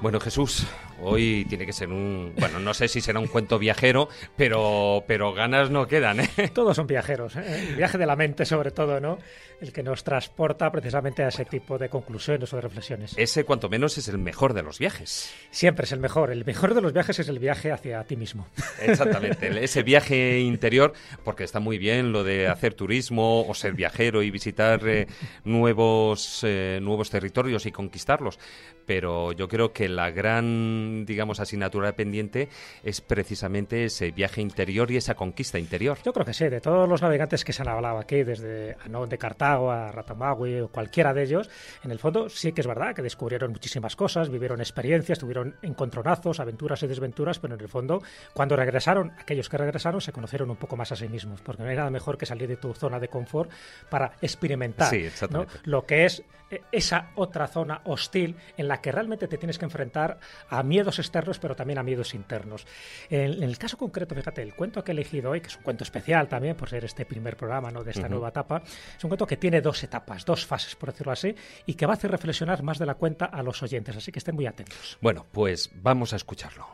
Bueno, 0.01 0.21
Jesús, 0.21 0.69
hoy 1.03 1.47
tiene 1.49 1.67
que 1.67 1.73
ser 1.73 1.89
un... 1.89 2.35
Bueno, 2.39 2.59
no 2.59 2.75
sé 2.75 2.89
si 2.89 3.01
será 3.01 3.19
un 3.21 3.27
cuento 3.27 3.59
viajero, 3.59 4.09
pero, 4.37 5.05
pero 5.07 5.33
ganas 5.33 5.71
no 5.71 5.87
quedan, 5.87 6.21
¿eh? 6.21 6.29
Todos 6.55 6.77
son 6.77 6.87
viajeros, 6.87 7.37
¿eh? 7.37 7.67
el 7.69 7.77
viaje 7.77 7.99
de 7.99 8.07
la 8.07 8.17
mente 8.17 8.45
sobre 8.45 8.71
todo, 8.71 9.01
¿no? 9.01 9.19
El 9.61 9.73
que 9.73 9.83
nos 9.83 10.03
transporta 10.05 10.71
precisamente 10.73 11.23
a 11.23 11.29
ese 11.29 11.45
tipo 11.45 11.77
de 11.77 11.91
conclusiones 11.91 12.51
o 12.53 12.57
de 12.57 12.63
reflexiones. 12.63 13.15
Ese, 13.19 13.45
cuanto 13.45 13.69
menos, 13.69 13.99
es 13.99 14.09
el 14.09 14.17
mejor 14.17 14.55
de 14.55 14.63
los 14.63 14.79
viajes. 14.79 15.35
Siempre 15.51 15.85
es 15.85 15.93
el 15.93 16.01
mejor. 16.01 16.31
El 16.31 16.45
mejor 16.47 16.75
de 16.75 16.81
los 16.81 16.93
viajes 16.95 17.19
es 17.19 17.29
el 17.29 17.39
viaje 17.39 17.71
hacia 17.71 18.03
ti 18.05 18.17
mismo. 18.17 18.47
Exactamente, 18.81 19.63
ese 19.63 19.83
viaje 19.83 20.41
interior, 20.41 20.95
porque 21.25 21.45
está 21.45 21.61
muy 21.61 21.77
bien 21.77 22.13
lo 22.13 22.25
de 22.25 22.49
hacer 22.49 22.73
turismo 22.75 23.47
o 23.47 23.55
ser 23.55 23.75
viajero 23.75 24.23
y 24.23 24.31
visitar 24.31 24.87
eh, 24.89 25.07
nuevos, 25.45 26.41
eh, 26.43 26.79
nuevos 26.81 27.11
territorios 27.11 27.67
y 27.67 27.73
conquistarlos, 27.73 28.39
pero 28.87 29.33
yo 29.33 29.47
creo 29.49 29.73
que 29.73 29.89
la 29.89 30.11
gran, 30.11 31.05
digamos, 31.05 31.39
asignatura 31.39 31.93
pendiente 31.93 32.49
es 32.83 33.01
precisamente 33.01 33.85
ese 33.85 34.11
viaje 34.11 34.41
interior 34.41 34.91
y 34.91 34.97
esa 34.97 35.15
conquista 35.15 35.59
interior. 35.59 35.99
Yo 36.05 36.13
creo 36.13 36.25
que 36.25 36.35
sí, 36.35 36.49
de 36.49 36.61
todos 36.61 36.89
los 36.89 37.03
navegantes 37.03 37.45
que 37.45 37.53
se 37.53 37.63
han 37.63 37.69
hablado 37.69 37.99
aquí, 37.99 38.23
desde 38.23 38.77
Anón 38.85 39.09
de 39.09 39.19
Cartago 39.19 39.50
a 39.51 39.91
Ratamagui 39.93 40.61
o 40.61 40.69
cualquiera 40.69 41.13
de 41.13 41.23
ellos, 41.23 41.51
en 41.83 41.91
el 41.91 41.99
fondo 41.99 42.29
sí 42.29 42.53
que 42.53 42.61
es 42.61 42.67
verdad 42.67 42.95
que 42.95 43.03
descubrieron 43.03 43.51
muchísimas 43.51 43.97
cosas, 43.97 44.29
vivieron 44.31 44.61
experiencias, 44.61 45.19
tuvieron 45.19 45.57
encontronazos, 45.63 46.41
aventuras 46.41 46.83
y 46.83 46.87
desventuras, 46.87 47.39
pero 47.39 47.55
en 47.55 47.61
el 47.61 47.69
fondo, 47.69 48.03
cuando 48.33 48.57
regresaron, 48.57 49.13
aquellos 49.19 49.49
que 49.49 49.57
regresaron 49.59 50.01
se 50.01 50.13
conocieron 50.13 50.51
un 50.51 50.57
poco 50.57 50.77
más 50.77 50.93
a 50.93 50.97
sí 50.97 51.09
mismos, 51.09 51.41
porque 51.41 51.63
no 51.63 51.69
hay 51.69 51.77
nada 51.77 51.91
mejor 51.91 52.17
que 52.17 52.27
salir 52.27 52.49
de 52.49 52.57
tu 52.57 52.73
zona 52.75 52.99
de 53.01 53.09
confort 53.09 53.51
para 53.89 54.13
experimentar 54.21 54.89
Sí, 54.91 55.09
¿no? 55.31 55.47
lo 55.65 55.85
que 55.87 56.05
es 56.05 56.23
eh, 56.51 56.63
esa 56.73 57.11
otra 57.15 57.47
zona 57.47 57.81
hostil 57.85 58.37
en 58.57 58.69
la 58.69 58.81
que 58.81 58.93
realmente 58.93 59.29
te 59.29 59.39
tienes 59.39 59.59
que 59.59 59.65
enfrentar 59.65 60.19
a 60.49 60.63
miedos 60.63 60.99
externos, 60.99 61.39
pero 61.39 61.55
también 61.55 61.79
a 61.79 61.83
miedos 61.83 62.15
internos. 62.15 62.67
En, 63.09 63.33
en 63.35 63.43
el 63.43 63.59
caso 63.59 63.77
concreto, 63.77 64.15
fíjate, 64.15 64.43
el 64.43 64.55
cuento 64.55 64.83
que 64.83 64.91
he 64.91 64.95
elegido 64.95 65.31
hoy, 65.31 65.41
que 65.41 65.49
es 65.49 65.57
un 65.57 65.63
cuento 65.63 65.85
especial 65.85 66.29
también 66.29 66.57
por 66.57 66.69
ser 66.69 66.85
este 66.85 67.05
primer 67.05 67.37
programa 67.37 67.71
¿no? 67.71 67.85
de 67.85 67.91
esta 67.93 68.03
Ujú. 68.03 68.11
nueva 68.15 68.29
etapa, 68.29 68.63
es 68.97 69.05
un 69.05 69.09
cuento 69.09 69.27
que 69.27 69.37
tiene 69.41 69.61
dos 69.61 69.83
etapas, 69.83 70.25
dos 70.25 70.47
fases, 70.47 70.77
por 70.77 70.93
decirlo 70.93 71.13
así, 71.13 71.35
y 71.67 71.75
que 71.75 71.87
va 71.87 71.95
a 71.95 71.97
hacer 71.97 72.11
reflexionar 72.11 72.63
más 72.63 72.79
de 72.79 72.87
la 72.87 72.95
cuenta 72.95 73.25
a 73.25 73.43
los 73.43 73.63
oyentes, 73.63 73.97
así 73.97 74.13
que 74.13 74.21
estén 74.21 74.37
muy 74.37 74.47
atentos. 74.47 74.99
Bueno, 75.01 75.27
pues 75.33 75.71
vamos 75.75 76.13
a 76.13 76.17
escucharlo. 76.17 76.69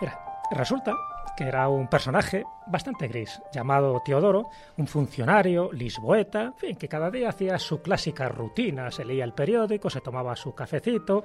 Mira, 0.00 0.18
resulta 0.52 0.94
que 1.40 1.48
era 1.48 1.70
un 1.70 1.88
personaje 1.88 2.44
bastante 2.66 3.08
gris, 3.08 3.40
llamado 3.50 4.02
Teodoro, 4.04 4.50
un 4.76 4.86
funcionario 4.86 5.72
lisboeta, 5.72 6.42
en 6.42 6.54
fin, 6.54 6.76
que 6.76 6.86
cada 6.86 7.10
día 7.10 7.30
hacía 7.30 7.58
su 7.58 7.80
clásica 7.80 8.28
rutina, 8.28 8.90
se 8.90 9.06
leía 9.06 9.24
el 9.24 9.32
periódico, 9.32 9.88
se 9.88 10.02
tomaba 10.02 10.36
su 10.36 10.54
cafecito 10.54 11.24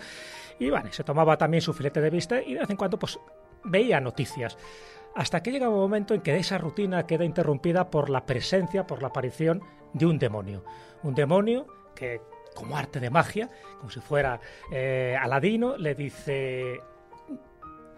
y 0.57 0.71
se 0.91 1.03
tomaba 1.03 1.37
también 1.37 1.59
su 1.59 1.73
filete 1.73 1.99
de 1.99 2.09
vista 2.09 2.41
y 2.41 2.53
de 2.53 2.61
vez 2.61 2.69
en 2.69 2.77
cuando 2.77 2.97
pues 2.97 3.19
veía 3.65 3.99
noticias. 3.99 4.57
Hasta 5.15 5.43
que 5.43 5.51
llega 5.51 5.67
un 5.67 5.75
momento 5.75 6.13
en 6.13 6.21
que 6.21 6.37
esa 6.37 6.59
rutina 6.59 7.05
queda 7.05 7.25
interrumpida 7.25 7.91
por 7.91 8.09
la 8.09 8.25
presencia, 8.25 8.87
por 8.87 9.01
la 9.01 9.09
aparición 9.09 9.63
de 9.91 10.05
un 10.05 10.17
demonio. 10.17 10.63
Un 11.03 11.13
demonio 11.13 11.67
que, 11.93 12.21
como 12.55 12.77
arte 12.77 13.01
de 13.01 13.09
magia, 13.09 13.49
como 13.79 13.91
si 13.91 13.99
fuera 13.99 14.39
eh, 14.71 15.17
Aladino, 15.21 15.75
le 15.75 15.93
dice, 15.93 16.79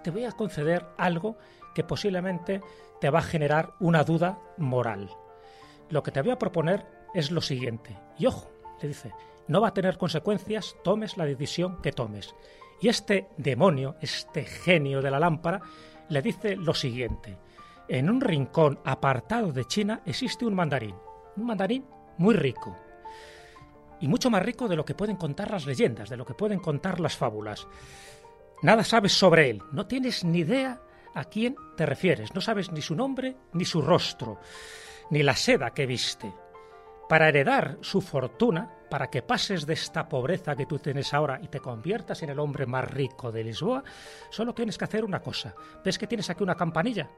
te 0.04 0.10
voy 0.10 0.26
a 0.26 0.32
conceder 0.32 0.84
algo 0.98 1.38
que 1.78 1.84
posiblemente 1.84 2.60
te 3.00 3.12
va 3.12 3.20
a 3.20 3.22
generar 3.22 3.76
una 3.80 4.04
duda 4.04 4.40
moral. 4.58 5.12
Lo 5.92 6.02
que 6.02 6.10
te 6.10 6.24
voy 6.24 6.32
a 6.32 6.40
proponer 6.40 6.88
es 7.14 7.30
lo 7.30 7.40
siguiente. 7.40 7.96
Y 8.18 8.26
ojo, 8.26 8.50
le 8.82 8.88
dice, 8.88 9.14
no 9.48 9.62
va 9.62 9.68
a 9.68 9.74
tener 9.76 10.00
consecuencias, 10.00 10.76
tomes 10.84 11.18
la 11.18 11.26
decisión 11.26 11.80
que 11.84 11.92
tomes. 11.92 12.34
Y 12.82 12.88
este 12.88 13.28
demonio, 13.38 13.96
este 14.02 14.44
genio 14.44 15.04
de 15.04 15.12
la 15.12 15.20
lámpara, 15.20 15.62
le 16.10 16.24
dice 16.24 16.56
lo 16.56 16.74
siguiente. 16.74 17.38
En 17.88 18.10
un 18.10 18.22
rincón 18.22 18.80
apartado 18.84 19.52
de 19.52 19.66
China 19.66 20.02
existe 20.04 20.48
un 20.48 20.56
mandarín, 20.56 20.96
un 21.36 21.46
mandarín 21.46 21.86
muy 22.18 22.34
rico, 22.34 22.76
y 24.00 24.08
mucho 24.08 24.32
más 24.32 24.42
rico 24.42 24.68
de 24.68 24.78
lo 24.78 24.84
que 24.84 24.96
pueden 24.96 25.18
contar 25.18 25.52
las 25.52 25.68
leyendas, 25.68 26.10
de 26.10 26.18
lo 26.18 26.26
que 26.26 26.34
pueden 26.34 26.58
contar 26.58 27.00
las 27.00 27.16
fábulas. 27.16 27.68
Nada 28.64 28.84
sabes 28.84 29.14
sobre 29.14 29.52
él, 29.52 29.62
no 29.72 29.86
tienes 29.86 30.24
ni 30.24 30.40
idea 30.40 30.82
a 31.18 31.26
quién 31.26 31.56
te 31.76 31.86
refieres, 31.86 32.34
no 32.36 32.42
sabes 32.42 32.72
ni 32.72 32.82
su 32.82 32.96
nombre 32.96 33.36
ni 33.54 33.66
su 33.66 33.82
rostro, 33.82 34.40
ni 35.10 35.24
la 35.24 35.36
seda 35.36 35.72
que 35.72 35.88
viste. 35.88 36.32
Para 37.10 37.30
heredar 37.30 37.78
su 37.82 38.02
fortuna, 38.02 38.70
para 38.90 39.10
que 39.10 39.24
pases 39.24 39.66
de 39.66 39.74
esta 39.74 40.08
pobreza 40.08 40.56
que 40.56 40.66
tú 40.66 40.78
tienes 40.78 41.14
ahora 41.14 41.40
y 41.42 41.48
te 41.48 41.60
conviertas 41.60 42.22
en 42.22 42.30
el 42.30 42.40
hombre 42.40 42.66
más 42.66 42.90
rico 42.92 43.32
de 43.32 43.44
Lisboa, 43.44 43.84
solo 44.30 44.54
tienes 44.54 44.78
que 44.78 44.86
hacer 44.86 45.04
una 45.04 45.22
cosa. 45.22 45.56
¿Ves 45.84 45.98
que 45.98 46.06
tienes 46.06 46.30
aquí 46.30 46.44
una 46.44 46.56
campanilla? 46.56 47.10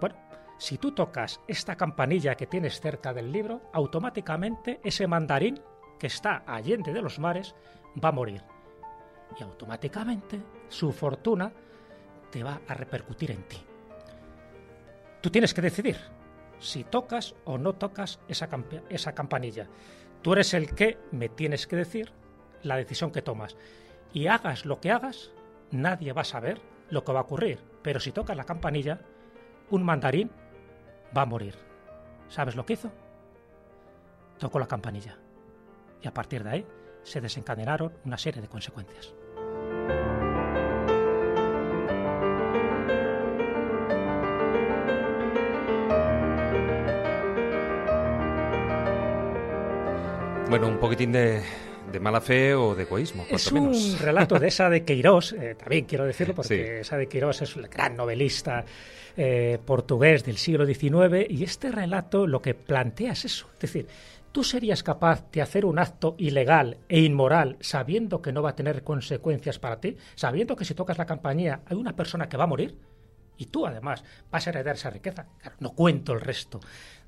Bueno, 0.00 0.16
si 0.58 0.78
tú 0.78 0.92
tocas 0.92 1.40
esta 1.46 1.76
campanilla 1.76 2.34
que 2.34 2.46
tienes 2.46 2.80
cerca 2.80 3.12
del 3.12 3.30
libro, 3.30 3.70
automáticamente 3.72 4.80
ese 4.82 5.06
mandarín 5.06 5.60
que 5.98 6.08
está 6.08 6.42
allende 6.46 6.92
de 6.92 7.02
los 7.02 7.18
mares 7.18 7.54
va 8.02 8.08
a 8.08 8.12
morir. 8.12 8.42
Y 9.38 9.42
automáticamente 9.42 10.40
su 10.68 10.92
fortuna 10.92 11.52
te 12.30 12.42
va 12.42 12.60
a 12.66 12.74
repercutir 12.74 13.30
en 13.30 13.42
ti. 13.44 13.58
Tú 15.20 15.30
tienes 15.30 15.54
que 15.54 15.62
decidir 15.62 15.96
si 16.58 16.84
tocas 16.84 17.34
o 17.44 17.58
no 17.58 17.74
tocas 17.74 18.20
esa, 18.28 18.48
esa 18.88 19.14
campanilla. 19.14 19.68
Tú 20.22 20.32
eres 20.32 20.54
el 20.54 20.74
que 20.74 20.98
me 21.12 21.28
tienes 21.28 21.66
que 21.66 21.76
decir 21.76 22.12
la 22.62 22.76
decisión 22.76 23.10
que 23.12 23.22
tomas. 23.22 23.56
Y 24.12 24.26
hagas 24.28 24.64
lo 24.64 24.80
que 24.80 24.90
hagas, 24.90 25.32
nadie 25.70 26.12
va 26.12 26.22
a 26.22 26.24
saber 26.24 26.60
lo 26.90 27.04
que 27.04 27.12
va 27.12 27.20
a 27.20 27.24
ocurrir. 27.24 27.60
Pero 27.82 28.00
si 28.00 28.12
tocas 28.12 28.36
la 28.36 28.44
campanilla, 28.44 29.00
un 29.70 29.84
mandarín 29.84 30.30
va 31.16 31.22
a 31.22 31.26
morir. 31.26 31.54
¿Sabes 32.28 32.56
lo 32.56 32.64
que 32.66 32.74
hizo? 32.74 32.90
Tocó 34.38 34.58
la 34.58 34.66
campanilla. 34.66 35.16
Y 36.02 36.08
a 36.08 36.14
partir 36.14 36.44
de 36.44 36.50
ahí 36.50 36.66
se 37.02 37.20
desencadenaron 37.20 37.92
una 38.04 38.18
serie 38.18 38.42
de 38.42 38.48
consecuencias. 38.48 39.14
Bueno, 50.48 50.68
un 50.68 50.78
poquitín 50.78 51.10
de, 51.10 51.42
mala 52.00 52.20
fe 52.20 52.54
o 52.54 52.74
de 52.76 52.84
egoísmo. 52.84 53.26
Es 53.28 53.50
un 53.50 53.74
relato 53.98 54.38
de 54.38 54.46
esa 54.46 54.70
de 54.70 54.84
Queiroz, 54.84 55.32
eh, 55.32 55.56
también 55.58 55.86
quiero 55.86 56.04
decirlo, 56.04 56.34
porque 56.34 56.80
esa 56.80 56.96
de 56.96 57.08
Queiroz 57.08 57.42
es 57.42 57.56
un 57.56 57.62
gran 57.62 57.96
novelista 57.96 58.64
eh, 59.16 59.58
portugués 59.64 60.24
del 60.24 60.36
siglo 60.36 60.64
XIX, 60.64 61.28
y 61.28 61.42
este 61.42 61.72
relato 61.72 62.28
lo 62.28 62.40
que 62.40 62.54
plantea 62.54 63.12
es 63.12 63.24
eso, 63.24 63.48
es 63.54 63.60
decir, 63.60 63.86
¿Tú 64.30 64.44
serías 64.44 64.82
capaz 64.82 65.30
de 65.32 65.40
hacer 65.40 65.64
un 65.64 65.78
acto 65.78 66.14
ilegal 66.18 66.76
e 66.90 67.00
inmoral 67.00 67.56
sabiendo 67.60 68.20
que 68.20 68.32
no 68.32 68.42
va 68.42 68.50
a 68.50 68.54
tener 68.54 68.84
consecuencias 68.84 69.58
para 69.58 69.80
ti? 69.80 69.96
Sabiendo 70.14 70.54
que 70.54 70.66
si 70.66 70.74
tocas 70.74 70.98
la 70.98 71.06
campaña 71.06 71.62
hay 71.64 71.74
una 71.78 71.96
persona 71.96 72.28
que 72.28 72.36
va 72.36 72.44
a 72.44 72.46
morir? 72.46 72.76
Y 73.38 73.46
tú, 73.46 73.66
además, 73.66 74.04
vas 74.30 74.46
a 74.46 74.50
heredar 74.50 74.74
esa 74.74 74.90
riqueza. 74.90 75.26
no 75.60 75.72
cuento 75.72 76.12
el 76.12 76.20
resto 76.20 76.60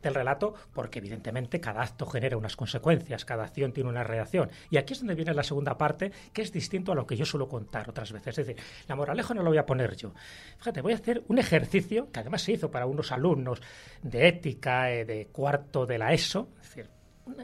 del 0.03 0.15
relato 0.15 0.55
porque, 0.73 0.99
evidentemente, 0.99 1.61
cada 1.61 1.83
acto 1.83 2.07
genera 2.07 2.37
unas 2.37 2.57
consecuencias, 2.57 3.25
cada 3.25 3.45
acción 3.45 3.73
tiene 3.73 3.91
una 3.91 4.05
reacción. 4.05 4.51
Y 4.71 4.77
aquí 4.77 4.93
es 4.93 5.01
donde 5.01 5.15
viene 5.15 5.35
la 5.35 5.43
segunda 5.43 5.77
parte, 5.77 6.13
que 6.33 6.43
es 6.43 6.53
distinto 6.53 6.93
a 6.93 6.95
lo 6.95 7.07
que 7.07 7.17
yo 7.17 7.25
suelo 7.25 7.49
contar 7.49 7.89
otras 7.89 8.13
veces. 8.13 8.39
Es 8.39 8.47
decir, 8.47 8.63
la 8.87 8.97
moraleja 8.97 9.35
no 9.35 9.43
lo 9.43 9.51
voy 9.51 9.59
a 9.59 9.67
poner 9.67 9.97
yo. 9.97 10.13
Fíjate, 10.59 10.81
voy 10.81 10.93
a 10.93 10.97
hacer 10.97 11.23
un 11.29 11.39
ejercicio 11.39 12.11
que 12.11 12.21
además 12.21 12.43
se 12.43 12.53
hizo 12.53 12.71
para 12.71 12.87
unos 12.87 13.13
alumnos 13.13 13.61
de 14.03 14.29
ética 14.29 14.91
eh, 14.91 15.05
de 15.05 15.27
cuarto 15.27 15.87
de 15.87 15.99
la 15.99 16.13
ESO, 16.13 16.49
es 16.61 16.69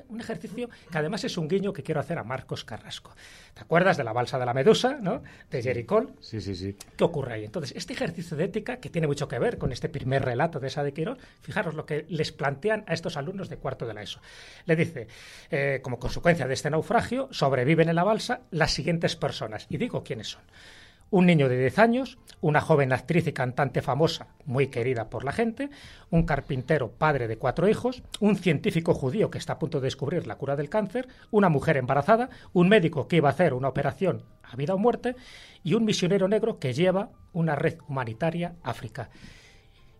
un 0.09 0.21
ejercicio 0.21 0.69
que 0.91 0.99
además 0.99 1.25
es 1.25 1.37
un 1.37 1.49
guiño 1.49 1.73
que 1.73 1.83
quiero 1.83 2.01
hacer 2.01 2.19
a 2.19 2.25
Marcos 2.25 2.65
Carrasco. 2.65 3.15
¿Te 3.53 3.61
acuerdas 3.61 3.97
de 3.97 4.05
la 4.05 4.13
balsa 4.13 4.39
de 4.39 4.47
la 4.47 4.55
medusa, 4.55 4.99
¿no? 5.01 5.23
De 5.51 5.63
Jerry 5.63 5.85
Cole? 5.85 6.09
Sí, 6.21 6.41
sí, 6.41 6.55
sí. 6.55 6.77
¿Qué 6.97 7.05
ocurre 7.05 7.35
ahí? 7.35 7.45
Entonces, 7.45 7.73
este 7.77 7.93
ejercicio 7.93 8.37
de 8.37 8.45
ética, 8.45 8.79
que 8.79 8.91
tiene 8.91 9.07
mucho 9.07 9.29
que 9.29 9.39
ver 9.39 9.59
con 9.59 9.73
este 9.73 9.89
primer 9.89 10.25
relato 10.25 10.61
de 10.61 10.69
esa 10.69 10.83
de 10.83 10.93
Quirón, 10.93 11.19
fijaros 11.41 11.75
lo 11.75 11.87
que 11.87 12.07
les 12.09 12.33
plantean 12.33 12.85
a 12.87 12.95
estos 12.95 13.17
alumnos 13.17 13.49
de 13.49 13.57
cuarto 13.57 13.87
de 13.87 13.95
la 13.95 14.03
ESO. 14.03 14.21
Le 14.67 14.77
dice, 14.77 15.09
eh, 15.51 15.81
como 15.83 15.99
consecuencia 15.99 16.47
de 16.47 16.55
este 16.55 16.71
naufragio, 16.71 17.29
sobreviven 17.31 17.89
en 17.89 17.97
la 17.97 18.05
balsa 18.05 18.41
las 18.51 18.73
siguientes 18.73 19.17
personas. 19.17 19.67
Y 19.69 19.77
digo 19.77 20.03
quiénes 20.03 20.29
son 20.29 20.43
un 21.15 21.27
niño 21.27 21.49
de 21.49 21.57
10 21.57 21.79
años, 21.79 22.19
una 22.41 22.61
joven 22.61 22.93
actriz 22.93 23.29
y 23.29 23.33
cantante 23.33 23.83
famosa, 23.83 24.27
muy 24.47 24.67
querida 24.67 25.11
por 25.11 25.23
la 25.23 25.31
gente, 25.31 25.71
un 26.11 26.25
carpintero 26.25 26.91
padre 26.91 27.29
de 27.29 27.39
cuatro 27.39 27.69
hijos, 27.69 28.03
un 28.19 28.35
científico 28.35 28.95
judío 28.95 29.31
que 29.31 29.39
está 29.39 29.53
a 29.53 29.59
punto 29.61 29.79
de 29.79 29.87
descubrir 29.87 30.27
la 30.27 30.35
cura 30.35 30.57
del 30.57 30.69
cáncer, 30.69 31.07
una 31.31 31.49
mujer 31.49 31.77
embarazada, 31.77 32.31
un 32.53 32.69
médico 32.69 33.07
que 33.07 33.15
iba 33.15 33.29
a 33.29 33.33
hacer 33.33 33.55
una 33.55 33.69
operación 33.69 34.25
a 34.43 34.57
vida 34.57 34.75
o 34.75 34.79
muerte 34.79 35.15
y 35.63 35.75
un 35.75 35.85
misionero 35.85 36.27
negro 36.27 36.59
que 36.59 36.75
lleva 36.75 37.11
una 37.33 37.55
red 37.55 37.79
humanitaria 37.87 38.57
a 38.65 38.71
África. 38.71 39.09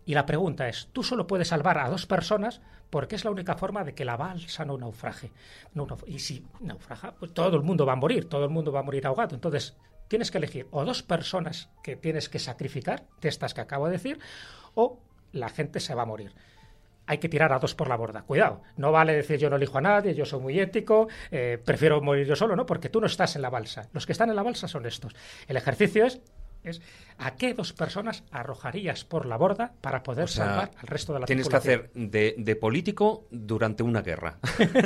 Y 0.05 0.15
la 0.15 0.25
pregunta 0.25 0.67
es, 0.67 0.89
tú 0.91 1.01
solo 1.01 1.27
puedes 1.27 1.47
salvar 1.47 1.77
a 1.77 1.87
dos 1.87 2.05
personas 2.07 2.59
porque 2.89 3.15
es 3.15 3.23
la 3.23 3.31
única 3.31 3.55
forma 3.55 3.85
de 3.85 3.95
que 3.95 4.03
la 4.03 4.17
balsa 4.17 4.65
no 4.65 4.77
naufraje. 4.77 5.31
y 6.07 6.19
si 6.19 6.45
naufraga, 6.59 7.15
pues 7.17 7.33
todo 7.33 7.55
el 7.55 7.63
mundo 7.63 7.85
va 7.85 7.93
a 7.93 7.95
morir, 7.95 8.27
todo 8.27 8.43
el 8.43 8.51
mundo 8.51 8.73
va 8.73 8.81
a 8.81 8.83
morir 8.83 9.07
ahogado. 9.07 9.33
Entonces, 9.33 9.77
tienes 10.07 10.31
que 10.31 10.37
elegir 10.37 10.67
o 10.71 10.85
dos 10.85 11.03
personas 11.03 11.69
que 11.83 11.95
tienes 11.95 12.29
que 12.29 12.39
sacrificar, 12.39 13.03
de 13.21 13.29
estas 13.29 13.53
que 13.53 13.61
acabo 13.61 13.85
de 13.85 13.93
decir, 13.93 14.19
o 14.73 14.99
la 15.31 15.49
gente 15.49 15.79
se 15.79 15.95
va 15.95 16.03
a 16.03 16.05
morir. 16.05 16.33
Hay 17.07 17.19
que 17.19 17.29
tirar 17.29 17.53
a 17.53 17.59
dos 17.59 17.75
por 17.75 17.87
la 17.87 17.97
borda. 17.97 18.23
Cuidado, 18.23 18.63
no 18.77 18.91
vale 18.91 19.13
decir 19.13 19.37
yo 19.37 19.49
no 19.49 19.57
elijo 19.57 19.77
a 19.77 19.81
nadie, 19.81 20.15
yo 20.15 20.25
soy 20.25 20.39
muy 20.39 20.59
ético, 20.59 21.07
eh, 21.29 21.61
prefiero 21.63 22.01
morir 22.01 22.25
yo 22.25 22.35
solo, 22.35 22.55
¿no? 22.55 22.65
Porque 22.65 22.89
tú 22.89 22.99
no 22.99 23.07
estás 23.07 23.35
en 23.35 23.43
la 23.43 23.49
balsa. 23.49 23.89
Los 23.93 24.05
que 24.05 24.11
están 24.11 24.29
en 24.29 24.35
la 24.35 24.43
balsa 24.43 24.67
son 24.67 24.85
estos. 24.85 25.15
El 25.47 25.57
ejercicio 25.57 26.05
es 26.05 26.21
es 26.69 26.81
a 27.17 27.35
qué 27.35 27.53
dos 27.53 27.73
personas 27.73 28.23
arrojarías 28.31 29.05
por 29.05 29.25
la 29.25 29.37
borda 29.37 29.73
para 29.81 30.03
poder 30.03 30.29
salvar 30.29 30.71
al 30.77 30.87
resto 30.87 31.13
de 31.13 31.19
la 31.19 31.25
tienes 31.25 31.49
que 31.49 31.55
hacer 31.55 31.91
de, 31.93 32.57
político 32.59 33.27
durante 33.31 33.83
una 33.83 34.01
guerra. 34.01 34.39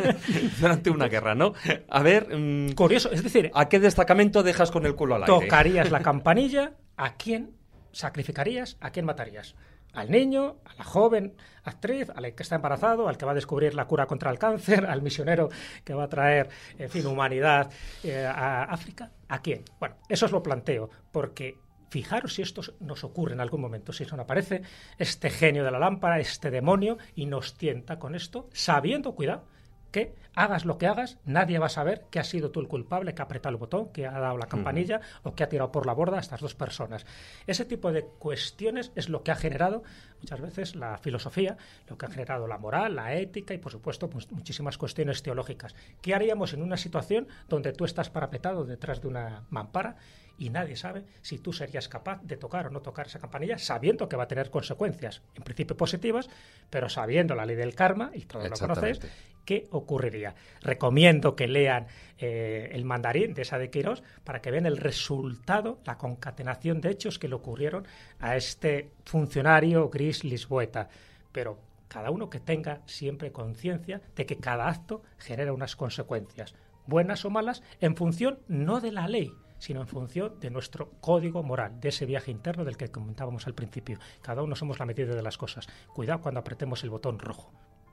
durante 0.59 0.89
una 0.89 1.07
guerra, 1.07 1.35
¿no? 1.35 1.53
A 1.89 2.03
ver... 2.03 2.35
Mm, 2.35 2.73
Curioso, 2.73 3.11
es 3.11 3.23
decir... 3.23 3.51
¿A 3.53 3.69
qué 3.69 3.79
destacamento 3.79 4.43
dejas 4.43 4.71
con 4.71 4.85
el 4.85 4.95
culo 4.95 5.15
al 5.15 5.23
aire? 5.23 5.33
Tocarías 5.33 5.91
la 5.91 5.99
campanilla, 6.03 6.73
¿a 6.97 7.15
quién 7.15 7.51
sacrificarías? 7.91 8.77
¿A 8.79 8.91
quién 8.91 9.05
matarías? 9.05 9.55
al 9.93 10.11
niño, 10.11 10.57
a 10.65 10.75
la 10.75 10.83
joven 10.83 11.33
actriz, 11.63 12.09
al 12.15 12.33
que 12.33 12.43
está 12.43 12.55
embarazado, 12.55 13.07
al 13.07 13.17
que 13.17 13.25
va 13.25 13.31
a 13.31 13.35
descubrir 13.35 13.73
la 13.73 13.85
cura 13.85 14.05
contra 14.05 14.31
el 14.31 14.39
cáncer, 14.39 14.85
al 14.85 15.01
misionero 15.01 15.49
que 15.83 15.93
va 15.93 16.03
a 16.03 16.09
traer, 16.09 16.49
en 16.77 16.89
fin, 16.89 17.05
humanidad 17.07 17.71
eh, 18.03 18.25
a 18.25 18.63
África. 18.63 19.11
¿A 19.27 19.41
quién? 19.41 19.63
Bueno, 19.79 19.95
eso 20.07 20.25
os 20.25 20.31
lo 20.31 20.43
planteo, 20.43 20.89
porque 21.11 21.57
Fijaros 21.89 22.35
si 22.35 22.41
esto 22.41 22.61
nos 22.79 23.03
ocurre 23.03 23.33
en 23.33 23.41
algún 23.41 23.61
momento, 23.61 23.93
si 23.93 24.03
nos 24.03 24.13
aparece 24.13 24.61
este 24.97 25.29
genio 25.29 25.63
de 25.63 25.71
la 25.71 25.79
lámpara, 25.79 26.19
este 26.19 26.51
demonio, 26.51 26.97
y 27.15 27.25
nos 27.25 27.55
tienta 27.55 27.99
con 27.99 28.15
esto, 28.15 28.47
sabiendo, 28.53 29.15
cuidado, 29.15 29.43
que 29.91 30.15
hagas 30.35 30.65
lo 30.65 30.77
que 30.77 30.87
hagas, 30.87 31.17
nadie 31.25 31.59
va 31.59 31.65
a 31.65 31.69
saber 31.69 32.05
que 32.11 32.19
has 32.19 32.27
sido 32.27 32.51
tú 32.51 32.59
el 32.59 32.67
culpable, 32.67 33.13
que 33.13 33.21
ha 33.21 33.25
apretado 33.25 33.51
el 33.51 33.59
botón, 33.59 33.91
que 33.91 34.05
ha 34.05 34.19
dado 34.19 34.37
la 34.37 34.47
campanilla 34.47 35.01
o 35.23 35.33
que 35.33 35.43
ha 35.43 35.49
tirado 35.49 35.71
por 35.71 35.85
la 35.85 35.93
borda 35.93 36.17
a 36.17 36.19
estas 36.19 36.41
dos 36.41 36.55
personas. 36.55 37.05
Ese 37.47 37.65
tipo 37.65 37.91
de 37.91 38.05
cuestiones 38.05 38.91
es 38.95 39.09
lo 39.09 39.23
que 39.23 39.31
ha 39.31 39.35
generado 39.35 39.83
muchas 40.21 40.39
veces 40.39 40.75
la 40.75 40.97
filosofía, 40.97 41.57
lo 41.87 41.97
que 41.97 42.05
ha 42.05 42.09
generado 42.09 42.47
la 42.47 42.57
moral, 42.57 42.95
la 42.95 43.15
ética 43.15 43.53
y, 43.53 43.57
por 43.57 43.71
supuesto, 43.71 44.09
pues, 44.09 44.31
muchísimas 44.31 44.77
cuestiones 44.77 45.23
teológicas. 45.23 45.75
¿Qué 46.01 46.13
haríamos 46.13 46.53
en 46.53 46.61
una 46.61 46.77
situación 46.77 47.27
donde 47.47 47.73
tú 47.73 47.83
estás 47.83 48.09
parapetado 48.09 48.65
detrás 48.65 49.01
de 49.01 49.07
una 49.07 49.43
mampara 49.49 49.97
y 50.39 50.49
nadie 50.49 50.77
sabe 50.77 51.03
si 51.21 51.37
tú 51.37 51.51
serías 51.51 51.89
capaz 51.89 52.21
de 52.23 52.37
tocar 52.37 52.67
o 52.67 52.69
no 52.69 52.81
tocar 52.81 53.07
esa 53.07 53.19
campanilla 53.19 53.57
sabiendo 53.57 54.07
que 54.07 54.15
va 54.15 54.23
a 54.23 54.27
tener 54.27 54.49
consecuencias, 54.49 55.21
en 55.35 55.43
principio 55.43 55.75
positivas, 55.75 56.29
pero 56.69 56.87
sabiendo 56.87 57.35
la 57.35 57.45
ley 57.45 57.57
del 57.57 57.75
karma, 57.75 58.09
y 58.13 58.21
todos 58.21 58.49
lo 58.49 58.55
conocéis, 58.55 59.01
¿qué 59.43 59.67
ocurriría? 59.71 60.33
Recomiendo 60.61 61.35
que 61.35 61.47
lean 61.47 61.87
eh, 62.17 62.69
el 62.71 62.85
mandarín 62.85 63.33
de 63.33 63.41
esa 63.41 63.57
de 63.57 63.69
Quirós 63.69 64.01
para 64.23 64.41
que 64.41 64.49
vean 64.49 64.65
el 64.65 64.77
resultado, 64.77 65.79
la 65.85 65.97
concatenación 65.97 66.79
de 66.79 66.91
hechos 66.91 67.19
que 67.19 67.27
le 67.27 67.35
ocurrieron 67.35 67.85
a 68.19 68.37
este 68.37 68.91
funcionario 69.03 69.89
gris 69.89 70.23
lisboeta. 70.23 70.87
Pero 71.33 71.59
cada 71.89 72.11
uno 72.11 72.29
que 72.29 72.39
tenga 72.39 72.81
siempre 72.85 73.33
conciencia 73.33 74.01
de 74.15 74.25
que 74.25 74.37
cada 74.37 74.69
acto 74.69 75.03
genera 75.17 75.51
unas 75.51 75.75
consecuencias, 75.75 76.55
buenas 76.85 77.25
o 77.25 77.29
malas, 77.29 77.61
en 77.81 77.97
función 77.97 78.39
no 78.47 78.79
de 78.79 78.93
la 78.93 79.07
ley, 79.07 79.33
sino 79.59 79.81
en 79.81 79.87
función 79.87 80.39
de 80.39 80.49
nuestro 80.49 80.91
código 80.99 81.43
moral, 81.43 81.79
de 81.79 81.89
ese 81.89 82.05
viaje 82.05 82.31
interno 82.31 82.65
del 82.65 82.77
que 82.77 82.89
comentábamos 82.89 83.45
al 83.47 83.53
principio. 83.53 83.99
Cada 84.21 84.41
uno 84.41 84.55
somos 84.55 84.79
la 84.79 84.85
medida 84.85 85.13
de 85.13 85.21
las 85.21 85.37
cosas. 85.37 85.67
Cuidado 85.93 86.21
cuando 86.21 86.39
apretemos 86.39 86.83
el 86.83 86.89
botón 86.89 87.19
rojo. 87.19 87.51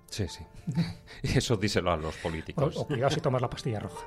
Sí, 0.08 0.28
sí. 0.28 0.44
Y 1.22 1.38
eso 1.38 1.56
díselo 1.56 1.92
a 1.92 1.96
los 1.96 2.16
políticos. 2.16 2.76
O, 2.76 2.82
o 2.82 2.86
cuidado 2.86 3.10
si 3.10 3.20
tomas 3.20 3.42
la 3.42 3.50
pastilla 3.50 3.80
roja. 3.80 4.06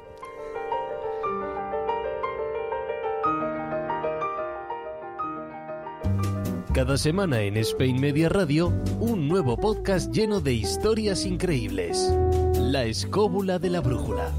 Cada 6.74 6.98
semana 6.98 7.42
en 7.42 7.58
Spain 7.58 8.00
Media 8.00 8.30
Radio, 8.30 8.68
un 9.00 9.28
nuevo 9.28 9.58
podcast 9.58 10.14
lleno 10.14 10.40
de 10.40 10.54
historias 10.54 11.26
increíbles. 11.26 12.14
La 12.58 12.86
escóbula 12.86 13.60
de 13.60 13.70
la 13.72 13.82
brújula. 13.82 14.32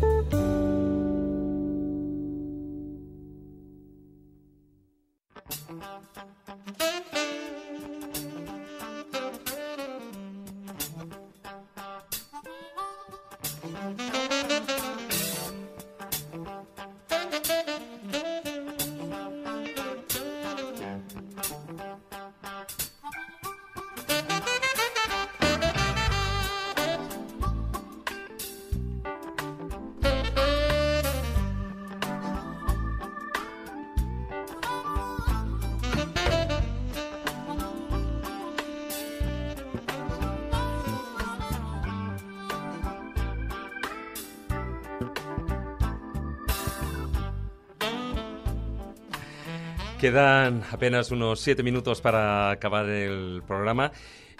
Quedan 50.01 50.63
apenas 50.73 51.11
unos 51.11 51.41
siete 51.41 51.63
minutos 51.63 52.01
para 52.01 52.51
acabar 52.51 52.89
el 52.89 53.43
programa. 53.47 53.93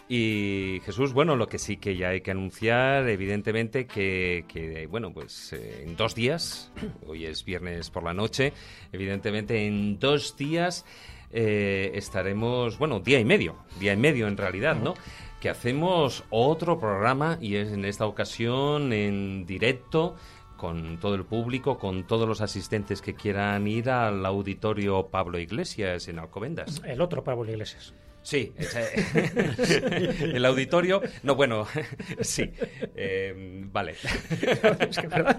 Y 0.09 0.81
Jesús, 0.87 1.13
bueno, 1.13 1.37
lo 1.37 1.49
que 1.49 1.59
sí 1.59 1.77
que 1.77 1.99
ya 1.99 2.09
hay 2.09 2.23
que 2.23 2.31
anunciar, 2.31 3.07
evidentemente, 3.11 3.87
que, 3.87 4.47
que 4.49 4.87
bueno, 4.87 5.13
pues 5.13 5.53
eh, 5.53 5.85
en 5.87 5.97
dos 5.97 6.15
días, 6.15 6.73
hoy 7.07 7.27
es 7.27 7.45
viernes 7.45 7.91
por 7.91 8.05
la 8.05 8.15
noche, 8.15 8.55
evidentemente 8.91 9.67
en 9.67 9.99
dos 9.99 10.35
días 10.35 10.87
eh, 11.31 11.91
estaremos, 11.93 12.79
bueno, 12.79 13.01
día 13.01 13.21
y 13.21 13.27
medio, 13.27 13.57
día 13.79 13.93
y 13.93 13.99
medio 13.99 14.29
en 14.29 14.39
realidad, 14.39 14.77
¿no? 14.77 14.95
Que 15.43 15.51
hacemos 15.51 16.25
otro 16.31 16.81
programa 16.81 17.37
y 17.39 17.57
es 17.57 17.71
en 17.71 17.85
esta 17.85 18.07
ocasión 18.07 18.95
en 18.95 19.45
directo 19.45 20.17
con 20.61 20.99
todo 20.99 21.15
el 21.15 21.25
público, 21.25 21.79
con 21.79 22.07
todos 22.07 22.29
los 22.29 22.43
asistentes 22.43 23.01
que 23.01 23.15
quieran 23.15 23.67
ir 23.67 23.89
al 23.89 24.27
auditorio 24.27 25.07
Pablo 25.07 25.39
Iglesias 25.39 26.07
en 26.09 26.19
Alcobendas. 26.19 26.83
El 26.85 27.01
otro 27.01 27.25
Pablo 27.25 27.51
Iglesias. 27.51 27.95
Sí, 28.31 28.53
el 30.23 30.45
auditorio. 30.45 31.03
No, 31.25 31.35
bueno, 31.35 31.67
sí. 32.21 32.49
eh, 32.95 33.65
vale. 33.73 33.93
es 34.89 34.97
que, 34.99 35.09
¿verdad? 35.09 35.37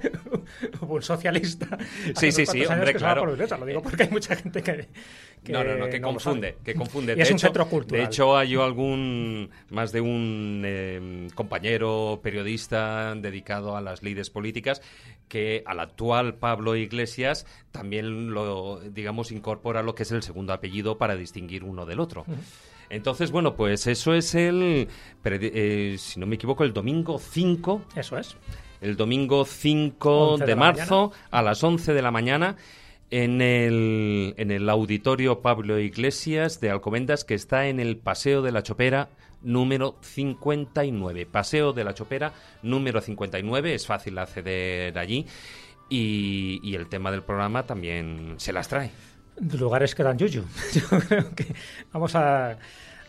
Hubo 0.81 0.95
un 0.95 1.01
socialista. 1.01 1.77
Sí, 2.15 2.33
sí, 2.33 2.45
sí, 2.45 2.65
hombre, 2.65 2.93
claro. 2.93 3.25
Lo 3.25 3.65
digo 3.65 3.81
porque 3.81 4.03
hay 4.03 4.09
mucha 4.09 4.35
gente 4.35 4.61
que. 4.61 4.89
que 5.41 5.53
no, 5.53 5.63
no, 5.63 5.77
no, 5.77 5.87
que 5.87 6.01
confunde, 6.01 6.57
que 6.65 6.75
confunde. 6.75 7.15
Y 7.17 7.21
es 7.21 7.29
De 7.29 7.33
un 7.33 7.37
hecho- 7.37 7.47
centro 7.47 7.65
cultural. 7.69 8.01
De 8.01 8.07
hecho, 8.07 8.35
hay 8.37 8.55
algún, 8.55 9.49
más 9.69 9.93
de 9.93 10.01
un 10.01 10.61
eh, 10.65 11.27
compañero 11.33 12.19
periodista 12.21 13.15
dedicado 13.15 13.77
a 13.77 13.81
las 13.81 14.03
lides 14.03 14.29
políticas 14.29 14.81
que 15.29 15.63
al 15.65 15.79
actual 15.79 16.35
Pablo 16.35 16.75
Iglesias 16.75 17.45
también 17.71 18.31
lo, 18.33 18.81
digamos, 18.81 19.31
incorpora 19.31 19.81
lo 19.81 19.95
que 19.95 20.03
es 20.03 20.11
el 20.11 20.23
segundo 20.23 20.51
apellido 20.51 20.97
para 20.97 21.15
distinguir 21.15 21.63
uno 21.63 21.85
del 21.85 22.01
otro. 22.01 22.25
Entonces, 22.91 23.31
bueno, 23.31 23.55
pues 23.55 23.87
eso 23.87 24.13
es 24.13 24.35
el, 24.35 24.87
eh, 25.23 25.95
si 25.97 26.19
no 26.19 26.25
me 26.25 26.35
equivoco, 26.35 26.63
el 26.63 26.73
domingo 26.73 27.19
5 27.19 27.83
Eso 27.95 28.17
es. 28.17 28.35
el 28.81 28.97
domingo 28.97 29.45
5 29.45 30.33
11 30.33 30.43
de, 30.43 30.45
de 30.45 30.55
la 30.55 30.59
marzo 30.59 31.11
a 31.31 31.41
las 31.41 31.63
11 31.63 31.93
de 31.93 32.01
la 32.01 32.11
mañana 32.11 32.57
en 33.09 33.41
el, 33.41 34.33
en 34.37 34.51
el 34.51 34.69
auditorio 34.69 35.41
Pablo 35.41 35.79
Iglesias 35.79 36.59
de 36.59 36.69
Alcobendas 36.69 37.23
que 37.23 37.33
está 37.33 37.67
en 37.67 37.79
el 37.79 37.97
Paseo 37.97 38.41
de 38.41 38.51
la 38.51 38.63
Chopera 38.63 39.09
número 39.41 39.95
59. 40.01 41.25
Paseo 41.25 41.73
de 41.73 41.83
la 41.83 41.93
Chopera 41.93 42.33
número 42.61 43.01
59, 43.01 43.73
es 43.73 43.87
fácil 43.87 44.17
acceder 44.17 44.97
allí 44.97 45.25
y, 45.89 46.59
y 46.63 46.75
el 46.75 46.87
tema 46.87 47.11
del 47.11 47.23
programa 47.23 47.63
también 47.63 48.35
se 48.37 48.53
las 48.53 48.67
trae. 48.67 48.91
Lugares 49.41 49.95
que 49.95 50.03
dan 50.03 50.17
yuyu. 50.17 50.43
Yo 50.73 50.99
creo 50.99 51.35
que 51.35 51.53
vamos 51.91 52.15
a, 52.15 52.57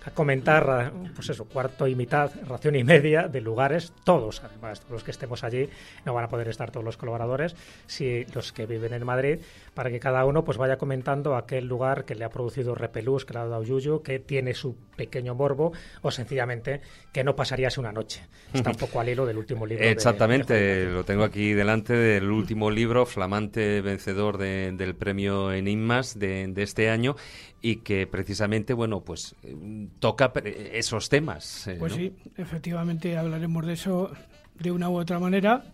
a 0.05 0.11
comentar, 0.11 0.93
pues 1.15 1.31
eso, 1.31 1.45
cuarto 1.45 1.87
y 1.87 1.95
mitad, 1.95 2.31
ración 2.49 2.74
y 2.77 2.85
media 2.85 3.29
de 3.29 3.41
lugares, 3.41 3.93
todos, 4.05 4.43
además, 4.43 4.81
todos 4.81 4.93
los 4.93 5.05
que 5.05 5.11
estemos 5.12 5.45
allí, 5.45 5.69
no 6.05 6.12
van 6.15 6.24
a 6.24 6.29
poder 6.29 6.49
estar 6.49 6.70
todos 6.70 6.85
los 6.85 6.97
colaboradores, 6.97 7.55
si 7.87 8.24
los 8.35 8.53
que 8.53 8.66
viven 8.66 8.93
en 8.95 9.05
Madrid, 9.05 9.39
para 9.74 9.91
que 9.91 10.01
cada 10.01 10.24
uno 10.24 10.45
pues 10.45 10.59
vaya 10.59 10.77
comentando 10.77 11.37
aquel 11.37 11.66
lugar 11.66 12.05
que 12.05 12.15
le 12.15 12.24
ha 12.24 12.31
producido 12.31 12.74
repelús, 12.74 13.24
que 13.24 13.33
le 13.35 13.39
ha 13.41 13.47
dado 13.47 13.62
yuyu, 13.62 14.03
que 14.03 14.19
tiene 14.19 14.55
su 14.55 14.77
pequeño 14.97 15.35
morbo, 15.35 15.73
o 16.03 16.11
sencillamente 16.11 16.81
que 17.12 17.23
no 17.24 17.37
pasaríase 17.37 17.79
una 17.81 17.93
noche. 17.93 18.23
Está 18.53 18.70
un 18.70 18.77
poco 18.77 19.01
al 19.01 19.09
hilo 19.09 19.24
del 19.27 19.39
último 19.39 19.66
libro. 19.66 19.83
de- 19.83 19.89
de 19.89 19.93
Exactamente, 19.93 20.87
lo 20.87 21.05
tengo 21.05 21.24
aquí 21.24 21.53
delante 21.53 21.93
del 21.95 22.31
último 22.31 22.70
libro, 22.70 23.07
flamante 23.07 23.81
vencedor 23.81 24.37
de- 24.39 24.73
del 24.73 24.95
premio 24.95 25.53
Enigmas 25.53 26.19
de, 26.19 26.49
de 26.49 26.62
este 26.62 26.91
año 26.91 27.16
y 27.62 27.76
que 27.76 28.06
precisamente, 28.09 28.74
bueno, 28.74 29.01
pues 29.01 29.34
eh, 29.44 29.86
toca 30.01 30.32
pre- 30.32 30.76
esos 30.78 31.09
temas. 31.09 31.68
eh, 31.68 31.76
Pues 31.78 31.93
¿no? 31.93 31.98
sí, 31.98 32.12
efectivamente 32.36 33.16
hablaremos 33.16 33.64
de 33.64 33.72
eso 33.74 34.10
de 34.59 34.70
una 34.72 34.90
u 34.90 34.98
otra 34.98 35.18
manera, 35.20 35.64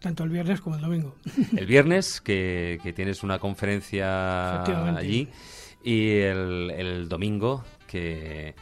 tanto 0.00 0.22
el 0.24 0.30
viernes 0.30 0.60
como 0.60 0.76
el 0.76 0.82
domingo. 0.82 1.16
El 1.56 1.66
viernes, 1.66 2.20
que, 2.20 2.78
que 2.82 2.92
tienes 2.92 3.22
una 3.22 3.38
conferencia 3.38 4.62
allí, 4.96 5.28
y 5.82 6.10
el, 6.18 6.70
el 6.70 7.08
domingo, 7.08 7.64
que, 7.86 8.54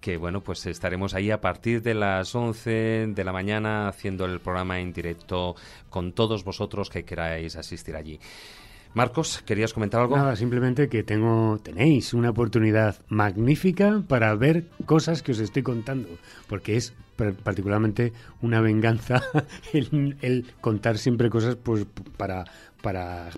que, 0.00 0.16
bueno, 0.16 0.40
pues 0.42 0.64
estaremos 0.66 1.14
ahí 1.14 1.30
a 1.30 1.40
partir 1.40 1.82
de 1.82 1.94
las 1.94 2.34
11 2.34 3.08
de 3.14 3.24
la 3.24 3.32
mañana 3.32 3.88
haciendo 3.88 4.24
el 4.24 4.40
programa 4.40 4.78
en 4.80 4.92
directo 4.92 5.56
con 5.90 6.12
todos 6.12 6.44
vosotros 6.44 6.88
que 6.90 7.04
queráis 7.04 7.56
asistir 7.56 7.96
allí. 7.96 8.18
Marcos, 8.94 9.42
¿querías 9.46 9.72
comentar 9.72 10.00
algo? 10.00 10.16
Nada, 10.16 10.34
simplemente 10.34 10.88
que 10.88 11.02
tengo, 11.04 11.58
tenéis 11.62 12.12
una 12.12 12.30
oportunidad 12.30 12.96
magnífica 13.08 14.02
para 14.08 14.34
ver 14.34 14.64
cosas 14.84 15.22
que 15.22 15.32
os 15.32 15.38
estoy 15.38 15.62
contando, 15.62 16.08
porque 16.48 16.76
es 16.76 16.92
particularmente 17.44 18.12
una 18.40 18.60
venganza 18.60 19.22
el, 19.72 20.16
el 20.22 20.46
contar 20.60 20.98
siempre 20.98 21.28
cosas 21.30 21.54
pues 21.56 21.86
para 22.16 22.44
para 22.82 23.28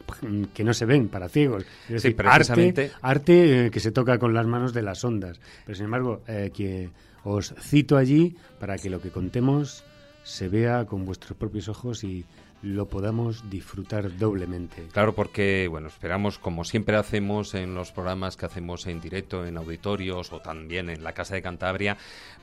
que 0.55 0.63
no 0.63 0.73
se 0.73 0.87
ven, 0.87 1.09
para 1.09 1.29
ciegos. 1.29 1.65
Es 1.65 1.69
Sí, 1.89 1.93
decir, 2.11 2.17
precisamente. 2.17 2.83
arte, 2.85 2.97
arte 3.03 3.67
eh, 3.67 3.71
que 3.73 3.81
se 3.81 3.91
toca 3.91 4.19
con 4.19 4.35
las 4.35 4.47
manos 4.47 4.73
de 4.73 4.83
las 4.83 5.05
ondas. 5.05 5.41
Pero 5.67 5.75
sin 5.75 5.87
embargo, 5.87 6.23
eh, 6.29 6.53
que 6.55 6.91
os 7.25 7.53
cito 7.61 7.97
allí 7.97 8.37
para 8.61 8.79
que 8.79 8.89
lo 8.89 9.01
que 9.01 9.11
contemos 9.11 9.83
se 10.23 10.49
vea 10.49 10.85
con 10.87 11.05
vuestros 11.05 11.37
propios 11.37 11.69
ojos 11.69 12.05
y 12.05 12.25
lo 12.63 12.87
podamos 12.87 13.51
disfrutar 13.51 14.17
doblemente. 14.17 14.87
Claro, 14.93 15.15
porque, 15.15 15.67
bueno, 15.69 15.89
esperamos, 15.89 16.39
como 16.39 16.65
siempre 16.65 16.97
hacemos 16.97 17.55
en 17.55 17.75
los 17.75 17.91
programas 17.91 18.37
que 18.37 18.47
hacemos 18.47 18.87
en 18.87 19.01
directo, 19.01 19.45
en 19.45 19.57
auditorios 19.57 20.33
o 20.33 20.41
también 20.41 20.89
en 20.89 21.03
la 21.03 21.13
Casa 21.13 21.35
de 21.35 21.43
Cantabria, 21.43 21.97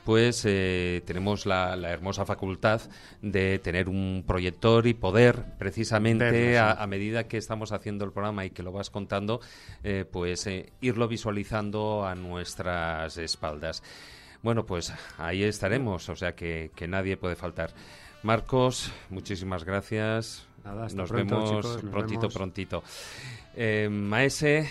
pues 0.04 0.44
eh, 0.46 1.02
tenemos 1.06 1.46
la, 1.46 1.76
la 1.78 1.92
hermosa 1.92 2.26
facultad 2.26 2.82
de 3.22 3.60
tener 3.60 3.88
un 3.88 4.24
proyector 4.28 4.88
y 4.88 4.94
poder, 4.94 5.44
precisamente, 5.58 6.32
Verlo, 6.32 6.50
sí. 6.50 6.56
a, 6.56 6.72
a 6.72 6.88
medida 6.88 7.28
que 7.28 7.38
estamos 7.38 7.72
haciendo 7.72 8.04
el 8.04 8.12
programa 8.12 8.44
y 8.46 8.50
que 8.50 8.64
lo 8.64 8.72
vas 8.74 8.90
contando, 8.90 9.40
eh, 9.84 10.06
pues 10.10 10.46
eh, 10.48 10.74
irlo 10.82 11.08
visualizando 11.08 12.06
a 12.06 12.16
nuestras 12.16 13.18
espaldas. 13.18 13.84
Bueno, 14.42 14.66
pues 14.66 14.94
ahí 15.18 15.44
estaremos, 15.44 16.08
o 16.10 16.16
sea 16.16 16.34
que, 16.34 16.72
que 16.76 16.88
nadie 16.88 17.18
puede 17.18 17.36
faltar. 17.36 17.74
Marcos, 18.24 18.92
muchísimas 19.10 19.64
gracias. 19.64 20.46
Nada, 20.64 20.86
hasta 20.86 20.98
nos 20.98 21.10
pronto, 21.10 21.36
vemos 21.36 21.50
chicos, 21.50 21.84
nos 21.84 21.92
prontito, 21.92 22.20
vemos. 22.22 22.34
prontito. 22.34 22.84
Eh, 23.56 23.88
Maese, 23.90 24.70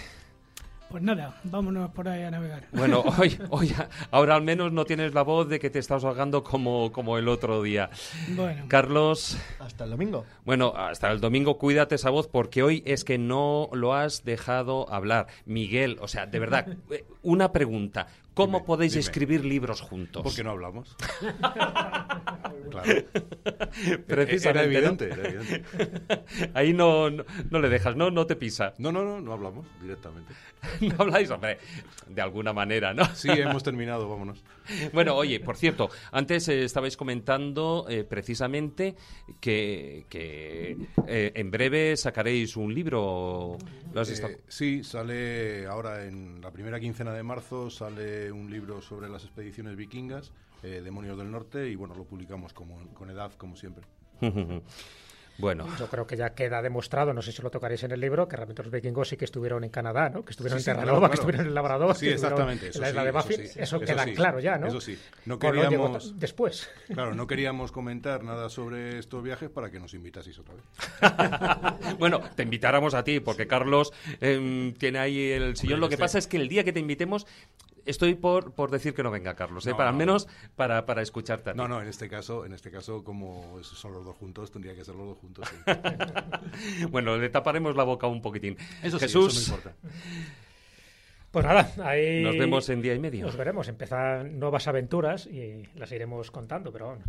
Pues 0.90 1.02
nada, 1.02 1.38
vámonos 1.44 1.90
por 1.90 2.08
ahí 2.08 2.22
a 2.22 2.30
navegar. 2.30 2.66
bueno, 2.72 3.00
hoy, 3.18 3.38
hoy, 3.50 3.74
ahora 4.10 4.34
al 4.36 4.42
menos 4.42 4.70
no 4.72 4.84
tienes 4.84 5.14
la 5.14 5.22
voz 5.22 5.48
de 5.48 5.58
que 5.58 5.70
te 5.70 5.78
estás 5.78 6.04
ahogando 6.04 6.42
como, 6.44 6.92
como 6.92 7.16
el 7.18 7.26
otro 7.28 7.62
día. 7.62 7.88
Bueno, 8.36 8.64
Carlos, 8.68 9.38
Hasta 9.60 9.84
el 9.84 9.90
domingo. 9.90 10.24
bueno, 10.44 10.74
hasta 10.76 11.10
el 11.10 11.20
domingo 11.20 11.56
cuídate 11.58 11.94
esa 11.94 12.10
voz 12.10 12.28
porque 12.28 12.62
hoy 12.62 12.82
es 12.86 13.04
que 13.04 13.16
no 13.18 13.70
lo 13.72 13.94
has 13.94 14.24
dejado 14.24 14.90
hablar. 14.92 15.26
Miguel, 15.46 15.96
o 16.02 16.08
sea, 16.08 16.26
de 16.26 16.38
verdad, 16.38 16.66
eh, 16.90 17.04
una 17.22 17.50
pregunta. 17.52 18.08
¿Cómo 18.38 18.58
Dime, 18.58 18.66
podéis 18.66 18.92
dime. 18.92 19.00
escribir 19.00 19.44
libros 19.44 19.80
juntos? 19.80 20.22
¿Por 20.22 20.32
qué 20.32 20.44
no 20.44 20.50
hablamos? 20.50 20.96
Claro. 22.70 23.02
Precisamente. 24.06 24.48
Era 24.48 24.52
¿no? 24.52 24.60
evidente, 24.60 25.04
era 25.06 25.28
evidente. 25.28 25.64
Ahí 26.54 26.72
no, 26.72 27.08
no, 27.10 27.24
no 27.50 27.60
le 27.60 27.68
dejas, 27.68 27.96
¿no? 27.96 28.10
No 28.10 28.26
te 28.26 28.36
pisa. 28.36 28.74
No, 28.78 28.92
no, 28.92 29.04
no, 29.04 29.20
no 29.20 29.32
hablamos 29.32 29.66
directamente. 29.80 30.34
No 30.80 30.94
habláis, 30.98 31.30
hombre, 31.30 31.58
de 32.08 32.20
alguna 32.20 32.52
manera, 32.52 32.92
¿no? 32.92 33.04
Sí, 33.14 33.28
hemos 33.30 33.62
terminado, 33.62 34.08
vámonos. 34.08 34.42
Bueno, 34.92 35.14
oye, 35.14 35.40
por 35.40 35.56
cierto, 35.56 35.88
antes 36.12 36.48
eh, 36.48 36.64
estabais 36.64 36.96
comentando 36.96 37.86
eh, 37.88 38.04
precisamente 38.04 38.96
que, 39.40 40.04
que, 40.08 40.76
eh, 41.06 41.32
en 41.34 41.50
breve 41.50 41.96
sacaréis 41.96 42.56
un 42.56 42.74
libro. 42.74 43.56
¿Lo 43.98 44.02
has 44.02 44.20
Eh, 44.20 44.40
sí, 44.46 44.84
sale 44.84 45.66
ahora 45.66 46.04
en 46.04 46.40
la 46.40 46.52
primera 46.52 46.78
quincena 46.78 47.12
de 47.12 47.24
marzo, 47.24 47.68
sale 47.68 48.30
un 48.30 48.48
libro 48.48 48.80
sobre 48.80 49.08
las 49.08 49.24
expediciones 49.24 49.74
vikingas, 49.74 50.30
eh, 50.62 50.80
Demonios 50.84 51.18
del 51.18 51.32
Norte, 51.32 51.68
y 51.68 51.74
bueno, 51.74 51.96
lo 51.96 52.04
publicamos 52.04 52.52
como, 52.52 52.78
con 52.94 53.10
edad, 53.10 53.32
como 53.32 53.56
siempre. 53.56 53.84
Bueno, 55.38 55.66
Yo 55.78 55.86
creo 55.88 56.06
que 56.06 56.16
ya 56.16 56.30
queda 56.34 56.60
demostrado, 56.62 57.12
no 57.14 57.22
sé 57.22 57.30
si 57.32 57.40
lo 57.42 57.50
tocaréis 57.50 57.82
en 57.84 57.92
el 57.92 58.00
libro, 58.00 58.26
que 58.26 58.36
realmente 58.36 58.62
los 58.62 58.72
vikingos 58.72 59.08
sí 59.08 59.16
que 59.16 59.24
estuvieron 59.24 59.62
en 59.64 59.70
Canadá, 59.70 60.08
¿no? 60.10 60.24
Que 60.24 60.32
estuvieron 60.32 60.58
Sí, 60.60 60.68
en 60.68 60.76
Terranova, 60.76 60.98
claro. 60.98 61.10
que 61.10 61.14
estuvieron 61.14 61.40
en 61.42 61.46
el 61.48 61.54
Labrador, 61.54 61.94
Sí, 61.96 62.06
que 62.06 62.14
exactamente, 62.14 62.66
en 62.66 62.70
eso 62.70 62.80
la 62.80 62.88
isla 62.90 63.02
de 63.04 63.08
eso 63.10 63.14
Baffin. 63.14 63.36
sí, 63.36 63.42
Eso, 63.44 63.60
eso 63.60 63.80
queda 63.80 64.04
sí, 64.04 64.14
claro 64.14 64.40
ya, 64.40 64.58
¿no? 64.58 64.66
eso 64.66 64.80
sí. 64.80 64.98
No 65.26 65.38
queríamos- 65.38 66.18
después. 66.18 66.68
Claro, 66.92 67.14
no 67.14 67.26
queríamos 67.26 67.70
comentar 67.72 68.24
nada 68.24 68.48
sobre 68.50 68.98
estos 68.98 69.22
viajes 69.22 69.48
para 69.48 69.70
que 69.70 69.78
nos 69.78 69.94
invitaseis 69.94 70.38
otra 70.40 70.54
vez. 70.54 70.64
bueno, 71.98 72.20
te 72.34 72.42
invitáramos 72.42 72.94
a 72.94 73.04
ti, 73.04 73.20
porque 73.20 73.46
Carlos 73.46 73.92
em, 74.20 74.74
tiene 74.74 74.98
ahí 74.98 75.30
el 75.30 75.56
sillón. 75.56 75.80
Lo 75.80 75.88
que 75.88 75.96
pasa 75.98 76.18
es 76.18 76.26
que 76.26 76.36
el 76.36 76.48
día 76.48 76.64
que 76.64 76.72
te 76.72 76.80
invitemos, 76.80 77.26
estoy 77.88 78.14
por, 78.14 78.52
por 78.52 78.70
decir 78.70 78.94
que 78.94 79.02
no 79.02 79.10
venga 79.10 79.34
Carlos, 79.34 79.66
¿eh? 79.66 79.70
No, 79.70 79.76
para 79.76 79.90
al 79.90 79.94
no. 79.94 79.98
menos 79.98 80.28
para, 80.56 80.86
para 80.86 81.02
escucharte 81.02 81.50
a 81.50 81.52
ti. 81.52 81.58
No, 81.58 81.68
no, 81.68 81.80
en 81.80 81.88
este 81.88 82.08
caso, 82.08 82.44
en 82.46 82.52
este 82.52 82.70
caso, 82.70 83.02
como 83.02 83.62
son 83.62 83.92
los 83.92 84.04
dos 84.04 84.16
juntos, 84.16 84.50
tendría 84.50 84.74
que 84.74 84.84
ser 84.84 84.94
los 84.94 85.08
dos 85.08 85.18
juntos. 85.18 85.48
sí. 85.48 85.56
Bueno, 86.90 87.16
le 87.16 87.28
taparemos 87.28 87.76
la 87.76 87.84
boca 87.84 88.06
un 88.06 88.20
poquitín. 88.22 88.56
Eso 88.82 88.98
sí, 88.98 89.04
Jesús, 89.06 89.36
eso 89.36 89.50
no 89.52 89.56
importa. 89.58 89.76
Pues 91.30 91.44
nada, 91.44 91.70
ahí... 91.84 92.22
Nos 92.22 92.38
vemos 92.38 92.68
en 92.70 92.80
día 92.80 92.94
y 92.94 92.98
medio. 92.98 93.26
Nos 93.26 93.36
veremos, 93.36 93.68
empiezan 93.68 94.38
nuevas 94.38 94.66
aventuras 94.66 95.26
y 95.26 95.62
las 95.74 95.92
iremos 95.92 96.30
contando, 96.30 96.72
pero 96.72 96.86
bueno, 96.86 97.02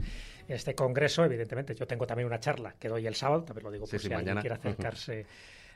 en 0.47 0.55
este 0.55 0.75
congreso, 0.75 1.23
evidentemente, 1.23 1.73
yo 1.73 1.87
tengo 1.87 2.05
también 2.05 2.27
una 2.27 2.39
charla 2.39 2.75
que 2.77 2.89
doy 2.89 3.07
el 3.07 3.15
sábado, 3.15 3.43
también 3.43 3.63
lo 3.65 3.71
digo 3.71 3.85
Sí, 3.85 3.91
por 3.91 3.99
sí, 4.01 4.07
si 4.07 4.13
alguien 4.13 4.35
mañana. 4.35 4.41
quiere 4.41 4.55
acercarse 4.55 5.25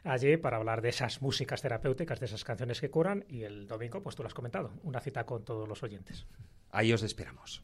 allí 0.04 0.38
para 0.38 0.58
hablar 0.58 0.82
de 0.82 0.90
esas 0.90 1.22
músicas 1.22 1.62
terapéuticas, 1.62 2.20
de 2.20 2.26
esas 2.26 2.44
canciones 2.44 2.82
que 2.82 2.90
curan, 2.90 3.26
y 3.28 3.44
el 3.44 3.68
domingo, 3.68 4.02
pues 4.02 4.16
tú 4.16 4.24
lo 4.24 4.28
has 4.28 4.34
comentado, 4.34 4.72
una 4.84 5.00
cita 5.00 5.26
con 5.26 5.44
todos 5.44 5.68
los 5.68 5.84
oyentes. 5.84 6.26
Ahí 6.72 6.92
os 6.94 7.04
esperamos. 7.04 7.64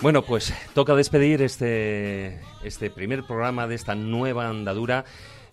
Bueno, 0.00 0.22
pues 0.22 0.54
toca 0.74 0.94
despedir 0.94 1.42
este, 1.42 2.40
este 2.62 2.88
primer 2.90 3.24
programa 3.24 3.66
de 3.66 3.74
esta 3.74 3.94
nueva 3.94 4.48
andadura. 4.48 5.04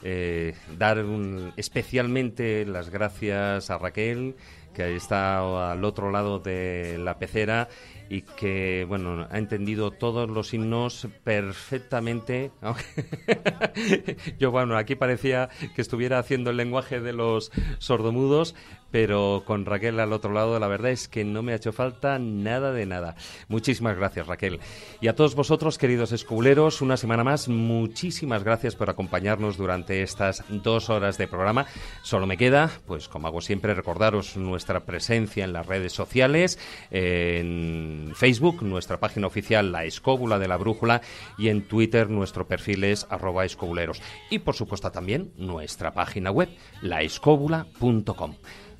Eh, 0.03 0.53
dar 0.77 1.03
un- 1.03 1.51
especialmente 1.57 2.63
las 2.65 2.89
gracias 2.91 3.72
a 3.72 3.77
Raquel, 3.80 4.35
que 4.76 4.95
está 4.95 5.72
al 5.72 5.84
otro 5.84 6.11
lado 6.11 6.38
de 6.39 6.97
la 6.99 7.17
pecera 7.17 7.69
y 8.07 8.22
que, 8.22 8.85
bueno, 8.88 9.26
ha 9.31 9.38
entendido 9.39 9.89
todos 9.89 10.30
los 10.30 10.53
himnos 10.53 11.07
perfectamente. 11.23 12.51
Yo, 14.38 14.51
bueno, 14.51 14.77
aquí 14.77 14.93
parecía 14.95 15.49
que 15.76 15.81
estuviera 15.81 16.19
haciendo 16.19 16.51
el 16.51 16.57
lenguaje 16.57 16.99
de 16.99 17.13
los 17.13 17.51
sordomudos, 17.80 18.53
pero 18.95 19.43
con 19.45 19.65
Raquel 19.65 19.99
al 19.99 20.13
otro 20.13 20.31
lado, 20.31 20.57
la 20.57 20.69
verdad 20.69 20.91
es 20.91 21.09
que 21.09 21.26
no 21.26 21.43
me 21.43 21.51
ha 21.51 21.57
hecho 21.57 21.73
falta 21.73 22.17
nada 22.17 22.72
de 22.72 22.85
nada. 22.85 23.17
Muchísimas 23.49 23.97
gracias, 23.97 24.26
Raquel. 24.26 24.61
Y 25.01 25.09
a 25.09 25.15
todos 25.17 25.35
vosotros, 25.35 25.77
queridos 25.77 26.13
esculeros, 26.13 26.81
una 26.81 26.95
semana 26.95 27.26
más, 27.26 27.49
muchísimas 27.49 28.45
gracias 28.45 28.73
por 28.77 28.89
acompañarnos 28.89 29.57
durante 29.57 30.01
estas 30.01 30.45
dos 30.47 30.89
horas 30.89 31.17
de 31.17 31.27
programa. 31.27 31.65
Solo 32.03 32.26
me 32.26 32.38
queda, 32.38 32.72
pues 32.88 33.09
como 33.09 33.27
hago 33.27 33.41
siempre, 33.41 33.73
recordaros 33.73 34.38
nuestra 34.38 34.85
presencia 34.85 35.43
en 35.43 35.51
las 35.51 35.65
redes 35.65 35.91
sociales, 35.91 36.57
en 36.89 38.13
Facebook, 38.15 38.63
nuestra 38.63 39.01
página 39.01 39.27
oficial 39.27 39.73
La 39.73 39.84
Escóbula 39.84 40.39
de 40.39 40.47
la 40.47 40.55
Brújula, 40.55 41.01
y 41.38 41.49
en 41.49 41.67
Twitter 41.67 42.09
nuestro 42.09 42.47
perfil 42.47 42.85
es 42.85 43.05
arroba 43.09 43.43
escobuleros. 43.43 44.01
Y 44.30 44.39
por 44.39 44.55
supuesto 44.55 44.89
también 44.89 45.34
nuestra 45.35 45.93
página 45.93 46.31
web, 46.31 46.47
laescóbula.com. 46.81 48.35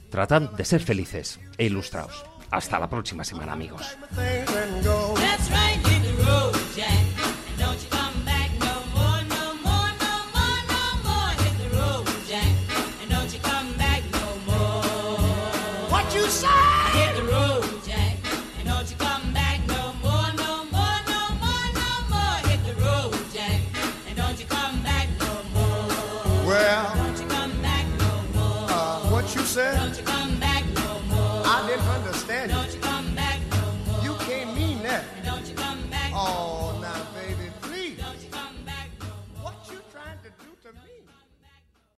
Tratad 0.10 0.52
de 0.52 0.66
ser 0.66 0.82
felices 0.82 1.40
e 1.58 1.66
ilustraos. 1.66 2.26
Hasta 2.52 2.80
la 2.80 2.90
próxima 2.90 3.24
semana, 3.24 3.54
amigos. 3.54 3.98